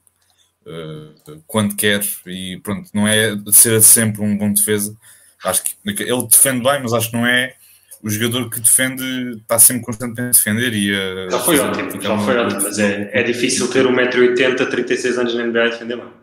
uh, 0.66 1.44
quando 1.48 1.76
quer 1.76 2.02
e 2.26 2.60
pronto, 2.62 2.90
não 2.94 3.08
é 3.08 3.36
ser 3.52 3.82
sempre 3.82 4.22
um 4.22 4.38
bom 4.38 4.52
defesa. 4.52 4.96
Acho 5.44 5.64
que 5.64 5.76
ele 5.86 6.28
defende 6.28 6.64
bem, 6.64 6.82
mas 6.82 6.94
acho 6.94 7.12
que 7.12 7.18
não 7.18 7.28
é 7.28 7.56
o 8.02 8.10
jogador 8.10 8.50
que 8.50 8.60
defende 8.60 9.38
está 9.38 9.58
sempre 9.58 9.84
constantemente 9.84 10.22
a 10.22 10.32
defender 10.32 10.74
e 10.74 10.94
a, 10.94 11.30
já 11.30 11.40
foi 11.40 11.60
ótimo, 11.60 12.02
já 12.02 12.18
foi 12.18 12.38
ótimo, 12.38 12.64
mas 12.64 12.80
é, 12.80 13.10
é 13.14 13.24
difícil 13.24 13.70
ter 13.70 13.86
1,80m, 13.86 14.70
36 14.70 15.18
anos 15.18 15.36
na 15.36 15.46
NBA 15.46 15.62
a 15.64 15.70
defender 15.70 15.98
bem. 15.98 16.14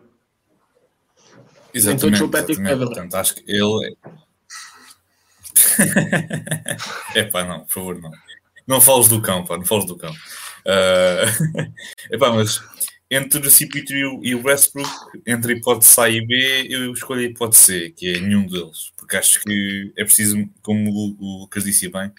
Exatamente, 1.73 2.23
exatamente. 2.23 2.77
portanto 2.77 3.15
acho 3.15 3.35
que 3.35 3.43
ele 3.47 3.97
é 7.15 7.23
pá, 7.31 7.43
não, 7.43 7.61
por 7.61 7.69
favor, 7.69 7.99
não. 7.99 8.11
Não 8.67 8.81
fales 8.81 9.07
do 9.07 9.21
cão, 9.21 9.43
pá, 9.43 9.57
não 9.57 9.65
fales 9.65 9.85
do 9.85 9.95
cão. 9.95 10.11
Uh... 10.11 11.73
Epá, 12.11 12.31
mas 12.31 12.61
entre 13.11 13.39
o 13.39 13.51
CP3 13.51 14.19
e 14.23 14.35
o 14.35 14.45
Westbrook, 14.45 14.89
entre 15.27 15.53
a 15.53 15.57
hipótese 15.57 15.99
A 15.99 16.09
e 16.09 16.25
B, 16.25 16.67
eu 16.69 16.93
escolho 16.93 17.19
a 17.19 17.23
hipótese 17.23 17.63
C, 17.63 17.89
que 17.89 18.13
é 18.13 18.19
nenhum 18.21 18.47
deles, 18.47 18.93
porque 18.95 19.17
acho 19.17 19.41
que 19.41 19.91
é 19.97 20.05
preciso, 20.05 20.49
como 20.61 20.89
o 20.89 21.39
Lucas 21.41 21.65
disse 21.65 21.89
bem, 21.89 22.09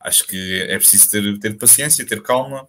acho 0.00 0.26
que 0.26 0.62
é 0.68 0.76
preciso 0.76 1.10
ter, 1.10 1.38
ter 1.38 1.56
paciência, 1.56 2.06
ter 2.06 2.22
calma. 2.22 2.68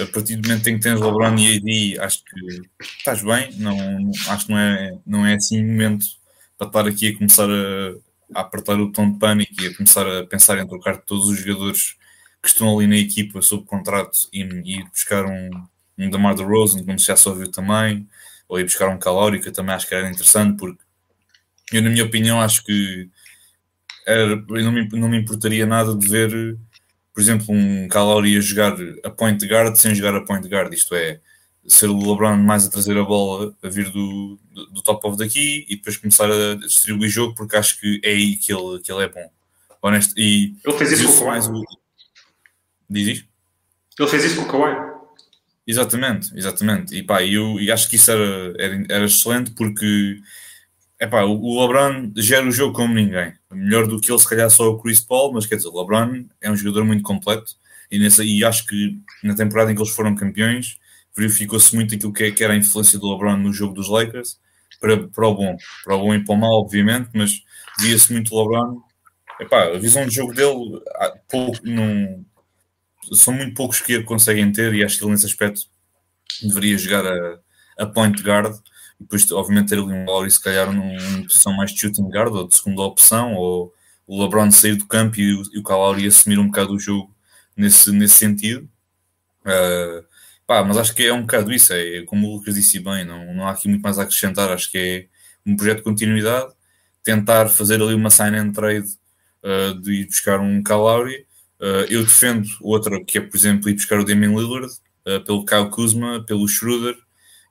A 0.00 0.06
partir 0.06 0.36
do 0.36 0.48
momento 0.48 0.68
em 0.68 0.76
que 0.76 0.82
tens 0.82 1.00
LeBron 1.00 1.36
e 1.36 1.56
AD, 1.56 2.00
acho 2.00 2.24
que 2.24 2.86
estás 2.98 3.22
bem, 3.22 3.52
não, 3.56 3.76
acho 4.28 4.46
que 4.46 4.52
não 4.52 4.58
é, 4.58 4.98
não 5.06 5.26
é 5.26 5.34
assim 5.34 5.64
momento 5.64 6.04
para 6.56 6.66
estar 6.68 6.86
aqui 6.86 7.08
a 7.08 7.16
começar 7.16 7.48
a, 7.48 7.94
a 8.34 8.40
apertar 8.40 8.74
o 8.74 8.86
botão 8.86 9.12
de 9.12 9.18
pânico 9.18 9.52
e 9.60 9.66
a 9.68 9.76
começar 9.76 10.06
a 10.06 10.26
pensar 10.26 10.58
em 10.58 10.66
trocar 10.66 10.98
todos 10.98 11.28
os 11.28 11.38
jogadores 11.38 11.96
que 12.44 12.50
estão 12.50 12.76
ali 12.76 12.86
na 12.86 12.96
equipa 12.98 13.40
sob 13.40 13.64
contrato 13.64 14.28
e, 14.30 14.42
e 14.42 14.84
buscar 14.84 15.24
um, 15.24 15.50
um 15.98 16.10
Damar 16.10 16.34
DeRozan, 16.34 16.84
como 16.84 16.98
já 16.98 17.16
se 17.16 17.26
ouviu 17.26 17.50
também, 17.50 18.06
ou 18.46 18.60
ir 18.60 18.64
buscar 18.64 18.90
um 18.90 18.98
Calório, 18.98 19.40
que 19.40 19.48
eu 19.48 19.52
também 19.52 19.74
acho 19.74 19.88
que 19.88 19.94
era 19.94 20.10
interessante, 20.10 20.58
porque 20.58 20.82
eu, 21.72 21.80
na 21.80 21.88
minha 21.88 22.04
opinião, 22.04 22.42
acho 22.42 22.62
que 22.62 23.08
era, 24.06 24.36
não, 24.36 24.72
me, 24.72 24.86
não 24.92 25.08
me 25.08 25.18
importaria 25.18 25.64
nada 25.64 25.96
de 25.96 26.06
ver, 26.06 26.58
por 27.14 27.20
exemplo, 27.22 27.46
um 27.48 27.88
Calório 27.88 28.38
a 28.38 28.42
jogar 28.42 28.76
a 29.02 29.08
point 29.08 29.42
guard 29.46 29.74
sem 29.76 29.94
jogar 29.94 30.14
a 30.14 30.20
point 30.20 30.46
guard, 30.46 30.70
isto 30.74 30.94
é, 30.94 31.20
ser 31.66 31.88
o 31.88 31.98
LeBron 31.98 32.36
mais 32.36 32.66
a 32.66 32.70
trazer 32.70 32.98
a 32.98 33.04
bola, 33.04 33.54
a 33.62 33.68
vir 33.70 33.90
do, 33.90 34.38
do, 34.52 34.66
do 34.66 34.82
top 34.82 35.06
of 35.06 35.16
daqui 35.16 35.64
e 35.66 35.76
depois 35.76 35.96
começar 35.96 36.30
a 36.30 36.56
distribuir 36.56 37.08
jogo, 37.08 37.34
porque 37.34 37.56
acho 37.56 37.80
que 37.80 38.02
é 38.04 38.10
aí 38.10 38.36
que 38.36 38.52
ele, 38.52 38.80
que 38.80 38.92
ele 38.92 39.04
é 39.04 39.08
bom. 39.08 39.30
Honesto, 39.80 40.12
e 40.18 40.54
ele 40.62 40.78
fez 40.78 40.92
isso 40.92 41.18
com 41.18 41.30
o. 41.30 41.83
Diz 42.94 43.08
isso? 43.08 43.24
Ele 43.98 44.08
fez 44.08 44.24
isso 44.24 44.36
com 44.36 44.42
o 44.42 44.48
Kawhi. 44.48 44.94
Exatamente, 45.66 46.30
exatamente. 46.36 46.94
E 46.94 47.02
pá, 47.02 47.24
eu, 47.24 47.58
eu 47.58 47.74
acho 47.74 47.88
que 47.88 47.96
isso 47.96 48.10
era, 48.10 48.54
era, 48.56 48.84
era 48.88 49.04
excelente 49.04 49.50
porque 49.50 50.20
epá, 51.00 51.24
o 51.24 51.60
LeBron 51.60 52.12
gera 52.16 52.46
o 52.46 52.52
jogo 52.52 52.72
como 52.72 52.94
ninguém. 52.94 53.32
Melhor 53.52 53.86
do 53.86 54.00
que 54.00 54.12
ele, 54.12 54.18
se 54.18 54.28
calhar, 54.28 54.48
só 54.48 54.68
o 54.68 54.80
Chris 54.80 55.00
Paul, 55.00 55.32
mas 55.32 55.44
quer 55.44 55.56
dizer, 55.56 55.68
o 55.68 55.80
LeBron 55.80 56.24
é 56.40 56.50
um 56.50 56.56
jogador 56.56 56.84
muito 56.84 57.02
completo 57.02 57.52
e, 57.90 57.98
nessa, 57.98 58.24
e 58.24 58.44
acho 58.44 58.64
que 58.66 58.96
na 59.24 59.34
temporada 59.34 59.72
em 59.72 59.74
que 59.74 59.82
eles 59.82 59.94
foram 59.94 60.14
campeões 60.14 60.78
verificou-se 61.16 61.74
muito 61.74 61.94
aquilo 61.94 62.12
que, 62.12 62.24
é, 62.24 62.30
que 62.30 62.44
era 62.44 62.52
a 62.52 62.56
influência 62.56 62.98
do 62.98 63.10
LeBron 63.10 63.36
no 63.36 63.52
jogo 63.52 63.74
dos 63.74 63.88
Lakers 63.88 64.38
para, 64.80 65.08
para 65.08 65.28
o 65.28 65.34
bom, 65.34 65.56
para 65.84 65.96
o 65.96 65.98
bom 65.98 66.14
e 66.14 66.24
para 66.24 66.34
o 66.34 66.38
mal, 66.38 66.60
obviamente, 66.60 67.10
mas 67.12 67.42
via-se 67.80 68.12
muito 68.12 68.34
o 68.34 68.42
LeBron. 68.42 68.80
Epá, 69.40 69.64
a 69.64 69.78
visão 69.78 70.06
de 70.06 70.14
jogo 70.14 70.32
dele 70.32 70.80
pouco, 71.28 71.58
não, 71.64 72.24
são 73.12 73.34
muito 73.34 73.54
poucos 73.54 73.80
que 73.80 74.02
conseguem 74.02 74.50
ter 74.52 74.74
e 74.74 74.84
acho 74.84 74.98
que 74.98 75.04
ele 75.04 75.12
nesse 75.12 75.26
aspecto 75.26 75.62
deveria 76.42 76.78
jogar 76.78 77.06
a, 77.06 77.38
a 77.78 77.86
point 77.86 78.22
guard 78.22 78.54
e 79.00 79.04
depois 79.04 79.30
obviamente 79.32 79.68
ter 79.68 79.78
ali 79.78 79.92
um 79.92 80.04
Lowry 80.04 80.30
se 80.30 80.42
calhar 80.42 80.72
numa 80.72 81.22
posição 81.22 81.52
mais 81.52 81.72
de 81.72 81.80
shooting 81.80 82.08
guard 82.08 82.32
ou 82.32 82.48
de 82.48 82.56
segunda 82.56 82.82
opção 82.82 83.34
ou 83.34 83.72
o 84.06 84.22
LeBron 84.22 84.50
sair 84.50 84.76
do 84.76 84.86
campo 84.86 85.18
e 85.18 85.34
o, 85.34 85.42
e 85.52 85.58
o 85.58 86.08
assumir 86.08 86.38
um 86.38 86.46
bocado 86.46 86.74
o 86.74 86.78
jogo 86.78 87.14
nesse, 87.56 87.90
nesse 87.90 88.14
sentido. 88.14 88.68
Uh, 89.42 90.04
pá, 90.46 90.64
mas 90.64 90.76
acho 90.76 90.94
que 90.94 91.04
é 91.04 91.12
um 91.12 91.22
bocado 91.22 91.52
isso 91.52 91.72
é 91.72 92.02
como 92.02 92.28
o 92.28 92.36
Lucas 92.36 92.54
disse 92.54 92.78
bem, 92.80 93.04
não, 93.04 93.34
não 93.34 93.46
há 93.46 93.52
aqui 93.52 93.68
muito 93.68 93.82
mais 93.82 93.98
a 93.98 94.02
acrescentar, 94.02 94.50
acho 94.50 94.70
que 94.70 94.78
é 94.78 95.06
um 95.46 95.56
projeto 95.56 95.78
de 95.78 95.84
continuidade 95.84 96.52
tentar 97.02 97.48
fazer 97.48 97.82
ali 97.82 97.94
uma 97.94 98.10
sign 98.10 98.36
and 98.36 98.52
trade 98.52 98.88
uh, 99.42 99.78
de 99.80 99.92
ir 99.92 100.06
buscar 100.06 100.40
um 100.40 100.62
Calauri 100.62 101.26
Uh, 101.64 101.88
eu 101.88 102.02
defendo 102.02 102.46
outra, 102.60 103.02
que 103.02 103.16
é, 103.16 103.22
por 103.22 103.34
exemplo, 103.34 103.70
ir 103.70 103.74
buscar 103.74 103.98
o 103.98 104.04
Damian 104.04 104.34
Lillard, 104.34 104.70
uh, 105.06 105.24
pelo 105.24 105.46
Kyle 105.46 105.70
Kuzma, 105.70 106.22
pelo 106.22 106.46
Schroeder 106.46 106.94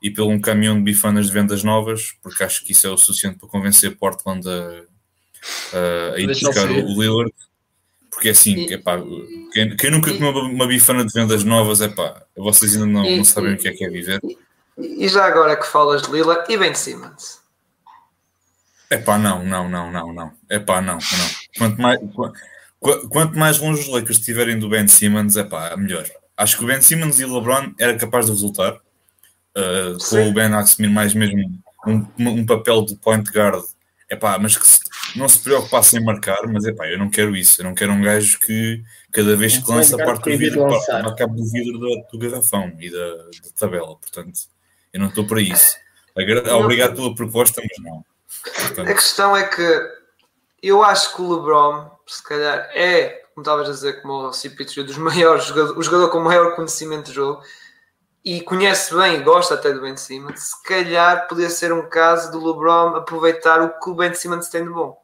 e 0.04 0.12
pelo 0.12 0.30
um 0.30 0.40
caminhão 0.40 0.76
de 0.76 0.84
bifanas 0.84 1.26
de 1.26 1.32
vendas 1.32 1.64
novas, 1.64 2.14
porque 2.22 2.44
acho 2.44 2.64
que 2.64 2.74
isso 2.74 2.86
é 2.86 2.92
o 2.92 2.98
suficiente 2.98 3.40
para 3.40 3.50
convencer 3.50 3.98
Portland 3.98 4.48
a, 4.48 6.14
a 6.14 6.20
ir 6.20 6.28
buscar 6.28 6.70
o, 6.70 7.02
Lillard. 7.02 7.34
Porque 8.12 8.28
é 8.28 8.32
assim, 8.34 8.54
e, 8.54 8.74
epá, 8.74 9.02
quem, 9.52 9.76
quem 9.76 9.90
nunca 9.90 10.14
comeu 10.14 10.30
uma, 10.30 10.44
uma 10.44 10.68
bifana 10.68 11.04
de 11.04 11.12
vendas 11.12 11.44
novas, 11.44 11.82
é 11.82 11.88
pá, 11.88 12.22
vocês 12.38 12.76
ainda 12.76 12.86
não, 12.86 13.04
e, 13.04 13.18
não 13.18 13.26
sabem 13.26 13.54
e, 13.54 13.56
o 13.56 13.58
que 13.58 13.68
é 13.68 13.72
que 13.72 13.84
é 13.84 13.90
viver. 13.90 14.22
E 14.78 15.08
já 15.08 15.26
agora 15.26 15.56
que 15.56 15.66
falas 15.66 16.04
de 16.04 16.12
Lillard 16.12 16.46
e 16.54 16.56
Ben 16.56 16.76
Simmons? 16.76 17.42
É 18.92 18.98
pá, 18.98 19.18
não, 19.18 19.44
não, 19.44 19.68
não, 19.68 19.92
não, 19.92 20.14
não. 20.14 20.32
É 20.48 20.60
pá, 20.60 20.82
não, 20.82 21.00
não. 21.00 21.30
Quanto 21.58 21.82
mais. 21.82 22.00
Quanto 22.14 22.38
mais 23.36 23.60
longe 23.60 23.82
os 23.82 23.88
Lakers 23.88 24.18
estiverem 24.18 24.60
do 24.60 24.70
Ben 24.70 24.88
Simmons, 24.88 25.36
é 25.36 25.44
pá, 25.44 25.76
melhor. 25.78 26.06
Acho 26.36 26.58
que 26.58 26.64
o 26.64 26.68
Ben 26.68 26.82
Simmons 26.82 27.20
e 27.20 27.26
o 27.26 27.34
LeBron 27.34 27.74
era 27.80 27.96
capaz 27.96 28.26
de 28.26 28.32
resultar, 28.32 28.74
uh, 28.74 30.10
com 30.10 30.30
o 30.30 30.34
Ben 30.34 30.54
a 30.54 30.60
assumir 30.60 30.90
mais 30.90 31.14
mesmo 31.14 31.40
um, 31.88 32.06
um, 32.20 32.46
papel 32.46 32.84
de 32.86 32.96
point 32.96 33.30
guard, 33.32 33.64
é 34.10 34.16
pá, 34.16 34.38
mas 34.40 34.58
que 34.58 34.68
se, 34.68 34.80
não 35.16 35.30
se 35.30 35.40
preocupasse 35.40 35.98
em 35.98 36.04
marcar, 36.04 36.40
mas 36.48 36.66
é 36.66 36.74
pá, 36.74 36.88
eu 36.88 36.98
não 36.98 37.10
quero 37.10 37.36
isso, 37.36 37.62
eu 37.62 37.66
não 37.66 37.76
quero 37.76 37.92
um 37.92 38.02
gajo 38.02 38.40
que 38.40 38.82
cada 39.12 39.36
vez 39.36 39.58
que 39.58 39.72
lança 39.72 40.02
a 40.02 40.06
parte 40.06 40.32
do 40.32 40.38
vidro, 40.38 40.66
acaba 41.08 41.34
do 41.34 41.46
vidro 41.52 41.78
do, 41.78 42.06
do 42.12 42.18
garrafão 42.18 42.74
e 42.80 42.90
da, 42.90 43.16
da, 43.18 43.50
tabela, 43.58 43.96
portanto, 43.96 44.40
eu 44.92 45.00
não 45.00 45.08
estou 45.08 45.26
para 45.26 45.42
isso. 45.42 45.78
Obrigado 46.16 46.96
pela 46.96 47.16
proposta, 47.16 47.62
mas 47.62 47.84
não. 47.84 48.06
Portanto, 48.44 48.90
a 48.90 48.94
questão 48.94 49.36
é 49.36 49.44
que 49.48 50.04
eu 50.62 50.84
acho 50.84 51.16
que 51.16 51.22
o 51.22 51.36
LeBron 51.36 51.93
se 52.08 52.24
calhar 52.24 52.70
é, 52.74 53.24
como 53.34 53.44
estavas 53.44 53.70
a 53.70 53.72
dizer, 53.72 54.02
como 54.02 54.28
o 54.28 54.32
CP3, 54.32 54.84
dos 54.84 54.98
maiores 54.98 55.46
jogadores, 55.46 55.78
o 55.78 55.84
jogador 55.84 56.10
com 56.10 56.20
maior 56.20 56.56
conhecimento 56.56 57.08
de 57.08 57.14
jogo 57.14 57.42
e 58.24 58.42
conhece 58.42 58.96
bem 58.96 59.16
e 59.16 59.24
gosta 59.24 59.56
até 59.56 59.74
do 59.74 59.82
Ben 59.82 59.98
Simmons, 59.98 60.40
se 60.40 60.64
calhar 60.64 61.28
podia 61.28 61.50
ser 61.50 61.74
um 61.74 61.90
caso 61.90 62.32
do 62.32 62.46
LeBron 62.46 62.96
aproveitar 62.96 63.62
o 63.62 63.80
que 63.80 63.90
o 63.90 63.96
Ben 63.96 64.14
Simmons 64.14 64.48
tem 64.48 64.64
de 64.64 64.70
bom. 64.70 64.98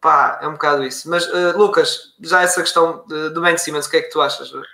pá, 0.00 0.38
é 0.40 0.48
um 0.48 0.52
bocado 0.52 0.84
isso. 0.84 1.10
Mas, 1.10 1.26
uh, 1.26 1.56
Lucas, 1.56 2.14
já 2.20 2.42
essa 2.42 2.62
questão 2.62 3.04
do 3.06 3.40
Ben 3.42 3.58
Simmons, 3.58 3.86
o 3.86 3.90
que 3.90 3.98
é 3.98 4.02
que 4.02 4.10
tu 4.10 4.22
achas? 4.22 4.50
Uh, 4.52 4.64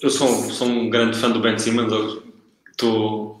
eu 0.00 0.08
sou, 0.08 0.28
sou 0.50 0.66
um 0.66 0.88
grande 0.88 1.18
fã 1.18 1.30
do 1.30 1.40
Ben 1.40 1.58
Simmons. 1.58 2.22
Estou 2.70 3.36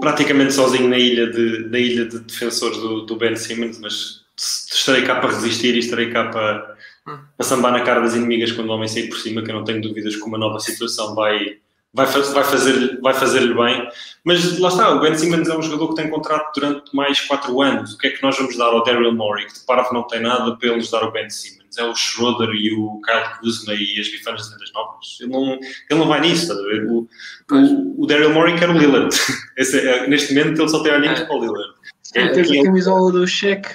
praticamente 0.00 0.52
sozinho 0.52 0.88
na 0.88 0.98
ilha 0.98 1.30
de, 1.30 1.68
na 1.68 1.78
ilha 1.78 2.04
de 2.06 2.18
defensores 2.18 2.76
do, 2.78 3.06
do 3.06 3.16
Ben 3.16 3.36
Simmons, 3.36 3.78
mas 3.78 4.23
estarei 4.36 5.02
cá 5.02 5.16
para 5.16 5.30
resistir 5.30 5.74
e 5.74 5.78
estarei 5.78 6.10
cá 6.10 6.24
para, 6.24 6.76
hum. 7.06 7.18
para 7.36 7.46
sambar 7.46 7.72
na 7.72 7.82
cara 7.82 8.00
das 8.00 8.14
inimigas 8.14 8.52
quando 8.52 8.68
o 8.68 8.72
homem 8.72 8.88
sair 8.88 9.08
por 9.08 9.18
cima, 9.18 9.42
que 9.42 9.50
eu 9.50 9.54
não 9.54 9.64
tenho 9.64 9.80
dúvidas 9.80 10.16
que 10.16 10.22
uma 10.22 10.38
nova 10.38 10.58
situação 10.58 11.14
vai, 11.14 11.58
vai, 11.92 12.06
vai 12.06 12.44
fazer-lhe 12.44 13.00
vai 13.00 13.14
fazer 13.14 13.54
bem. 13.54 13.88
Mas 14.24 14.58
lá 14.58 14.68
está, 14.68 14.90
o 14.90 15.00
Ben 15.00 15.14
Simmons 15.14 15.48
é 15.48 15.56
um 15.56 15.62
jogador 15.62 15.88
que 15.90 16.02
tem 16.02 16.10
contrato 16.10 16.52
durante 16.58 16.94
mais 16.94 17.20
4 17.20 17.62
anos. 17.62 17.94
O 17.94 17.98
que 17.98 18.08
é 18.08 18.10
que 18.10 18.22
nós 18.22 18.36
vamos 18.36 18.56
dar 18.56 18.66
ao 18.66 18.82
Daryl 18.82 19.14
Morey, 19.14 19.46
que 19.46 19.54
de 19.54 19.60
parvo 19.60 19.94
não 19.94 20.06
tem 20.06 20.20
nada, 20.20 20.56
para 20.56 20.68
eles 20.68 20.90
dar 20.90 21.02
ao 21.02 21.12
Ben 21.12 21.30
Simmons? 21.30 21.64
É 21.76 21.84
o 21.84 21.94
Schroeder 21.94 22.50
e 22.54 22.72
o 22.72 23.00
Kyle 23.00 23.38
Kuzma 23.40 23.74
e 23.74 24.00
as 24.00 24.08
bifanas 24.08 24.48
das 24.48 24.72
novas. 24.72 25.18
Ele 25.20 25.30
não, 25.32 25.54
ele 25.54 26.00
não 26.00 26.06
vai 26.06 26.20
nisso, 26.20 26.42
estás 26.42 26.60
a 26.60 26.62
ver? 26.62 26.86
O, 26.86 27.08
o, 27.50 28.02
o 28.04 28.06
Daryl 28.06 28.32
Morey 28.32 28.56
quer 28.56 28.70
o 28.70 28.78
Lillard. 28.78 29.14
Esse, 29.58 29.80
é, 29.80 30.06
neste 30.06 30.34
momento 30.34 30.62
ele 30.62 30.68
só 30.68 30.82
tem 30.82 30.92
olhinhos 30.92 31.20
é. 31.20 31.24
para 31.24 31.36
o 31.36 31.40
Lillard. 31.40 31.74
É, 32.14 32.28
tem 32.28 32.60
a 32.60 32.64
camisola 32.64 33.10
do 33.10 33.26
cheque. 33.26 33.68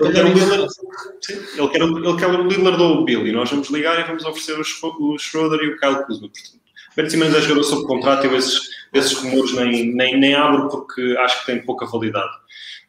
Ele 0.00 0.12
quer, 0.12 0.24
o 0.24 0.28
Lillard, 0.28 0.68
ele, 1.30 1.68
quer, 1.68 1.80
ele 1.80 2.16
quer 2.18 2.26
o 2.28 2.46
Lillard 2.46 2.82
ou 2.82 2.96
o 2.98 3.04
Bill 3.04 3.26
e 3.26 3.32
nós 3.32 3.50
vamos 3.50 3.70
ligar 3.70 3.98
e 3.98 4.04
vamos 4.04 4.24
oferecer 4.24 4.58
o, 4.58 5.14
o 5.14 5.18
Schroeder 5.18 5.60
e 5.66 5.72
o 5.72 5.78
Kyle 5.78 6.04
Kuzma. 6.04 6.28
Portanto, 6.94 7.10
Simmons 7.10 7.34
é 7.34 7.40
jogador 7.40 7.64
sob 7.64 7.86
contrato 7.86 8.24
e 8.24 8.26
eu 8.28 8.36
esses, 8.36 8.68
esses 8.92 9.14
rumores 9.14 9.54
nem, 9.54 9.94
nem, 9.94 10.18
nem 10.18 10.34
abro 10.34 10.68
porque 10.68 11.16
acho 11.20 11.40
que 11.40 11.46
tem 11.46 11.64
pouca 11.64 11.86
validade. 11.86 12.30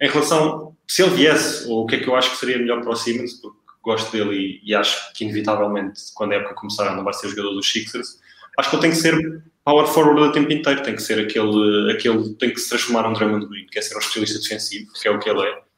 Em 0.02 0.10
relação, 0.10 0.76
se 0.88 1.02
ele 1.02 1.16
viesse, 1.16 1.70
ou 1.70 1.84
o 1.84 1.86
que 1.86 1.96
é 1.96 2.00
que 2.00 2.08
eu 2.08 2.16
acho 2.16 2.32
que 2.32 2.38
seria 2.38 2.58
melhor 2.58 2.82
para 2.82 2.92
o 2.92 2.96
Simmons, 2.96 3.34
porque 3.34 3.60
gosto 3.82 4.12
dele 4.12 4.60
e, 4.64 4.72
e 4.72 4.76
acho 4.76 5.14
que 5.14 5.24
inevitavelmente 5.24 6.02
quando 6.14 6.34
a 6.34 6.36
época 6.36 6.56
começar 6.56 6.96
não 6.96 7.04
vai 7.04 7.14
ser 7.14 7.30
jogador 7.30 7.52
dos 7.52 7.72
Sixers, 7.72 8.20
acho 8.58 8.70
que 8.70 8.76
ele 8.76 8.82
tem 8.82 8.92
que 8.92 8.98
ser 8.98 9.44
power 9.64 9.88
forward 9.88 10.22
o 10.22 10.32
tempo 10.32 10.52
inteiro, 10.52 10.84
tem 10.84 10.96
que 10.96 11.02
ser 11.02 11.20
aquele, 11.20 11.92
aquele 11.92 12.34
tem 12.36 12.52
que 12.52 12.60
se 12.60 12.70
transformar 12.70 13.04
num 13.04 13.14
Drummond 13.14 13.48
Green, 13.48 13.68
que 13.68 13.80
é 13.80 13.82
ser 13.82 13.96
um 13.96 14.00
especialista 14.00 14.40
defensivo, 14.40 14.92
que 14.94 15.08
é 15.08 15.12
o 15.12 15.20
que 15.20 15.30
ele 15.30 15.42
é. 15.42 15.69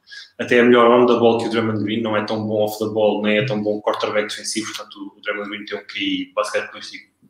Até 0.42 0.58
é 0.58 0.64
melhor 0.64 0.90
on 0.90 1.06
the 1.06 1.14
ball 1.14 1.38
que 1.38 1.46
o 1.46 1.50
Drummond 1.52 1.84
Green, 1.84 2.02
não 2.02 2.18
é 2.18 2.24
tão 2.26 2.44
bom 2.48 2.64
off 2.64 2.80
the 2.80 2.92
ball, 2.92 3.22
nem 3.22 3.38
é 3.38 3.46
tão 3.46 3.62
bom 3.62 3.80
quarterback 3.80 4.28
defensivo, 4.28 4.74
portanto 4.74 5.14
o 5.16 5.22
Drummond 5.22 5.50
Green 5.50 5.66
tem 5.66 5.78
um 5.78 5.84
QI 5.86 6.32
basquete 6.34 6.72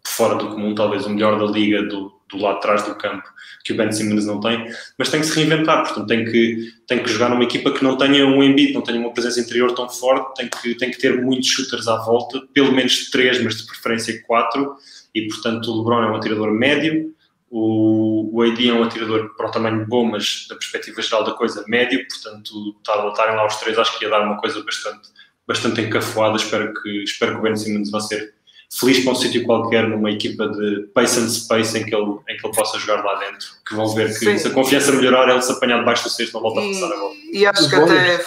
fora 0.07 0.35
do 0.35 0.47
comum, 0.47 0.73
talvez 0.73 1.05
o 1.05 1.09
melhor 1.09 1.37
da 1.37 1.45
liga 1.45 1.83
do, 1.83 2.11
do 2.29 2.37
lado 2.37 2.55
de 2.55 2.61
trás 2.61 2.83
do 2.83 2.95
campo, 2.95 3.27
que 3.63 3.73
o 3.73 3.77
Ben 3.77 3.91
Simmons 3.91 4.25
não 4.25 4.39
tem, 4.39 4.65
mas 4.97 5.09
tem 5.09 5.19
que 5.19 5.27
se 5.27 5.35
reinventar, 5.35 5.83
portanto 5.83 6.07
tem 6.07 6.25
que, 6.25 6.71
tem 6.87 7.03
que 7.03 7.09
jogar 7.09 7.29
numa 7.29 7.43
equipa 7.43 7.71
que 7.71 7.83
não 7.83 7.97
tenha 7.97 8.25
um 8.25 8.41
Embiid, 8.41 8.73
não 8.73 8.81
tenha 8.81 8.99
uma 8.99 9.13
presença 9.13 9.41
interior 9.41 9.73
tão 9.73 9.89
forte, 9.89 10.35
tem 10.35 10.49
que, 10.49 10.75
tem 10.75 10.89
que 10.89 10.97
ter 10.97 11.21
muitos 11.21 11.49
shooters 11.49 11.87
à 11.87 11.97
volta, 11.97 12.41
pelo 12.53 12.71
menos 12.71 13.09
três, 13.09 13.43
mas 13.43 13.57
de 13.57 13.67
preferência 13.67 14.21
quatro, 14.23 14.75
e 15.13 15.27
portanto 15.27 15.67
o 15.67 15.77
LeBron 15.79 16.03
é 16.03 16.11
um 16.11 16.15
atirador 16.15 16.51
médio, 16.51 17.13
o, 17.51 18.29
o 18.33 18.41
AD 18.43 18.69
é 18.69 18.73
um 18.73 18.83
atirador 18.83 19.35
para 19.35 19.47
um 19.49 19.51
tamanho 19.51 19.85
bom, 19.85 20.05
mas 20.05 20.47
da 20.47 20.55
perspectiva 20.55 21.01
geral 21.01 21.25
da 21.25 21.33
coisa, 21.33 21.65
médio, 21.67 22.07
portanto 22.07 22.77
estarem 23.11 23.35
lá 23.35 23.45
os 23.45 23.57
três 23.57 23.77
acho 23.77 23.99
que 23.99 24.05
ia 24.05 24.09
dar 24.09 24.21
uma 24.21 24.39
coisa 24.39 24.63
bastante, 24.63 25.09
bastante 25.45 25.81
encafuada, 25.81 26.37
espero 26.37 26.73
que, 26.73 27.03
espero 27.03 27.33
que 27.33 27.39
o 27.39 27.41
Ben 27.41 27.57
Simmons 27.57 27.91
vá 27.91 27.99
ser 27.99 28.33
feliz 28.71 29.03
para 29.03 29.11
um 29.11 29.15
sítio 29.15 29.43
qualquer, 29.43 29.85
numa 29.85 30.09
equipa 30.09 30.47
de 30.47 30.89
pace 30.93 31.19
and 31.19 31.27
space 31.27 31.77
em 31.77 31.83
que 31.83 31.93
ele, 31.93 32.19
em 32.29 32.37
que 32.37 32.47
ele 32.47 32.55
possa 32.55 32.79
jogar 32.79 33.03
lá 33.03 33.15
dentro, 33.19 33.47
que 33.67 33.75
vão 33.75 33.93
ver 33.93 34.07
que 34.07 34.25
Sim. 34.25 34.37
se 34.37 34.47
a 34.47 34.51
confiança 34.51 34.93
melhorar, 34.93 35.29
ele 35.29 35.41
se 35.41 35.51
apanhar 35.51 35.79
debaixo 35.79 36.05
do 36.05 36.09
cesto, 36.09 36.33
não 36.33 36.41
volta 36.41 36.61
a 36.61 36.63
passar 36.63 36.85
a 36.85 36.97
bola. 36.97 37.13
E 37.33 37.45
acho 37.45 37.69
que 37.69 37.75
até. 37.75 38.25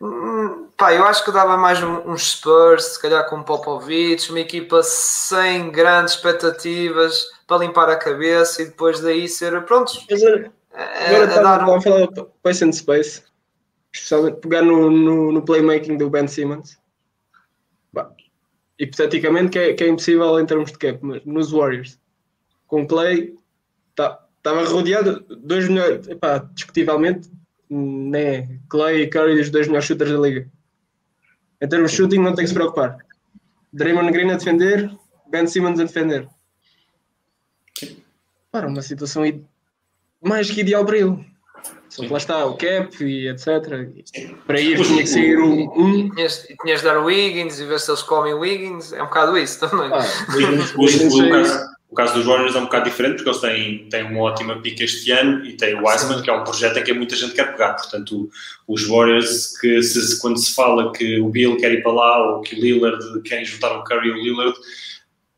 Hum, 0.00 0.66
pá, 0.76 0.92
eu 0.92 1.04
acho 1.04 1.24
que 1.24 1.30
dava 1.30 1.56
mais 1.56 1.80
uns 1.80 2.32
Spurs, 2.32 2.84
se 2.94 3.00
calhar 3.00 3.30
com 3.30 3.44
Popovich, 3.44 4.28
uma 4.30 4.40
equipa 4.40 4.82
sem 4.82 5.70
grandes 5.70 6.14
expectativas 6.14 7.30
para 7.52 7.66
limpar 7.66 7.90
a 7.90 7.96
cabeça 7.96 8.62
e 8.62 8.66
depois 8.66 9.00
daí 9.00 9.28
ser 9.28 9.64
prontos. 9.64 10.06
Agora 10.10 10.52
a, 10.72 11.38
a 11.38 11.42
dar 11.42 11.68
um... 11.68 11.80
falar 11.80 12.08
pace 12.42 12.64
and 12.64 12.72
space, 12.72 13.22
especialmente 13.92 14.40
pegar 14.40 14.62
no, 14.62 14.90
no, 14.90 15.32
no 15.32 15.42
playmaking 15.42 15.96
do 15.96 16.08
Ben 16.08 16.26
Simmons 16.26 16.82
hipoteticamente 18.82 19.50
que 19.50 19.58
é, 19.58 19.74
que 19.74 19.84
é 19.84 19.88
impossível 19.88 20.40
em 20.40 20.46
termos 20.46 20.72
de 20.72 20.78
cap, 20.78 20.98
mas 21.02 21.24
nos 21.24 21.52
Warriors, 21.52 22.00
com 22.66 22.84
Clay, 22.84 23.34
estava 23.90 24.18
tá, 24.42 24.64
rodeado 24.64 25.24
dois 25.28 25.68
melhores, 25.68 26.08
epá, 26.08 26.38
discutivelmente, 26.52 27.30
né, 27.70 28.58
Clay 28.68 29.02
e 29.02 29.06
Curry 29.06 29.40
os 29.40 29.50
dois 29.50 29.68
melhores 29.68 29.86
shooters 29.86 30.10
da 30.10 30.18
liga. 30.18 30.50
Em 31.60 31.68
termos 31.68 31.92
de 31.92 31.96
shooting 31.96 32.18
não 32.18 32.34
tem 32.34 32.44
que 32.44 32.48
se 32.48 32.54
preocupar. 32.54 32.98
Draymond 33.72 34.10
Green 34.10 34.32
a 34.32 34.36
defender, 34.36 34.90
Ben 35.30 35.46
Simmons 35.46 35.78
a 35.78 35.84
defender. 35.84 36.28
Para 38.52 38.68
uma 38.68 38.82
situação 38.82 39.24
mais 40.22 40.50
que 40.50 40.60
ideal 40.60 40.84
para 40.84 40.98
ele. 40.98 41.32
Só 41.88 42.02
que 42.02 42.08
lá 42.08 42.18
está 42.18 42.46
o 42.46 42.56
cap 42.56 43.04
e 43.04 43.28
etc. 43.28 43.46
Para 44.46 44.60
ir 44.60 44.82
tinha 44.82 45.02
que 45.02 45.06
sair 45.06 45.38
um. 45.38 45.70
um. 45.76 46.10
Tinhas, 46.10 46.46
tinhas 46.62 46.80
de 46.80 46.86
dar 46.86 46.98
o 46.98 47.04
Wiggins 47.04 47.60
e 47.60 47.66
ver 47.66 47.80
se 47.80 47.90
eles 47.90 48.02
comem 48.02 48.32
Wiggins. 48.32 48.92
É 48.92 49.02
um 49.02 49.06
bocado 49.06 49.36
isso 49.36 49.60
também. 49.60 49.90
Ah, 49.92 50.04
Wiggins, 50.34 50.74
Wiggins, 50.74 51.14
o, 51.14 51.30
caso, 51.30 51.68
o 51.90 51.94
caso 51.94 52.14
dos 52.14 52.24
Warriors 52.24 52.54
é 52.54 52.58
um 52.58 52.64
bocado 52.64 52.84
diferente 52.88 53.16
porque 53.16 53.28
eles 53.28 53.40
têm, 53.40 53.88
têm 53.90 54.04
uma 54.04 54.20
ótima 54.20 54.60
pica 54.62 54.84
este 54.84 55.10
ano 55.10 55.44
e 55.44 55.52
têm 55.52 55.74
o 55.74 55.86
Wiseman, 55.86 56.22
que 56.22 56.30
é 56.30 56.32
um 56.32 56.44
projeto 56.44 56.78
em 56.78 56.84
que 56.84 56.94
muita 56.94 57.14
gente 57.14 57.34
quer 57.34 57.52
pegar. 57.52 57.74
Portanto, 57.74 58.30
os 58.66 58.86
Warriors, 58.86 59.58
que 59.58 59.82
se, 59.82 60.18
quando 60.18 60.38
se 60.38 60.54
fala 60.54 60.92
que 60.92 61.20
o 61.20 61.28
Bill 61.28 61.58
quer 61.58 61.72
ir 61.72 61.82
para 61.82 61.92
lá 61.92 62.36
ou 62.36 62.40
que 62.40 62.54
o 62.54 62.58
Lillard 62.58 63.22
quer 63.22 63.44
juntar 63.44 63.70
o 63.76 63.84
Curry 63.84 64.08
e 64.08 64.12
o 64.12 64.14
Lillard 64.14 64.58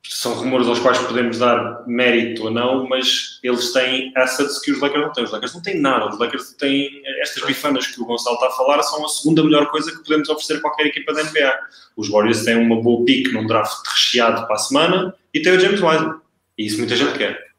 são 0.07 0.35
rumores 0.35 0.67
aos 0.67 0.79
quais 0.79 0.99
podemos 0.99 1.39
dar 1.39 1.83
mérito 1.87 2.45
ou 2.45 2.51
não, 2.51 2.87
mas 2.87 3.39
eles 3.43 3.73
têm 3.73 4.13
assets 4.15 4.61
que 4.61 4.71
os 4.71 4.81
Lakers 4.81 5.03
não 5.03 5.13
têm. 5.13 5.25
Os 5.25 5.33
Lakers 5.33 5.55
não 5.55 5.63
têm 5.63 5.81
nada. 5.81 6.09
Os 6.09 6.19
Lakers 6.19 6.53
têm 6.55 7.03
estas 7.23 7.45
bifanas 7.45 7.87
que 7.87 8.01
o 8.01 8.05
Gonçalo 8.05 8.37
está 8.37 8.49
a 8.49 8.51
falar, 8.51 8.83
são 8.83 9.05
a 9.05 9.09
segunda 9.09 9.43
melhor 9.43 9.71
coisa 9.71 9.91
que 9.91 10.03
podemos 10.03 10.29
oferecer 10.29 10.59
a 10.59 10.61
qualquer 10.61 10.87
equipa 10.87 11.13
da 11.13 11.23
NBA. 11.23 11.59
Os 11.97 12.09
Warriors 12.11 12.45
têm 12.45 12.57
uma 12.57 12.83
boa 12.83 13.05
pick 13.05 13.33
num 13.33 13.47
draft 13.47 13.87
recheado 13.89 14.47
para 14.47 14.57
a 14.57 14.59
semana 14.59 15.15
e 15.33 15.41
têm 15.41 15.57
o 15.57 15.61
James 15.61 15.81
Wiseman. 15.81 16.21
E 16.59 16.67
isso 16.67 16.79
muita 16.79 16.97
gente 16.97 17.17
quer. 17.17 17.54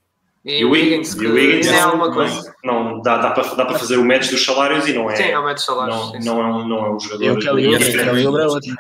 E, 0.45 0.59
e 0.59 0.65
o 0.65 0.69
Wiggins, 0.69 1.15
e 1.15 1.25
o 1.25 1.33
Wiggins 1.33 1.67
é 1.67 1.85
uma 1.87 2.13
coisa. 2.13 2.53
Não, 2.63 3.01
dá, 3.01 3.17
dá, 3.17 3.31
para, 3.31 3.55
dá 3.55 3.65
para 3.65 3.79
fazer 3.79 3.97
o 3.97 4.05
match 4.05 4.29
dos 4.29 4.45
salários 4.45 4.87
e 4.87 4.93
não 4.93 5.09
é. 5.09 5.15
Sim, 5.15 5.23
é 5.23 5.39
o 5.39 5.43
match 5.43 5.55
dos 5.55 5.65
salários. 5.65 6.23
Não, 6.23 6.35
não, 6.35 6.41
é, 6.41 6.45
um, 6.45 6.67
não 6.67 6.85
é 6.85 6.95
um 6.95 6.99
jogador. 6.99 7.23
E 7.23 7.31
o 7.31 7.39
Kelly 7.39 7.67
Oubre, 8.27 8.43
é 8.43 8.45
outro. 8.45 8.75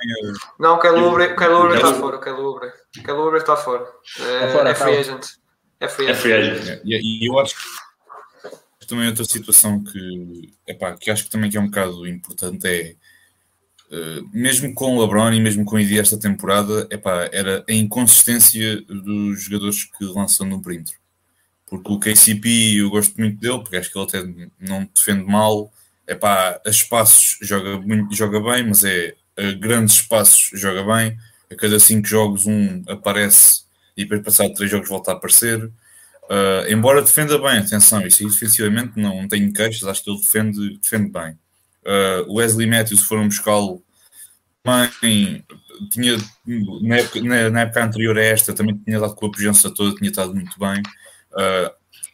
Não, 0.59 0.75
o 0.75 0.79
Kelly 0.79 1.01
Oubre 1.01 1.25
está 1.25 1.93
fora. 1.95 2.17
O 2.17 2.21
Kelly 2.21 2.39
Oubre. 2.39 2.71
Kelly 2.93 3.17
Oubre 3.17 3.39
está 3.39 3.57
fora. 3.57 3.83
É, 4.19 4.47
fora, 4.49 4.69
é 4.69 4.75
free 4.75 4.97
agent. 4.97 5.25
É 5.79 5.87
free 5.87 6.05
agent. 6.05 6.17
É 6.17 6.21
free 6.21 6.33
agent. 6.33 6.81
E, 6.85 7.27
eu 7.27 7.39
acho 7.39 7.55
que 7.55 8.87
também 8.87 9.07
outra 9.07 9.25
situação 9.25 9.83
que, 9.83 10.53
epá, 10.67 10.93
que 10.93 11.09
acho 11.09 11.23
que 11.23 11.31
também 11.31 11.49
que 11.49 11.57
é 11.57 11.59
um 11.59 11.67
bocado 11.67 12.07
importante 12.07 12.67
é 12.67 12.95
Uh, 13.85 14.27
mesmo 14.33 14.73
com 14.73 14.97
o 14.97 15.01
LeBron 15.01 15.31
e 15.31 15.39
mesmo 15.39 15.63
com 15.63 15.75
o 15.75 15.79
ID 15.79 15.99
esta 15.99 16.19
temporada, 16.19 16.87
epá, 16.89 17.29
era 17.31 17.63
a 17.69 17.71
inconsistência 17.71 18.81
dos 18.81 19.43
jogadores 19.43 19.83
que 19.83 20.03
lançam 20.05 20.47
no 20.47 20.59
perímetro 20.59 20.95
porque 21.67 21.91
o 21.91 21.99
KCP 21.99 22.77
eu 22.77 22.89
gosto 22.89 23.15
muito 23.17 23.39
dele, 23.39 23.59
porque 23.59 23.77
acho 23.77 23.91
que 23.91 23.97
ele 23.97 24.07
até 24.07 24.23
não 24.59 24.89
defende 24.93 25.25
mal. 25.25 25.71
É 26.07 26.13
pá, 26.13 26.61
a 26.65 26.69
espaços 26.69 27.37
joga, 27.41 27.79
muito, 27.81 28.15
joga 28.15 28.39
bem, 28.39 28.67
mas 28.67 28.83
é 28.83 29.15
a 29.37 29.51
grandes 29.53 29.95
espaços 29.95 30.51
joga 30.53 30.83
bem. 30.83 31.17
A 31.51 31.55
cada 31.55 31.79
cinco 31.79 32.07
jogos, 32.07 32.45
um 32.45 32.83
aparece 32.87 33.65
e 33.97 34.03
depois, 34.03 34.21
passado 34.21 34.53
três 34.53 34.69
jogos, 34.69 34.89
volta 34.89 35.11
a 35.11 35.13
aparecer. 35.15 35.63
Uh, 35.63 36.67
embora 36.69 37.01
defenda 37.01 37.37
bem, 37.37 37.59
atenção, 37.59 38.05
isso 38.05 38.27
defensivamente 38.27 38.99
não, 38.99 39.21
não 39.21 39.27
tenho 39.27 39.51
queixas, 39.53 39.87
acho 39.87 40.03
que 40.03 40.09
ele 40.09 40.19
defende, 40.19 40.77
defende 40.79 41.11
bem. 41.11 41.37
Uh, 41.85 42.33
Wesley 42.33 42.67
Matthews, 42.67 43.03
foram 43.03 43.27
buscá-lo, 43.27 43.83
também 44.63 45.45
tinha 45.91 46.17
na 46.81 46.97
época, 46.97 47.21
na, 47.21 47.49
na 47.49 47.61
época, 47.61 47.85
anterior 47.85 48.17
a 48.17 48.23
esta, 48.23 48.53
também 48.53 48.75
tinha 48.77 48.99
dado 48.99 49.15
com 49.15 49.27
a 49.27 49.31
presença 49.31 49.69
toda, 49.71 49.95
tinha 49.95 50.09
estado 50.09 50.33
muito 50.33 50.57
bem. 50.59 50.81
Uh, 51.35 51.69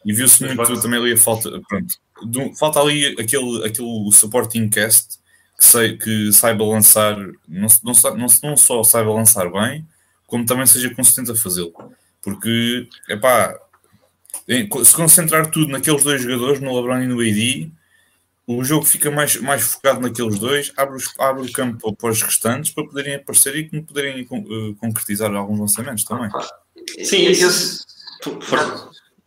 e 0.06 0.14
viu-se 0.14 0.44
muito 0.44 0.82
também 0.82 1.00
ali 1.00 1.14
a 1.14 1.18
falta. 1.18 1.50
Pronto, 1.68 1.96
do, 2.24 2.54
falta 2.56 2.80
ali 2.80 3.08
aquele, 3.20 3.66
aquele 3.66 4.12
supporting 4.12 4.70
cast 4.70 5.20
que, 5.58 5.66
sei, 5.66 5.98
que 5.98 6.34
saiba 6.34 6.66
lançar, 6.66 7.18
não, 7.48 7.68
não, 7.84 7.94
não, 8.18 8.28
não 8.44 8.58
só 8.58 8.84
saiba 8.84 9.14
lançar 9.14 9.50
bem, 9.52 9.88
como 10.26 10.46
também 10.46 10.66
seja 10.66 10.94
consistente 10.94 11.32
a 11.32 11.36
fazê-lo. 11.36 11.74
Porque, 12.22 12.88
é 13.10 13.16
pá, 13.16 13.56
se 14.84 14.96
concentrar 14.96 15.50
tudo 15.50 15.72
naqueles 15.72 16.04
dois 16.04 16.22
jogadores, 16.22 16.60
no 16.60 16.76
LeBron 16.76 17.02
e 17.02 17.08
no 17.08 17.20
AD, 17.20 17.72
o 18.48 18.64
jogo 18.64 18.86
fica 18.86 19.10
mais, 19.12 19.36
mais 19.38 19.64
focado 19.64 20.02
naqueles 20.02 20.40
dois, 20.40 20.72
abre, 20.76 20.98
os, 20.98 21.06
abre 21.20 21.48
o 21.48 21.52
campo 21.52 21.96
para 21.96 22.10
os 22.10 22.22
restantes 22.22 22.72
para 22.72 22.86
poderem 22.86 23.16
aparecer 23.16 23.56
e 23.56 23.82
poderem 23.82 24.28
uh, 24.30 24.76
concretizar 24.76 25.34
alguns 25.34 25.60
lançamentos 25.60 26.04
também. 26.04 26.30
Sim, 27.04 27.30
isso. 27.30 27.86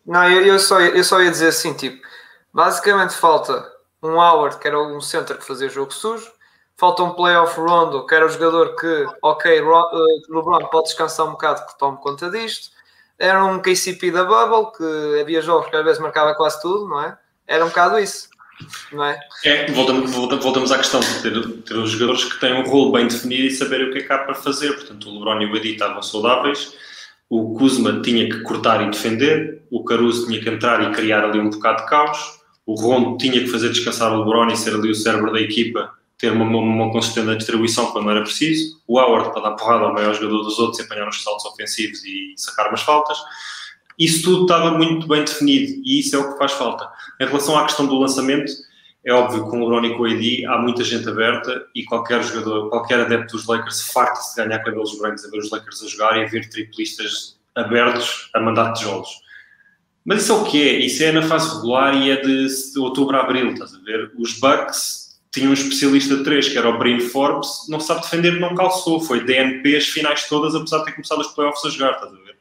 Não, 0.07 0.28
eu, 0.30 0.44
eu, 0.44 0.59
só, 0.59 0.80
eu 0.80 1.02
só 1.05 1.20
ia 1.20 1.30
dizer 1.30 1.48
assim, 1.48 1.72
tipo, 1.74 2.05
basicamente 2.52 3.14
falta 3.14 3.72
um 4.02 4.20
Howard, 4.20 4.59
que 4.59 4.68
era 4.68 4.78
um 4.80 5.00
center 5.00 5.38
que 5.38 5.44
fazia 5.46 5.68
jogo 5.68 5.92
sujo. 5.92 6.30
Falta 6.76 7.05
um 7.05 7.11
playoff 7.14 7.59
Rondo, 7.59 8.05
que 8.05 8.14
era 8.14 8.26
o 8.26 8.28
jogador 8.28 8.74
que, 8.74 9.07
ok, 9.22 9.59
eh, 9.59 9.62
LeBron 10.28 10.66
pode 10.72 10.86
descansar 10.86 11.24
um 11.24 11.30
bocado 11.32 11.64
que 11.66 11.78
tome 11.78 11.98
conta 11.98 12.28
disto. 12.28 12.70
Era 13.16 13.44
um 13.44 13.61
KCP 13.62 14.11
da 14.11 14.24
Bubble, 14.24 14.72
que 14.76 15.20
havia 15.20 15.40
jogos 15.40 15.70
que 15.70 15.76
às 15.76 15.84
vezes 15.84 16.00
marcava 16.00 16.34
quase 16.34 16.61
tudo, 16.61 16.88
não 16.88 17.00
é? 17.00 17.16
Era 17.46 17.64
um 17.64 17.68
bocado 17.68 17.96
isso, 18.00 18.28
não 18.90 19.05
é? 19.05 19.20
É, 19.44 19.70
voltamos, 19.70 20.11
volta- 20.11 20.36
voltamos 20.36 20.72
à 20.72 20.78
questão 20.78 20.98
de 20.98 21.22
ter, 21.22 21.48
ter 21.62 21.74
os 21.74 21.90
jogadores 21.90 22.24
que 22.24 22.40
têm 22.40 22.55
um 22.61 22.68
rolo 22.68 22.90
bem 22.90 23.07
definido 23.07 23.44
e 23.44 23.50
saberem 23.52 23.88
o 23.88 23.92
que 23.92 23.98
é 23.98 24.02
que 24.02 24.12
há 24.12 24.18
para 24.18 24.34
fazer. 24.34 24.72
Portanto, 24.74 25.09
o 25.09 25.12
LeBron 25.12 25.42
e 25.42 25.52
o 25.52 25.57
Adi 25.57 25.74
estavam 25.74 26.02
saudáveis, 26.02 26.74
o 27.37 27.53
Kuzma 27.53 28.01
tinha 28.01 28.28
que 28.28 28.43
cortar 28.43 28.80
e 28.87 28.91
defender, 28.91 29.64
o 29.68 29.82
Caruso 29.82 30.24
tinha 30.28 30.41
que 30.41 30.49
entrar 30.49 30.80
e 30.85 30.95
criar 30.95 31.24
ali 31.24 31.41
um 31.41 31.51
bocado 31.51 31.82
de 31.82 31.89
caos, 31.89 32.39
o 32.64 32.74
Rondo 32.74 33.18
tinha 33.18 33.32
que 33.41 33.49
fazer 33.49 33.70
descansar 33.70 34.12
o 34.12 34.18
LeBron 34.20 34.53
e 34.53 34.57
ser 34.57 34.72
ali 34.72 34.89
o 34.89 34.95
cérebro 34.95 35.32
da 35.32 35.41
equipa, 35.41 35.91
ter 36.16 36.30
uma, 36.30 36.93
consistente 36.93 37.37
distribuição 37.37 37.91
quando 37.91 38.09
era 38.09 38.22
preciso, 38.22 38.80
o 38.87 39.01
Howard 39.01 39.32
para 39.32 39.43
dar 39.43 39.51
porrada 39.57 39.85
ao 39.85 39.93
maior 39.93 40.14
jogador 40.14 40.45
dos 40.45 40.61
outros 40.61 40.78
e 40.78 40.82
apanhar 40.82 41.09
os 41.09 41.24
saltos 41.24 41.45
ofensivos 41.47 42.05
e 42.05 42.35
sacar 42.37 42.68
umas 42.68 42.82
faltas. 42.82 43.18
Isso 43.99 44.22
tudo 44.22 44.43
estava 44.43 44.70
muito 44.78 45.09
bem 45.09 45.24
definido 45.24 45.72
e 45.85 45.99
isso 45.99 46.14
é 46.14 46.18
o 46.20 46.32
que 46.32 46.39
faz 46.39 46.53
falta. 46.53 46.89
Em 47.20 47.26
relação 47.26 47.59
à 47.59 47.64
questão 47.64 47.85
do 47.85 47.99
lançamento, 47.99 48.53
é 49.05 49.12
óbvio 49.12 49.44
que 49.44 49.50
com 49.50 49.61
o 49.61 49.68
LeBron 49.68 49.86
e 49.86 49.96
com 49.96 50.02
o 50.02 50.07
AD 50.07 50.46
há 50.46 50.59
muita 50.59 50.82
gente 50.82 51.09
aberta 51.09 51.66
e 51.74 51.84
qualquer 51.84 52.22
jogador, 52.22 52.70
qualquer 52.70 53.00
adepto 53.00 53.36
dos 53.36 53.46
Lakers 53.46 53.82
farta-se 53.88 54.34
de 54.34 54.42
ganhar 54.42 54.59
cabelos 54.61 54.98
brancos 54.98 55.24
a 55.24 55.30
ver 55.30 55.38
os 55.38 55.50
Lakers 55.50 55.82
a 55.82 55.88
jogar 55.88 56.18
e 56.18 56.24
a 56.24 56.28
ver 56.28 56.48
triplistas 56.48 57.38
abertos 57.55 58.30
a 58.34 58.40
mandar 58.40 58.72
tijolos. 58.72 59.22
Mas 60.05 60.22
isso 60.22 60.32
é 60.32 60.34
o 60.36 60.44
que 60.44 60.68
é? 60.68 60.72
Isso 60.78 61.02
é 61.02 61.12
na 61.12 61.22
fase 61.22 61.55
regular 61.55 61.94
e 61.94 62.11
é 62.11 62.16
de 62.16 62.48
outubro 62.78 63.16
a 63.16 63.20
abril, 63.20 63.52
estás 63.52 63.74
a 63.74 63.78
ver? 63.78 64.12
Os 64.18 64.38
Bucks 64.38 65.18
tinham 65.32 65.50
um 65.50 65.55
especialista 65.55 66.16
de 66.16 66.24
3, 66.24 66.48
que 66.50 66.59
era 66.59 66.68
o 66.68 66.78
Brian 66.78 67.00
Forbes, 67.00 67.66
não 67.68 67.80
sabe 67.80 68.02
defender, 68.02 68.38
não 68.38 68.55
calçou. 68.55 69.00
Foi 69.00 69.24
DNP 69.24 69.76
as 69.76 69.86
finais 69.86 70.28
todas, 70.28 70.55
apesar 70.55 70.78
de 70.78 70.84
ter 70.86 70.92
começado 70.92 71.20
os 71.20 71.28
playoffs 71.28 71.64
a 71.64 71.70
jogar, 71.70 71.92
estás 71.92 72.12
a 72.12 72.16
ver? 72.16 72.34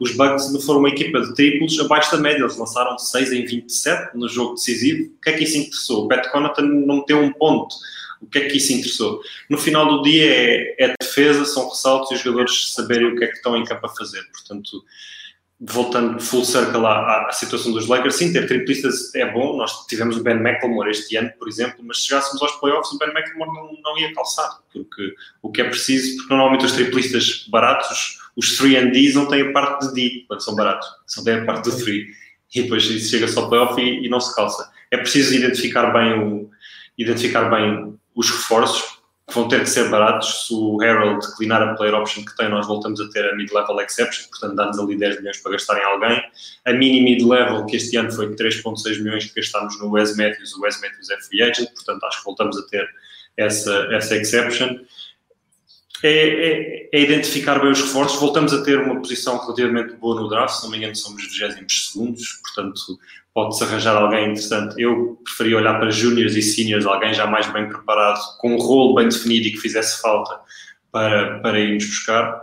Os 0.00 0.16
Bucks 0.16 0.64
foram 0.64 0.80
uma 0.80 0.88
equipa 0.88 1.20
de 1.20 1.34
triplos 1.34 1.78
abaixo 1.78 2.10
da 2.12 2.18
média, 2.18 2.40
eles 2.40 2.56
lançaram 2.56 2.98
6 2.98 3.32
em 3.32 3.44
27 3.44 4.16
no 4.16 4.26
jogo 4.26 4.54
decisivo. 4.54 5.12
O 5.12 5.20
que 5.20 5.28
é 5.28 5.32
que 5.34 5.44
isso 5.44 5.58
interessou? 5.58 6.06
O 6.06 6.08
Pat 6.08 6.26
não 6.34 6.96
meteu 6.96 7.20
um 7.20 7.30
ponto. 7.30 7.76
O 8.20 8.26
que 8.26 8.38
é 8.38 8.48
que 8.48 8.56
isso 8.56 8.72
interessou? 8.72 9.20
No 9.48 9.58
final 9.58 9.86
do 9.86 10.02
dia 10.02 10.26
é, 10.26 10.74
é 10.78 10.94
defesa, 11.00 11.44
são 11.44 11.68
ressaltos 11.68 12.10
e 12.10 12.14
os 12.14 12.20
jogadores 12.20 12.72
saberem 12.72 13.08
o 13.08 13.16
que 13.16 13.24
é 13.24 13.26
que 13.26 13.36
estão 13.36 13.56
em 13.56 13.64
campo 13.64 13.86
a 13.86 13.88
fazer. 13.90 14.22
Portanto, 14.32 14.82
voltando 15.60 16.18
full 16.18 16.44
circle 16.44 16.86
à, 16.86 17.26
à, 17.28 17.32
situação 17.32 17.72
dos 17.72 17.86
Lakers, 17.86 18.14
sim, 18.14 18.32
ter 18.32 18.46
triplistas 18.46 19.14
é 19.14 19.30
bom. 19.30 19.56
Nós 19.58 19.86
tivemos 19.86 20.16
o 20.16 20.22
Ben 20.22 20.36
McLemore 20.36 20.90
este 20.90 21.16
ano, 21.16 21.30
por 21.38 21.48
exemplo, 21.48 21.80
mas 21.82 21.98
se 21.98 22.08
chegássemos 22.08 22.40
aos 22.40 22.52
playoffs, 22.52 22.90
o 22.92 22.98
Ben 22.98 23.10
McLemore 23.10 23.50
não, 23.52 23.78
não 23.82 23.98
ia 23.98 24.14
calçar, 24.14 24.60
porque 24.72 25.14
o 25.42 25.50
que 25.50 25.60
é 25.60 25.64
preciso, 25.64 26.16
porque 26.16 26.32
normalmente 26.32 26.64
os 26.64 26.72
triplistas 26.72 27.46
baratos, 27.48 28.18
os 28.34 28.56
3 28.56 29.14
não 29.14 29.26
têm 29.26 29.48
a 29.48 29.52
parte 29.52 29.88
de 29.88 29.94
D, 29.94 30.24
quando 30.26 30.40
são 30.40 30.54
baratos, 30.54 30.88
só 31.06 31.22
têm 31.22 31.34
a 31.34 31.44
parte 31.44 31.68
do 31.68 31.84
3. 31.84 32.06
E 32.54 32.62
depois 32.62 32.82
chega 32.82 33.28
só 33.28 33.42
ao 33.42 33.50
playoff 33.50 33.80
e, 33.80 34.06
e 34.06 34.08
não 34.08 34.18
se 34.18 34.34
calça. 34.34 34.70
É 34.90 34.96
preciso 34.96 35.34
identificar 35.34 35.92
bem, 35.92 36.18
o, 36.18 36.50
identificar 36.96 37.50
bem 37.50 37.94
os 38.14 38.30
reforços, 38.30 38.99
que 39.30 39.34
vão 39.34 39.48
ter 39.48 39.60
que 39.60 39.70
ser 39.70 39.88
baratos. 39.88 40.46
Se 40.46 40.54
o 40.54 40.80
Harold 40.82 41.26
declinar 41.26 41.62
a 41.62 41.74
player 41.74 41.94
option 41.94 42.24
que 42.24 42.36
tem, 42.36 42.50
nós 42.50 42.66
voltamos 42.66 43.00
a 43.00 43.08
ter 43.08 43.24
a 43.26 43.34
mid-level 43.34 43.80
exception, 43.80 44.28
portanto 44.28 44.56
dá-nos 44.56 44.78
ali 44.78 44.98
10 44.98 45.18
milhões 45.18 45.38
para 45.38 45.52
gastar 45.52 45.78
em 45.78 45.84
alguém. 45.84 46.22
A 46.66 46.72
mini 46.72 47.00
mid-level, 47.00 47.64
que 47.66 47.76
este 47.76 47.96
ano 47.96 48.12
foi 48.12 48.34
3.6 48.34 49.02
milhões 49.02 49.24
que 49.24 49.40
gastámos 49.40 49.78
no 49.80 49.90
Wes 49.90 50.16
Matthews, 50.16 50.52
o 50.54 50.60
Wes 50.60 50.80
Matthews 50.80 51.10
é 51.10 51.20
free 51.22 51.42
agent, 51.42 51.70
portanto 51.74 52.04
acho 52.04 52.18
que 52.18 52.24
voltamos 52.24 52.58
a 52.58 52.62
ter 52.68 52.86
essa, 53.36 53.88
essa 53.92 54.16
exception. 54.16 54.80
É, 56.02 56.08
é, 56.08 56.88
é, 56.92 57.00
identificar 57.00 57.58
bem 57.58 57.70
os 57.70 57.82
reforços. 57.82 58.18
Voltamos 58.18 58.52
a 58.52 58.62
ter 58.62 58.80
uma 58.80 58.96
posição 58.96 59.38
relativamente 59.38 59.94
boa 59.94 60.20
no 60.20 60.28
draft, 60.28 60.56
se 60.56 60.62
não 60.64 60.70
me 60.70 60.78
engano, 60.78 60.96
somos 60.96 61.22
22 61.22 61.90
segundos, 61.90 62.40
portanto, 62.42 62.98
pode-se 63.34 63.62
arranjar 63.64 63.96
alguém 63.96 64.30
interessante. 64.30 64.80
Eu 64.80 65.20
preferia 65.22 65.58
olhar 65.58 65.78
para 65.78 65.90
júniores 65.90 66.34
e 66.34 66.42
seniors, 66.42 66.86
alguém 66.86 67.12
já 67.12 67.26
mais 67.26 67.52
bem 67.52 67.68
preparado, 67.68 68.20
com 68.38 68.54
um 68.54 68.58
rolo 68.58 68.94
bem 68.94 69.08
definido 69.08 69.48
e 69.48 69.52
que 69.52 69.58
fizesse 69.58 70.00
falta 70.00 70.40
para, 70.90 71.38
para 71.40 71.60
irmos 71.60 71.86
buscar. 71.86 72.40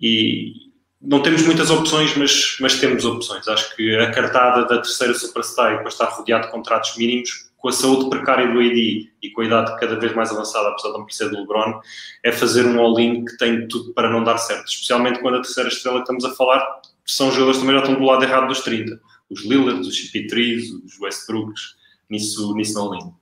E 0.00 0.66
não 1.00 1.22
temos 1.22 1.42
muitas 1.42 1.70
opções, 1.70 2.16
mas, 2.16 2.56
mas 2.60 2.80
temos 2.80 3.04
opções. 3.04 3.46
Acho 3.46 3.74
que 3.76 3.96
a 3.96 4.10
cartada 4.10 4.62
da 4.62 4.82
terceira 4.82 5.14
superstar 5.14 5.72
e 5.72 5.76
depois 5.76 5.94
estar 5.94 6.06
rodeado 6.06 6.46
de 6.46 6.52
contratos 6.52 6.96
mínimos 6.96 7.45
com 7.66 7.70
a 7.70 7.72
saúde 7.72 8.08
precária 8.08 8.46
do 8.46 8.60
AD 8.60 9.10
e 9.20 9.30
com 9.32 9.40
a 9.40 9.44
idade 9.44 9.76
cada 9.80 9.98
vez 9.98 10.14
mais 10.14 10.30
avançada, 10.30 10.68
apesar 10.68 10.90
de 10.90 10.98
não 10.98 11.00
parecer 11.00 11.28
do 11.30 11.40
LeBron, 11.40 11.80
é 12.22 12.30
fazer 12.30 12.64
um 12.64 12.78
all-in 12.80 13.24
que 13.24 13.36
tem 13.38 13.66
tudo 13.66 13.92
para 13.92 14.08
não 14.08 14.22
dar 14.22 14.38
certo. 14.38 14.68
Especialmente 14.68 15.18
quando 15.18 15.38
a 15.38 15.40
terceira 15.42 15.68
estrela 15.68 15.96
que 15.96 16.02
estamos 16.02 16.24
a 16.24 16.32
falar 16.36 16.64
são 17.04 17.28
jogadores 17.32 17.56
que 17.56 17.66
também 17.66 17.76
já 17.80 17.82
estão 17.84 17.98
do 18.00 18.06
lado 18.06 18.22
errado 18.22 18.46
dos 18.46 18.60
30. 18.60 19.00
Os 19.28 19.44
Lillards, 19.44 19.88
os 19.88 19.96
CP3, 20.12 20.84
os 20.84 21.00
Westbrooks, 21.00 21.74
nisso, 22.08 22.54
nisso 22.54 22.74
não 22.74 22.82
all-in. 22.84 23.12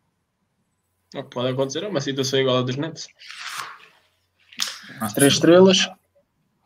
O 1.17 1.23
que 1.23 1.31
pode 1.31 1.49
acontecer 1.49 1.83
é 1.83 1.89
uma 1.89 2.03
situação 2.03 2.39
igual 2.39 2.59
a 2.59 2.63
dos 2.63 2.77
Nets. 2.77 3.09
As 5.01 5.15
três 5.15 5.33
estrelas. 5.33 5.89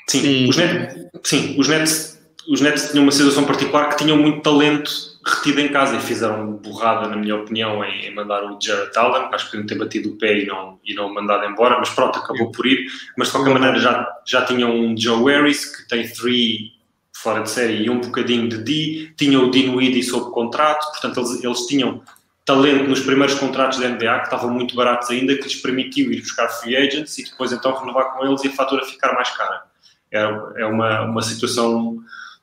Sim, 0.09 0.27
E- 0.27 0.49
os 0.49 0.57
Nets, 0.57 1.07
sim 1.23 1.55
os, 1.57 1.69
Nets, 1.69 2.21
os 2.49 2.61
Nets 2.61 2.91
tinham 2.91 3.05
uma 3.05 3.13
situação 3.13 3.45
particular 3.45 3.89
que 3.91 3.99
tinham 3.99 4.17
muito 4.17 4.43
talento 4.43 4.91
retido 5.29 5.61
em 5.61 5.69
casa 5.69 5.97
e 5.97 6.01
fizeram 6.01 6.53
borrada, 6.53 7.09
na 7.09 7.17
minha 7.17 7.37
opinião, 7.37 7.85
em, 7.85 8.07
em 8.07 8.15
mandar 8.15 8.45
o 8.45 8.59
Jared 8.61 8.97
Allen. 8.97 9.29
Acho 9.33 9.47
que 9.47 9.51
podiam 9.53 9.67
ter 9.67 9.79
batido 9.79 10.11
o 10.11 10.19
pé 10.19 10.41
e 10.41 10.47
não, 10.47 10.79
e 10.85 10.95
não 10.95 11.13
mandado 11.13 11.45
embora, 11.45 11.79
mas 11.79 11.91
pronto, 11.91 12.19
acabou 12.19 12.51
por 12.51 12.67
ir. 12.67 12.87
Mas 13.17 13.29
de 13.29 13.33
qualquer 13.35 13.53
maneira 13.53 13.79
já, 13.79 14.09
já 14.27 14.45
tinham 14.45 14.75
um 14.75 14.97
Joe 14.97 15.33
Harris 15.33 15.65
que 15.65 15.89
tem 15.89 16.09
three 16.09 16.79
fora 17.23 17.43
de 17.43 17.51
série 17.51 17.85
e 17.85 17.91
um 17.91 18.01
bocadinho 18.01 18.49
de 18.49 18.59
D, 18.59 19.13
tinha 19.17 19.41
o 19.41 19.51
Dinwiddie 19.51 20.05
sob 20.05 20.31
contrato, 20.31 20.87
portanto 20.93 21.19
eles, 21.19 21.45
eles 21.45 21.67
tinham 21.67 22.01
talento 22.45 22.89
nos 22.89 23.01
primeiros 23.01 23.35
contratos 23.35 23.79
da 23.79 23.89
NBA 23.89 24.21
que 24.21 24.25
estavam 24.25 24.51
muito 24.51 24.75
baratos 24.75 25.11
ainda, 25.11 25.37
que 25.37 25.43
lhes 25.43 25.57
permitiu 25.57 26.13
ir 26.13 26.21
buscar 26.21 26.49
free 26.49 26.77
agents 26.77 27.19
e 27.19 27.25
depois 27.25 27.53
então 27.53 27.79
renovar 27.79 28.13
com 28.13 28.25
eles 28.25 28.43
e 28.45 28.49
a 28.49 28.53
fatura 28.53 28.87
ficar 28.87 29.15
mais 29.15 29.31
cara. 29.37 29.65
É, 30.11 30.21
é 30.63 30.67
uma, 30.67 31.03
uma 31.03 31.23
situação 31.23 31.99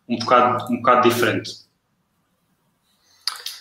um 0.08 0.20
bocado, 0.20 0.72
um 0.72 0.78
bocado 0.78 1.10
diferente. 1.10 1.65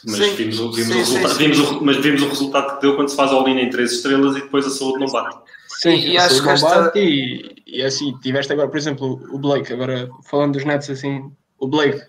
Mas, 0.07 0.17
Sim. 0.19 0.35
vimos, 0.35 0.59
o- 0.61 0.73
vimos, 0.73 0.89
Sim, 0.89 0.95
o 0.95 0.99
resultado, 0.99 1.33
sim. 1.33 1.39
vimos, 1.39 1.59
o, 1.61 1.85
mas 1.85 1.97
vimos 1.97 2.23
o 2.23 2.29
resultado 2.29 2.75
que 2.75 2.81
deu 2.83 2.97
quando 2.97 3.09
se 3.09 3.17
faz 3.17 3.31
all-in 3.33 3.59
em 3.59 3.71
três 3.71 3.93
estrelas 3.93 4.37
e 4.37 4.43
depois 4.43 4.67
a 4.67 4.71
saúde 4.71 4.99
não 5.05 5.11
bate. 5.13 5.39
Sim, 5.69 5.97
E 5.97 6.17
a 6.19 6.25
acho 6.27 6.35
saúde 6.37 6.47
que 6.47 6.53
esta- 6.53 6.75
não 6.77 6.85
bate 6.85 6.99
e, 7.01 7.63
e 7.67 7.83
assim, 7.83 8.17
tiveste 8.19 8.53
agora, 8.53 8.69
por 8.69 8.77
exemplo, 8.77 9.21
o 9.33 9.39
Blake, 9.39 9.73
agora 9.73 10.09
falando 10.25 10.53
dos 10.55 10.65
Nets 10.65 10.91
assim, 10.91 11.33
o 11.59 11.67
Blake, 11.67 12.03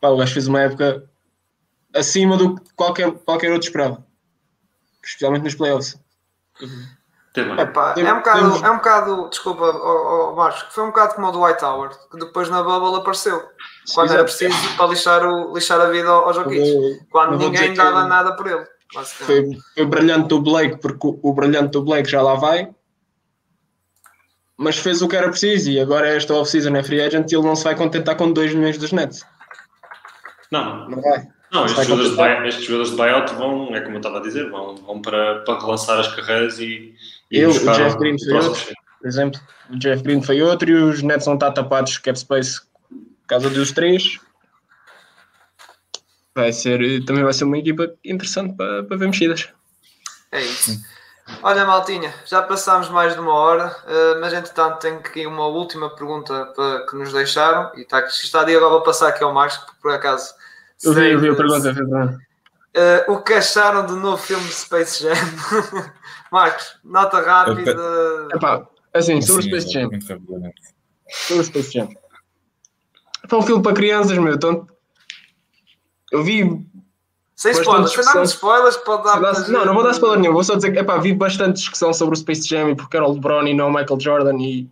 pá, 0.00 0.08
o 0.08 0.16
gajo 0.16 0.32
fez 0.32 0.46
uma 0.46 0.60
época 0.62 1.08
acima 1.94 2.36
do 2.36 2.54
que 2.54 2.62
qualquer, 2.74 3.12
qualquer 3.12 3.52
outro 3.52 3.66
esperava, 3.68 4.06
especialmente 5.04 5.42
nos 5.42 5.54
playoffs. 5.54 5.98
Teve 6.58 6.74
bem. 7.34 7.58
Epá, 7.60 7.94
é, 7.96 8.12
um 8.12 8.16
bocado, 8.16 8.66
é 8.66 8.70
um 8.70 8.76
bocado, 8.76 9.28
desculpa, 9.30 9.64
oh, 9.64 10.32
oh, 10.32 10.36
Marcos, 10.36 10.66
foi 10.70 10.84
um 10.84 10.88
bocado 10.88 11.14
como 11.14 11.28
o 11.28 11.32
do 11.32 11.42
White 11.42 11.60
Tower, 11.60 11.90
que 12.10 12.18
depois 12.18 12.48
na 12.50 12.62
Bubble 12.62 13.00
apareceu, 13.00 13.42
quando 13.94 14.12
era 14.12 14.24
preciso 14.24 14.54
para 14.76 14.86
lixar, 14.86 15.24
o, 15.26 15.54
lixar 15.54 15.80
a 15.80 15.86
vida 15.86 16.08
ao, 16.08 16.26
ao 16.26 16.34
Jokic, 16.34 16.60
Não 16.60 17.06
quando 17.10 17.38
ninguém 17.38 17.52
dizer 17.52 17.68
que- 17.70 17.76
dava 17.76 18.04
nada 18.04 18.36
por 18.36 18.46
ele. 18.46 18.66
Foi, 18.92 19.48
foi 19.74 19.86
brilhante 19.86 20.28
do 20.28 20.42
Blake, 20.42 20.78
porque 20.78 21.06
o, 21.06 21.18
o 21.22 21.32
brilhante 21.32 21.70
do 21.70 21.82
Blake 21.82 22.10
já 22.10 22.20
lá 22.20 22.34
vai, 22.34 22.68
mas 24.58 24.76
fez 24.76 25.00
o 25.00 25.08
que 25.08 25.16
era 25.16 25.30
preciso 25.30 25.70
e 25.70 25.80
agora 25.80 26.08
esta 26.08 26.34
off-season 26.34 26.76
é 26.76 26.82
free 26.82 27.00
agent 27.00 27.32
e 27.32 27.34
ele 27.34 27.46
não 27.46 27.56
se 27.56 27.64
vai 27.64 27.74
contentar 27.74 28.16
com 28.16 28.30
2 28.30 28.54
milhões 28.54 28.76
dos 28.76 28.92
Nets. 28.92 29.24
Não, 30.50 30.88
Não 30.88 31.00
vai. 31.00 31.26
Não, 31.52 31.66
estes 31.66 31.86
jogadores, 31.86 32.16
de 32.16 32.48
estes 32.48 32.64
jogadores 32.64 32.90
de 32.92 32.96
buyout 32.96 33.34
vão, 33.34 33.76
é 33.76 33.80
como 33.82 33.96
eu 33.96 33.98
estava 33.98 34.18
a 34.18 34.22
dizer, 34.22 34.50
vão, 34.50 34.74
vão 34.76 35.02
para, 35.02 35.40
para 35.40 35.60
relançar 35.60 36.00
as 36.00 36.08
carreiras 36.14 36.58
e, 36.58 36.94
Eu, 37.32 37.50
o 37.50 37.72
Jeff 37.72 37.96
Green 37.98 38.18
foi 38.18 38.34
outro. 38.34 38.74
Por 39.00 39.08
exemplo, 39.08 39.40
o 39.70 39.78
Jeff 39.78 40.02
Green 40.02 40.22
foi 40.22 40.42
outro 40.42 40.70
e 40.70 40.74
os 40.74 41.02
Nets 41.02 41.26
não 41.26 41.34
estão 41.34 41.52
tapados 41.52 41.98
cap 41.98 42.18
space 42.18 42.60
por 42.60 43.26
causa 43.26 43.50
dos 43.50 43.72
três. 43.72 44.20
Vai 46.34 46.52
ser, 46.52 47.04
também 47.04 47.24
vai 47.24 47.32
ser 47.32 47.44
uma 47.44 47.58
equipa 47.58 47.90
interessante 48.04 48.56
para, 48.56 48.84
para 48.84 48.96
ver 48.96 49.06
mexidas. 49.06 49.48
É 50.30 50.40
isso. 50.42 50.80
Olha, 51.42 51.64
Maltinha, 51.64 52.12
já 52.26 52.42
passámos 52.42 52.88
mais 52.88 53.14
de 53.14 53.20
uma 53.20 53.32
hora, 53.32 53.74
eh, 53.86 54.18
mas 54.20 54.32
entretanto 54.32 54.80
tenho 54.80 54.98
aqui 54.98 55.26
uma 55.26 55.46
última 55.46 55.94
pergunta 55.94 56.46
para, 56.54 56.86
que 56.86 56.96
nos 56.96 57.12
deixaram 57.12 57.70
e 57.76 57.82
está, 57.82 58.00
está 58.06 58.40
ali 58.40 58.56
agora 58.56 58.72
vou 58.72 58.82
passar 58.82 59.08
aqui 59.08 59.22
ao 59.22 59.32
Marcos, 59.32 59.58
porque 59.58 59.76
por 59.80 59.92
acaso 59.92 60.34
Eu 60.82 60.92
vi, 60.92 61.10
eu 61.12 61.20
vi 61.20 61.28
a 61.30 61.34
pergunta. 61.34 61.72
pergunta. 61.72 62.18
Eh, 62.74 63.04
o 63.08 63.18
que 63.18 63.34
acharam 63.34 63.86
do 63.86 63.96
novo 63.96 64.16
filme 64.22 64.44
de 64.44 64.54
Space 64.54 65.02
Jam? 65.02 65.14
Marcos, 66.32 66.78
nota 66.82 67.20
rápida. 67.20 67.76
Epá, 68.34 68.66
assim, 68.94 69.20
sobre 69.20 69.40
o 69.40 69.42
Sim, 69.42 69.48
Space 69.60 69.72
Jam. 69.72 69.90
Sobre 71.10 71.42
o 71.42 71.44
Space 71.44 71.72
Jam. 71.72 71.88
Foi 73.28 73.38
um 73.38 73.42
filme 73.42 73.62
para 73.62 73.74
crianças, 73.74 74.16
meu. 74.16 74.34
Então, 74.34 74.66
eu 76.10 76.24
vi 76.24 76.66
Sem 77.36 77.52
spoilers, 77.52 77.92
spoilers, 78.30 78.76
pode 78.78 79.04
dar. 79.04 79.20
Para- 79.20 79.48
Não, 79.48 79.66
não 79.66 79.74
vou 79.74 79.82
dar 79.82 79.90
spoiler 79.90 80.18
nenhum, 80.20 80.32
vou 80.32 80.42
só 80.42 80.54
dizer 80.56 80.72
que 80.72 80.78
epá, 80.78 80.96
vi 80.96 81.12
bastante 81.12 81.56
discussão 81.56 81.92
sobre 81.92 82.14
o 82.14 82.18
Space 82.18 82.48
Jam 82.48 82.70
e 82.70 82.74
porque 82.74 82.96
era 82.96 83.06
o 83.06 83.12
LeBron 83.12 83.46
e 83.46 83.54
não 83.54 83.68
o 83.68 83.72
Michael 83.74 84.00
Jordan 84.00 84.38
e 84.40 84.62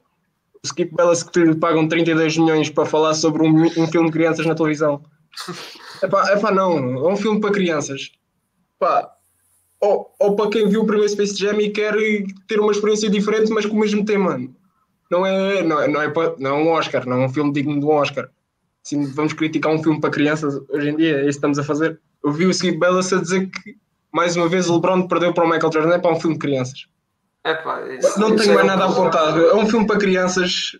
o 0.54 0.66
Skip 0.66 0.94
Bayless 0.94 1.24
que 1.24 1.40
lhe 1.44 1.54
pagam 1.54 1.86
32 1.86 2.38
milhões 2.38 2.70
para 2.70 2.86
falar 2.86 3.12
sobre 3.14 3.42
um, 3.42 3.64
um 3.64 3.86
filme 3.86 4.06
de 4.06 4.12
crianças 4.12 4.46
na 4.46 4.54
televisão. 4.54 5.02
Epá, 6.02 6.32
epá, 6.32 6.50
não, 6.50 6.78
é 7.06 7.12
um 7.12 7.16
filme 7.16 7.38
para 7.40 7.52
crianças. 7.52 8.10
Pá, 8.78 9.14
ou, 9.80 10.10
ou 10.18 10.36
para 10.36 10.50
quem 10.50 10.68
viu 10.68 10.82
o 10.82 10.86
primeiro 10.86 11.10
Space 11.10 11.34
Jam 11.36 11.60
e 11.60 11.70
quer 11.70 11.94
ter 12.46 12.60
uma 12.60 12.72
experiência 12.72 13.08
diferente, 13.10 13.50
mas 13.50 13.64
com 13.66 13.76
o 13.76 13.80
mesmo 13.80 14.04
tema. 14.04 14.38
Não 15.10 15.24
é, 15.26 15.62
não 15.62 15.80
é, 15.80 15.88
não 15.88 16.02
é, 16.02 16.12
não 16.38 16.50
é 16.50 16.52
um 16.62 16.68
Oscar, 16.68 17.06
não 17.08 17.22
é 17.22 17.24
um 17.26 17.28
filme 17.28 17.52
digno 17.52 17.78
de 17.80 17.84
um 17.84 17.90
Oscar. 17.90 18.28
Se 18.82 18.96
vamos 18.96 19.32
criticar 19.32 19.72
um 19.72 19.82
filme 19.82 20.00
para 20.00 20.10
crianças 20.10 20.60
hoje 20.68 20.88
em 20.90 20.96
dia, 20.96 21.16
é 21.16 21.20
isso 21.20 21.24
que 21.24 21.30
estamos 21.30 21.58
a 21.58 21.64
fazer. 21.64 21.98
Eu 22.24 22.30
vi 22.32 22.46
o 22.46 22.50
Skip 22.50 22.78
Bayless 22.78 23.14
a 23.14 23.20
dizer 23.20 23.48
que 23.50 23.76
mais 24.12 24.36
uma 24.36 24.48
vez 24.48 24.68
o 24.68 24.74
LeBron 24.74 25.06
perdeu 25.08 25.32
para 25.32 25.44
o 25.44 25.48
Michael 25.48 25.72
Jordan, 25.72 25.94
é 25.94 25.98
para 25.98 26.12
um 26.12 26.20
filme 26.20 26.34
de 26.36 26.40
crianças. 26.40 26.86
É 27.44 27.54
pá, 27.54 27.80
isso- 27.88 28.20
Não 28.20 28.34
isso 28.34 28.44
tenho 28.44 28.52
é 28.52 28.54
mais 28.56 28.66
nada 28.66 28.84
problema. 28.84 29.08
apontado. 29.08 29.46
É 29.46 29.54
um 29.54 29.66
filme 29.66 29.86
para 29.86 29.98
crianças. 29.98 30.76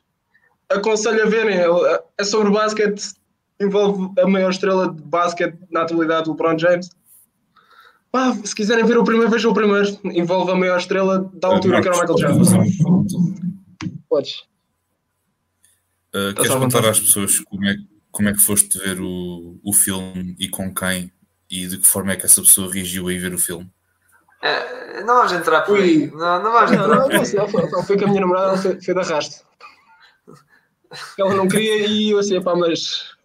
Aconselho 0.68 1.22
a 1.22 1.26
verem. 1.26 1.56
É- 1.56 2.02
É 2.18 2.24
sobre 2.24 2.50
basquete. 2.52 3.12
Envolve 3.60 4.10
a 4.20 4.26
maior 4.26 4.50
estrela 4.50 4.92
de 4.92 5.02
basquete 5.02 5.58
na 5.70 5.82
atualidade, 5.82 6.28
o 6.28 6.32
LeBron 6.32 6.58
James. 6.58 6.90
Pá, 8.12 8.34
se 8.44 8.54
quiserem 8.54 8.84
ver 8.84 8.98
o 8.98 9.04
primeiro, 9.04 9.30
vejam 9.30 9.52
o 9.52 9.54
primeiro. 9.54 9.98
Envolve 10.04 10.50
a 10.50 10.56
maior 10.56 10.78
estrela 10.78 11.30
da 11.34 11.48
altura, 11.48 11.80
que 11.80 11.88
era 11.88 11.96
o 11.96 12.00
Michael 12.00 12.18
Jordan. 12.18 12.64
Podes. 14.08 14.42
Uh, 16.12 16.30
Estás 16.30 16.48
queres 16.48 16.54
contar 16.54 16.88
às 16.88 16.98
pessoas 16.98 17.38
como 17.38 17.64
é, 17.66 17.76
como 18.10 18.28
é 18.28 18.32
que 18.32 18.40
foste 18.40 18.76
ver 18.78 19.00
o, 19.00 19.60
o 19.62 19.72
filme 19.72 20.34
e 20.40 20.48
com 20.48 20.74
quem 20.74 21.12
e 21.48 21.66
de 21.66 21.78
que 21.78 21.86
forma 21.86 22.12
é 22.12 22.16
que 22.16 22.26
essa 22.26 22.40
pessoa 22.40 22.72
reagiu 22.72 23.06
a 23.06 23.12
ir 23.12 23.18
ver 23.18 23.32
o 23.32 23.38
filme? 23.38 23.70
É, 24.42 25.02
não 25.02 25.16
vamos 25.16 25.32
entrar 25.32 25.62
por 25.62 25.78
aí. 25.78 26.10
Não, 26.10 26.42
não 26.42 26.52
vamos 26.52 26.70
Não, 26.72 26.82
entrar 26.84 26.96
não, 26.96 27.02
por 27.04 27.12
aí. 27.12 27.18
não, 27.18 27.24
sei, 27.24 27.48
foi, 27.48 27.84
foi 27.84 27.98
com 27.98 28.04
a 28.04 28.08
minha 28.08 28.20
namorada, 28.20 28.56
foi, 28.56 28.80
foi 28.80 28.94
de 28.94 29.00
arrasto. 29.00 29.44
Ela 31.18 31.34
não 31.34 31.46
queria 31.46 31.86
e 31.86 32.10
eu 32.10 32.18
assim, 32.18 32.40
pá, 32.42 32.56
mas. 32.56 33.16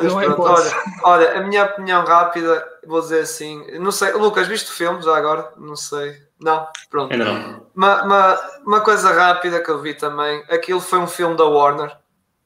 Mas 0.00 0.12
Não 0.12 0.22
é 0.22 0.28
olha, 0.28 0.82
olha, 1.02 1.38
a 1.38 1.42
minha 1.42 1.64
opinião 1.64 2.04
rápida, 2.04 2.64
vou 2.86 3.00
dizer 3.00 3.22
assim, 3.22 3.66
não 3.80 3.90
sei, 3.90 4.12
Lucas, 4.12 4.46
viste 4.46 4.70
o 4.70 4.72
filme 4.72 5.02
já 5.02 5.16
agora? 5.16 5.52
Não 5.56 5.74
sei. 5.74 6.22
Não, 6.40 6.68
pronto. 6.88 7.16
Não. 7.16 7.66
Uma, 7.74 8.02
uma, 8.04 8.40
uma 8.64 8.80
coisa 8.80 9.12
rápida 9.12 9.60
que 9.60 9.68
eu 9.68 9.82
vi 9.82 9.94
também, 9.94 10.44
aquilo 10.48 10.80
foi 10.80 11.00
um 11.00 11.08
filme 11.08 11.36
da 11.36 11.44
Warner. 11.44 11.96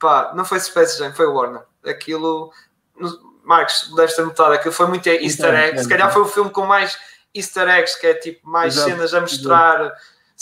Pá, 0.01 0.33
não 0.35 0.47
foi 0.47 0.61
Space 0.61 0.99
Jam, 0.99 1.13
foi 1.13 1.27
Warner. 1.27 1.63
Aquilo, 1.85 2.51
Marcos, 3.45 3.93
deves 3.95 4.17
ter 4.17 4.25
notado, 4.25 4.55
aquilo 4.55 4.73
foi 4.73 4.87
muito 4.87 5.07
easter 5.07 5.55
eggs. 5.55 5.83
Se 5.83 5.89
calhar 5.91 6.11
foi 6.11 6.23
o 6.23 6.27
filme 6.27 6.51
com 6.51 6.65
mais 6.65 6.99
easter 7.35 7.69
eggs, 7.69 8.01
que 8.01 8.07
é 8.07 8.15
tipo 8.15 8.49
mais 8.49 8.75
Exato, 8.75 8.91
cenas 8.91 9.13
a 9.13 9.21
mostrar, 9.21 9.93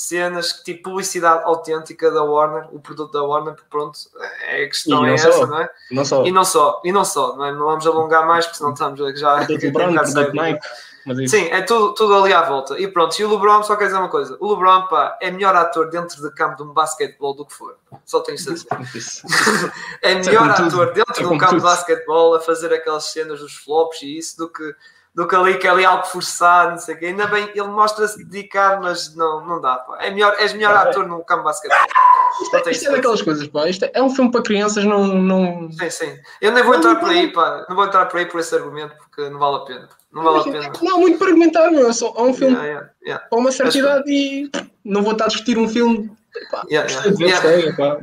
cenas 0.01 0.53
que 0.53 0.65
tipo 0.65 0.91
publicidade 0.91 1.45
autêntica 1.45 2.11
da 2.11 2.25
Warner, 2.25 2.69
o 2.73 2.81
produto 2.81 3.13
da 3.13 3.23
Warner, 3.23 3.55
pronto, 3.69 3.99
é 4.47 4.65
a 4.65 4.67
questão 4.67 5.05
é 5.05 5.09
não 5.09 5.15
essa, 5.15 5.33
só. 5.33 5.47
não 5.47 5.61
é? 5.61 5.71
Não 5.91 6.05
só. 6.05 6.25
E 6.25 6.33
não 6.33 6.45
só, 6.45 6.81
e 6.85 6.93
não 6.93 7.05
só, 7.05 7.37
não, 7.37 7.45
é? 7.45 7.53
não 7.53 7.67
vamos 7.67 7.87
alongar 7.87 8.27
mais, 8.27 8.47
porque 8.47 8.59
senão 8.59 8.73
estamos 8.73 9.21
já. 9.21 9.45
Tem 9.47 9.59
LeBron. 9.61 9.95
Sim, 11.27 11.49
é 11.51 11.63
tudo, 11.63 11.95
tudo 11.95 12.15
ali 12.15 12.33
à 12.33 12.43
volta. 12.43 12.79
E 12.79 12.89
pronto, 12.89 13.19
e 13.19 13.25
o 13.25 13.31
LeBron, 13.31 13.63
só 13.63 13.77
quer 13.77 13.87
dizer 13.87 13.99
uma 13.99 14.09
coisa: 14.09 14.37
o 14.41 14.51
LeBron, 14.51 14.87
pá, 14.87 15.19
é 15.21 15.31
melhor 15.31 15.55
ator 15.55 15.91
dentro 15.91 16.21
de 16.23 16.35
campo 16.35 16.57
de 16.57 16.63
um 16.63 16.73
basquetebol 16.73 17.35
do 17.35 17.45
que 17.45 17.53
for. 17.53 17.77
Só 18.07 18.21
tenho 18.21 18.37
isso 18.37 18.51
a 18.51 18.55
dizer. 18.55 18.69
Isso. 18.95 19.27
É 20.03 20.13
é 20.13 20.15
melhor 20.15 20.51
ator 20.51 20.93
dentro 20.95 21.15
É 21.15 21.19
de 21.19 21.27
um 21.27 21.37
campo 21.37 21.57
de 21.57 21.63
basquetebol 21.63 22.35
a 22.35 22.41
fazer 22.41 22.73
aquelas 22.73 23.05
cenas 23.05 23.41
dos 23.41 23.55
flops 23.55 24.03
e 24.03 24.17
isso 24.17 24.39
do 24.39 24.49
que, 24.49 24.75
do 25.15 25.27
que 25.27 25.35
ali 25.35 25.59
que 25.59 25.67
é 25.67 25.71
ali 25.71 25.85
algo 25.85 26.05
forçado, 26.05 26.71
não 26.73 26.79
sei 26.79 26.95
o 26.95 26.99
quê. 26.99 27.07
Ainda 27.07 27.27
bem, 27.27 27.49
ele 27.55 27.69
mostra-se 27.69 28.25
dedicado, 28.25 28.83
mas 28.83 29.15
não, 29.17 29.45
não 29.47 29.61
dá, 29.61 29.77
pá. 29.77 29.99
É 30.01 30.11
melhor, 30.11 30.35
és 30.39 30.53
melhor 30.53 30.75
É. 30.75 30.89
ator 30.89 31.07
no 31.07 31.25
campo 31.25 31.41
de 31.41 31.45
basquetebol. 31.47 31.87
Isto 32.43 32.57
é, 32.57 32.71
isto 32.71 32.89
é 32.89 32.93
daquelas 32.93 33.23
coisas, 33.23 33.47
pá. 33.49 33.69
Isto 33.69 33.85
é, 33.87 33.91
é 33.95 34.03
um 34.03 34.11
filme 34.11 34.31
para 34.31 34.43
crianças, 34.43 34.85
não. 34.85 35.07
não... 35.07 35.71
Sim, 35.73 35.91
sim. 35.91 36.19
Eu 36.41 36.53
nem 36.53 36.63
vou 36.63 36.75
entrar 36.75 36.97
por 36.97 37.11
aí, 37.11 37.33
pá. 37.33 37.67
Não 37.69 37.77
vou 37.77 37.85
entrar 37.85 38.07
por 38.07 38.19
aí 38.19 38.27
por 38.27 38.41
esse 38.41 38.55
argumento 38.55 38.95
porque 38.99 39.29
não 39.29 39.39
vale 39.39 39.57
a 39.57 39.61
pena. 39.61 39.89
Não 40.13 40.23
vale 40.23 40.39
a 40.39 40.43
pena. 40.45 40.73
Não 40.81 40.95
há 40.95 40.99
muito 40.99 41.19
para 41.19 41.27
argumentar, 41.29 41.71
meu. 41.71 41.89
É, 41.89 41.93
só, 41.93 42.15
é 42.17 42.23
um 42.23 42.33
filme 42.33 42.55
Yeah, 42.55 42.69
yeah, 42.69 42.91
yeah. 43.05 43.27
para 43.29 43.39
uma 43.39 43.53
certa 43.53 43.77
idade 43.77 44.05
e 44.09 44.51
não 44.85 45.03
vou 45.03 45.13
estar 45.13 45.25
a 45.25 45.29
discutir 45.29 45.59
um 45.59 45.69
filme. 45.69 46.11
Pá, 46.51 46.65
Yeah, 46.71 46.91
gostei 46.93 47.13
de 47.13 47.19
ver, 47.19 47.31
yeah. 47.31 47.51
gostei, 47.51 47.73
pá. 47.73 47.99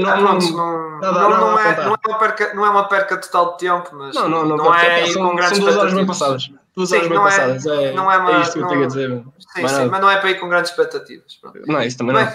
Não- 0.00 0.18
pronto, 0.18 0.50
não- 0.52 0.56
não, 0.56 1.00
nada- 1.00 1.12
não, 1.12 1.30
nada 1.30 1.40
não 1.40 1.56
a 1.56 1.62
é, 1.62 1.76
não, 1.76 1.82
é 1.94 2.08
uma 2.08 2.18
perca, 2.18 2.54
não 2.54 2.66
é 2.66 2.70
uma 2.70 2.88
perca 2.88 3.16
total 3.18 3.52
de 3.52 3.58
tempo, 3.58 3.90
mas 3.92 4.14
Não, 4.14 4.28
não, 4.28 4.44
não. 4.46 4.56
não 4.56 4.74
é 4.74 5.06
são, 5.06 5.28
com 5.30 5.36
grandes 5.36 5.56
são 5.56 5.64
duas 5.66 5.76
horas 5.76 5.92
bem 5.94 6.02
expectativas. 6.02 6.18
passadas. 6.46 6.66
Duas 6.74 6.88
Sim, 6.88 6.96
horas 6.96 7.08
bem 7.08 7.18
é- 7.18 7.20
passadas. 7.22 7.66
É, 7.66 7.92
não 7.92 8.12
é 8.12 8.16
uma- 8.18 8.30
é 8.32 8.40
isto 8.40 8.52
que 8.54 8.58
eu 8.58 8.68
tenho 8.68 8.84
a 8.84 8.86
dizer. 8.86 9.10
Sim, 9.38 9.68
sim, 9.68 9.84
mas 9.86 10.00
não 10.00 10.10
é 10.10 10.16
para 10.18 10.30
ir 10.30 10.40
com 10.40 10.48
grandes 10.48 10.70
expectativas. 10.70 11.34
Pronto. 11.40 11.58
Não, 11.66 11.82
isso 11.82 11.96
também 11.98 12.14
Bem, 12.16 12.24
não. 12.24 12.32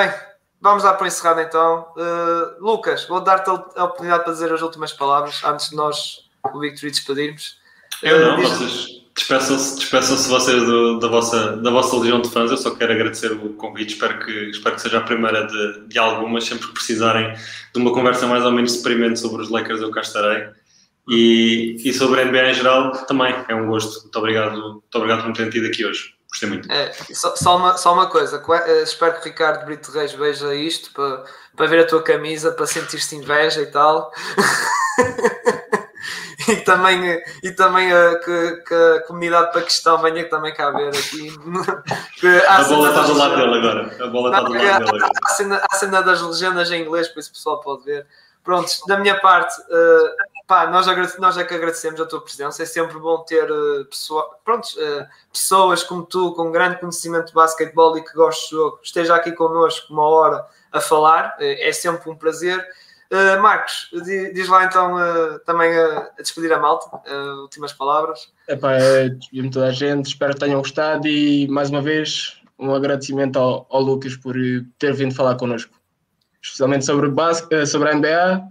bem, 0.00 0.12
vamos 0.60 0.82
dar 0.82 0.94
por 0.94 1.06
encerrado 1.06 1.40
então. 1.40 1.88
Uh, 1.96 2.64
Lucas, 2.64 3.04
vou 3.06 3.20
dar-te 3.20 3.50
a 3.50 3.54
oportunidade 3.84 4.24
para 4.24 4.32
dizer 4.32 4.52
as 4.52 4.62
últimas 4.62 4.92
palavras 4.92 5.42
antes 5.44 5.70
de 5.70 5.76
nós, 5.76 6.28
o 6.52 6.58
Victory, 6.60 6.90
despedirmos. 6.90 7.58
Eu 8.02 8.20
não, 8.20 8.36
Diz- 8.36 8.48
vocês 8.50 8.88
despeçam-se 9.18 9.76
despeçam-se 9.76 10.28
vocês 10.28 10.62
do- 10.64 10.98
da, 10.98 11.08
vossa, 11.08 11.56
da 11.56 11.70
vossa 11.70 11.96
legião 11.96 12.20
de 12.20 12.30
fãs. 12.30 12.50
Eu 12.50 12.56
só 12.56 12.70
quero 12.74 12.92
agradecer 12.92 13.32
o 13.32 13.52
convite. 13.54 13.94
Espero 13.94 14.18
que, 14.24 14.50
espero 14.50 14.74
que 14.76 14.82
seja 14.82 14.98
a 14.98 15.02
primeira 15.02 15.46
de, 15.46 15.86
de 15.88 15.98
algumas. 15.98 16.44
Sempre 16.44 16.66
que 16.68 16.74
precisarem 16.74 17.32
de 17.74 17.80
uma 17.80 17.92
conversa 17.92 18.26
mais 18.26 18.44
ou 18.44 18.50
menos 18.52 18.74
experimente 18.74 19.18
sobre 19.18 19.42
os 19.42 19.50
Lakers, 19.50 19.80
eu 19.80 19.90
cá 19.90 20.00
estarei. 20.00 20.48
E, 21.08 21.76
e 21.84 21.92
sobre 21.94 22.20
a 22.20 22.24
NBA 22.24 22.50
em 22.50 22.54
geral, 22.54 22.92
também 23.06 23.34
é 23.48 23.54
um 23.54 23.66
gosto. 23.66 24.02
Muito 24.02 24.18
obrigado, 24.18 24.60
muito 24.60 24.94
obrigado 24.94 25.20
por 25.22 25.28
me 25.28 25.34
terem 25.34 25.50
tido 25.50 25.66
aqui 25.66 25.84
hoje. 25.84 26.14
Gostei 26.28 26.48
muito. 26.50 26.70
É, 26.70 26.92
só, 27.14 27.34
só 27.34 27.56
uma, 27.56 27.76
só 27.78 27.94
uma 27.94 28.06
coisa, 28.06 28.42
eh, 28.66 28.82
espero 28.82 29.18
que 29.18 29.30
Ricardo 29.30 29.64
Brito 29.64 29.90
Reis 29.90 30.12
veja 30.12 30.54
isto 30.54 30.92
para, 30.92 31.24
para 31.56 31.66
ver 31.66 31.80
a 31.80 31.86
tua 31.86 32.02
camisa, 32.02 32.52
para 32.52 32.66
sentir-se 32.66 33.16
inveja 33.16 33.62
e 33.62 33.66
tal. 33.66 34.12
e 36.48 36.56
também, 36.56 37.22
e 37.42 37.52
também 37.52 37.92
eh, 37.92 38.14
que, 38.24 38.56
que 38.66 38.74
a 38.74 39.00
comunidade 39.06 39.48
de 39.48 39.52
Paquistão 39.54 39.98
venha 39.98 40.28
também 40.28 40.54
cá 40.54 40.70
ver 40.70 40.88
aqui. 40.88 41.32
A 42.48 42.62
bola 42.64 42.88
está 42.88 43.02
do 43.02 43.14
lado 43.14 43.36
dele 43.36 43.58
agora. 43.58 44.04
A 44.04 44.06
bola 44.06 44.30
está 44.30 44.40
do 44.42 44.52
lado 44.52 44.52
dele 44.52 44.68
agora. 44.70 45.08
há 45.24 45.28
cena, 45.30 45.62
há 45.70 45.76
cena 45.76 46.02
das 46.02 46.20
legendas 46.22 46.70
em 46.70 46.82
inglês, 46.82 47.08
por 47.08 47.20
isso 47.20 47.30
o 47.30 47.32
pessoal 47.34 47.60
pode 47.60 47.84
ver. 47.84 48.06
Pronto, 48.48 48.70
da 48.86 48.98
minha 48.98 49.20
parte, 49.20 49.60
eh, 49.70 50.16
pá, 50.46 50.66
nós, 50.68 50.86
nós 51.18 51.36
é 51.36 51.44
que 51.44 51.52
agradecemos 51.52 52.00
a 52.00 52.06
tua 52.06 52.22
presença. 52.22 52.62
É 52.62 52.64
sempre 52.64 52.98
bom 52.98 53.18
ter 53.18 53.44
eh, 53.44 53.84
pessoa, 53.84 54.26
pronto, 54.42 54.68
eh, 54.78 55.06
pessoas 55.30 55.82
como 55.82 56.06
tu, 56.06 56.32
com 56.32 56.50
grande 56.50 56.80
conhecimento 56.80 57.26
de 57.26 57.34
basquetebol 57.34 57.98
e 57.98 58.02
que 58.02 58.14
gostam 58.14 58.58
do 58.58 58.64
jogo, 58.64 58.80
esteja 58.82 59.14
aqui 59.14 59.32
connosco 59.32 59.92
uma 59.92 60.08
hora 60.08 60.46
a 60.72 60.80
falar. 60.80 61.36
É 61.38 61.70
sempre 61.72 62.08
um 62.08 62.16
prazer. 62.16 62.66
Eh, 63.10 63.36
Marcos, 63.38 63.88
di- 64.04 64.32
diz 64.34 64.48
lá 64.48 64.64
então 64.66 64.98
eh, 65.00 65.38
também 65.46 65.74
a, 65.74 66.10
a 66.18 66.22
despedir 66.22 66.52
a 66.52 66.58
malta, 66.58 67.00
eh, 67.06 67.32
últimas 67.42 67.72
palavras. 67.72 68.30
Epá, 68.46 68.72
é, 68.74 69.08
despedir-me 69.08 69.50
toda 69.50 69.66
a 69.68 69.72
gente, 69.72 70.06
espero 70.06 70.34
que 70.34 70.40
tenham 70.40 70.60
gostado 70.60 71.08
e 71.08 71.48
mais 71.48 71.70
uma 71.70 71.80
vez 71.80 72.40
um 72.58 72.74
agradecimento 72.74 73.38
ao, 73.38 73.66
ao 73.70 73.80
Lucas 73.80 74.14
por 74.16 74.34
ter 74.78 74.92
vindo 74.92 75.14
falar 75.14 75.36
connosco, 75.36 75.72
especialmente 76.42 76.84
sobre, 76.84 77.08
basque, 77.08 77.64
sobre 77.66 77.88
a 77.88 77.94
NBA 77.94 78.42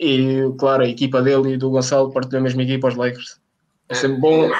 e, 0.00 0.40
claro, 0.58 0.82
a 0.82 0.88
equipa 0.88 1.22
dele 1.22 1.52
e 1.52 1.56
do 1.56 1.70
Gonçalo 1.70 2.12
partilham 2.12 2.40
a 2.40 2.44
mesma 2.44 2.62
equipa 2.64 2.88
aos 2.88 2.96
Lakers. 2.96 3.38
É 3.88 3.94
sempre 3.94 4.18
bom 4.20 4.50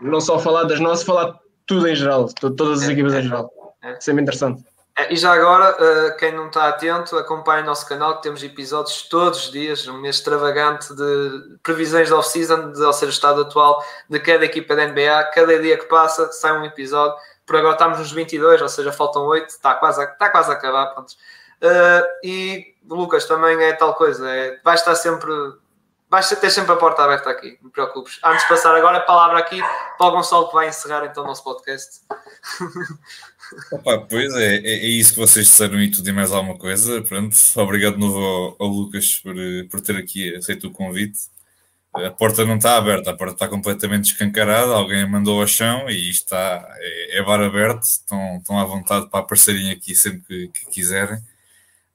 não 0.00 0.20
só 0.20 0.38
falar 0.38 0.64
das 0.64 0.80
nossas, 0.80 1.04
falar 1.06 1.38
tudo 1.66 1.86
em 1.88 1.94
geral, 1.94 2.26
to- 2.34 2.50
todas 2.50 2.82
as 2.82 2.88
É, 2.88 2.92
equipas 2.92 3.14
é. 3.14 3.20
em 3.20 3.22
geral. 3.22 3.50
É. 3.82 3.98
Sempre 4.00 4.22
interessante. 4.22 4.62
Eh, 4.98 5.14
E 5.14 5.16
já 5.16 5.32
agora, 5.32 5.76
eh, 5.78 6.10
quem 6.18 6.32
não 6.32 6.48
está 6.48 6.68
atento, 6.68 7.16
acompanhe 7.16 7.62
o 7.62 7.66
nosso 7.66 7.86
canal, 7.88 8.16
que 8.16 8.22
temos 8.22 8.42
episódios 8.42 9.02
todos 9.08 9.46
os 9.46 9.52
dias, 9.52 9.86
um 9.86 9.98
mês 9.98 10.16
extravagante 10.16 10.94
de 10.94 11.58
previsões 11.62 12.08
de 12.08 12.14
off-season, 12.14 12.72
ou 12.76 12.92
seja, 12.92 13.06
o 13.06 13.08
estado 13.10 13.42
atual 13.42 13.82
de 14.08 14.18
cada 14.20 14.44
equipa 14.44 14.74
da 14.74 14.86
NBA. 14.86 15.30
Cada 15.34 15.58
dia 15.60 15.78
que 15.78 15.84
passa, 15.86 16.30
sai 16.32 16.52
um 16.58 16.64
episódio. 16.64 17.16
Por 17.46 17.56
agora 17.56 17.72
estamos 17.74 17.98
nos 17.98 18.12
22, 18.12 18.60
ou 18.60 18.68
seja, 18.68 18.92
faltam 18.92 19.24
8, 19.24 19.48
está 19.48 19.74
quase 19.74 20.00
a, 20.02 20.04
está 20.04 20.28
quase 20.30 20.50
a 20.50 20.54
acabar. 20.54 20.86
Pronto. 20.94 21.14
Eh, 21.60 22.18
e, 22.24 22.74
Lucas, 22.88 23.24
também 23.26 23.62
é 23.62 23.72
tal 23.74 23.94
coisa, 23.94 24.28
é, 24.28 24.60
vais 24.64 24.80
estar 24.80 24.94
sempre... 24.94 25.30
Vais 26.10 26.26
ter 26.26 26.50
sempre 26.50 26.72
a 26.72 26.76
porta 26.76 27.04
aberta 27.04 27.28
aqui, 27.28 27.58
não 27.60 27.68
te 27.68 27.74
preocupes. 27.74 28.18
Antes 28.24 28.42
de 28.42 28.48
passar 28.48 28.74
agora 28.74 28.96
a 28.96 29.00
palavra 29.00 29.38
aqui 29.38 29.60
para 29.98 30.06
o 30.06 30.10
Gonçalo 30.10 30.48
que 30.48 30.54
vai 30.54 30.66
encerrar 30.68 31.04
então 31.04 31.22
o 31.22 31.26
nosso 31.26 31.44
podcast. 31.44 32.00
Opa, 33.72 33.98
pois 33.98 34.34
é, 34.34 34.56
é, 34.56 34.86
é 34.86 34.86
isso 34.88 35.12
que 35.12 35.18
vocês 35.18 35.46
disseram 35.46 35.80
e 35.82 35.90
tudo 35.90 36.08
e 36.08 36.12
mais 36.12 36.32
alguma 36.32 36.56
coisa. 36.58 37.02
Pronto, 37.02 37.36
obrigado 37.56 37.94
de 37.94 38.00
novo 38.00 38.18
ao, 38.18 38.56
ao 38.58 38.68
Lucas 38.68 39.16
por, 39.16 39.38
eh, 39.38 39.64
por 39.70 39.80
ter 39.80 39.96
aqui 39.96 40.34
aceito 40.36 40.68
o 40.68 40.70
convite. 40.70 41.18
A 41.94 42.10
porta 42.10 42.44
não 42.44 42.56
está 42.56 42.76
aberta, 42.76 43.10
a 43.10 43.16
porta 43.16 43.34
está 43.34 43.48
completamente 43.48 44.12
escancarada. 44.12 44.72
Alguém 44.72 45.08
mandou 45.08 45.40
ao 45.40 45.46
chão 45.46 45.88
e 45.90 46.10
está, 46.10 46.66
é, 46.78 47.18
é 47.18 47.22
bar 47.22 47.40
aberto. 47.40 47.82
Estão, 47.84 48.38
estão 48.38 48.58
à 48.58 48.64
vontade 48.64 49.08
para 49.10 49.20
aparecerem 49.20 49.70
aqui 49.70 49.94
sempre 49.94 50.22
que, 50.26 50.48
que 50.48 50.70
quiserem. 50.70 51.18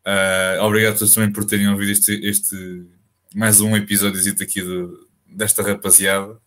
Ah, 0.05 0.57
obrigado 0.61 0.95
a 0.95 0.97
todos 0.97 1.13
também 1.13 1.31
por 1.31 1.45
terem 1.45 1.67
ouvido 1.69 1.91
este, 1.91 2.13
este 2.25 2.85
mais 3.33 3.61
um 3.61 3.75
episódio 3.75 4.19
aqui 4.41 4.61
do, 4.61 5.07
desta 5.25 5.63
rapaziada. 5.63 6.37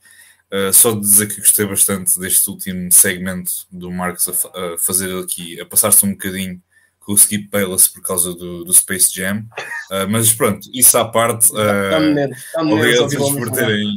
Uh, 0.53 0.73
só 0.73 0.93
dizer 0.93 1.27
que 1.27 1.41
gostei 1.41 1.67
bastante 1.67 2.21
deste 2.21 2.49
último 2.49 2.93
segmento 2.93 3.51
do 3.71 3.91
Marcos 3.91 4.29
a, 4.29 4.75
a 4.75 4.79
fazer 4.79 5.13
aqui, 5.19 5.61
a 5.61 5.67
passar-se 5.67 6.07
um 6.07 6.13
bocadinho 6.13 6.63
com 7.01 7.13
o 7.13 7.17
Skip 7.17 7.49
Bayless 7.49 7.89
por 7.89 8.03
causa 8.03 8.33
do, 8.33 8.65
do 8.65 8.73
Space 8.73 9.15
Jam. 9.15 9.47
Uh, 9.91 10.09
mas 10.09 10.33
pronto, 10.33 10.69
isso 10.73 10.97
à 10.99 11.05
parte. 11.05 11.51
Uh, 11.53 12.73
obrigado 12.73 13.07
a 13.07 13.09
todos 13.09 13.37
por 13.37 13.51
terem. 13.51 13.97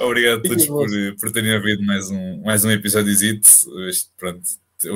obrigado 0.00 0.38
a 0.38 0.42
todos 0.42 0.66
por, 0.66 0.88
por 1.18 1.32
terem 1.32 1.52
havido 1.52 1.82
mais 1.82 2.10
um, 2.10 2.42
mais 2.42 2.64
um 2.64 2.70
episódio. 2.70 3.14
Pronto, 4.16 4.42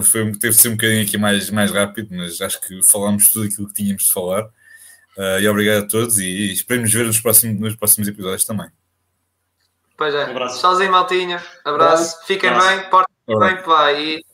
foi, 0.02 0.32
teve 0.32 0.50
de 0.50 0.54
ser 0.54 0.68
um 0.68 0.72
bocadinho 0.72 1.02
aqui 1.02 1.18
mais, 1.18 1.50
mais 1.50 1.70
rápido, 1.70 2.08
mas 2.12 2.40
acho 2.40 2.60
que 2.60 2.82
falámos 2.82 3.28
tudo 3.30 3.46
aquilo 3.46 3.68
que 3.68 3.74
tínhamos 3.74 4.04
de 4.04 4.12
falar. 4.12 4.48
Uh, 5.16 5.40
e 5.40 5.48
obrigado 5.48 5.84
a 5.84 5.88
todos 5.88 6.18
e, 6.18 6.24
e 6.24 6.52
esperemos 6.52 6.92
ver 6.92 7.04
nos 7.04 7.20
próximos, 7.20 7.60
nos 7.60 7.76
próximos 7.76 8.08
episódios 8.08 8.44
também. 8.44 8.70
Pois 9.96 10.14
é. 10.14 10.26
Um 10.26 10.30
abraço. 10.30 10.58
Tchauzinho, 10.58 10.90
Maltinha. 10.90 11.42
Abraço. 11.64 12.26
Fiquem 12.26 12.50
abraço. 12.50 12.68
bem, 12.68 12.90
portem 12.90 13.38
bem, 13.38 13.62
pá. 13.62 13.92
E, 13.92 14.24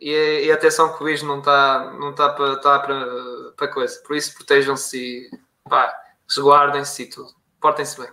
e, 0.00 0.44
e 0.46 0.52
atenção 0.52 0.96
que 0.96 1.02
o 1.02 1.06
bicho 1.06 1.26
não 1.26 1.40
está 1.40 1.92
não 1.98 2.14
tá 2.14 2.30
para 2.30 2.56
tá 2.56 2.78
para 3.56 3.68
coisa. 3.68 4.00
Por 4.06 4.16
isso, 4.16 4.32
protejam-se 4.34 4.96
e 4.96 5.30
pá, 5.68 5.92
resguardem-se 6.28 7.02
e 7.02 7.06
tudo. 7.10 7.30
Portem-se 7.60 8.00
bem. 8.00 8.08